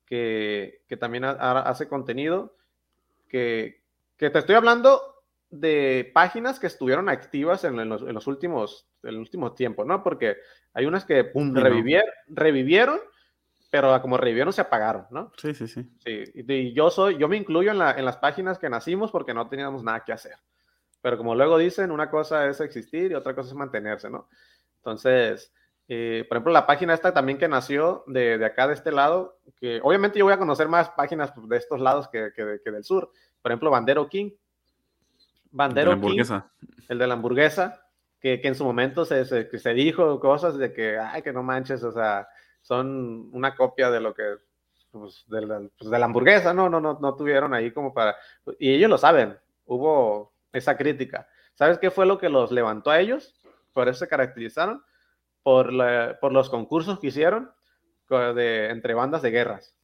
que, 0.03 0.81
que 0.87 0.97
también 0.97 1.25
hace 1.25 1.87
contenido? 1.87 2.57
Que, 3.29 3.83
que 4.17 4.31
te 4.31 4.39
estoy 4.39 4.55
hablando 4.55 5.14
de 5.59 6.11
páginas 6.13 6.59
que 6.59 6.67
estuvieron 6.67 7.09
activas 7.09 7.63
en, 7.63 7.89
los, 7.89 8.27
últimos, 8.27 8.87
en 9.03 9.09
el 9.09 9.17
último 9.17 9.53
tiempo, 9.53 9.85
¿no? 9.85 10.03
Porque 10.03 10.37
hay 10.73 10.85
unas 10.85 11.05
que 11.05 11.31
revivieron, 12.29 12.99
pero 13.69 14.01
como 14.01 14.17
revivieron 14.17 14.53
se 14.53 14.61
apagaron, 14.61 15.07
¿no? 15.11 15.31
Sí, 15.37 15.53
sí, 15.53 15.67
sí. 15.67 15.89
Sí, 16.03 16.23
y 16.33 16.73
yo 16.73 16.89
soy, 16.89 17.17
yo 17.17 17.27
me 17.27 17.37
incluyo 17.37 17.71
en, 17.71 17.77
las 17.77 18.17
páginas 18.17 18.59
que 18.59 18.69
nacimos 18.69 19.11
porque 19.11 19.33
no 19.33 19.47
teníamos 19.47 19.83
nada 19.83 20.03
que 20.03 20.13
hacer. 20.13 20.35
Pero 21.01 21.17
como 21.17 21.35
luego 21.35 21.57
dicen, 21.57 21.91
una 21.91 22.09
cosa 22.09 22.47
es 22.47 22.59
existir 22.61 23.11
y 23.11 23.15
otra 23.15 23.35
cosa 23.35 23.49
es 23.49 23.55
mantenerse, 23.55 24.09
¿no? 24.09 24.27
Entonces, 24.77 25.53
eh, 25.87 26.25
por 26.27 26.37
ejemplo, 26.37 26.53
la 26.53 26.65
página 26.65 26.93
esta 26.93 27.13
también 27.13 27.37
que 27.37 27.47
nació 27.47 28.03
de, 28.07 28.43
acá, 28.43 28.67
de 28.67 28.73
este 28.73 28.91
lado, 28.91 29.39
que 29.59 29.79
obviamente 29.83 30.17
yo 30.17 30.25
voy 30.25 30.33
a 30.33 30.39
conocer 30.39 30.67
más 30.67 30.89
páginas 30.91 31.31
de 31.35 31.57
estos 31.57 31.79
lados 31.79 32.07
que, 32.07 32.31
que 32.35 32.71
del 32.71 32.83
sur. 32.83 33.11
Por 33.41 33.51
ejemplo, 33.51 33.69
Bandero 33.69 34.09
King, 34.09 34.31
Bandero 35.55 35.93
el 35.93 36.01
de 36.01 36.01
la 36.01 36.05
hamburguesa. 36.05 36.51
el 36.89 36.99
de 36.99 37.07
la 37.07 37.13
hamburguesa, 37.13 37.87
que, 38.19 38.41
en 38.43 38.55
su 38.55 38.65
momento 38.65 39.05
se, 39.05 39.23
se, 39.23 39.73
dijo 39.73 40.19
cosas 40.19 40.57
de 40.57 40.73
que, 40.73 40.99
ay, 40.99 41.21
que 41.21 41.31
no 41.31 41.43
manches, 41.43 41.81
o 41.83 41.93
sea, 41.93 42.27
son 42.59 43.29
una 43.31 43.55
copia 43.55 43.89
de 43.89 44.01
lo 44.01 44.13
que, 44.13 44.35
pues, 44.91 45.23
de, 45.27 45.45
la, 45.45 45.61
pues, 45.77 45.89
de 45.89 45.97
la 45.97 46.05
hamburguesa, 46.07 46.53
no, 46.53 46.69
no, 46.69 46.81
no, 46.81 46.99
no 46.99 47.15
tuvieron 47.15 47.53
ahí 47.53 47.71
como 47.71 47.93
para, 47.93 48.17
y 48.59 48.73
ellos 48.73 48.89
lo 48.89 48.97
saben, 48.97 49.37
hubo 49.65 50.33
esa 50.51 50.75
crítica. 50.75 51.29
¿Sabes 51.53 51.79
qué 51.79 51.89
fue 51.89 52.05
lo 52.05 52.17
que 52.17 52.27
los 52.27 52.51
levantó 52.51 52.91
a 52.91 52.99
ellos? 52.99 53.39
Por 53.71 53.87
eso 53.87 53.99
se 53.99 54.09
caracterizaron, 54.09 54.83
por, 55.41 55.71
por 56.19 56.33
los 56.33 56.49
concursos 56.49 56.99
que 56.99 57.07
hicieron 57.07 57.49
de, 58.09 58.71
entre 58.71 58.93
bandas 58.93 59.21
de 59.21 59.31
guerras. 59.31 59.77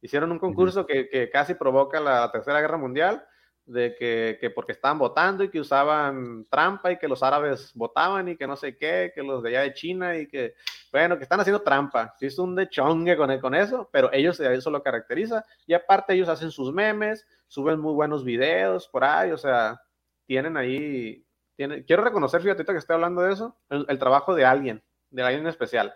Hicieron 0.00 0.30
un 0.30 0.38
concurso 0.38 0.86
que, 0.86 1.08
que, 1.08 1.30
casi 1.30 1.54
provoca 1.54 1.98
la 1.98 2.30
Tercera 2.30 2.60
Guerra 2.60 2.76
Mundial, 2.76 3.26
de 3.66 3.94
que, 3.94 4.36
que, 4.40 4.50
porque 4.50 4.72
estaban 4.72 4.98
votando 4.98 5.42
y 5.42 5.48
que 5.48 5.60
usaban 5.60 6.44
trampa 6.50 6.92
y 6.92 6.98
que 6.98 7.08
los 7.08 7.22
árabes 7.22 7.72
votaban 7.74 8.28
y 8.28 8.36
que 8.36 8.46
no 8.46 8.56
sé 8.56 8.76
qué, 8.76 9.12
que 9.14 9.22
los 9.22 9.42
de 9.42 9.50
allá 9.50 9.60
de 9.62 9.74
China 9.74 10.16
y 10.16 10.26
que, 10.26 10.54
bueno, 10.92 11.16
que 11.16 11.22
están 11.22 11.40
haciendo 11.40 11.62
trampa. 11.62 12.14
Sí, 12.18 12.26
es 12.26 12.38
un 12.38 12.54
dechongue 12.54 13.16
con, 13.16 13.38
con 13.40 13.54
eso, 13.54 13.88
pero 13.90 14.12
ellos 14.12 14.38
eso 14.40 14.70
lo 14.70 14.82
caracteriza. 14.82 15.44
Y 15.66 15.72
aparte 15.72 16.12
ellos 16.12 16.28
hacen 16.28 16.50
sus 16.50 16.72
memes, 16.72 17.26
suben 17.48 17.80
muy 17.80 17.94
buenos 17.94 18.24
videos 18.24 18.86
por 18.88 19.04
ahí, 19.04 19.30
o 19.30 19.38
sea, 19.38 19.80
tienen 20.26 20.56
ahí, 20.56 21.24
tienen, 21.56 21.84
quiero 21.84 22.04
reconocer, 22.04 22.42
fíjate 22.42 22.64
que 22.64 22.78
estoy 22.78 22.94
hablando 22.94 23.22
de 23.22 23.32
eso, 23.32 23.56
el, 23.70 23.86
el 23.88 23.98
trabajo 23.98 24.34
de 24.34 24.44
alguien, 24.44 24.82
de 25.10 25.22
alguien 25.22 25.46
especial. 25.46 25.94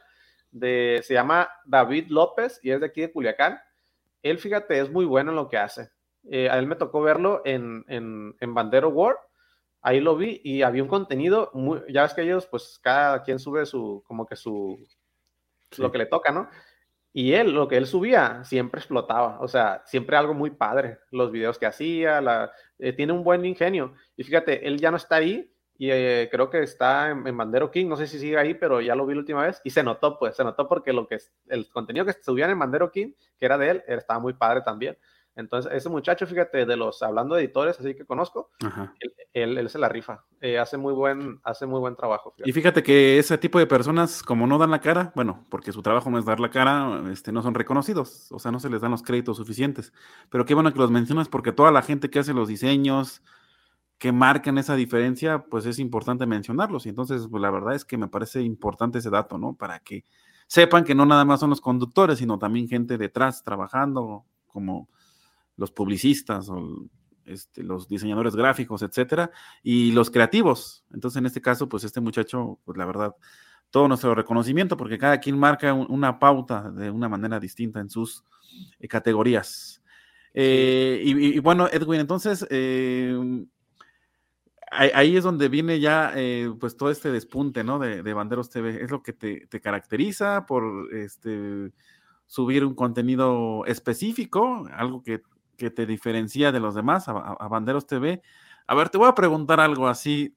De, 0.50 1.02
se 1.04 1.12
llama 1.12 1.50
David 1.66 2.06
López 2.08 2.58
y 2.62 2.70
es 2.70 2.80
de 2.80 2.86
aquí 2.86 3.02
de 3.02 3.12
Culiacán. 3.12 3.60
Él, 4.22 4.38
fíjate, 4.38 4.80
es 4.80 4.90
muy 4.90 5.04
bueno 5.04 5.30
en 5.30 5.36
lo 5.36 5.48
que 5.48 5.58
hace 5.58 5.90
eh, 6.30 6.50
a 6.50 6.58
él 6.58 6.66
me 6.66 6.76
tocó 6.76 7.00
verlo 7.00 7.42
en, 7.44 7.84
en, 7.88 8.36
en, 8.40 8.54
Bandero 8.54 8.90
World. 8.90 9.18
Ahí 9.80 10.00
lo 10.00 10.16
vi 10.16 10.40
y 10.44 10.62
había 10.62 10.82
un 10.82 10.88
contenido 10.88 11.50
muy, 11.54 11.80
ya 11.88 12.02
ves 12.02 12.14
que 12.14 12.22
ellos, 12.22 12.46
pues 12.46 12.78
cada 12.82 13.22
quien 13.22 13.38
sube 13.38 13.64
su, 13.64 14.02
como 14.06 14.26
que 14.26 14.36
su, 14.36 14.78
lo 15.78 15.92
que 15.92 15.98
le 15.98 16.06
toca, 16.06 16.32
¿no? 16.32 16.48
Y 17.12 17.32
él, 17.32 17.52
lo 17.52 17.66
que 17.68 17.76
él 17.76 17.86
subía, 17.86 18.44
siempre 18.44 18.80
explotaba, 18.80 19.40
o 19.40 19.48
sea, 19.48 19.82
siempre 19.86 20.16
algo 20.16 20.34
muy 20.34 20.50
padre, 20.50 20.98
los 21.10 21.32
videos 21.32 21.58
que 21.58 21.66
hacía, 21.66 22.20
la, 22.20 22.52
eh, 22.78 22.92
tiene 22.92 23.12
un 23.12 23.24
buen 23.24 23.44
ingenio. 23.44 23.94
Y 24.16 24.24
fíjate, 24.24 24.66
él 24.66 24.78
ya 24.78 24.90
no 24.90 24.98
está 24.98 25.16
ahí 25.16 25.50
y 25.78 25.90
eh, 25.90 26.28
creo 26.30 26.50
que 26.50 26.62
está 26.62 27.10
en, 27.10 27.26
en, 27.26 27.36
Bandero 27.36 27.70
King, 27.70 27.86
no 27.86 27.96
sé 27.96 28.06
si 28.06 28.18
sigue 28.18 28.36
ahí, 28.36 28.54
pero 28.54 28.80
ya 28.80 28.94
lo 28.94 29.06
vi 29.06 29.14
la 29.14 29.20
última 29.20 29.46
vez 29.46 29.60
y 29.64 29.70
se 29.70 29.82
notó, 29.82 30.18
pues, 30.18 30.36
se 30.36 30.44
notó 30.44 30.68
porque 30.68 30.92
lo 30.92 31.06
que 31.06 31.18
el 31.48 31.68
contenido 31.70 32.04
que 32.04 32.12
subían 32.12 32.50
en 32.50 32.58
Bandero 32.58 32.90
King, 32.90 33.12
que 33.38 33.46
era 33.46 33.56
de 33.56 33.70
él, 33.70 33.84
estaba 33.86 34.20
muy 34.20 34.34
padre 34.34 34.60
también. 34.62 34.98
Entonces, 35.38 35.70
ese 35.72 35.88
muchacho, 35.88 36.26
fíjate, 36.26 36.66
de 36.66 36.76
los, 36.76 37.00
hablando 37.00 37.36
de 37.36 37.44
editores, 37.44 37.78
así 37.78 37.94
que 37.94 38.04
conozco, 38.04 38.50
él, 39.32 39.56
él, 39.56 39.70
se 39.70 39.78
la 39.78 39.88
rifa, 39.88 40.24
eh, 40.40 40.58
hace, 40.58 40.76
muy 40.76 40.92
buen, 40.92 41.38
hace 41.44 41.64
muy 41.64 41.78
buen 41.78 41.94
trabajo. 41.94 42.32
Fíjate. 42.32 42.50
Y 42.50 42.52
fíjate 42.52 42.82
que 42.82 43.20
ese 43.20 43.38
tipo 43.38 43.60
de 43.60 43.68
personas, 43.68 44.24
como 44.24 44.48
no 44.48 44.58
dan 44.58 44.72
la 44.72 44.80
cara, 44.80 45.12
bueno, 45.14 45.46
porque 45.48 45.70
su 45.70 45.80
trabajo 45.80 46.10
no 46.10 46.18
es 46.18 46.24
dar 46.24 46.40
la 46.40 46.50
cara, 46.50 47.04
este, 47.12 47.30
no 47.30 47.42
son 47.42 47.54
reconocidos, 47.54 48.32
o 48.32 48.40
sea, 48.40 48.50
no 48.50 48.58
se 48.58 48.68
les 48.68 48.80
dan 48.80 48.90
los 48.90 49.04
créditos 49.04 49.36
suficientes. 49.36 49.92
Pero 50.28 50.44
qué 50.44 50.54
bueno 50.54 50.72
que 50.72 50.80
los 50.80 50.90
mencionas, 50.90 51.28
porque 51.28 51.52
toda 51.52 51.70
la 51.70 51.82
gente 51.82 52.10
que 52.10 52.18
hace 52.18 52.34
los 52.34 52.48
diseños, 52.48 53.22
que 53.96 54.10
marcan 54.10 54.58
esa 54.58 54.74
diferencia, 54.74 55.44
pues 55.44 55.66
es 55.66 55.78
importante 55.78 56.26
mencionarlos. 56.26 56.84
Y 56.86 56.88
entonces, 56.88 57.28
pues 57.30 57.40
la 57.40 57.52
verdad 57.52 57.76
es 57.76 57.84
que 57.84 57.96
me 57.96 58.08
parece 58.08 58.42
importante 58.42 58.98
ese 58.98 59.10
dato, 59.10 59.38
¿no? 59.38 59.54
Para 59.54 59.78
que 59.78 60.04
sepan 60.48 60.82
que 60.82 60.96
no 60.96 61.06
nada 61.06 61.24
más 61.24 61.38
son 61.38 61.50
los 61.50 61.60
conductores, 61.60 62.18
sino 62.18 62.40
también 62.40 62.66
gente 62.66 62.98
detrás 62.98 63.44
trabajando 63.44 64.24
como 64.48 64.88
los 65.58 65.70
publicistas 65.72 66.48
o 66.48 66.88
este, 67.26 67.62
los 67.62 67.88
diseñadores 67.88 68.34
gráficos, 68.34 68.80
etcétera, 68.80 69.30
y 69.62 69.92
los 69.92 70.10
creativos. 70.10 70.84
Entonces, 70.94 71.18
en 71.18 71.26
este 71.26 71.42
caso, 71.42 71.68
pues 71.68 71.84
este 71.84 72.00
muchacho, 72.00 72.58
pues 72.64 72.78
la 72.78 72.86
verdad, 72.86 73.14
todo 73.70 73.86
nuestro 73.86 74.14
reconocimiento, 74.14 74.78
porque 74.78 74.96
cada 74.96 75.18
quien 75.20 75.38
marca 75.38 75.74
una 75.74 76.18
pauta 76.18 76.70
de 76.70 76.90
una 76.90 77.08
manera 77.08 77.38
distinta 77.38 77.80
en 77.80 77.90
sus 77.90 78.24
eh, 78.78 78.88
categorías. 78.88 79.82
Eh, 80.32 81.02
y, 81.04 81.36
y, 81.36 81.38
bueno, 81.40 81.68
Edwin, 81.70 82.00
entonces, 82.00 82.46
eh, 82.50 83.14
ahí 84.70 85.16
es 85.16 85.24
donde 85.24 85.48
viene 85.48 85.80
ya, 85.80 86.14
pues 86.60 86.76
todo 86.76 86.90
este 86.90 87.10
despunte, 87.10 87.64
¿no? 87.64 87.78
De, 87.78 88.02
de, 88.02 88.14
Banderos 88.14 88.48
TV. 88.48 88.82
¿Es 88.82 88.90
lo 88.90 89.02
que 89.02 89.12
te, 89.12 89.46
te 89.48 89.60
caracteriza 89.60 90.46
por 90.46 90.94
este 90.94 91.72
subir 92.28 92.64
un 92.64 92.74
contenido 92.74 93.64
específico, 93.64 94.68
algo 94.70 95.02
que 95.02 95.22
que 95.58 95.70
te 95.70 95.84
diferencia 95.84 96.52
de 96.52 96.60
los 96.60 96.74
demás, 96.74 97.08
a, 97.08 97.12
a, 97.12 97.48
Banderos 97.48 97.86
TV. 97.86 98.22
A 98.66 98.74
ver, 98.74 98.88
te 98.88 98.96
voy 98.96 99.08
a 99.08 99.14
preguntar 99.14 99.60
algo 99.60 99.88
así, 99.88 100.34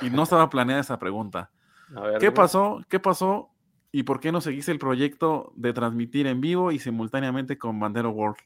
y 0.00 0.10
no 0.10 0.22
estaba 0.22 0.48
planeada 0.50 0.80
esa 0.80 0.98
pregunta. 0.98 1.50
Ver, 1.88 2.18
¿Qué 2.18 2.30
pasó? 2.30 2.80
¿Qué 2.88 3.00
pasó? 3.00 3.50
¿Y 3.90 4.02
por 4.02 4.20
qué 4.20 4.32
no 4.32 4.40
seguiste 4.40 4.72
el 4.72 4.78
proyecto 4.78 5.52
de 5.56 5.72
transmitir 5.72 6.26
en 6.26 6.40
vivo 6.40 6.72
y 6.72 6.78
simultáneamente 6.78 7.58
con 7.58 7.78
Bandero 7.78 8.10
World? 8.10 8.36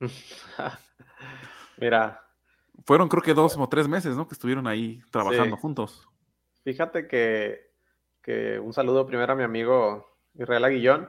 Mira. 1.78 2.24
Fueron 2.84 3.08
creo 3.08 3.22
que 3.22 3.34
dos 3.34 3.56
o 3.56 3.68
tres 3.68 3.88
meses, 3.88 4.16
¿no? 4.16 4.26
Que 4.26 4.34
estuvieron 4.34 4.66
ahí 4.66 5.00
trabajando 5.10 5.56
sí. 5.56 5.62
juntos. 5.62 6.08
Fíjate 6.64 7.06
que, 7.06 7.72
que, 8.22 8.58
un 8.58 8.72
saludo 8.72 9.06
primero 9.06 9.32
a 9.32 9.36
mi 9.36 9.42
amigo 9.42 10.06
Israel 10.34 10.64
Aguillón 10.64 11.08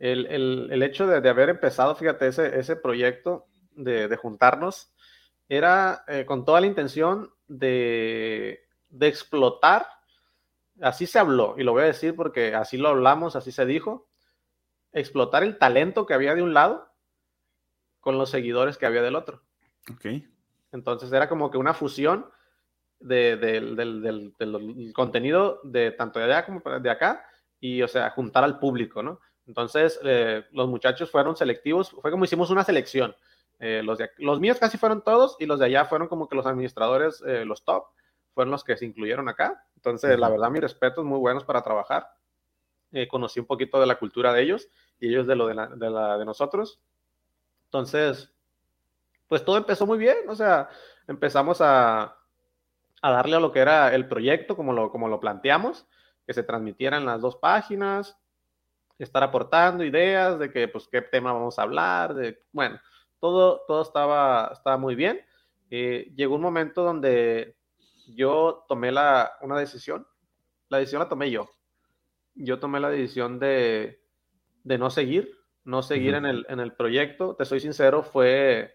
el, 0.00 0.26
el, 0.26 0.68
el 0.72 0.82
hecho 0.82 1.06
de, 1.06 1.20
de, 1.20 1.28
haber 1.28 1.50
empezado, 1.50 1.94
fíjate, 1.94 2.26
ese, 2.26 2.58
ese 2.58 2.74
proyecto 2.74 3.46
de, 3.72 4.08
de 4.08 4.16
juntarnos, 4.16 4.92
era 5.48 6.04
eh, 6.08 6.24
con 6.24 6.44
toda 6.44 6.60
la 6.60 6.66
intención 6.66 7.30
de, 7.46 8.66
de 8.88 9.06
explotar, 9.08 9.86
así 10.80 11.06
se 11.06 11.18
habló, 11.18 11.54
y 11.58 11.64
lo 11.64 11.72
voy 11.72 11.82
a 11.82 11.86
decir 11.86 12.16
porque 12.16 12.54
así 12.54 12.78
lo 12.78 12.88
hablamos, 12.88 13.36
así 13.36 13.52
se 13.52 13.66
dijo, 13.66 14.08
explotar 14.92 15.42
el 15.42 15.58
talento 15.58 16.06
que 16.06 16.14
había 16.14 16.34
de 16.34 16.42
un 16.42 16.54
lado 16.54 16.90
con 18.00 18.16
los 18.16 18.30
seguidores 18.30 18.78
que 18.78 18.86
había 18.86 19.02
del 19.02 19.16
otro. 19.16 19.42
Ok. 19.92 20.06
Entonces 20.72 21.12
era 21.12 21.28
como 21.28 21.50
que 21.50 21.58
una 21.58 21.74
fusión 21.74 22.30
de, 23.00 23.36
de, 23.36 23.60
del, 23.60 24.02
del, 24.02 24.34
del, 24.38 24.92
contenido 24.94 25.60
de 25.64 25.90
tanto 25.90 26.18
de 26.18 26.24
allá 26.26 26.46
como 26.46 26.60
de 26.80 26.90
acá 26.90 27.24
y, 27.58 27.82
o 27.82 27.88
sea, 27.88 28.10
juntar 28.10 28.44
al 28.44 28.58
público, 28.58 29.02
¿no? 29.02 29.20
Entonces, 29.50 29.98
eh, 30.04 30.44
los 30.52 30.68
muchachos 30.68 31.10
fueron 31.10 31.34
selectivos, 31.34 31.90
fue 31.90 32.12
como 32.12 32.24
hicimos 32.24 32.50
una 32.50 32.62
selección. 32.62 33.16
Eh, 33.58 33.82
los, 33.84 33.98
de, 33.98 34.08
los, 34.18 34.38
míos 34.38 34.58
casi 34.60 34.78
fueron 34.78 35.02
todos 35.02 35.34
y 35.40 35.46
los 35.46 35.58
de 35.58 35.66
allá 35.66 35.86
fueron 35.86 36.06
como 36.06 36.28
que 36.28 36.36
los 36.36 36.46
administradores, 36.46 37.20
eh, 37.26 37.44
los 37.44 37.64
top, 37.64 37.86
fueron 38.32 38.52
los 38.52 38.62
que 38.62 38.76
se 38.76 38.86
incluyeron 38.86 39.28
acá. 39.28 39.66
Entonces, 39.74 40.16
la 40.20 40.28
verdad, 40.28 40.50
mis 40.50 40.60
respetos, 40.60 41.04
muy 41.04 41.18
buenos 41.18 41.42
para 41.42 41.62
trabajar. 41.62 42.12
Conocí 43.10 43.40
un 43.40 43.46
poquito 43.46 43.80
de 43.80 43.86
la 43.86 43.96
cultura 43.96 44.32
de 44.32 44.42
ellos 44.42 44.68
y 45.00 45.08
ellos 45.08 45.26
de 45.26 45.34
lo 45.34 45.48
de, 45.48 45.54
la, 45.54 45.66
de, 45.66 45.90
la, 45.90 46.16
de 46.16 46.24
nosotros. 46.24 46.80
Entonces, 47.64 48.32
pues 49.26 49.44
todo 49.44 49.56
empezó 49.56 49.84
muy 49.84 49.98
bien, 49.98 50.16
o 50.28 50.36
sea, 50.36 50.68
empezamos 51.08 51.60
a, 51.60 52.16
a 53.02 53.10
darle 53.10 53.34
a 53.34 53.40
lo 53.40 53.50
que 53.50 53.58
era 53.58 53.92
el 53.96 54.06
proyecto, 54.06 54.54
como 54.54 54.72
lo, 54.72 54.92
como 54.92 55.08
lo 55.08 55.18
planteamos, 55.18 55.88
que 56.24 56.34
se 56.34 56.44
transmitieran 56.44 57.04
las 57.04 57.20
dos 57.20 57.34
páginas, 57.34 58.19
estar 59.04 59.22
aportando 59.22 59.84
ideas 59.84 60.38
de 60.38 60.50
que, 60.50 60.68
pues, 60.68 60.88
qué 60.88 61.02
tema 61.02 61.32
vamos 61.32 61.58
a 61.58 61.62
hablar, 61.62 62.14
de, 62.14 62.42
bueno, 62.52 62.78
todo, 63.18 63.62
todo 63.66 63.82
estaba, 63.82 64.50
estaba 64.52 64.76
muy 64.76 64.94
bien. 64.94 65.20
Eh, 65.70 66.12
llegó 66.16 66.34
un 66.34 66.42
momento 66.42 66.82
donde 66.82 67.56
yo 68.08 68.64
tomé 68.68 68.90
la, 68.90 69.32
una 69.40 69.58
decisión, 69.58 70.06
la 70.68 70.78
decisión 70.78 71.00
la 71.00 71.08
tomé 71.08 71.30
yo. 71.30 71.48
Yo 72.34 72.58
tomé 72.58 72.80
la 72.80 72.90
decisión 72.90 73.38
de, 73.38 74.02
de 74.64 74.78
no 74.78 74.90
seguir, 74.90 75.36
no 75.64 75.82
seguir 75.82 76.14
uh 76.14 76.16
-huh. 76.16 76.18
en, 76.18 76.26
el, 76.26 76.46
en 76.48 76.60
el 76.60 76.72
proyecto. 76.72 77.36
Te 77.36 77.44
soy 77.44 77.60
sincero, 77.60 78.02
fue, 78.02 78.74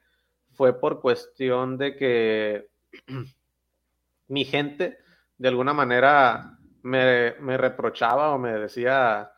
fue 0.54 0.80
por 0.80 1.02
cuestión 1.02 1.78
de 1.78 1.96
que 1.96 2.70
mi 4.28 4.46
gente, 4.46 4.98
de 5.38 5.48
alguna 5.48 5.74
manera, 5.74 6.58
me, 6.84 7.34
me 7.40 7.58
reprochaba 7.58 8.32
o 8.32 8.38
me 8.38 8.54
decía, 8.54 9.32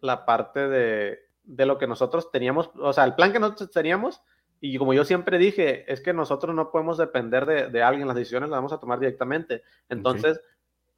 la 0.00 0.24
parte 0.24 0.68
de, 0.68 1.20
de, 1.44 1.66
lo 1.66 1.78
que 1.78 1.86
nosotros 1.86 2.30
teníamos, 2.30 2.70
o 2.78 2.92
sea, 2.92 3.04
el 3.04 3.14
plan 3.14 3.32
que 3.32 3.40
nosotros 3.40 3.70
teníamos, 3.70 4.22
y 4.60 4.76
como 4.78 4.92
yo 4.92 5.04
siempre 5.04 5.38
dije, 5.38 5.90
es 5.92 6.00
que 6.00 6.12
nosotros 6.12 6.54
no 6.54 6.70
podemos 6.70 6.98
depender 6.98 7.46
de, 7.46 7.68
de 7.68 7.82
alguien, 7.82 8.08
las 8.08 8.16
decisiones 8.16 8.50
las 8.50 8.58
vamos 8.58 8.72
a 8.72 8.80
tomar 8.80 8.98
directamente. 8.98 9.62
Entonces, 9.88 10.38
okay. 10.38 10.48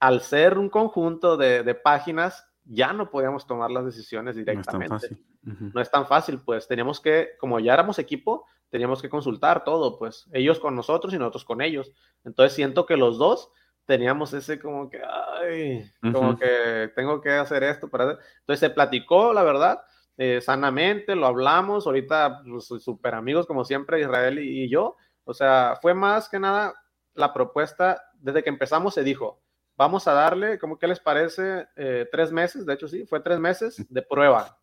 al 0.01 0.20
ser 0.22 0.59
un 0.59 0.70
conjunto 0.70 1.36
de, 1.36 1.62
de, 1.62 1.74
páginas, 1.74 2.47
ya 2.64 2.93
no 2.93 3.10
podíamos 3.10 3.47
tomar 3.47 3.70
las 3.70 3.85
decisiones 3.85 4.36
directamente. 4.36 4.89
No 4.89 4.97
es, 4.97 5.02
tan 5.02 5.10
fácil. 5.10 5.27
Uh 5.44 5.51
-huh. 5.51 5.72
no 5.74 5.81
es 5.81 5.90
tan 5.90 6.06
fácil, 6.06 6.40
pues 6.44 6.68
teníamos 6.68 7.01
que, 7.01 7.31
como 7.39 7.60
ya 7.60 7.74
éramos 7.74 7.98
equipo, 7.98 8.47
teníamos 8.70 9.02
que 9.02 9.10
consultar 9.10 9.64
todo, 9.64 9.98
pues 9.98 10.28
ellos 10.32 10.59
con 10.59 10.74
nosotros 10.74 11.12
y 11.12 11.18
nosotros 11.18 11.44
con 11.44 11.60
ellos. 11.60 11.93
Entonces 12.24 12.55
siento 12.55 12.86
que 12.86 12.97
los 12.97 13.18
dos 13.18 13.51
teníamos 13.90 14.32
ese 14.34 14.60
como 14.60 14.88
que, 14.88 14.98
ay, 14.98 15.90
uh 16.00 16.06
-huh. 16.06 16.12
como 16.12 16.38
que 16.38 16.92
tengo 16.94 17.20
que 17.20 17.30
hacer 17.30 17.64
esto 17.64 17.88
para... 17.88 18.12
Entonces 18.38 18.60
se 18.60 18.70
platicó, 18.70 19.32
la 19.32 19.42
verdad, 19.42 19.82
eh, 20.16 20.40
sanamente, 20.40 21.16
lo 21.16 21.26
hablamos, 21.26 21.86
ahorita 21.86 22.42
pues, 22.48 22.66
súper 22.66 23.16
amigos 23.16 23.46
como 23.46 23.64
siempre, 23.64 24.00
Israel 24.00 24.38
y, 24.38 24.62
y, 24.62 24.68
yo, 24.70 24.94
o 25.24 25.34
sea, 25.34 25.76
fue 25.82 25.92
más 25.92 26.28
que 26.28 26.38
nada 26.38 26.72
la 27.14 27.34
propuesta, 27.34 28.00
desde 28.14 28.44
que 28.44 28.50
empezamos 28.50 28.94
se 28.94 29.02
dijo, 29.02 29.42
vamos 29.76 30.06
a 30.06 30.12
darle, 30.12 30.60
¿cómo 30.60 30.78
que 30.78 30.86
les 30.86 31.00
parece? 31.00 31.66
Eh, 31.74 32.06
tres 32.12 32.30
meses, 32.30 32.64
de 32.64 32.74
hecho 32.74 32.86
sí, 32.86 33.06
fue 33.06 33.18
tres 33.18 33.40
meses 33.40 33.84
de 33.88 34.02
prueba. 34.02 34.56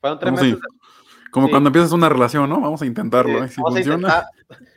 Fueron 0.00 0.20
tres 0.20 0.32
meses. 0.34 0.46
Sí. 0.50 0.54
De... 0.54 0.60
Como 1.32 1.46
sí. 1.48 1.50
cuando 1.50 1.70
empiezas 1.70 1.90
una 1.90 2.08
relación, 2.08 2.48
¿no? 2.48 2.60
Vamos 2.60 2.80
a 2.80 2.86
intentarlo. 2.86 3.42
¿eh? 3.42 3.48
Si 3.48 3.60
vamos, 3.60 3.74
a 3.74 3.80
intentar, 3.80 4.24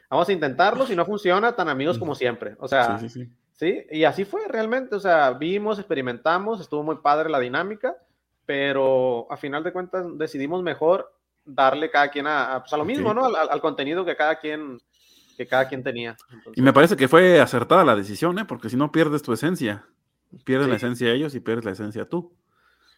vamos, 0.10 0.28
a 0.28 0.34
intentarlo, 0.34 0.88
si 0.88 0.96
no 0.96 1.06
funciona, 1.06 1.56
tan 1.56 1.70
amigos 1.70 2.00
como 2.00 2.16
siempre. 2.16 2.56
O 2.58 2.68
sea, 2.68 2.98
sí, 2.98 3.30
sí, 3.62 3.86
Sí, 3.86 3.86
y 3.92 4.06
así 4.06 4.26
fue 4.26 4.48
realmente, 4.48 4.96
o 4.96 5.00
sea, 5.00 5.32
vimos, 5.34 5.78
experimentamos, 5.78 6.60
estuvo 6.60 6.82
muy 6.82 6.98
padre 6.98 7.30
la 7.30 7.40
dinámica, 7.40 7.96
pero 8.48 9.32
a 9.32 9.38
final 9.38 9.64
de 9.64 9.72
cuentas 9.72 10.18
decidimos 10.18 10.64
mejor 10.64 11.14
darle 11.46 11.92
cada 11.92 12.10
quien 12.10 12.26
a, 12.26 12.60
pues 12.62 12.74
a 12.74 12.78
lo 12.78 12.86
mismo, 12.86 13.14
¿no? 13.14 13.26
Al, 13.26 13.62
contenido 13.62 14.04
que 14.04 14.16
cada 14.16 14.40
quien 14.40 14.80
que 15.38 15.46
cada 15.46 15.68
quien 15.68 15.84
tenía. 15.84 16.18
y 16.56 16.62
me 16.62 16.74
parece 16.74 16.96
que 16.96 17.08
fue 17.08 17.40
acertada 17.40 17.86
la 17.86 17.96
decisión, 17.96 18.40
¿eh? 18.40 18.46
Porque 18.46 18.68
si 18.68 18.78
no 18.78 18.92
pierdes 18.92 19.22
tu 19.22 19.32
esencia, 19.32 19.86
pierdes 20.44 20.68
la 20.68 20.78
esencia 20.78 21.10
de 21.10 21.16
ellos 21.16 21.36
y 21.36 21.40
pierdes 21.40 21.66
la 21.66 21.72
esencia 21.72 22.10
tú. 22.10 22.34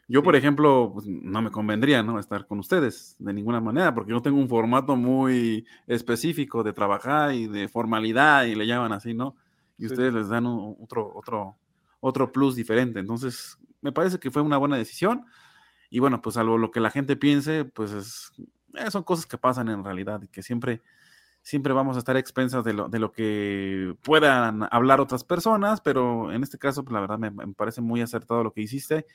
Yo, 0.08 0.24
por 0.24 0.36
ejemplo, 0.36 0.92
pues, 0.94 1.06
no 1.08 1.42
me 1.42 1.52
convendría 1.52 2.04
¿no? 2.04 2.20
estar 2.20 2.46
con 2.46 2.60
ustedes 2.60 3.16
de 3.20 3.34
ninguna 3.34 3.62
manera, 3.62 3.94
porque 3.94 4.12
yo 4.12 4.22
tengo 4.22 4.38
un 4.38 4.50
formato 4.50 4.96
muy 4.96 5.66
específico 5.88 6.64
de 6.64 6.74
trabajar 6.74 7.34
y 7.34 7.48
de 7.48 7.68
formalidad, 7.68 8.44
y 8.46 8.56
le 8.56 8.68
llaman 8.68 8.92
así, 8.92 9.14
¿no? 9.14 9.36
Y 9.78 9.88
ustedes 9.88 10.14
les 10.14 10.30
dan 10.30 10.46
otro, 10.46 11.12
otro, 11.16 11.58
otro 12.00 12.32
plus 12.32 12.56
diferente. 12.56 13.00
Entonces, 13.00 13.58
me 13.82 13.92
parece 13.92 14.20
que 14.20 14.32
fue 14.32 14.42
una 14.42 14.58
buena 14.58 14.78
decisión. 14.78 15.26
Y 15.90 16.00
bueno, 16.00 16.22
pues 16.22 16.38
algo 16.38 16.58
lo 16.58 16.72
que 16.72 16.80
la 16.80 16.90
gente 16.90 17.16
piense, 17.16 17.66
pues 17.66 17.92
es, 17.92 18.32
eh, 18.76 18.90
son 18.90 19.04
cosas 19.04 19.26
que 19.26 19.38
pasan 19.38 19.70
en 19.70 19.84
realidad 19.84 20.22
y 20.24 20.28
que 20.28 20.42
siempre, 20.42 20.82
siempre 21.42 21.74
vamos 21.74 21.96
a 21.96 22.00
estar 22.00 22.18
expensas 22.18 22.64
de 22.64 22.74
lo, 22.74 22.90
de 22.90 23.00
lo 23.00 23.12
que 23.12 23.96
puedan 24.02 24.68
hablar 24.72 25.02
otras 25.02 25.24
personas, 25.24 25.82
pero 25.82 26.32
en 26.32 26.44
este 26.44 26.58
caso, 26.58 26.84
pues 26.84 26.94
la 26.94 27.02
verdad 27.02 27.20
me, 27.20 27.30
me 27.30 27.54
parece 27.54 27.82
muy 27.82 28.02
acertado 28.02 28.44
lo 28.44 28.54
que 28.54 28.62
hiciste 28.62 29.06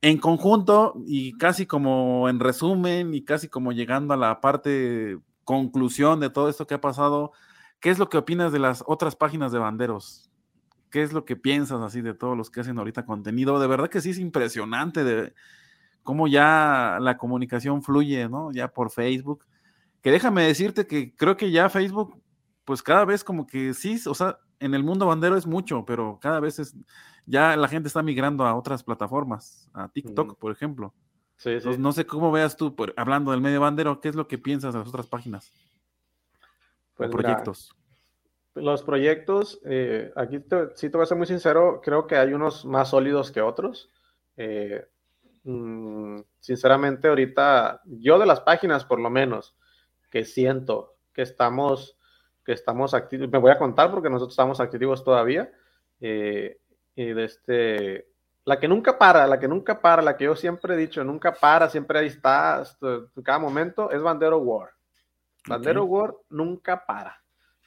en 0.00 0.18
conjunto 0.18 0.94
y 1.06 1.36
casi 1.38 1.66
como 1.66 2.28
en 2.28 2.40
resumen 2.40 3.14
y 3.14 3.24
casi 3.24 3.48
como 3.48 3.72
llegando 3.72 4.14
a 4.14 4.16
la 4.16 4.40
parte 4.40 5.18
conclusión 5.44 6.20
de 6.20 6.30
todo 6.30 6.48
esto 6.48 6.66
que 6.66 6.74
ha 6.74 6.80
pasado, 6.80 7.32
¿qué 7.80 7.90
es 7.90 7.98
lo 7.98 8.08
que 8.08 8.18
opinas 8.18 8.52
de 8.52 8.58
las 8.58 8.82
otras 8.86 9.16
páginas 9.16 9.52
de 9.52 9.58
banderos? 9.58 10.30
¿Qué 10.90 11.02
es 11.02 11.12
lo 11.12 11.24
que 11.24 11.36
piensas 11.36 11.80
así 11.80 12.00
de 12.00 12.14
todos 12.14 12.36
los 12.36 12.50
que 12.50 12.60
hacen 12.60 12.78
ahorita 12.78 13.04
contenido? 13.04 13.60
De 13.60 13.66
verdad 13.66 13.88
que 13.88 14.00
sí 14.00 14.10
es 14.10 14.18
impresionante 14.18 15.04
de 15.04 15.34
cómo 16.02 16.26
ya 16.26 16.98
la 17.00 17.18
comunicación 17.18 17.82
fluye, 17.82 18.28
¿no? 18.28 18.50
Ya 18.52 18.68
por 18.68 18.90
Facebook. 18.90 19.44
Que 20.00 20.10
déjame 20.10 20.44
decirte 20.44 20.86
que 20.86 21.14
creo 21.14 21.36
que 21.36 21.50
ya 21.50 21.68
Facebook, 21.68 22.20
pues 22.64 22.82
cada 22.82 23.04
vez 23.04 23.22
como 23.24 23.46
que 23.46 23.74
sí, 23.74 24.00
o 24.06 24.14
sea, 24.14 24.38
en 24.60 24.74
el 24.74 24.82
mundo 24.82 25.06
bandero 25.06 25.36
es 25.36 25.46
mucho, 25.46 25.84
pero 25.84 26.18
cada 26.20 26.40
vez 26.40 26.58
es, 26.58 26.74
ya 27.26 27.56
la 27.56 27.68
gente 27.68 27.88
está 27.88 28.02
migrando 28.02 28.46
a 28.46 28.54
otras 28.54 28.82
plataformas, 28.82 29.68
a 29.74 29.88
TikTok, 29.88 30.38
por 30.38 30.52
ejemplo. 30.52 30.94
Sí, 31.36 31.50
no 31.78 31.92
sé 31.92 32.06
cómo 32.06 32.32
veas 32.32 32.56
tú, 32.56 32.74
hablando 32.96 33.30
del 33.30 33.40
medio 33.40 33.60
bandero, 33.60 34.00
¿qué 34.00 34.08
es 34.08 34.16
lo 34.16 34.26
que 34.26 34.38
piensas 34.38 34.72
de 34.72 34.80
las 34.80 34.88
otras 34.88 35.06
páginas? 35.06 35.52
Pues 36.98 37.10
proyectos. 37.10 37.74
los 38.54 38.82
proyectos, 38.82 39.60
eh, 39.64 40.12
aquí 40.16 40.44
sí 40.74 40.90
te 40.90 40.96
voy 40.96 41.04
a 41.04 41.06
ser 41.06 41.16
muy 41.16 41.28
sincero, 41.28 41.80
creo 41.82 42.06
que 42.08 42.16
hay 42.16 42.32
unos 42.32 42.64
más 42.64 42.90
sólidos 42.90 43.30
que 43.30 43.40
otros. 43.40 43.88
Eh, 44.36 44.84
mm, 45.44 46.18
sinceramente, 46.40 47.08
ahorita, 47.08 47.82
yo 47.84 48.18
de 48.18 48.26
las 48.26 48.40
páginas, 48.40 48.84
por 48.84 48.98
lo 48.98 49.10
menos, 49.10 49.54
que 50.10 50.24
siento 50.24 50.96
que 51.12 51.22
estamos 51.22 51.94
que 52.44 52.54
estamos 52.54 52.94
activos, 52.94 53.28
me 53.30 53.38
voy 53.38 53.50
a 53.50 53.58
contar 53.58 53.90
porque 53.90 54.08
nosotros 54.08 54.32
estamos 54.32 54.58
activos 54.58 55.04
todavía, 55.04 55.52
eh, 56.00 56.58
y 56.96 57.12
de 57.12 57.24
este, 57.24 58.08
la 58.46 58.58
que 58.58 58.66
nunca 58.66 58.98
para, 58.98 59.26
la 59.26 59.38
que 59.38 59.46
nunca 59.46 59.82
para, 59.82 60.00
la 60.00 60.16
que 60.16 60.24
yo 60.24 60.34
siempre 60.34 60.72
he 60.72 60.76
dicho, 60.78 61.04
nunca 61.04 61.34
para, 61.34 61.68
siempre 61.68 61.98
ahí 61.98 62.06
está, 62.06 62.64
en 62.80 63.22
cada 63.22 63.38
momento, 63.38 63.90
es 63.90 64.00
Bandero 64.00 64.38
War. 64.38 64.70
Bandero 65.48 65.84
War 65.84 66.14
nunca 66.28 66.84
para. 66.86 67.22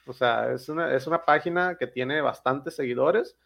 O 0.06 0.12
sea, 0.12 0.52
es 0.52 0.68
una, 0.68 0.94
es 0.94 1.06
una 1.06 1.24
página 1.24 1.76
que 1.76 1.86
tiene 1.86 2.20
bastantes 2.20 2.74
seguidores 2.74 3.36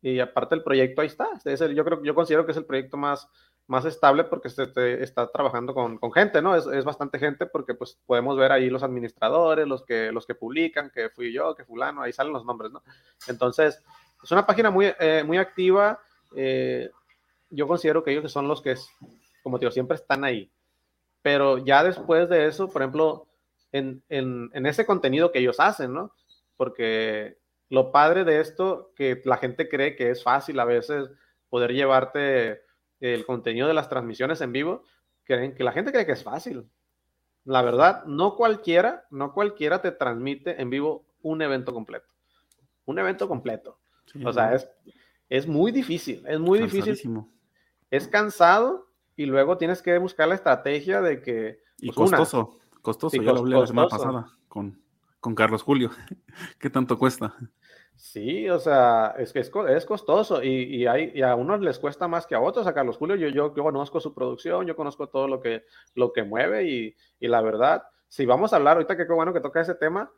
y 0.00 0.20
aparte 0.20 0.54
el 0.54 0.62
proyecto 0.62 1.00
ahí 1.00 1.08
está. 1.08 1.28
Es 1.44 1.60
el, 1.60 1.74
yo 1.74 1.84
creo, 1.84 2.02
yo 2.02 2.14
considero 2.14 2.46
que 2.46 2.52
es 2.52 2.58
el 2.58 2.64
proyecto 2.64 2.96
más, 2.96 3.28
más 3.66 3.84
estable 3.84 4.24
porque 4.24 4.48
se, 4.48 4.64
está 5.02 5.26
trabajando 5.30 5.74
con, 5.74 5.98
con 5.98 6.12
gente, 6.12 6.40
¿no? 6.40 6.54
Es, 6.54 6.66
es, 6.66 6.84
bastante 6.84 7.18
gente 7.18 7.46
porque 7.46 7.74
pues 7.74 7.98
podemos 8.06 8.36
ver 8.36 8.52
ahí 8.52 8.70
los 8.70 8.82
administradores, 8.82 9.66
los 9.66 9.84
que, 9.84 10.12
los 10.12 10.26
que 10.26 10.34
publican, 10.34 10.90
que 10.90 11.10
fui 11.10 11.32
yo, 11.32 11.54
que 11.54 11.64
fulano, 11.64 12.02
ahí 12.02 12.12
salen 12.12 12.32
los 12.32 12.44
nombres, 12.44 12.72
¿no? 12.72 12.82
Entonces, 13.28 13.82
es 14.22 14.30
una 14.30 14.46
página 14.46 14.70
muy, 14.70 14.92
eh, 14.98 15.22
muy 15.24 15.38
activa. 15.38 16.00
Eh, 16.34 16.90
yo 17.50 17.66
considero 17.66 18.02
que 18.02 18.12
ellos 18.12 18.30
son 18.30 18.48
los 18.48 18.62
que, 18.62 18.74
como 19.42 19.58
te 19.58 19.64
digo, 19.64 19.72
siempre 19.72 19.96
están 19.96 20.24
ahí. 20.24 20.50
Pero 21.22 21.58
ya 21.58 21.82
después 21.82 22.28
de 22.28 22.46
eso, 22.46 22.68
por 22.68 22.82
ejemplo, 22.82 23.26
en, 23.76 24.02
en, 24.08 24.50
en 24.52 24.66
ese 24.66 24.86
contenido 24.86 25.32
que 25.32 25.38
ellos 25.38 25.60
hacen, 25.60 25.92
¿no? 25.92 26.12
Porque 26.56 27.38
lo 27.68 27.92
padre 27.92 28.24
de 28.24 28.40
esto, 28.40 28.92
que 28.94 29.20
la 29.24 29.36
gente 29.36 29.68
cree 29.68 29.96
que 29.96 30.10
es 30.10 30.22
fácil 30.22 30.58
a 30.60 30.64
veces 30.64 31.10
poder 31.48 31.72
llevarte 31.72 32.62
el 33.00 33.26
contenido 33.26 33.68
de 33.68 33.74
las 33.74 33.88
transmisiones 33.88 34.40
en 34.40 34.52
vivo, 34.52 34.84
creen 35.24 35.54
que 35.54 35.64
la 35.64 35.72
gente 35.72 35.92
cree 35.92 36.06
que 36.06 36.12
es 36.12 36.22
fácil. 36.22 36.68
La 37.44 37.62
verdad, 37.62 38.04
no 38.06 38.36
cualquiera, 38.36 39.06
no 39.10 39.32
cualquiera 39.32 39.80
te 39.80 39.92
transmite 39.92 40.60
en 40.60 40.70
vivo 40.70 41.06
un 41.22 41.42
evento 41.42 41.72
completo. 41.72 42.06
Un 42.84 42.98
evento 42.98 43.28
completo. 43.28 43.78
o 44.24 44.32
sea, 44.32 44.54
es, 44.54 44.68
es 45.28 45.46
muy 45.46 45.72
difícil, 45.72 46.24
es 46.26 46.38
muy 46.38 46.60
difícil. 46.60 47.22
Es 47.90 48.08
cansado 48.08 48.88
y 49.16 49.26
luego 49.26 49.58
tienes 49.58 49.82
que 49.82 49.96
buscar 49.98 50.28
la 50.28 50.34
estrategia 50.34 51.00
de 51.00 51.20
que... 51.20 51.60
y 51.78 51.92
pues, 51.92 52.32
costoso, 52.86 53.16
costoso, 53.16 53.22
ya 53.22 53.32
lo 53.32 53.40
hablé 53.40 53.58
la 53.58 53.66
semana 53.66 53.88
pasada 53.88 54.26
con, 54.48 54.80
con 55.20 55.34
Carlos 55.34 55.62
Julio. 55.62 55.90
¿Qué 56.60 56.70
tanto 56.70 56.96
cuesta? 56.96 57.34
Sí, 57.96 58.48
o 58.48 58.58
sea, 58.58 59.14
es 59.18 59.32
que 59.32 59.40
es, 59.40 59.50
es, 59.68 59.86
costoso 59.86 60.42
y, 60.42 60.48
y, 60.48 60.86
hay, 60.86 61.10
y 61.14 61.22
a 61.22 61.34
unos 61.34 61.60
les 61.60 61.78
cuesta 61.78 62.06
más 62.06 62.26
que 62.26 62.34
a 62.34 62.40
otros. 62.40 62.66
A 62.66 62.74
Carlos 62.74 62.96
Julio, 62.96 63.16
yo, 63.16 63.28
yo, 63.28 63.54
yo 63.54 63.62
conozco 63.62 64.00
su 64.00 64.14
producción, 64.14 64.66
yo 64.66 64.76
conozco 64.76 65.08
todo 65.08 65.26
lo 65.26 65.40
que, 65.40 65.64
lo 65.94 66.12
que 66.12 66.22
mueve 66.22 66.64
y, 66.70 66.96
y 67.18 67.28
la 67.28 67.40
verdad, 67.40 67.82
si 68.06 68.24
vamos 68.24 68.52
a 68.52 68.56
hablar, 68.56 68.76
ahorita 68.76 68.96
que 68.96 69.06
qué 69.06 69.12
bueno 69.12 69.32
que 69.32 69.40
toca 69.40 69.62
ese 69.62 69.74
tema, 69.74 70.10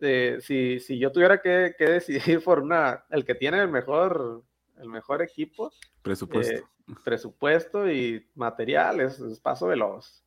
eh, 0.00 0.38
si, 0.40 0.78
si, 0.78 0.98
yo 0.98 1.10
tuviera 1.10 1.40
que, 1.40 1.74
que, 1.76 1.86
decidir 1.86 2.44
por 2.44 2.60
una, 2.60 3.04
el 3.10 3.24
que 3.24 3.34
tiene 3.34 3.60
el 3.60 3.68
mejor, 3.68 4.42
el 4.76 4.88
mejor 4.88 5.22
equipo, 5.22 5.72
presupuesto, 6.02 6.54
eh, 6.54 6.64
presupuesto 7.02 7.90
y 7.90 8.28
materiales, 8.34 9.18
es 9.18 9.40
Paso 9.40 9.66
Veloz 9.66 10.21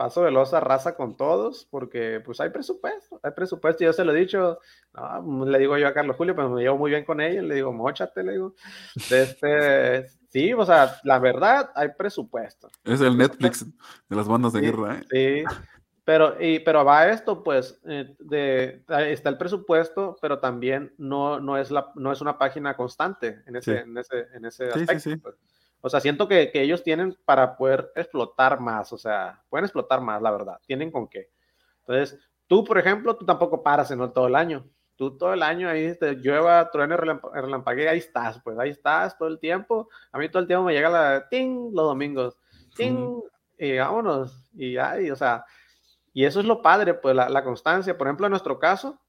paso 0.00 0.22
veloz 0.22 0.50
raza 0.52 0.96
con 0.96 1.14
todos, 1.14 1.68
porque 1.70 2.22
pues 2.24 2.40
hay 2.40 2.48
presupuesto, 2.48 3.20
hay 3.22 3.32
presupuesto, 3.32 3.84
yo 3.84 3.92
se 3.92 4.02
lo 4.02 4.14
he 4.14 4.20
dicho, 4.20 4.58
le 5.44 5.58
digo 5.58 5.76
yo 5.76 5.86
a 5.86 5.92
Carlos 5.92 6.16
Julio, 6.16 6.34
pero 6.34 6.48
me 6.48 6.62
llevo 6.62 6.78
muy 6.78 6.90
bien 6.90 7.04
con 7.04 7.20
ella, 7.20 7.42
le 7.42 7.56
digo, 7.56 7.70
mochate, 7.70 8.22
le 8.22 8.32
digo, 8.32 8.54
este, 9.10 10.08
sí, 10.30 10.54
o 10.54 10.64
sea, 10.64 10.96
la 11.04 11.18
verdad, 11.18 11.70
hay 11.74 11.90
presupuesto. 11.90 12.70
Es 12.82 13.02
el 13.02 13.18
Netflix 13.18 13.66
de 14.08 14.16
las 14.16 14.26
bandas 14.26 14.54
de 14.54 14.62
guerra, 14.62 14.96
¿eh? 14.96 15.04
Sí, 15.10 15.56
pero, 16.02 16.34
y, 16.40 16.60
pero 16.60 16.82
va 16.82 17.10
esto, 17.10 17.42
pues, 17.42 17.78
eh, 17.84 18.16
de, 18.20 18.82
está 19.12 19.28
el 19.28 19.36
presupuesto, 19.36 20.16
pero 20.22 20.38
también 20.38 20.94
no, 20.96 21.40
no, 21.40 21.58
es, 21.58 21.70
la, 21.70 21.92
no 21.94 22.10
es 22.10 22.22
una 22.22 22.38
página 22.38 22.74
constante 22.74 23.42
en 23.46 23.56
ese, 23.56 23.80
en 23.80 23.98
ese, 23.98 24.28
en 24.32 24.46
ese 24.46 24.64
aspecto. 24.68 24.98
Sí, 24.98 25.10
sí, 25.10 25.16
pues. 25.16 25.34
O 25.80 25.88
sea, 25.88 26.00
siento 26.00 26.28
que, 26.28 26.50
que, 26.50 26.62
ellos 26.62 26.82
tienen 26.82 27.16
para 27.24 27.56
poder 27.56 27.90
explotar 27.94 28.60
más, 28.60 28.92
o 28.92 28.98
sea, 28.98 29.42
pueden 29.48 29.64
explotar 29.64 30.00
más, 30.00 30.20
la 30.20 30.30
verdad, 30.30 30.58
tienen 30.66 30.90
con 30.90 31.08
qué. 31.08 31.30
Entonces, 31.80 32.18
tú, 32.46 32.64
por 32.64 32.78
ejemplo, 32.78 33.16
tú 33.16 33.24
tampoco 33.24 33.62
paras 33.62 33.90
en 33.90 34.12
todo 34.12 34.26
el 34.26 34.34
año. 34.34 34.66
Tú 34.96 35.16
todo 35.16 35.32
el 35.32 35.42
año 35.42 35.66
ahí 35.66 35.96
te 35.96 36.14
llueva, 36.14 36.70
truene, 36.70 36.94
relampague, 36.94 37.88
ahí 37.88 37.96
estás, 37.96 38.38
pues 38.44 38.58
ahí 38.58 38.68
estás 38.68 39.16
todo 39.16 39.28
el 39.28 39.38
tiempo. 39.38 39.88
A 40.12 40.18
mí 40.18 40.28
todo 40.28 40.42
el 40.42 40.46
tiempo 40.46 40.64
me 40.64 40.74
llega 40.74 40.90
la 40.90 41.26
ting 41.30 41.70
los 41.72 41.86
domingos, 41.86 42.36
ting, 42.76 43.18
y 43.56 43.78
vámonos, 43.78 44.44
y 44.52 44.76
ahí, 44.76 45.10
o 45.10 45.16
sea, 45.16 45.46
y 46.12 46.26
eso 46.26 46.40
es 46.40 46.46
lo 46.46 46.60
padre, 46.60 46.92
pues 46.92 47.16
la, 47.16 47.30
la 47.30 47.42
constancia. 47.42 47.96
Por 47.96 48.08
ejemplo, 48.08 48.26
en 48.26 48.32
nuestro 48.32 48.58
caso, 48.58 49.00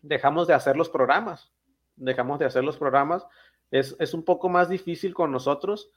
dejamos 0.00 0.46
de 0.46 0.54
hacer 0.54 0.74
los 0.74 0.88
programas, 0.88 1.52
dejamos 1.96 2.38
de 2.38 2.46
hacer 2.46 2.64
los 2.64 2.78
programas 2.78 3.26
es, 3.70 3.96
es, 3.98 4.14
un 4.14 4.24
poco 4.24 4.48
más 4.48 4.68
difícil 4.68 5.14
con 5.14 5.30
nosotros 5.30 5.90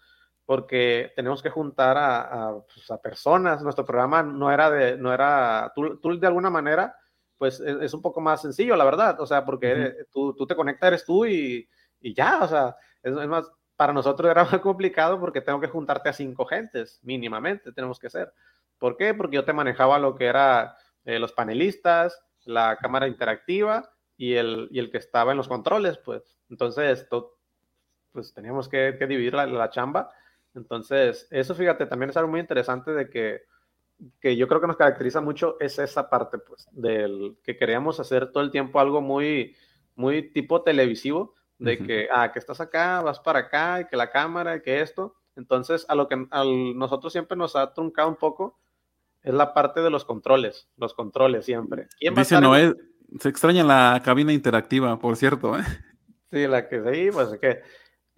porque 0.45 1.11
tenemos 1.15 1.41
que 1.41 1.49
juntar 1.49 1.97
a, 1.97 2.21
a, 2.49 2.61
pues, 2.61 2.89
a, 2.91 3.01
personas. 3.01 3.63
Nuestro 3.63 3.85
programa 3.85 4.23
no 4.23 4.51
era 4.51 4.69
de, 4.69 4.97
no 4.97 5.13
era, 5.13 5.71
tú, 5.75 5.97
tú 5.97 6.19
de 6.19 6.27
alguna 6.27 6.49
manera, 6.49 6.95
pues 7.37 7.59
es, 7.59 7.81
es, 7.81 7.93
un 7.93 8.01
poco 8.01 8.21
más 8.21 8.41
sencillo, 8.41 8.75
la 8.75 8.85
verdad, 8.85 9.19
o 9.21 9.25
sea, 9.25 9.45
porque 9.45 9.73
uh 9.73 9.77
-huh. 9.77 10.07
tú, 10.11 10.35
tú, 10.35 10.45
te 10.45 10.55
conectas, 10.55 10.87
eres 10.87 11.05
tú 11.05 11.25
y, 11.25 11.67
y 12.01 12.13
ya, 12.13 12.43
o 12.43 12.47
sea, 12.47 12.75
es, 13.01 13.15
es, 13.15 13.27
más, 13.27 13.49
para 13.75 13.93
nosotros 13.93 14.29
era 14.29 14.43
más 14.51 14.59
complicado 14.59 15.19
porque 15.19 15.41
tengo 15.41 15.59
que 15.59 15.67
juntarte 15.67 16.09
a 16.09 16.13
cinco 16.13 16.45
gentes, 16.45 16.99
mínimamente, 17.03 17.71
tenemos 17.71 17.99
que 17.99 18.09
ser. 18.09 18.33
¿Por 18.77 18.97
qué? 18.97 19.13
Porque 19.13 19.35
yo 19.35 19.45
te 19.45 19.53
manejaba 19.53 19.97
lo 19.97 20.15
que 20.15 20.25
era 20.25 20.75
eh, 21.05 21.19
los 21.19 21.31
panelistas, 21.31 22.21
la 22.45 22.77
cámara 22.77 23.07
interactiva 23.07 23.89
y 24.17 24.33
el, 24.33 24.67
y 24.71 24.79
el 24.79 24.91
que 24.91 24.97
estaba 24.97 25.31
en 25.31 25.37
los 25.37 25.47
controles, 25.47 25.97
pues. 25.97 26.37
Entonces, 26.49 27.07
pues 28.13 28.33
teníamos 28.33 28.69
que, 28.69 28.95
que 28.97 29.07
dividir 29.07 29.33
la, 29.33 29.45
la, 29.45 29.69
chamba. 29.69 30.11
Entonces, 30.55 31.27
eso 31.31 31.55
fíjate, 31.55 31.85
también 31.85 32.11
es 32.11 32.17
algo 32.17 32.29
muy 32.29 32.39
interesante 32.39 32.91
de 32.91 33.09
que, 33.09 33.41
que 34.21 34.37
yo 34.37 34.47
creo 34.47 34.61
que 34.61 34.67
nos 34.67 34.77
caracteriza 34.77 35.19
mucho 35.19 35.57
es 35.59 35.79
esa 35.79 36.09
parte, 36.09 36.37
pues, 36.37 36.67
del 36.71 37.37
que 37.43 37.57
queríamos 37.57 37.99
hacer 37.99 38.31
todo 38.31 38.43
el 38.43 38.51
tiempo 38.51 38.79
algo 38.79 39.01
muy, 39.01 39.55
muy 39.95 40.31
tipo 40.31 40.61
televisivo, 40.61 41.35
de 41.57 41.73
uh 41.73 41.75
-huh. 41.75 41.87
que, 41.87 42.07
ah, 42.13 42.31
que 42.31 42.39
estás 42.39 42.61
acá, 42.61 43.01
vas 43.01 43.19
para 43.19 43.39
acá, 43.39 43.81
y 43.81 43.87
que 43.87 43.97
la 43.97 44.11
cámara, 44.11 44.55
y 44.55 44.61
que 44.61 44.81
esto. 44.81 45.15
Entonces, 45.35 45.85
a 45.89 45.95
lo 45.95 46.07
que 46.07 46.27
a 46.29 46.43
nosotros 46.75 47.11
siempre 47.11 47.35
nos 47.35 47.55
ha 47.55 47.73
truncado 47.73 48.07
un 48.09 48.15
poco 48.15 48.59
es 49.23 49.33
la 49.33 49.53
parte 49.53 49.81
de 49.81 49.89
los 49.89 50.05
controles, 50.05 50.67
los 50.77 50.93
controles 50.93 51.45
siempre. 51.45 51.87
Dice 51.99 52.41
Noé, 52.41 52.75
se 53.19 53.29
extraña 53.29 53.63
la 53.63 54.01
cabina 54.03 54.33
interactiva, 54.33 54.99
por 54.99 55.15
cierto. 55.15 55.57
¿eh? 55.57 55.63
Sí, 56.31 56.45
la 56.47 56.67
que 56.67 56.81
sí, 56.81 57.09
pues 57.11 57.31
es 57.31 57.39
que, 57.39 57.61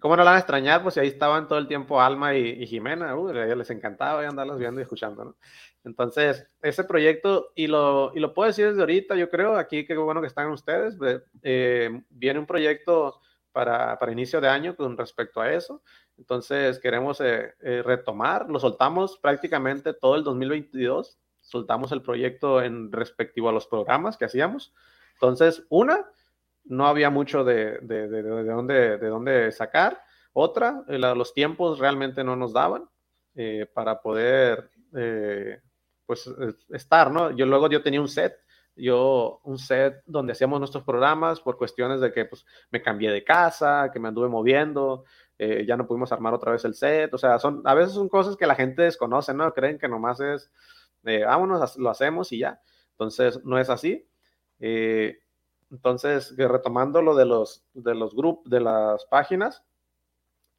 ¿cómo 0.00 0.16
no 0.16 0.24
la 0.24 0.30
van 0.30 0.36
a 0.36 0.40
extrañar? 0.40 0.82
Pues 0.82 0.96
ahí 0.98 1.08
estaban 1.08 1.48
todo 1.48 1.58
el 1.58 1.68
tiempo 1.68 2.00
Alma 2.00 2.34
y, 2.34 2.66
Jimena, 2.66 3.16
uh, 3.16 3.32
les 3.32 3.70
encantaba 3.70 4.26
andarlas 4.26 4.58
viendo 4.58 4.80
y 4.80 4.82
escuchando, 4.82 5.24
¿no? 5.24 5.36
Entonces, 5.86 6.48
ese 6.62 6.82
proyecto, 6.82 7.52
y 7.54 7.68
lo, 7.68 8.12
y 8.12 8.18
lo 8.18 8.34
puedo 8.34 8.48
decir 8.48 8.66
desde 8.66 8.80
ahorita, 8.80 9.14
yo 9.14 9.30
creo, 9.30 9.56
aquí 9.56 9.86
qué 9.86 9.96
bueno 9.96 10.20
que 10.20 10.26
están 10.26 10.50
ustedes, 10.50 10.98
eh, 11.42 12.02
viene 12.10 12.40
un 12.40 12.46
proyecto 12.46 13.20
para, 13.52 13.96
para, 13.96 14.10
inicio 14.10 14.40
de 14.40 14.48
año 14.48 14.74
con 14.74 14.96
respecto 14.96 15.40
a 15.40 15.52
eso. 15.52 15.82
Entonces, 16.18 16.80
queremos 16.80 17.20
eh, 17.20 17.54
eh, 17.60 17.82
retomar, 17.84 18.50
lo 18.50 18.58
soltamos 18.58 19.16
prácticamente 19.18 19.92
todo 19.94 20.16
el 20.16 20.24
2022, 20.24 21.18
soltamos 21.40 21.92
el 21.92 22.02
proyecto 22.02 22.60
en 22.60 22.90
respectivo 22.90 23.48
a 23.48 23.52
los 23.52 23.68
programas 23.68 24.16
que 24.16 24.24
hacíamos. 24.24 24.74
Entonces, 25.14 25.64
una, 25.68 26.04
no 26.66 26.86
había 26.86 27.10
mucho 27.10 27.44
de, 27.44 27.78
de, 27.82 28.08
de, 28.08 28.22
de 28.22 28.44
dónde, 28.44 28.98
de 28.98 29.08
dónde 29.08 29.52
sacar. 29.52 30.02
Otra, 30.32 30.84
los 30.88 31.32
tiempos 31.32 31.78
realmente 31.78 32.22
no 32.22 32.36
nos 32.36 32.52
daban 32.52 32.88
para 33.74 34.00
poder 34.00 34.70
pues 36.06 36.30
estar, 36.70 37.10
¿no? 37.10 37.30
Yo 37.30 37.46
luego 37.46 37.68
yo 37.68 37.82
tenía 37.82 38.00
un 38.00 38.08
set, 38.08 38.36
yo 38.76 39.40
un 39.44 39.58
set 39.58 40.02
donde 40.06 40.32
hacíamos 40.32 40.58
nuestros 40.58 40.84
programas 40.84 41.40
por 41.40 41.56
cuestiones 41.56 42.00
de 42.00 42.12
que 42.12 42.26
pues 42.26 42.44
me 42.70 42.82
cambié 42.82 43.10
de 43.10 43.24
casa, 43.24 43.90
que 43.92 43.98
me 43.98 44.08
anduve 44.08 44.28
moviendo, 44.28 45.04
eh, 45.38 45.64
ya 45.66 45.76
no 45.76 45.86
pudimos 45.86 46.12
armar 46.12 46.34
otra 46.34 46.52
vez 46.52 46.64
el 46.64 46.74
set, 46.74 47.12
o 47.12 47.18
sea, 47.18 47.38
son, 47.38 47.62
a 47.64 47.74
veces 47.74 47.94
son 47.94 48.08
cosas 48.08 48.36
que 48.36 48.46
la 48.46 48.54
gente 48.54 48.82
desconoce, 48.82 49.34
¿no? 49.34 49.52
Creen 49.52 49.78
que 49.78 49.88
nomás 49.88 50.20
es, 50.20 50.50
eh, 51.04 51.24
vámonos, 51.24 51.76
lo 51.78 51.90
hacemos 51.90 52.32
y 52.32 52.38
ya. 52.38 52.60
Entonces, 52.92 53.44
no 53.44 53.58
es 53.58 53.68
así. 53.68 54.08
Eh, 54.58 55.18
entonces, 55.70 56.34
retomando 56.36 57.02
lo 57.02 57.14
de 57.14 57.26
los, 57.26 57.64
de 57.74 57.94
los 57.94 58.14
grupos, 58.14 58.50
de 58.50 58.60
las 58.60 59.04
páginas, 59.06 59.64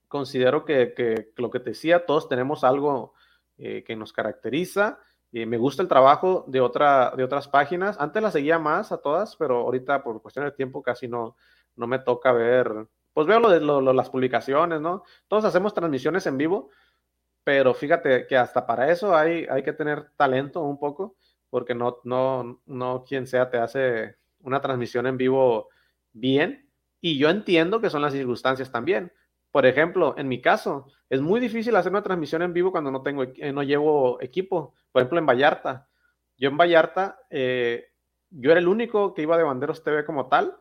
considero 0.08 0.66
que, 0.66 0.94
que, 0.94 1.32
lo 1.38 1.50
que 1.50 1.60
te 1.60 1.72
decía, 1.72 2.06
todos 2.06 2.30
tenemos 2.30 2.64
algo 2.64 3.14
que 3.58 3.96
nos 3.96 4.14
caracteriza 4.14 5.00
me 5.32 5.58
gusta 5.58 5.82
el 5.82 5.88
trabajo 5.88 6.46
de, 6.48 6.62
otra, 6.62 7.14
de 7.16 7.24
otras 7.24 7.48
páginas. 7.48 7.98
Antes 8.00 8.22
las 8.22 8.34
seguía 8.34 8.60
más 8.60 8.92
a 8.92 8.98
todas, 8.98 9.36
pero 9.36 9.58
ahorita 9.58 10.04
por 10.04 10.22
cuestión 10.22 10.46
de 10.46 10.52
tiempo 10.52 10.82
casi 10.82 11.08
no, 11.08 11.36
no 11.76 11.88
me 11.88 12.00
toca 12.00 12.32
ver. 12.32 12.88
Pues 13.14 13.28
veo 13.28 13.40
lo 13.40 13.50
de 13.50 13.94
las 13.94 14.10
publicaciones, 14.10 14.80
¿no? 14.80 15.04
Todos 15.28 15.46
hacemos 15.46 15.74
transmisiones 15.74 16.26
en 16.28 16.38
vivo, 16.38 16.70
pero 17.44 17.74
fíjate 17.74 18.28
que 18.28 18.38
hasta 18.38 18.66
para 18.66 18.92
eso 18.92 19.16
hay, 19.16 19.46
hay 19.50 19.64
que 19.64 19.74
tener 19.74 20.12
talento 20.16 20.62
un 20.62 20.80
poco, 20.80 21.16
porque 21.50 21.74
no, 21.74 22.00
no, 22.04 22.62
no 22.66 23.04
quien 23.08 23.26
sea 23.26 23.50
te 23.50 23.58
hace 23.58 24.18
una 24.48 24.62
transmisión 24.62 25.06
en 25.08 25.18
vivo 25.18 25.70
bien. 26.14 26.70
Y 27.00 27.18
yo 27.18 27.30
entiendo 27.30 27.80
que 27.80 27.90
son 27.90 28.02
las 28.02 28.14
circunstancias 28.14 28.72
también. 28.72 29.12
Por 29.52 29.66
ejemplo, 29.66 30.16
en 30.18 30.28
mi 30.28 30.42
caso, 30.42 30.88
es 31.10 31.22
muy 31.22 31.40
difícil 31.40 31.76
hacer 31.76 31.92
una 31.92 32.04
transmisión 32.04 32.42
en 32.42 32.54
vivo 32.54 32.72
cuando 32.72 32.92
no 32.92 33.02
tengo, 33.02 33.24
eh, 33.24 33.52
no 33.54 33.64
llevo 33.64 34.22
equipo. 34.22 34.74
Por 34.92 35.02
ejemplo, 35.02 35.20
en 35.20 35.26
Vallarta. 35.26 35.90
Yo 36.38 36.50
en 36.50 36.58
Vallarta, 36.58 37.20
eh, 37.30 37.88
yo 38.30 38.52
era 38.52 38.60
el 38.60 38.68
único 38.68 39.14
que 39.14 39.24
iba 39.24 39.38
de 39.38 39.44
Banderos 39.44 39.84
TV 39.84 40.06
como 40.06 40.28
tal 40.28 40.58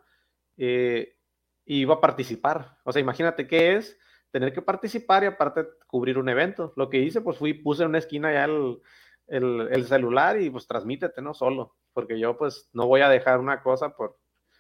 eh, 0.56 1.16
y 1.64 1.80
iba 1.80 1.94
a 1.94 2.00
participar. 2.00 2.78
O 2.84 2.92
sea, 2.92 3.00
imagínate 3.00 3.46
qué 3.46 3.76
es 3.76 3.98
tener 4.30 4.52
que 4.52 4.62
participar 4.62 5.24
y 5.24 5.26
aparte 5.26 5.66
cubrir 5.86 6.18
un 6.18 6.28
evento. 6.28 6.72
Lo 6.76 6.88
que 6.88 6.98
hice, 6.98 7.20
pues 7.20 7.38
fui, 7.38 7.54
puse 7.54 7.82
en 7.82 7.90
una 7.90 7.98
esquina 7.98 8.32
ya 8.32 8.44
el, 8.44 8.80
el 9.28 9.86
celular 9.86 10.40
y 10.40 10.50
pues 10.50 10.66
transmítete, 10.66 11.20
¿no? 11.20 11.34
Solo, 11.34 11.76
porque 11.96 12.18
yo 12.18 12.36
pues 12.36 12.68
no 12.74 12.86
voy 12.86 13.00
a 13.00 13.08
dejar 13.08 13.40
una 13.40 13.62
cosa 13.62 13.96
por, 13.96 14.18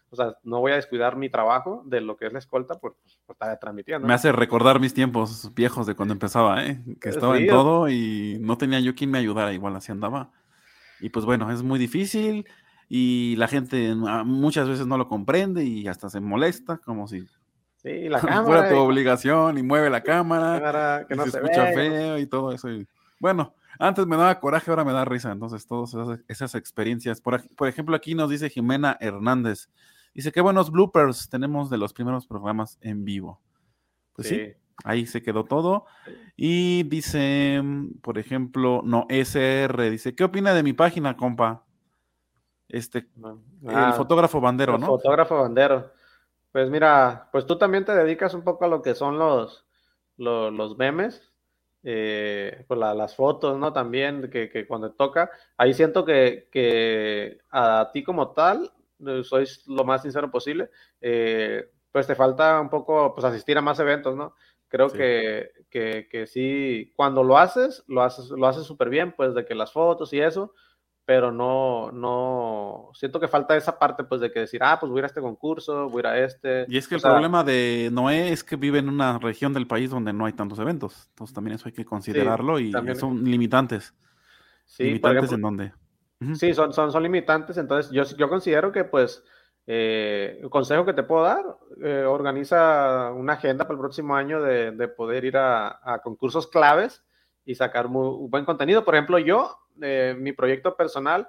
o 0.08 0.16
sea, 0.16 0.38
no 0.42 0.60
voy 0.60 0.72
a 0.72 0.76
descuidar 0.76 1.16
mi 1.16 1.28
trabajo 1.28 1.82
de 1.84 2.00
lo 2.00 2.16
que 2.16 2.24
es 2.24 2.32
la 2.32 2.38
escolta 2.38 2.76
por, 2.76 2.96
estar 3.28 3.58
transmitiendo. 3.60 4.08
Me 4.08 4.14
hace 4.14 4.32
recordar 4.32 4.80
mis 4.80 4.94
tiempos 4.94 5.52
viejos 5.54 5.86
de 5.86 5.94
cuando 5.94 6.14
empezaba, 6.14 6.64
¿eh? 6.64 6.82
que 6.98 7.10
estaba 7.10 7.36
en 7.36 7.46
todo 7.46 7.90
y 7.90 8.38
no 8.40 8.56
tenía 8.56 8.80
yo 8.80 8.94
quien 8.94 9.10
me 9.10 9.18
ayudara, 9.18 9.52
igual 9.52 9.76
así 9.76 9.92
andaba. 9.92 10.30
Y 10.98 11.10
pues 11.10 11.26
bueno, 11.26 11.52
es 11.52 11.62
muy 11.62 11.78
difícil 11.78 12.46
y 12.88 13.36
la 13.36 13.48
gente 13.48 13.94
muchas 13.94 14.66
veces 14.66 14.86
no 14.86 14.96
lo 14.96 15.06
comprende 15.06 15.62
y 15.62 15.86
hasta 15.88 16.08
se 16.08 16.20
molesta, 16.20 16.78
como 16.78 17.06
si 17.06 17.26
sí, 17.76 18.08
la 18.08 18.18
cámara, 18.22 18.44
fuera 18.44 18.70
tu 18.70 18.76
obligación 18.76 19.58
y 19.58 19.62
mueve 19.62 19.90
la 19.90 20.00
cámara, 20.00 21.04
que 21.06 21.14
no 21.14 21.24
se, 21.24 21.36
escucha 21.36 21.66
feo 21.66 22.16
y 22.16 22.26
todo 22.26 22.52
eso. 22.52 22.70
Y, 22.70 22.88
bueno, 23.20 23.52
antes 23.78 24.06
me 24.06 24.16
daba 24.16 24.40
coraje, 24.40 24.70
ahora 24.70 24.84
me 24.84 24.92
da 24.92 25.04
risa. 25.04 25.32
Entonces, 25.32 25.66
todas 25.66 25.94
esas, 25.94 26.20
esas 26.28 26.54
experiencias. 26.54 27.20
Por, 27.20 27.48
por, 27.54 27.68
ejemplo, 27.68 27.96
aquí 27.96 28.14
nos 28.14 28.30
dice 28.30 28.50
Jimena 28.50 28.96
Hernández. 29.00 29.68
Dice, 30.14 30.32
qué 30.32 30.40
buenos 30.40 30.70
bloopers 30.70 31.28
tenemos 31.28 31.68
de 31.70 31.78
los 31.78 31.92
primeros 31.92 32.26
programas 32.26 32.78
en 32.80 33.04
vivo. 33.04 33.40
Pues 34.14 34.28
sí, 34.28 34.52
ahí 34.84 35.06
se 35.06 35.22
quedó 35.22 35.44
todo. 35.44 35.84
Y 36.36 36.84
dice, 36.84 37.62
por 38.02 38.18
ejemplo, 38.18 38.80
no, 38.84 39.06
SR, 39.10 39.90
dice, 39.90 40.14
¿qué 40.14 40.24
opina 40.24 40.54
de 40.54 40.62
mi 40.62 40.72
página, 40.72 41.16
compa? 41.16 41.64
Este, 42.68 43.08
el 43.62 43.74
ah, 43.74 43.92
fotógrafo 43.92 44.40
bandero, 44.40 44.78
¿no? 44.78 44.86
Fotógrafo 44.86 45.36
bandero. 45.36 45.92
Pues 46.50 46.70
mira, 46.70 47.28
pues 47.32 47.46
tú 47.46 47.58
también 47.58 47.84
te 47.84 47.94
dedicas 47.94 48.34
un 48.34 48.42
poco 48.42 48.64
a 48.64 48.68
lo 48.68 48.82
que 48.82 48.94
son 48.94 49.18
los, 49.18 49.66
los, 50.16 50.76
memes, 50.78 51.32
eh, 51.88 52.64
pues 52.66 52.80
las 52.80 53.14
fotos, 53.14 53.56
¿no? 53.56 53.72
También, 53.72 54.28
que, 54.28 54.50
que, 54.50 54.66
cuando 54.66 54.92
toca, 54.92 55.30
ahí 55.56 55.72
siento 55.72 56.04
que, 56.04 56.48
que 56.50 57.38
a 57.48 57.90
ti 57.92 58.02
como 58.02 58.32
tal 58.32 58.72
sois 59.22 59.64
lo 59.68 59.84
más 59.84 60.02
sincero 60.02 60.28
posible, 60.28 60.68
eh, 61.00 61.70
pues 61.92 62.08
te 62.08 62.16
falta 62.16 62.60
un 62.60 62.70
poco 62.70 63.14
pues 63.14 63.24
asistir 63.24 63.56
a 63.56 63.62
más 63.62 63.78
eventos, 63.78 64.16
¿no? 64.16 64.34
Creo 64.66 64.90
Que, 64.90 65.50
que, 65.70 66.08
que, 66.10 66.26
sí, 66.26 66.92
cuando 66.96 67.22
lo 67.22 67.38
haces, 67.38 67.84
lo 67.86 68.02
haces 68.02 68.30
lo 68.30 68.48
haces 68.48 68.64
súper 68.66 68.88
bien, 68.90 69.12
pues 69.12 69.32
de 69.32 69.44
que 69.44 69.54
las 69.54 69.72
fotos 69.72 70.12
y 70.12 70.20
eso, 70.20 70.54
pero 71.06 71.32
no, 71.32 71.92
no, 71.92 72.90
siento 72.92 73.18
que 73.18 73.28
falta 73.28 73.56
esa 73.56 73.78
parte, 73.78 74.04
pues 74.04 74.20
de 74.20 74.30
que 74.30 74.40
decir, 74.40 74.60
ah, 74.62 74.76
pues 74.78 74.90
voy 74.90 74.98
a 74.98 75.00
ir 75.00 75.04
a 75.04 75.06
este 75.06 75.20
concurso, 75.20 75.88
voy 75.88 76.00
a 76.00 76.00
ir 76.00 76.06
a 76.06 76.18
este. 76.18 76.66
Y 76.68 76.76
es 76.76 76.86
que 76.88 76.96
el 76.96 77.00
problema 77.00 77.44
de 77.44 77.88
Noé 77.92 78.32
es 78.32 78.44
que 78.44 78.56
vive 78.56 78.80
en 78.80 78.88
una 78.88 79.18
región 79.18 79.54
del 79.54 79.66
país 79.66 79.88
donde 79.88 80.12
no 80.12 80.26
hay 80.26 80.32
tantos 80.34 80.58
eventos, 80.58 81.06
entonces 81.10 81.32
también 81.32 81.54
eso 81.54 81.68
hay 81.68 81.72
que 81.72 81.84
considerarlo 81.84 82.58
y 82.58 82.72
son 82.96 83.24
limitantes. 83.24 83.94
Sí, 84.64 84.82
limitantes 84.82 85.32
en 85.32 85.40
donde 85.40 85.72
Sí, 86.34 86.54
son, 86.54 86.72
son, 86.72 86.90
son 86.90 87.02
limitantes, 87.02 87.58
entonces 87.58 87.92
yo, 87.92 88.02
yo 88.16 88.28
considero 88.28 88.72
que 88.72 88.84
pues 88.84 89.22
eh, 89.66 90.38
el 90.42 90.48
consejo 90.48 90.86
que 90.86 90.94
te 90.94 91.02
puedo 91.02 91.24
dar, 91.24 91.44
eh, 91.82 92.04
organiza 92.04 93.12
una 93.12 93.34
agenda 93.34 93.64
para 93.64 93.74
el 93.74 93.80
próximo 93.80 94.16
año 94.16 94.40
de, 94.40 94.70
de 94.70 94.88
poder 94.88 95.26
ir 95.26 95.36
a, 95.36 95.78
a, 95.82 95.98
concursos 95.98 96.46
claves 96.46 97.04
y 97.44 97.54
sacar 97.54 97.88
muy, 97.88 98.28
buen 98.28 98.46
contenido. 98.46 98.82
Por 98.84 98.94
ejemplo, 98.94 99.18
yo, 99.18 99.58
eh, 99.82 100.14
mi 100.18 100.32
proyecto 100.32 100.76
personal, 100.76 101.28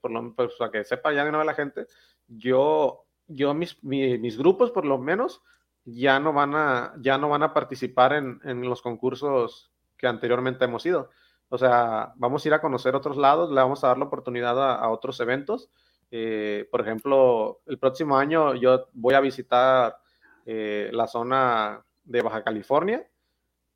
por 0.00 0.10
lo 0.12 0.34
pues, 0.34 0.54
para 0.58 0.70
que 0.70 0.84
sepa 0.84 1.12
ya 1.12 1.24
de 1.24 1.32
nuevo 1.32 1.44
la 1.44 1.54
gente, 1.54 1.86
yo, 2.28 3.06
yo 3.26 3.52
mis, 3.52 3.82
mis, 3.82 4.38
grupos 4.38 4.70
por 4.70 4.84
lo 4.84 4.96
menos 4.98 5.42
ya 5.84 6.20
no 6.20 6.32
van 6.32 6.54
a, 6.54 6.94
ya 7.00 7.18
no 7.18 7.28
van 7.28 7.42
a 7.42 7.52
participar 7.52 8.12
en, 8.12 8.40
en 8.44 8.62
los 8.62 8.80
concursos 8.80 9.72
que 9.96 10.06
anteriormente 10.06 10.66
hemos 10.66 10.86
ido 10.86 11.10
o 11.50 11.58
sea, 11.58 12.12
vamos 12.16 12.44
a 12.44 12.48
ir 12.48 12.54
a 12.54 12.60
conocer 12.60 12.94
otros 12.94 13.16
lados, 13.16 13.50
le 13.50 13.56
vamos 13.56 13.82
a 13.82 13.88
dar 13.88 13.98
la 13.98 14.04
oportunidad 14.04 14.56
a, 14.72 14.88
otros 14.88 15.18
eventos. 15.18 15.68
Eh, 16.12 16.68
por 16.70 16.80
ejemplo, 16.80 17.60
el 17.66 17.76
próximo 17.76 18.16
año 18.16 18.54
yo 18.54 18.86
voy 18.92 19.14
a 19.14 19.20
visitar 19.20 19.98
eh, 20.46 20.90
la 20.92 21.08
zona 21.08 21.84
de 22.04 22.22
Baja 22.22 22.44
California. 22.44 23.04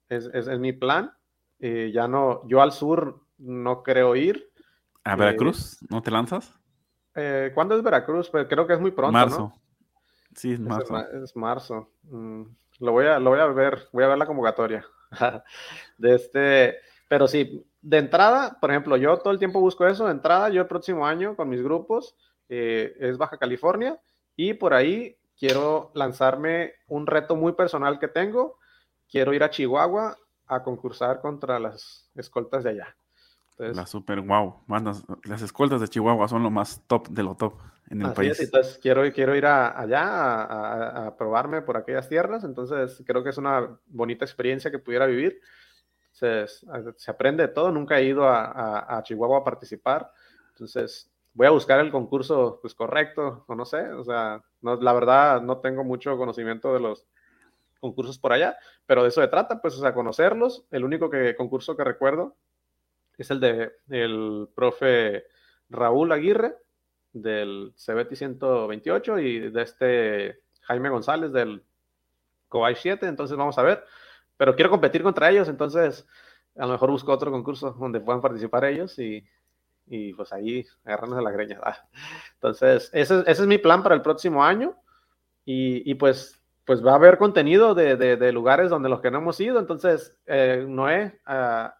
Es, 0.08 0.26
es, 0.26 0.46
mi 0.60 0.72
plan. 0.72 1.12
Eh, 1.58 1.90
ya 1.92 2.06
no, 2.06 2.46
yo 2.46 2.62
al 2.62 2.70
sur 2.70 3.23
no 3.44 3.82
creo 3.82 4.16
ir. 4.16 4.50
¿A 5.04 5.16
Veracruz? 5.16 5.78
¿No 5.90 6.02
te 6.02 6.10
lanzas? 6.10 6.54
¿Cuándo 7.54 7.76
es 7.76 7.82
Veracruz? 7.82 8.28
Pues 8.30 8.46
creo 8.48 8.66
que 8.66 8.72
es 8.72 8.80
muy 8.80 8.90
pronto. 8.90 9.12
Marzo. 9.12 9.52
Sí, 10.34 10.52
es 10.52 10.60
marzo. 10.60 10.98
Es, 11.22 11.36
marzo. 11.36 11.90
Mm, 12.04 12.42
lo, 12.80 12.92
voy 12.92 13.06
a, 13.06 13.18
lo 13.18 13.30
voy 13.30 13.40
a 13.40 13.46
ver, 13.46 13.88
voy 13.92 14.04
a 14.04 14.08
ver 14.08 14.18
la 14.18 14.26
convocatoria. 14.26 14.84
de 15.98 16.14
este, 16.14 16.76
pero 17.08 17.28
sí, 17.28 17.64
de 17.80 17.98
entrada, 17.98 18.58
por 18.60 18.70
ejemplo, 18.70 18.96
yo 18.96 19.16
todo 19.18 19.32
el 19.32 19.38
tiempo 19.38 19.60
busco 19.60 19.86
eso. 19.86 20.06
De 20.06 20.12
entrada, 20.12 20.48
yo 20.48 20.62
el 20.62 20.66
próximo 20.66 21.06
año 21.06 21.36
con 21.36 21.48
mis 21.48 21.62
grupos 21.62 22.16
eh, 22.48 22.96
es 22.98 23.16
Baja 23.16 23.38
California 23.38 23.98
y 24.36 24.54
por 24.54 24.74
ahí 24.74 25.16
quiero 25.38 25.90
lanzarme 25.94 26.72
un 26.88 27.06
reto 27.06 27.36
muy 27.36 27.52
personal 27.52 27.98
que 27.98 28.08
tengo. 28.08 28.58
Quiero 29.08 29.32
ir 29.34 29.44
a 29.44 29.50
Chihuahua 29.50 30.16
a 30.46 30.62
concursar 30.62 31.20
contra 31.20 31.58
las 31.58 32.10
escoltas 32.14 32.64
de 32.64 32.70
allá. 32.70 32.96
La 33.58 33.86
super 33.86 34.20
wow. 34.20 34.62
las 35.24 35.42
escoltas 35.42 35.80
de 35.80 35.88
Chihuahua 35.88 36.28
son 36.28 36.42
lo 36.42 36.50
más 36.50 36.82
top 36.86 37.08
de 37.08 37.22
lo 37.22 37.36
top 37.36 37.54
en 37.90 38.02
el 38.02 38.12
país. 38.12 38.40
entonces 38.40 38.78
quiero, 38.80 39.02
quiero 39.12 39.36
ir 39.36 39.46
allá 39.46 40.02
a, 40.02 41.06
a, 41.06 41.16
probarme 41.16 41.62
por 41.62 41.76
aquellas 41.76 42.08
tierras. 42.08 42.44
Entonces 42.44 43.02
creo 43.06 43.22
que 43.22 43.30
es 43.30 43.38
una 43.38 43.78
bonita 43.86 44.24
experiencia 44.24 44.70
que 44.70 44.78
pudiera 44.78 45.06
vivir. 45.06 45.40
se, 46.12 46.46
se 46.46 47.10
aprende 47.10 47.48
todo, 47.48 47.70
nunca 47.70 47.98
he 47.98 48.04
ido 48.04 48.28
a, 48.28 48.96
a, 48.98 49.02
Chihuahua 49.02 49.38
a 49.38 49.44
participar, 49.44 50.10
entonces 50.50 51.10
voy 51.32 51.46
a 51.48 51.50
buscar 51.50 51.80
el 51.80 51.90
concurso 51.90 52.58
pues 52.62 52.74
correcto, 52.74 53.44
o 53.48 53.54
no 53.54 53.64
sé, 53.64 53.92
o 53.92 54.04
sea, 54.04 54.40
no, 54.62 54.76
la 54.76 54.92
verdad 54.92 55.42
no 55.42 55.58
tengo 55.58 55.82
mucho 55.82 56.16
conocimiento 56.16 56.72
de 56.72 56.80
los 56.80 57.06
concursos 57.80 58.18
por 58.18 58.32
allá, 58.32 58.56
pero 58.86 59.02
de 59.02 59.08
eso 59.08 59.20
se 59.20 59.28
trata, 59.28 59.60
pues, 59.60 59.76
o 59.76 59.80
sea, 59.80 59.92
conocerlos. 59.92 60.64
El 60.70 60.84
único 60.84 61.10
que, 61.10 61.36
concurso 61.36 61.76
que 61.76 61.84
recuerdo 61.84 62.34
es 63.18 63.30
el 63.30 63.40
de 63.40 63.72
el 63.88 64.48
profe 64.54 65.24
Raúl 65.70 66.12
Aguirre 66.12 66.56
del 67.12 67.72
CBT 67.76 68.14
128 68.14 69.18
y 69.18 69.50
de 69.50 69.62
este 69.62 70.40
Jaime 70.62 70.88
González 70.88 71.32
del 71.32 71.62
Cobay 72.48 72.76
7, 72.76 73.06
entonces 73.06 73.36
vamos 73.36 73.58
a 73.58 73.62
ver, 73.62 73.84
pero 74.36 74.54
quiero 74.54 74.70
competir 74.70 75.02
contra 75.02 75.30
ellos, 75.30 75.48
entonces 75.48 76.06
a 76.56 76.66
lo 76.66 76.72
mejor 76.72 76.90
busco 76.90 77.12
otro 77.12 77.30
concurso 77.30 77.72
donde 77.72 78.00
puedan 78.00 78.20
participar 78.20 78.64
ellos 78.64 78.98
y, 78.98 79.26
y 79.86 80.12
pues 80.14 80.32
ahí 80.32 80.66
agarrarnos 80.84 81.18
de 81.18 81.24
la 81.24 81.30
greña. 81.30 81.60
Ah. 81.62 81.78
Entonces, 82.34 82.90
ese, 82.92 83.20
ese, 83.20 83.42
es 83.42 83.46
mi 83.46 83.58
plan 83.58 83.82
para 83.82 83.94
el 83.94 84.02
próximo 84.02 84.44
año 84.44 84.76
y, 85.44 85.88
y 85.90 85.94
pues 85.94 86.40
pues 86.64 86.84
va 86.84 86.92
a 86.92 86.96
haber 86.96 87.18
contenido 87.18 87.74
de, 87.74 87.96
de, 87.96 88.32
lugares 88.32 88.70
donde 88.70 88.88
los 88.88 89.00
que 89.00 89.10
no 89.10 89.18
hemos 89.18 89.38
ido. 89.38 89.58
Entonces, 89.58 90.16
eh, 90.26 90.64
Noé, 90.66 91.20
ah, 91.26 91.76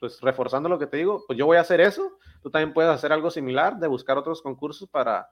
pues 0.00 0.20
reforzando 0.20 0.68
lo 0.68 0.78
que 0.78 0.86
te 0.86 0.96
digo, 0.96 1.22
pues 1.26 1.38
yo 1.38 1.46
voy 1.46 1.58
a 1.58 1.60
hacer 1.60 1.80
eso. 1.80 2.18
Tú 2.42 2.50
también 2.50 2.72
puedes 2.72 2.90
hacer 2.90 3.12
algo 3.12 3.30
similar, 3.30 3.78
de 3.78 3.86
buscar 3.86 4.18
otros 4.18 4.42
concursos 4.42 4.88
para, 4.88 5.28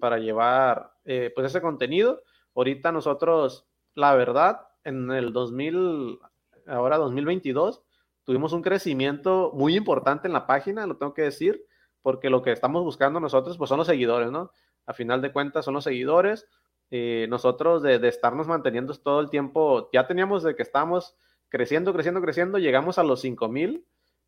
para 0.00 0.18
llevar 0.18 0.92
eh, 1.04 1.30
pues 1.34 1.46
ese 1.46 1.60
contenido. 1.60 2.22
Ahorita 2.54 2.90
nosotros, 2.90 3.66
la 3.94 4.14
verdad, 4.14 4.66
en 4.82 5.10
el 5.12 5.32
2000, 5.32 6.18
ahora 6.66 6.96
2022, 6.96 7.82
tuvimos 8.24 8.52
un 8.52 8.62
crecimiento 8.62 9.52
muy 9.54 9.76
importante 9.76 10.26
en 10.26 10.32
la 10.32 10.46
página, 10.46 10.86
lo 10.86 10.96
tengo 10.96 11.14
que 11.14 11.22
decir, 11.22 11.64
porque 12.02 12.30
lo 12.30 12.42
que 12.42 12.52
estamos 12.52 12.82
buscando 12.82 13.20
nosotros, 13.20 13.58
pues 13.58 13.68
son 13.68 13.78
los 13.78 13.86
seguidores, 13.86 14.32
¿no? 14.32 14.50
A 14.86 14.94
final 14.94 15.20
de 15.20 15.32
cuentas 15.32 15.64
son 15.64 15.74
los 15.74 15.84
seguidores 15.84 16.48
eh, 16.90 17.26
nosotros 17.28 17.82
de, 17.82 17.96
estarnos 18.06 18.46
manteniendo 18.46 18.94
todo 18.94 19.20
el 19.20 19.28
tiempo, 19.28 19.90
ya 19.92 20.06
teníamos 20.06 20.44
de 20.44 20.54
que 20.54 20.62
estábamos 20.62 21.16
creciendo, 21.48 21.92
creciendo, 21.92 22.20
creciendo, 22.20 22.58
llegamos 22.58 22.98
a 22.98 23.02
los 23.02 23.20
5000 23.20 23.52
mil 23.52 23.86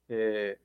eh, 0.09 0.59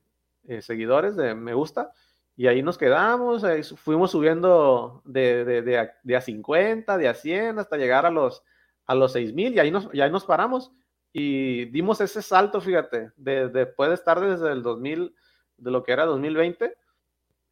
eh, 0.46 0.62
seguidores 0.62 1.16
de 1.16 1.36
me 1.36 1.54
gusta 1.54 1.92
y 2.36 2.48
ahí 2.48 2.64
nos 2.64 2.78
quedamos, 2.78 3.44
fuimos 3.78 4.12
subiendo 4.12 5.02
de, 5.06 5.46
de, 5.62 6.16
a, 6.16 6.22
50, 6.22 6.98
de 6.98 7.08
a 7.08 7.14
100 7.14 7.60
hasta 7.60 7.78
llegar 7.78 8.06
a 8.06 8.10
los, 8.10 8.44
a 8.86 8.96
los 8.96 9.12
6000 9.14 9.54
y 9.54 9.60
ahí 9.60 9.70
nos, 9.70 9.88
y 9.94 10.02
ahí 10.02 10.12
nos 10.12 10.26
paramos 10.26 10.72
y 11.12 11.66
dimos 11.66 12.02
ese 12.02 12.24
salto, 12.24 12.60
fíjate, 12.60 13.12
de, 13.18 13.50
después 13.50 13.90
de 13.90 13.96
estar 13.96 14.20
desde 14.20 14.52
el 14.52 14.64
2000, 14.64 15.14
de 15.58 15.72
lo 15.72 15.84
que 15.84 15.92
era 15.92 16.06
2020, 16.06 16.76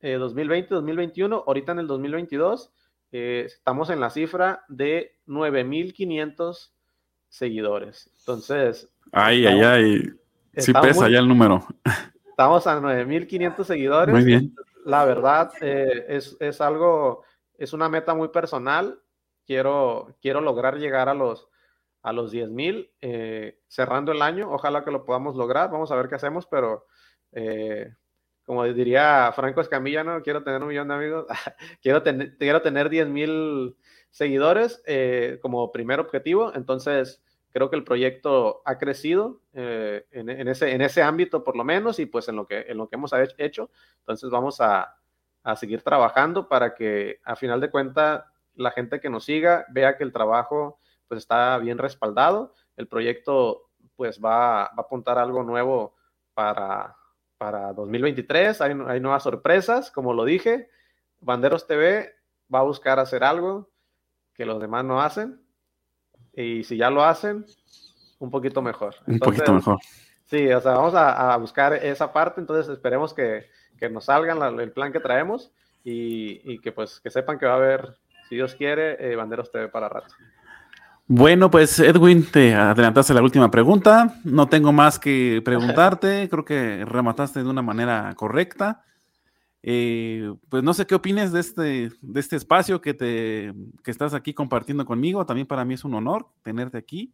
2020, 0.02 0.74
2021, 0.74 1.44
ahorita 1.46 1.74
en 1.74 1.80
el 1.80 1.88
2022 1.88 2.74
eh, 3.12 3.44
estamos 3.46 3.90
en 3.90 4.00
la 4.00 4.10
cifra 4.10 4.66
de 4.68 5.20
9.500 5.28 6.72
seguidores. 7.30 8.10
Entonces... 8.20 8.90
Ay, 9.12 9.46
ay, 9.46 9.62
ay. 9.62 10.21
Sí 10.58 10.74
pesa 10.74 11.10
ya 11.10 11.20
el 11.20 11.28
número. 11.28 11.66
Estamos 12.30 12.66
a 12.68 12.80
9.500 12.80 13.64
seguidores. 13.64 14.14
Muy 14.14 14.24
bien. 14.24 14.56
La 14.86 15.06
verdad, 15.06 15.52
eh, 15.62 16.06
es, 16.10 16.36
es, 16.40 16.60
algo, 16.60 17.24
es 17.58 17.74
una 17.74 17.88
meta 17.90 18.14
muy 18.14 18.30
personal. 18.30 19.00
Quiero, 19.46 20.16
quiero 20.22 20.42
lograr 20.42 20.78
llegar 20.78 21.10
a 21.10 21.14
los, 21.14 21.48
a 22.02 22.14
los 22.14 22.34
10.000 22.34 22.90
eh, 23.02 23.60
cerrando 23.68 24.12
el 24.12 24.22
año. 24.22 24.52
Ojalá 24.52 24.84
que 24.84 24.92
lo 24.92 25.06
podamos 25.06 25.36
lograr. 25.36 25.70
Vamos 25.70 25.92
a 25.92 25.96
ver 25.96 26.10
qué 26.10 26.16
hacemos, 26.16 26.48
pero 26.48 26.88
como 28.46 28.66
diría 28.66 29.32
Franco 29.34 29.62
Escamilla, 29.62 30.04
no 30.04 30.22
quiero 30.24 30.44
tener 30.44 30.62
un 30.62 30.68
millón 30.68 30.88
de 30.90 30.94
amigos, 30.94 31.26
quiero, 31.82 32.04
tener, 32.04 32.38
quiero 32.38 32.62
tener 32.62 32.90
10 32.90 33.08
mil 33.08 33.78
seguidores 34.10 34.84
eh, 34.86 35.40
como 35.42 35.72
primer 35.72 36.00
objetivo. 36.00 36.52
Entonces, 36.56 37.24
creo 37.52 37.70
que 37.70 37.76
el 37.76 37.84
proyecto 37.84 38.62
ha 38.66 38.78
crecido 38.78 39.42
eh, 39.54 40.06
en, 40.12 40.48
ese, 40.48 40.72
en 40.72 40.82
ese 40.82 41.04
ámbito 41.04 41.44
por 41.44 41.56
lo 41.56 41.64
menos 41.64 42.00
y 42.00 42.06
pues 42.06 42.28
en 42.30 42.36
lo 42.36 42.48
que, 42.48 42.66
en 42.68 42.78
lo 42.78 42.88
que 42.88 42.96
hemos 42.96 43.12
hecho. 43.38 43.70
Entonces, 44.00 44.30
vamos 44.30 44.62
a, 44.62 44.98
a 45.44 45.56
seguir 45.56 45.82
trabajando 45.82 46.48
para 46.48 46.76
que 46.76 47.20
a 47.24 47.36
final 47.36 47.60
de 47.62 47.70
cuentas 47.70 48.24
la 48.56 48.72
gente 48.72 49.00
que 49.00 49.10
nos 49.10 49.26
siga 49.26 49.66
vea 49.70 49.98
que 49.98 50.04
el 50.04 50.12
trabajo 50.12 50.80
pues 51.08 51.20
está 51.20 51.58
bien 51.58 51.78
respaldado. 51.78 52.54
El 52.78 52.88
proyecto 52.88 53.70
pues 53.96 54.20
va, 54.20 54.64
va 54.64 54.74
a 54.78 54.82
apuntar 54.82 55.18
algo 55.18 55.44
nuevo 55.44 55.96
para, 56.34 56.96
para 57.38 57.74
2023. 57.74 58.62
Hay, 58.62 58.72
hay, 58.88 59.00
nuevas 59.00 59.24
sorpresas, 59.24 59.92
como 59.92 60.14
lo 60.14 60.26
dije. 60.26 60.70
Banderos 61.20 61.68
TV 61.68 62.14
va 62.54 62.60
a 62.60 62.64
buscar 62.64 63.00
hacer 63.00 63.24
algo 63.24 63.70
que 64.34 64.46
los 64.46 64.60
demás 64.62 64.86
no 64.86 65.02
hacen. 65.02 65.41
Y 66.34 66.64
si 66.64 66.78
ya 66.78 66.90
lo 66.90 67.04
hacen, 67.04 67.46
un 68.20 68.30
poquito 68.30 68.62
mejor. 68.62 68.96
un 69.08 69.20
poquito 69.20 69.54
mejor. 69.54 69.80
Sí, 70.26 70.50
o 70.52 70.62
sea, 70.62 70.74
vamos 70.74 70.94
a, 70.96 71.36
buscar 71.38 71.74
esa 71.74 72.14
parte. 72.14 72.40
Entonces 72.40 72.72
esperemos 72.72 73.14
que, 73.14 73.48
que 73.78 73.90
nos 73.90 74.06
salgan 74.06 74.60
el 74.60 74.72
plan 74.72 74.94
que 74.94 75.00
traemos 75.00 75.52
y, 75.84 76.42
y, 76.50 76.60
que 76.60 76.72
pues 76.72 77.00
que 77.00 77.10
sepan 77.10 77.38
que 77.38 77.46
va 77.46 77.54
a 77.54 77.58
haber, 77.58 77.96
si 78.30 78.36
Dios 78.36 78.56
quiere, 78.56 79.12
eh, 79.12 79.16
Banderos 79.16 79.52
TV 79.52 79.68
para 79.68 79.90
rato. 79.90 80.14
Bueno, 81.08 81.52
pues 81.52 81.78
Edwin, 81.80 82.26
te 82.26 82.56
adelantaste 82.56 83.14
la 83.14 83.22
última 83.22 83.52
pregunta. 83.52 84.16
No 84.24 84.48
tengo 84.48 84.72
más 84.72 84.98
que 84.98 85.42
preguntarte. 85.44 86.30
Creo 86.32 86.46
que 86.46 86.86
remataste 86.86 87.44
de 87.44 87.50
una 87.50 87.62
manera 87.62 88.14
correcta. 88.16 88.84
Eh, 89.64 90.34
pues 90.50 90.64
no 90.64 90.74
sé 90.74 90.88
qué 90.88 90.96
opines 90.96 91.32
de 91.32 91.40
este, 91.40 91.92
de 92.02 92.20
este 92.20 92.36
espacio 92.36 92.82
que, 92.82 92.94
te, 92.94 93.54
que 93.84 93.92
estás 93.92 94.14
aquí 94.14 94.34
compartiendo 94.34 94.86
conmigo. 94.86 95.26
También 95.26 95.48
para 95.48 95.66
mí 95.66 95.76
es 95.76 95.84
un 95.84 95.94
honor 95.94 96.28
tenerte 96.42 96.78
aquí. 96.78 97.14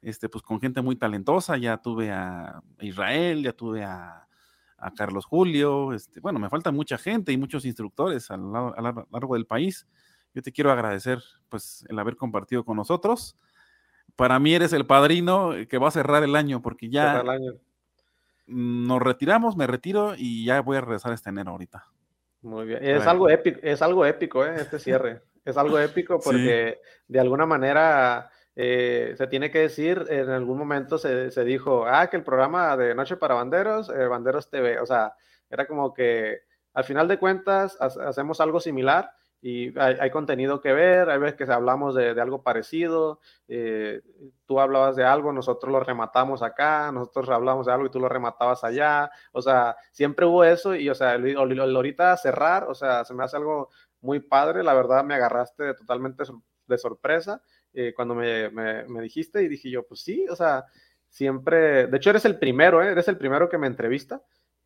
Este, 0.00 0.28
pues 0.28 0.42
con 0.42 0.60
gente 0.60 0.82
muy 0.82 0.96
talentosa. 0.96 1.56
Ya 1.56 1.78
tuve 1.78 2.10
a 2.10 2.62
Israel, 2.80 3.42
ya 3.42 3.52
tuve 3.52 3.84
a, 3.84 4.24
Carlos 4.96 5.24
Julio. 5.24 5.92
Este, 5.92 6.20
bueno, 6.20 6.38
me 6.38 6.48
falta 6.48 6.70
mucha 6.70 6.98
gente 6.98 7.32
y 7.32 7.36
muchos 7.36 7.64
instructores 7.64 8.30
a 8.30 8.36
lo 8.36 8.72
largo 9.10 9.34
del 9.34 9.44
país. 9.44 9.88
Yo 10.34 10.42
te 10.42 10.52
quiero 10.52 10.70
agradecer 10.70 11.20
pues 11.48 11.84
el 11.88 11.98
haber 11.98 12.16
compartido 12.16 12.64
con 12.64 12.76
nosotros. 12.76 13.36
Para 14.14 14.38
mí 14.38 14.54
eres 14.54 14.72
el 14.72 14.86
padrino 14.86 15.50
que 15.68 15.78
va 15.78 15.88
a 15.88 15.92
cerrar 15.92 16.22
el 16.22 16.36
año 16.36 16.62
porque 16.62 16.88
ya 16.88 17.24
nos 18.48 19.00
retiramos, 19.00 19.56
me 19.56 19.66
retiro 19.66 20.14
y 20.16 20.44
ya 20.44 20.60
voy 20.62 20.78
a 20.78 20.80
regresar 20.80 21.12
este 21.12 21.30
enero 21.30 21.52
ahorita. 21.52 21.86
Muy 22.42 22.66
bien. 22.66 22.84
Es 22.84 23.06
algo 23.06 23.28
épico, 23.28 23.60
es 23.62 23.82
algo 23.82 24.06
épico, 24.06 24.44
¿eh? 24.44 24.54
este 24.56 24.78
cierre. 24.78 25.22
es 25.44 25.56
algo 25.56 25.78
épico 25.78 26.20
porque 26.20 26.80
de 27.06 27.20
alguna 27.20 27.46
manera 27.46 28.30
eh, 28.54 29.14
se 29.16 29.26
tiene 29.26 29.50
que 29.50 29.60
decir, 29.60 30.04
en 30.08 30.30
algún 30.30 30.58
momento 30.58 30.98
se, 30.98 31.30
se, 31.30 31.44
dijo, 31.44 31.84
ah, 31.86 32.08
que 32.08 32.16
el 32.16 32.24
programa 32.24 32.76
de 32.76 32.94
Noche 32.94 33.16
para 33.16 33.34
Banderos, 33.34 33.90
eh, 33.90 34.06
Banderos 34.06 34.50
TV, 34.50 34.80
o 34.80 34.86
sea, 34.86 35.14
era 35.50 35.66
como 35.66 35.92
que 35.92 36.40
al 36.74 36.84
final 36.84 37.08
de 37.08 37.18
cuentas 37.18 37.76
hacemos 37.80 38.40
algo 38.40 38.60
similar 38.60 39.10
y 39.40 39.78
hay, 39.78 40.10
contenido 40.10 40.60
que 40.60 40.72
ver, 40.72 41.08
hay 41.10 41.18
veces 41.18 41.36
que 41.36 41.52
hablamos 41.52 41.94
de, 41.94 42.10
algo 42.20 42.42
parecido, 42.42 43.20
eh, 43.46 44.02
tú 44.46 44.58
hablabas 44.58 44.96
de 44.96 45.04
algo, 45.04 45.32
nosotros 45.32 45.72
lo 45.72 45.78
rematamos 45.78 46.42
acá, 46.42 46.90
nosotros 46.90 47.28
hablamos 47.28 47.66
de 47.66 47.72
algo 47.72 47.86
y 47.86 47.90
tú 47.90 48.00
lo 48.00 48.08
rematabas 48.08 48.64
allá, 48.64 49.10
o 49.32 49.40
sea, 49.40 49.76
siempre 49.92 50.26
hubo 50.26 50.42
eso 50.42 50.74
y, 50.74 50.88
o 50.90 50.94
sea, 50.94 51.14
el, 51.14 51.36
ahorita 51.36 52.16
cerrar, 52.16 52.64
o 52.64 52.74
sea, 52.74 53.04
se 53.04 53.14
me 53.14 53.22
hace 53.22 53.36
algo 53.36 53.70
muy 54.00 54.18
padre, 54.18 54.64
la 54.64 54.74
verdad 54.74 55.04
me 55.04 55.14
agarraste 55.14 55.74
totalmente 55.74 56.24
de 56.66 56.78
sorpresa 56.78 57.40
eh, 57.72 57.92
cuando 57.94 58.16
me, 58.16 58.50
me, 58.50 59.00
dijiste 59.00 59.42
y 59.42 59.48
dije 59.48 59.70
yo, 59.70 59.86
pues 59.86 60.00
sí, 60.00 60.26
o 60.28 60.34
sea, 60.34 60.64
siempre, 61.08 61.86
de 61.86 61.96
hecho 61.96 62.10
eres 62.10 62.24
el 62.24 62.40
primero, 62.40 62.82
¿eh? 62.82 62.90
eres 62.90 63.06
el 63.06 63.16
primero 63.16 63.48
que 63.48 63.58
me 63.58 63.68
entrevista, 63.68 64.20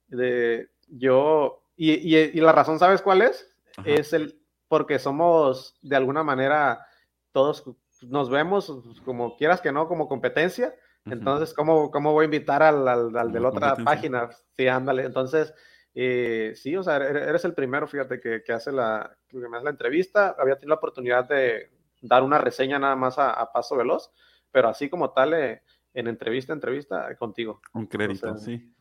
de, 0.08 0.70
yo, 0.88 1.62
y, 1.76 2.16
y, 2.16 2.40
la 2.40 2.52
razón, 2.52 2.78
¿sabes 2.78 3.02
cuál 3.02 3.22
es? 3.22 3.48
Es 3.84 4.12
el, 4.12 4.41
porque 4.72 4.98
somos 4.98 5.76
de 5.82 5.96
alguna 5.96 6.22
manera, 6.22 6.86
todos 7.30 7.62
nos 8.00 8.30
vemos 8.30 8.72
como 9.04 9.36
quieras 9.36 9.60
que 9.60 9.70
no, 9.70 9.86
como 9.86 10.08
competencia. 10.08 10.74
Entonces, 11.04 11.52
¿cómo, 11.52 11.90
¿cómo, 11.90 12.14
voy 12.14 12.22
a 12.22 12.24
invitar 12.24 12.62
al, 12.62 12.88
al, 12.88 13.32
de 13.32 13.38
la 13.38 13.48
otra 13.50 13.76
página? 13.76 14.30
Sí, 14.56 14.66
ándale. 14.68 15.04
Entonces, 15.04 15.52
eh, 15.94 16.54
sí, 16.56 16.74
o 16.74 16.82
sea, 16.82 16.96
eres 16.96 17.44
el 17.44 17.52
primero, 17.52 17.86
fíjate, 17.86 18.18
que, 18.18 18.42
que, 18.42 18.52
hace 18.54 18.72
la, 18.72 19.14
que 19.28 19.36
me 19.36 19.58
hace 19.58 19.64
la 19.64 19.72
entrevista. 19.72 20.34
Había 20.38 20.54
tenido 20.54 20.70
la 20.70 20.76
oportunidad 20.76 21.28
de 21.28 21.70
dar 22.00 22.22
una 22.22 22.38
reseña 22.38 22.78
nada 22.78 22.96
más 22.96 23.18
a, 23.18 23.52
paso 23.52 23.76
veloz, 23.76 24.10
pero 24.50 24.70
así 24.70 24.88
como 24.88 25.10
tal, 25.10 25.34
eh, 25.34 25.62
en 25.92 26.06
entrevista, 26.06 26.54
entrevista, 26.54 27.14
contigo. 27.16 27.60
Un 27.74 27.84
crédito, 27.84 28.38
sí. 28.38 28.72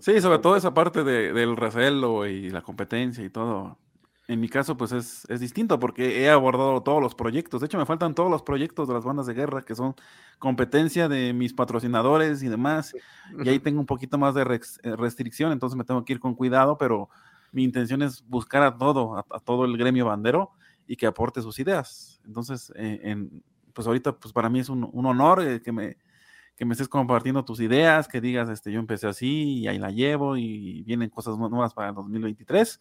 sí. 0.00 0.20
sobre 0.22 0.38
todo 0.38 0.56
esa 0.56 0.72
parte 0.72 1.04
de, 1.04 1.34
del 1.34 1.58
recelo 1.58 2.26
y 2.26 2.48
la 2.48 2.62
competencia 2.62 3.22
y 3.22 3.28
todo 3.28 3.76
En 4.30 4.38
mi 4.38 4.48
caso, 4.48 4.76
pues 4.76 4.92
es, 4.92 5.28
es, 5.28 5.40
distinto 5.40 5.80
porque 5.80 6.22
he 6.22 6.30
abordado 6.30 6.84
todos 6.84 7.02
los 7.02 7.16
proyectos. 7.16 7.60
De 7.60 7.66
hecho, 7.66 7.78
me 7.78 7.84
faltan 7.84 8.14
todos 8.14 8.30
los 8.30 8.44
proyectos 8.44 8.86
de 8.86 8.94
las 8.94 9.02
bandas 9.02 9.26
de 9.26 9.34
guerra 9.34 9.62
que 9.62 9.74
son 9.74 9.96
competencia 10.38 11.08
de 11.08 11.32
mis 11.32 11.52
patrocinadores 11.52 12.40
y 12.44 12.48
demás. 12.48 12.94
Y 13.42 13.48
ahí 13.48 13.58
tengo 13.58 13.80
un 13.80 13.86
poquito 13.86 14.18
más 14.18 14.36
de 14.36 14.42
eh, 14.42 14.96
restricción, 14.96 15.50
entonces 15.50 15.76
me 15.76 15.82
tengo 15.82 16.04
que 16.04 16.12
ir 16.12 16.20
con 16.20 16.36
cuidado, 16.36 16.78
pero 16.78 17.08
mi 17.50 17.64
intención 17.64 18.02
es 18.02 18.24
buscar 18.24 18.62
a 18.62 18.78
todo, 18.78 19.18
a, 19.18 19.40
todo 19.40 19.64
el 19.64 19.76
gremio 19.76 20.06
bandero 20.06 20.52
y 20.86 20.94
que 20.94 21.06
aporte 21.06 21.42
sus 21.42 21.58
ideas. 21.58 22.20
Entonces, 22.24 22.72
eh, 22.76 23.00
en, 23.02 23.42
pues 23.72 23.88
ahorita, 23.88 24.12
pues 24.12 24.32
para 24.32 24.48
mí 24.48 24.60
es 24.60 24.68
un, 24.68 24.88
un 24.92 25.06
honor 25.06 25.42
eh, 25.42 25.60
que 25.60 25.72
me 25.72 25.96
que 26.54 26.64
me 26.66 26.74
estés 26.74 26.88
compartiendo 26.88 27.44
tus 27.44 27.58
ideas, 27.58 28.06
que 28.06 28.20
digas, 28.20 28.48
este, 28.50 28.70
yo 28.70 28.78
empecé 28.78 29.08
así 29.08 29.60
y 29.60 29.66
ahí 29.66 29.78
la 29.78 29.90
llevo 29.90 30.36
y 30.36 30.82
vienen 30.82 31.08
cosas 31.08 31.36
nuevas 31.36 31.72
para 31.74 31.88
el 31.88 31.94
2023. 31.94 32.78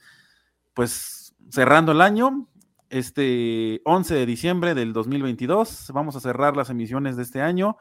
Pues 0.74 1.19
cerrando 1.50 1.92
el 1.92 2.02
año, 2.02 2.48
este 2.90 3.82
11 3.86 4.16
de 4.16 4.26
diciembre 4.26 4.76
del 4.76 4.94
2022, 4.94 5.92
vamos 5.94 6.16
a 6.16 6.20
cerrar 6.20 6.58
las 6.58 6.70
emisiones 6.70 7.18
de 7.18 7.24
este 7.24 7.42
año 7.42 7.78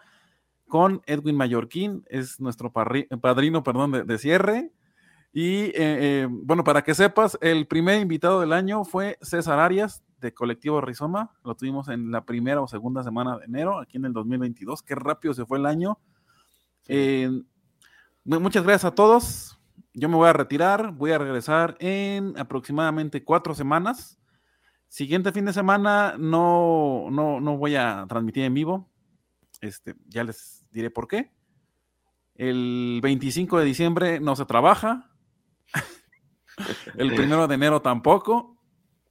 con 0.68 1.02
Edwin 1.06 1.36
Mallorquín, 1.36 2.04
es 2.08 2.38
nuestro 2.40 2.72
padrino, 2.72 3.62
perdón, 3.62 4.06
de, 4.06 4.18
cierre. 4.18 4.70
Y 5.32 5.64
eh, 5.64 5.72
eh, 5.76 6.28
bueno, 6.30 6.62
para 6.62 6.82
que 6.82 6.94
sepas, 6.94 7.38
el 7.40 7.66
primer 7.66 8.00
invitado 8.00 8.40
del 8.40 8.52
año 8.52 8.84
fue 8.84 9.18
César 9.22 9.58
Arias, 9.58 10.02
de 10.20 10.34
Colectivo 10.34 10.80
Rizoma. 10.80 11.32
Lo 11.44 11.54
tuvimos 11.54 11.88
en 11.88 12.10
la 12.10 12.24
primera 12.24 12.60
o 12.60 12.68
segunda 12.68 13.02
semana 13.02 13.38
de 13.38 13.44
enero, 13.46 13.78
aquí 13.78 13.96
en 13.96 14.04
el 14.04 14.12
2022. 14.12 14.82
Qué 14.82 14.94
rápido 14.94 15.34
se 15.34 15.46
fue 15.46 15.58
el 15.58 15.66
año. 15.66 15.98
Eh, 16.86 17.30
muchas 18.24 18.64
gracias 18.64 18.84
a 18.84 18.94
todos. 18.94 19.57
Yo 19.94 20.08
me 20.08 20.16
voy 20.16 20.28
a 20.28 20.32
retirar. 20.32 20.92
Voy 20.92 21.12
a 21.12 21.18
regresar 21.18 21.76
en 21.80 22.38
aproximadamente 22.38 23.24
cuatro 23.24 23.54
semanas. 23.54 24.18
Siguiente 24.88 25.32
fin 25.32 25.44
de 25.44 25.52
semana 25.52 26.14
no, 26.18 27.08
no, 27.10 27.40
no 27.40 27.56
voy 27.56 27.76
a 27.76 28.06
transmitir 28.08 28.44
en 28.44 28.54
vivo. 28.54 28.90
Este, 29.60 29.94
ya 30.06 30.24
les 30.24 30.66
diré 30.70 30.90
por 30.90 31.08
qué. 31.08 31.32
El 32.34 33.00
25 33.02 33.58
de 33.58 33.64
diciembre 33.64 34.20
no 34.20 34.36
se 34.36 34.46
trabaja. 34.46 35.10
el 36.96 37.14
primero 37.14 37.46
de 37.48 37.54
enero 37.54 37.82
tampoco 37.82 38.58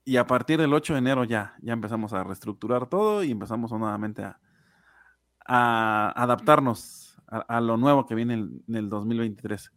y 0.08 0.16
a 0.16 0.26
partir 0.26 0.58
del 0.58 0.74
8 0.74 0.94
de 0.94 1.00
enero 1.00 1.26
ya, 1.26 1.56
ya 1.62 1.74
empezamos 1.74 2.14
a 2.14 2.24
reestructurar 2.24 2.88
todo 2.88 3.26
y 3.26 3.32
empezamos 3.32 3.72
nuevamente 3.74 4.24
a, 4.24 6.14
adaptarnos 6.16 7.18
a, 7.28 7.60
lo 7.60 7.76
nuevo 7.76 8.06
que 8.06 8.16
viene 8.16 8.36
en, 8.36 8.64
el 8.74 8.90
2023. 8.90 9.70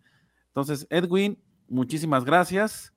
Entonces, 0.61 0.87
Edwin, 0.91 1.39
muchísimas 1.69 2.25
gracias. 2.25 2.93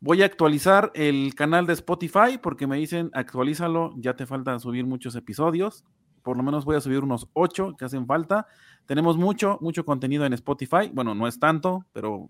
Voy 0.00 0.22
a 0.22 0.26
actualizar 0.26 0.90
el 0.94 1.34
canal 1.36 1.66
de 1.66 1.72
Spotify 1.74 2.38
porque 2.42 2.66
me 2.66 2.76
dicen 2.76 3.10
actualízalo, 3.14 3.94
ya 3.96 4.16
te 4.16 4.26
falta 4.26 4.58
subir 4.58 4.84
muchos 4.86 5.14
episodios. 5.14 5.84
Por 6.22 6.36
lo 6.36 6.42
menos 6.42 6.64
voy 6.64 6.74
a 6.74 6.80
subir 6.80 7.04
unos 7.04 7.28
8 7.32 7.76
que 7.78 7.84
hacen 7.84 8.06
falta. 8.06 8.48
Tenemos 8.86 9.16
mucho, 9.16 9.58
mucho 9.60 9.84
contenido 9.84 10.26
en 10.26 10.32
Spotify. 10.32 10.90
Bueno, 10.92 11.14
no 11.14 11.28
es 11.28 11.38
tanto, 11.38 11.86
pero 11.92 12.28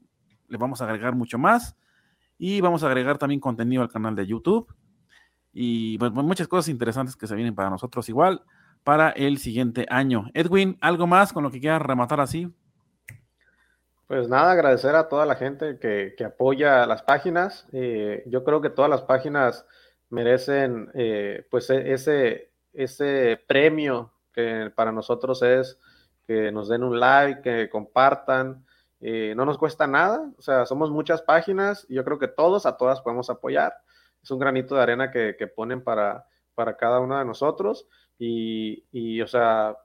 le 0.49 0.59
vamos 0.59 0.83
a 0.83 0.85
agregar 0.85 1.15
mucho 1.15 1.39
más. 1.39 1.75
Y 2.37 2.61
vamos 2.61 2.83
a 2.83 2.89
agregar 2.89 3.17
también 3.17 3.41
contenido 3.41 3.81
al 3.83 3.89
canal 3.89 4.15
de 4.15 4.27
YouTube. 4.27 4.73
Y 5.55 5.97
pues, 5.97 6.13
muchas 6.13 6.49
cosas 6.49 6.69
interesantes 6.69 7.17
que 7.17 7.27
se 7.27 7.35
vienen 7.35 7.55
para 7.55 7.71
nosotros 7.71 8.09
igual 8.11 8.43
para 8.85 9.09
el 9.11 9.39
siguiente 9.39 9.87
año. 9.89 10.31
Edwin, 10.35 10.77
¿algo 10.83 11.07
más 11.07 11.33
con 11.33 11.43
lo 11.43 11.51
que 11.51 11.61
quieras 11.61 11.81
rematar 11.81 12.21
así? 12.21 12.53
Pues 14.07 14.29
nada, 14.29 14.53
agradecer 14.53 14.95
a 14.95 15.09
toda 15.09 15.27
la 15.27 15.35
gente 15.35 15.79
que, 15.81 16.15
apoya 16.25 16.87
las 16.87 17.03
páginas. 17.03 17.67
Eh, 17.73 18.23
yo 18.27 18.45
creo 18.45 18.61
que 18.61 18.71
todas 18.71 18.89
las 18.89 19.03
páginas 19.03 19.67
merecen 20.11 20.91
eh, 20.95 21.45
pues 21.51 21.71
e, 21.71 21.93
ese, 21.93 22.53
ese 22.73 23.43
premio 23.49 24.13
que 24.33 24.71
para 24.77 24.93
nosotros 24.93 25.43
es 25.43 25.79
que 26.25 26.53
nos 26.53 26.69
den 26.69 26.85
un 26.85 27.01
like, 27.01 27.43
que 27.43 27.69
compartan, 27.69 28.65
eh, 29.01 29.35
no 29.37 29.45
nos 29.45 29.59
cuesta 29.59 29.89
nada, 29.89 30.31
o 30.39 30.43
sea, 30.43 30.67
somos 30.67 30.91
muchas 30.91 31.23
páginas 31.23 31.85
y 31.89 31.95
yo 31.95 32.05
creo 32.05 32.19
que 32.19 32.29
todos, 32.29 32.65
a 32.65 32.77
todas 32.77 33.01
podemos 33.01 33.29
apoyar. 33.29 33.75
Es 34.23 34.31
un 34.31 34.39
granito 34.39 34.77
de 34.77 34.83
arena 34.83 35.11
que, 35.11 35.35
ponen 35.55 35.83
para, 35.83 36.27
para 36.55 36.77
cada 36.77 37.01
uno 37.01 37.19
de 37.19 37.25
nosotros 37.25 37.89
y, 38.19 39.21
o 39.21 39.27
sea, 39.27 39.77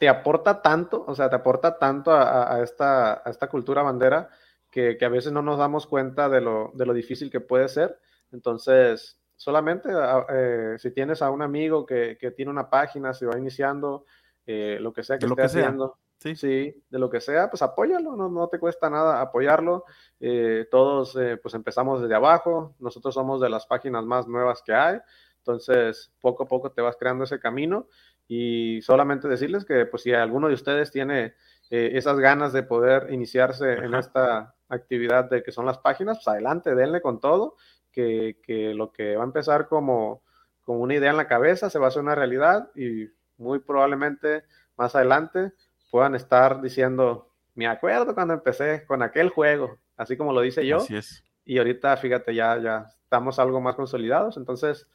te 0.00 0.08
aporta 0.08 0.62
tanto, 0.62 1.04
o 1.06 1.14
sea, 1.14 1.28
te 1.28 1.36
aporta 1.36 1.78
tanto 1.78 2.10
a, 2.10 2.62
esta, 2.62 3.22
esta, 3.26 3.48
cultura 3.48 3.82
bandera 3.82 4.30
que, 4.70 4.96
a 4.98 5.08
veces 5.10 5.30
no 5.30 5.42
nos 5.42 5.58
damos 5.58 5.86
cuenta 5.86 6.30
de 6.30 6.40
lo, 6.40 6.72
difícil 6.94 7.30
que 7.30 7.40
puede 7.40 7.68
ser. 7.68 8.00
Entonces, 8.32 9.20
solamente 9.36 9.90
eh, 10.30 10.76
si 10.78 10.90
tienes 10.92 11.20
a 11.20 11.30
un 11.30 11.42
amigo 11.42 11.84
que, 11.84 12.16
tiene 12.34 12.50
una 12.50 12.70
página, 12.70 13.12
se 13.12 13.26
va 13.26 13.36
iniciando, 13.36 14.06
eh, 14.46 14.78
lo 14.80 14.90
que 14.94 15.04
sea 15.04 15.18
que 15.18 15.26
esté 15.26 15.42
haciendo. 15.42 15.98
Sí. 16.16 16.34
sí, 16.34 16.82
de 16.88 16.98
lo 16.98 17.10
que 17.10 17.20
sea, 17.20 17.50
pues 17.50 17.60
apóyalo, 17.60 18.16
no, 18.16 18.30
no 18.30 18.48
te 18.48 18.58
cuesta 18.58 18.88
nada 18.88 19.20
apoyarlo. 19.20 19.84
Eh, 20.18 20.66
todos 20.70 21.14
pues 21.42 21.52
empezamos 21.52 22.00
desde 22.00 22.14
abajo, 22.14 22.74
nosotros 22.78 23.12
somos 23.12 23.38
de 23.42 23.50
las 23.50 23.66
páginas 23.66 24.06
más 24.06 24.26
nuevas 24.26 24.62
que 24.62 24.72
hay, 24.72 24.98
entonces 25.36 26.10
poco 26.20 26.44
a 26.44 26.46
poco 26.46 26.70
te 26.70 26.80
vas 26.80 26.96
creando 26.96 27.24
ese 27.24 27.38
camino 27.38 27.86
y 28.32 28.80
solamente 28.82 29.26
decirles 29.26 29.64
que 29.64 29.86
pues 29.86 30.04
si 30.04 30.12
alguno 30.12 30.46
de 30.46 30.54
ustedes 30.54 30.92
tiene 30.92 31.34
eh, 31.68 31.90
esas 31.94 32.16
ganas 32.20 32.52
de 32.52 32.62
poder 32.62 33.12
iniciarse 33.12 33.72
en 33.72 33.92
esta 33.94 34.54
actividad 34.68 35.28
de 35.28 35.42
que 35.42 35.50
son 35.50 35.66
las 35.66 35.78
páginas, 35.78 36.18
pues 36.18 36.28
adelante, 36.28 36.76
denle 36.76 37.00
con 37.00 37.18
todo, 37.18 37.56
que, 37.90 38.38
que 38.44 38.72
lo 38.72 38.92
que 38.92 39.16
va 39.16 39.24
a 39.24 39.26
empezar 39.26 39.66
como, 39.66 40.22
como 40.62 40.78
una 40.78 40.94
idea 40.94 41.10
en 41.10 41.16
la 41.16 41.26
cabeza 41.26 41.70
se 41.70 41.80
va 41.80 41.86
a 41.86 41.88
hacer 41.88 42.02
una 42.02 42.14
realidad 42.14 42.70
y 42.76 43.08
muy 43.36 43.58
probablemente 43.58 44.44
más 44.76 44.94
adelante 44.94 45.50
puedan 45.90 46.14
estar 46.14 46.62
diciendo, 46.62 47.32
me 47.56 47.66
acuerdo 47.66 48.14
cuando 48.14 48.34
empecé 48.34 48.86
con 48.86 49.02
aquel 49.02 49.30
juego, 49.30 49.76
así 49.96 50.16
como 50.16 50.32
lo 50.32 50.42
dice 50.42 50.64
yo. 50.64 50.76
Así 50.76 50.94
es. 50.94 51.24
Y 51.44 51.58
ahorita, 51.58 51.96
fíjate, 51.96 52.32
ya, 52.32 52.56
ya 52.62 52.86
estamos 53.02 53.40
algo 53.40 53.60
más 53.60 53.74
consolidados. 53.74 54.36
Entonces, 54.36 54.86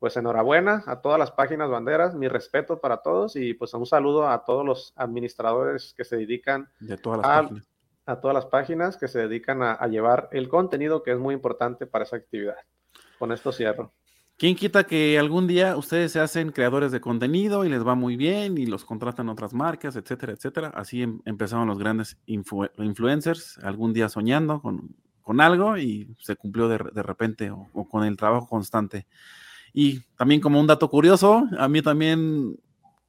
pues 0.00 0.16
enhorabuena 0.16 0.82
a 0.86 1.00
todas 1.00 1.20
las 1.20 1.30
páginas 1.30 1.70
banderas, 1.70 2.16
mi 2.16 2.26
respeto 2.26 2.80
para 2.80 2.96
todos 2.96 3.36
y 3.36 3.54
pues 3.54 3.72
un 3.74 3.86
saludo 3.86 4.28
a 4.28 4.44
todos 4.44 4.66
los 4.66 4.92
administradores 4.96 5.94
que 5.96 6.04
se 6.04 6.16
dedican 6.16 6.68
de 6.80 6.96
todas 6.96 7.20
las 7.20 7.26
a, 7.28 7.42
páginas. 7.42 7.68
a 8.06 8.20
todas 8.20 8.34
las 8.34 8.46
páginas 8.46 8.96
que 8.96 9.06
se 9.06 9.20
dedican 9.20 9.62
a 9.62 9.86
llevar 9.86 10.28
el 10.32 10.48
contenido 10.48 11.04
que 11.04 11.12
es 11.12 11.18
muy 11.20 11.34
importante 11.34 11.86
para 11.86 12.02
esa 12.02 12.16
actividad. 12.16 12.56
Con 13.20 13.30
esto 13.30 13.52
cierro. 13.52 13.92
¿Quién 14.40 14.56
quita 14.56 14.84
que 14.84 15.18
algún 15.18 15.46
día 15.46 15.76
ustedes 15.76 16.12
se 16.12 16.18
hacen 16.18 16.50
creadores 16.50 16.92
de 16.92 17.02
contenido 17.02 17.66
y 17.66 17.68
les 17.68 17.86
va 17.86 17.94
muy 17.94 18.16
bien 18.16 18.56
y 18.56 18.64
los 18.64 18.86
contratan 18.86 19.28
otras 19.28 19.52
marcas, 19.52 19.96
etcétera, 19.96 20.32
etcétera? 20.32 20.72
Así 20.74 21.02
em, 21.02 21.20
empezaron 21.26 21.68
los 21.68 21.78
grandes 21.78 22.16
influencers, 22.24 23.58
algún 23.58 23.92
día 23.92 24.08
soñando 24.08 24.62
con, 24.62 24.94
algo 25.42 25.76
y 25.76 26.16
se 26.20 26.36
cumplió 26.36 26.68
de, 26.68 26.78
repente 26.78 27.50
o, 27.50 27.68
con 27.90 28.02
el 28.02 28.16
trabajo 28.16 28.48
constante. 28.48 29.06
Y 29.72 30.00
también 30.16 30.40
como 30.40 30.60
un 30.60 30.66
dato 30.66 30.88
curioso, 30.88 31.44
a 31.58 31.68
mí 31.68 31.82
también 31.82 32.58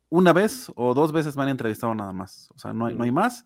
una 0.10 0.34
vez 0.34 0.72
o 0.76 0.94
dos 0.94 1.12
veces 1.12 1.36
me 1.36 1.44
han 1.44 1.50
entrevistado 1.50 1.96
nada 1.96 2.14
más, 2.14 2.50
o 2.56 2.60
sea, 2.60 2.74
no 2.74 2.86
hay, 2.86 2.96
no 2.96 3.04
hay 3.04 3.12
más 3.12 3.46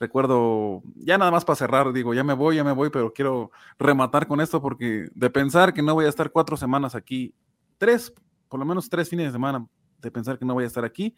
recuerdo, 0.00 0.82
ya 0.96 1.18
nada 1.18 1.30
más 1.30 1.44
para 1.44 1.56
cerrar, 1.56 1.92
digo, 1.92 2.14
ya 2.14 2.24
me 2.24 2.34
voy, 2.34 2.56
ya 2.56 2.64
me 2.64 2.72
voy, 2.72 2.90
pero 2.90 3.12
quiero 3.12 3.50
rematar 3.78 4.26
con 4.26 4.40
esto 4.40 4.60
porque 4.60 5.08
de 5.14 5.30
pensar 5.30 5.72
que 5.72 5.82
no 5.82 5.94
voy 5.94 6.06
a 6.06 6.08
estar 6.08 6.30
cuatro 6.30 6.56
semanas 6.56 6.94
aquí, 6.94 7.34
tres, 7.78 8.12
por 8.48 8.60
lo 8.60 8.66
menos 8.66 8.88
tres 8.88 9.08
fines 9.08 9.26
de 9.26 9.32
semana, 9.32 9.66
de 10.00 10.10
pensar 10.10 10.38
que 10.38 10.44
no 10.44 10.54
voy 10.54 10.64
a 10.64 10.66
estar 10.66 10.84
aquí, 10.84 11.14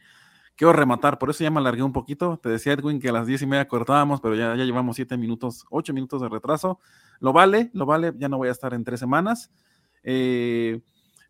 quiero 0.57 0.73
rematar, 0.73 1.19
por 1.19 1.31
eso 1.31 1.45
ya 1.45 1.51
me 1.51 1.59
alargué 1.59 1.83
un 1.83 1.93
poquito. 1.93 2.39
Te 2.39 2.49
decía 2.49 2.73
Edwin 2.73 2.99
que 3.01 3.09
a 3.09 3.13
las 3.13 3.27
diez 3.27 3.43
y 3.43 3.47
media 3.47 3.69
cortábamos, 3.69 4.21
pero 4.21 4.35
ya, 4.35 4.55
ya 4.57 4.65
llevamos 4.65 4.97
siete 4.97 5.17
minutos, 5.17 5.65
ocho 5.71 5.93
minutos 5.93 6.23
de 6.23 6.29
retraso. 6.29 6.81
Lo 7.21 7.33
vale, 7.33 7.71
lo 7.75 7.87
vale, 7.87 8.13
ya 8.17 8.29
no 8.29 8.39
voy 8.39 8.49
a 8.49 8.53
estar 8.53 8.73
en 8.75 8.85
tres 8.85 9.01
semanas. 9.01 9.51
Eh, 10.03 10.81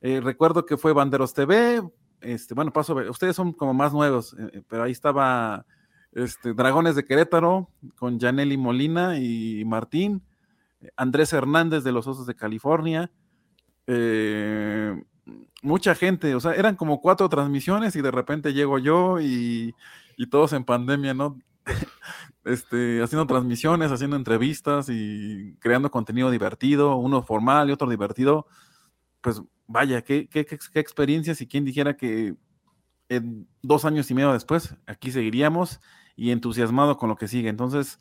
eh, 0.07 0.21
recuerdo 0.21 0.65
que 0.65 0.77
fue 0.77 0.93
Banderos 0.93 1.35
TV, 1.35 1.83
este, 2.21 2.55
bueno, 2.55 2.73
paso, 2.73 2.95
ustedes 3.11 3.35
son 3.35 3.53
como 3.53 3.75
más 3.75 3.93
nuevos, 3.93 4.37
eh, 4.39 4.63
pero 4.69 4.85
ahí 4.85 4.93
estaba 4.93 5.67
este, 6.13 6.55
Dragones 6.55 6.95
de 6.95 7.05
Querétaro, 7.05 7.71
con 7.97 8.21
Janelli 8.21 8.57
Molina 8.57 9.19
y 9.19 9.65
Martín, 9.65 10.23
Andrés 10.97 11.33
Hernández 11.33 11.83
de 11.83 11.91
los 11.91 12.07
Osos 12.07 12.25
de 12.25 12.37
California, 12.37 13.11
eh, 13.89 14.95
mucha 15.63 15.97
gente, 15.97 16.37
o 16.37 16.41
sea, 16.41 16.53
eran 16.53 16.77
como 16.77 17.01
cuatro 17.01 17.29
transmisiones 17.29 17.97
y 17.97 18.01
de 18.01 18.13
repente 18.13 18.55
llego 18.55 18.79
yo 18.79 19.19
y, 19.21 19.75
todos 20.31 20.53
en 20.53 20.63
pandemia, 20.63 21.15
¿no? 21.15 21.37
este, 22.45 23.03
haciendo 23.03 23.27
transmisiones, 23.27 23.91
haciendo 23.91 24.15
entrevistas 24.15 24.89
y 24.89 25.57
creando 25.59 25.91
contenido 25.91 26.31
divertido, 26.31 26.95
uno 26.95 27.25
formal 27.25 27.69
y 27.69 27.73
otro 27.73 27.91
divertido. 27.91 28.47
Pues 29.21 29.43
vaya, 29.67 30.03
qué, 30.03 30.29
qué, 30.29 30.45
qué 30.45 30.81
experiencias 30.81 31.41
y 31.41 31.47
quién 31.47 31.65
dijera 31.65 31.97
que 31.97 32.35
en 33.09 33.49
dos 33.63 33.85
años 33.85 34.11
y 34.11 34.15
medio 34.15 34.33
después 34.33 34.75
aquí 34.87 35.11
seguiríamos 35.11 35.81
y 36.17 36.31
entusiasmado 36.31 36.97
con 36.97 37.09
lo 37.09 37.17
que 37.17 37.29
sigue. 37.29 37.49
Entonces, 37.49 38.01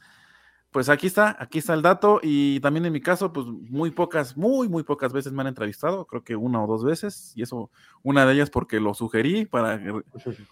pues 0.72 0.90
aquí 0.90 1.08
está, 1.08 1.38
aquí 1.40 1.60
está 1.60 1.74
el 1.74 1.82
dato 1.82 2.20
y 2.22 2.60
también 2.60 2.86
en 2.86 2.94
mi 2.94 3.00
caso, 3.00 3.32
pues 3.32 3.46
muy 3.48 3.92
pocas, 3.92 4.36
muy, 4.36 4.68
muy 4.68 4.84
pocas 4.84 5.14
veces 5.14 5.32
me 5.32 5.42
han 5.42 5.48
entrevistado, 5.48 6.06
creo 6.06 6.24
que 6.24 6.36
una 6.36 6.62
o 6.62 6.68
dos 6.68 6.84
veces, 6.84 7.32
y 7.36 7.44
eso, 7.44 7.72
una 8.04 8.26
de 8.26 8.34
ellas 8.34 8.50
porque 8.50 8.80
lo 8.80 8.94
sugerí 8.94 9.46
para 9.46 9.82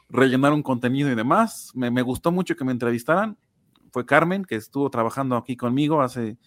rellenar 0.10 0.53
un 0.53 0.64
contenido 0.64 1.11
y 1.11 1.15
demás. 1.15 1.72
Me, 1.73 1.91
me 1.91 2.02
gustó 2.02 2.31
mucho 2.31 2.56
que 2.56 2.64
me 2.64 2.72
entrevistaran, 2.72 3.38
fue 3.91 4.06
Carmen, 4.06 4.45
que 4.45 4.56
estuvo 4.56 4.90
trabajando 4.90 5.35
aquí 5.35 5.57
conmigo 5.57 6.02
hace, 6.02 6.38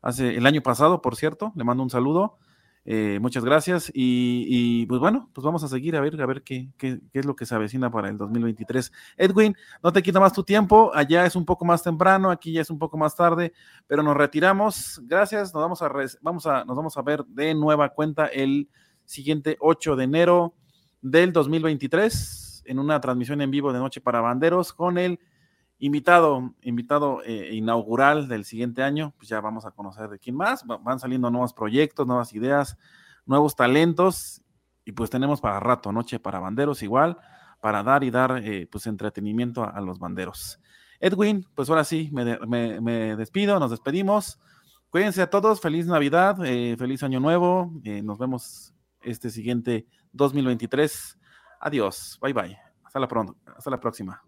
hace 0.00 0.36
el 0.36 0.46
año 0.46 0.62
pasado, 0.62 1.02
por 1.02 1.14
cierto, 1.14 1.52
le 1.54 1.64
mando 1.64 1.82
un 1.82 1.90
saludo. 1.90 2.38
Eh, 2.90 3.18
muchas 3.20 3.44
gracias 3.44 3.92
y, 3.92 4.86
pues 4.86 4.98
bueno, 4.98 5.28
pues 5.34 5.44
vamos 5.44 5.62
a 5.62 5.68
seguir 5.68 5.94
a 5.94 6.00
ver, 6.00 6.18
a 6.22 6.24
ver 6.24 6.42
qué, 6.42 6.70
qué, 6.78 7.02
es 7.12 7.26
lo 7.26 7.36
que 7.36 7.44
se 7.44 7.54
avecina 7.54 7.90
para 7.90 8.08
el 8.08 8.16
2023. 8.16 8.90
Edwin, 9.18 9.54
no 9.82 9.92
te 9.92 10.02
quita 10.02 10.18
más 10.18 10.32
tu 10.32 10.42
tiempo, 10.42 10.90
allá 10.94 11.26
es 11.26 11.36
un 11.36 11.44
poco 11.44 11.66
más 11.66 11.82
temprano, 11.82 12.30
aquí 12.30 12.52
ya 12.52 12.62
es 12.62 12.70
un 12.70 12.78
poco 12.78 12.96
más 12.96 13.14
tarde, 13.14 13.52
pero 13.86 14.02
nos 14.02 14.16
retiramos. 14.16 15.02
Gracias, 15.04 15.52
nos 15.52 15.62
vamos 15.62 15.82
a, 15.82 15.92
vamos 16.22 16.46
a, 16.46 16.64
nos 16.64 16.74
vamos 16.74 16.96
a 16.96 17.02
ver 17.02 17.26
de 17.26 17.54
nueva 17.54 17.90
cuenta 17.90 18.24
el 18.24 18.70
siguiente 19.04 19.58
8 19.60 19.94
de 19.94 20.04
enero 20.04 20.54
del 21.02 21.34
2023 21.34 22.62
en 22.64 22.78
una 22.78 23.02
transmisión 23.02 23.42
en 23.42 23.50
vivo 23.50 23.70
de 23.70 23.80
Noche 23.80 24.00
para 24.00 24.22
Banderos 24.22 24.72
con 24.72 24.96
el 24.96 25.20
invitado, 25.78 26.54
invitado 26.62 27.22
eh, 27.24 27.54
inaugural 27.54 28.28
del 28.28 28.44
siguiente 28.44 28.82
año, 28.82 29.14
pues 29.16 29.28
ya 29.28 29.40
vamos 29.40 29.64
a 29.64 29.70
conocer 29.70 30.08
de 30.08 30.18
quién 30.18 30.36
más, 30.36 30.64
van 30.66 30.98
saliendo 30.98 31.30
nuevos 31.30 31.52
proyectos, 31.52 32.06
nuevas 32.06 32.32
ideas, 32.34 32.76
nuevos 33.26 33.54
talentos, 33.54 34.42
y 34.84 34.92
pues 34.92 35.10
tenemos 35.10 35.40
para 35.40 35.60
rato, 35.60 35.92
noche 35.92 36.18
para 36.18 36.40
banderos 36.40 36.82
igual, 36.82 37.18
para 37.60 37.82
dar 37.82 38.02
y 38.04 38.10
dar 38.10 38.40
eh, 38.42 38.66
pues 38.70 38.86
entretenimiento 38.86 39.62
a, 39.64 39.80
los 39.80 39.98
banderos. 39.98 40.60
Edwin, 40.98 41.46
pues 41.54 41.68
ahora 41.68 41.84
sí, 41.84 42.10
me, 42.12 43.16
despido, 43.16 43.60
nos 43.60 43.70
despedimos. 43.70 44.40
Cuídense 44.90 45.22
a 45.22 45.30
todos, 45.30 45.60
feliz 45.60 45.86
Navidad, 45.86 46.38
eh, 46.44 46.74
feliz 46.78 47.02
Año 47.02 47.20
Nuevo, 47.20 47.70
nos 48.02 48.18
vemos 48.18 48.74
este 49.02 49.30
siguiente 49.30 49.86
2023. 50.12 51.18
Adiós, 51.60 52.18
bye 52.20 52.32
bye, 52.32 52.58
hasta 52.82 52.98
la, 52.98 53.06
pronto, 53.06 53.36
hasta 53.56 53.70
la 53.70 53.78
próxima. 53.78 54.27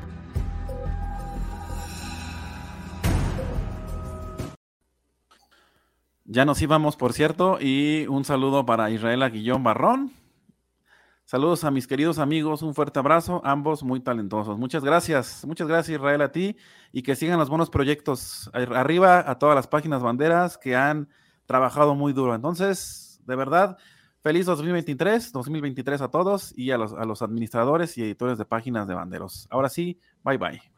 Ya 6.33 6.45
nos 6.45 6.61
íbamos, 6.61 6.95
por 6.95 7.11
cierto, 7.11 7.57
y 7.59 8.07
un 8.07 8.23
saludo 8.23 8.65
para 8.65 8.89
Israel 8.89 9.21
Aguillón 9.21 9.65
Barrón. 9.65 10.13
Saludos 11.25 11.65
a 11.65 11.71
mis 11.71 11.87
queridos 11.87 12.19
amigos, 12.19 12.61
un 12.61 12.73
fuerte 12.73 12.99
abrazo, 12.99 13.41
ambos 13.43 13.83
muy 13.83 13.99
talentosos. 13.99 14.57
Muchas 14.57 14.81
gracias, 14.81 15.43
muchas 15.45 15.67
gracias 15.67 15.99
Israel 15.99 16.21
a 16.21 16.31
ti 16.31 16.55
y 16.93 17.01
que 17.01 17.17
sigan 17.17 17.37
los 17.37 17.49
buenos 17.49 17.69
proyectos. 17.69 18.49
Arriba 18.53 19.29
a 19.29 19.39
todas 19.39 19.57
las 19.57 19.67
páginas 19.67 20.01
banderas 20.01 20.57
que 20.57 20.73
han 20.73 21.09
trabajado 21.47 21.95
muy 21.95 22.13
duro. 22.13 22.33
Entonces, 22.33 23.19
de 23.27 23.35
verdad, 23.35 23.77
feliz 24.21 24.45
2023, 24.45 25.33
2023 25.33 25.99
a 25.99 26.07
todos 26.11 26.57
y 26.57 26.71
a 26.71 26.77
los, 26.77 26.93
a 26.93 27.03
los 27.03 27.21
administradores 27.21 27.97
y 27.97 28.03
editores 28.03 28.37
de 28.37 28.45
páginas 28.45 28.87
de 28.87 28.93
banderos. 28.93 29.49
Ahora 29.51 29.67
sí, 29.67 29.99
bye 30.23 30.37
bye. 30.37 30.70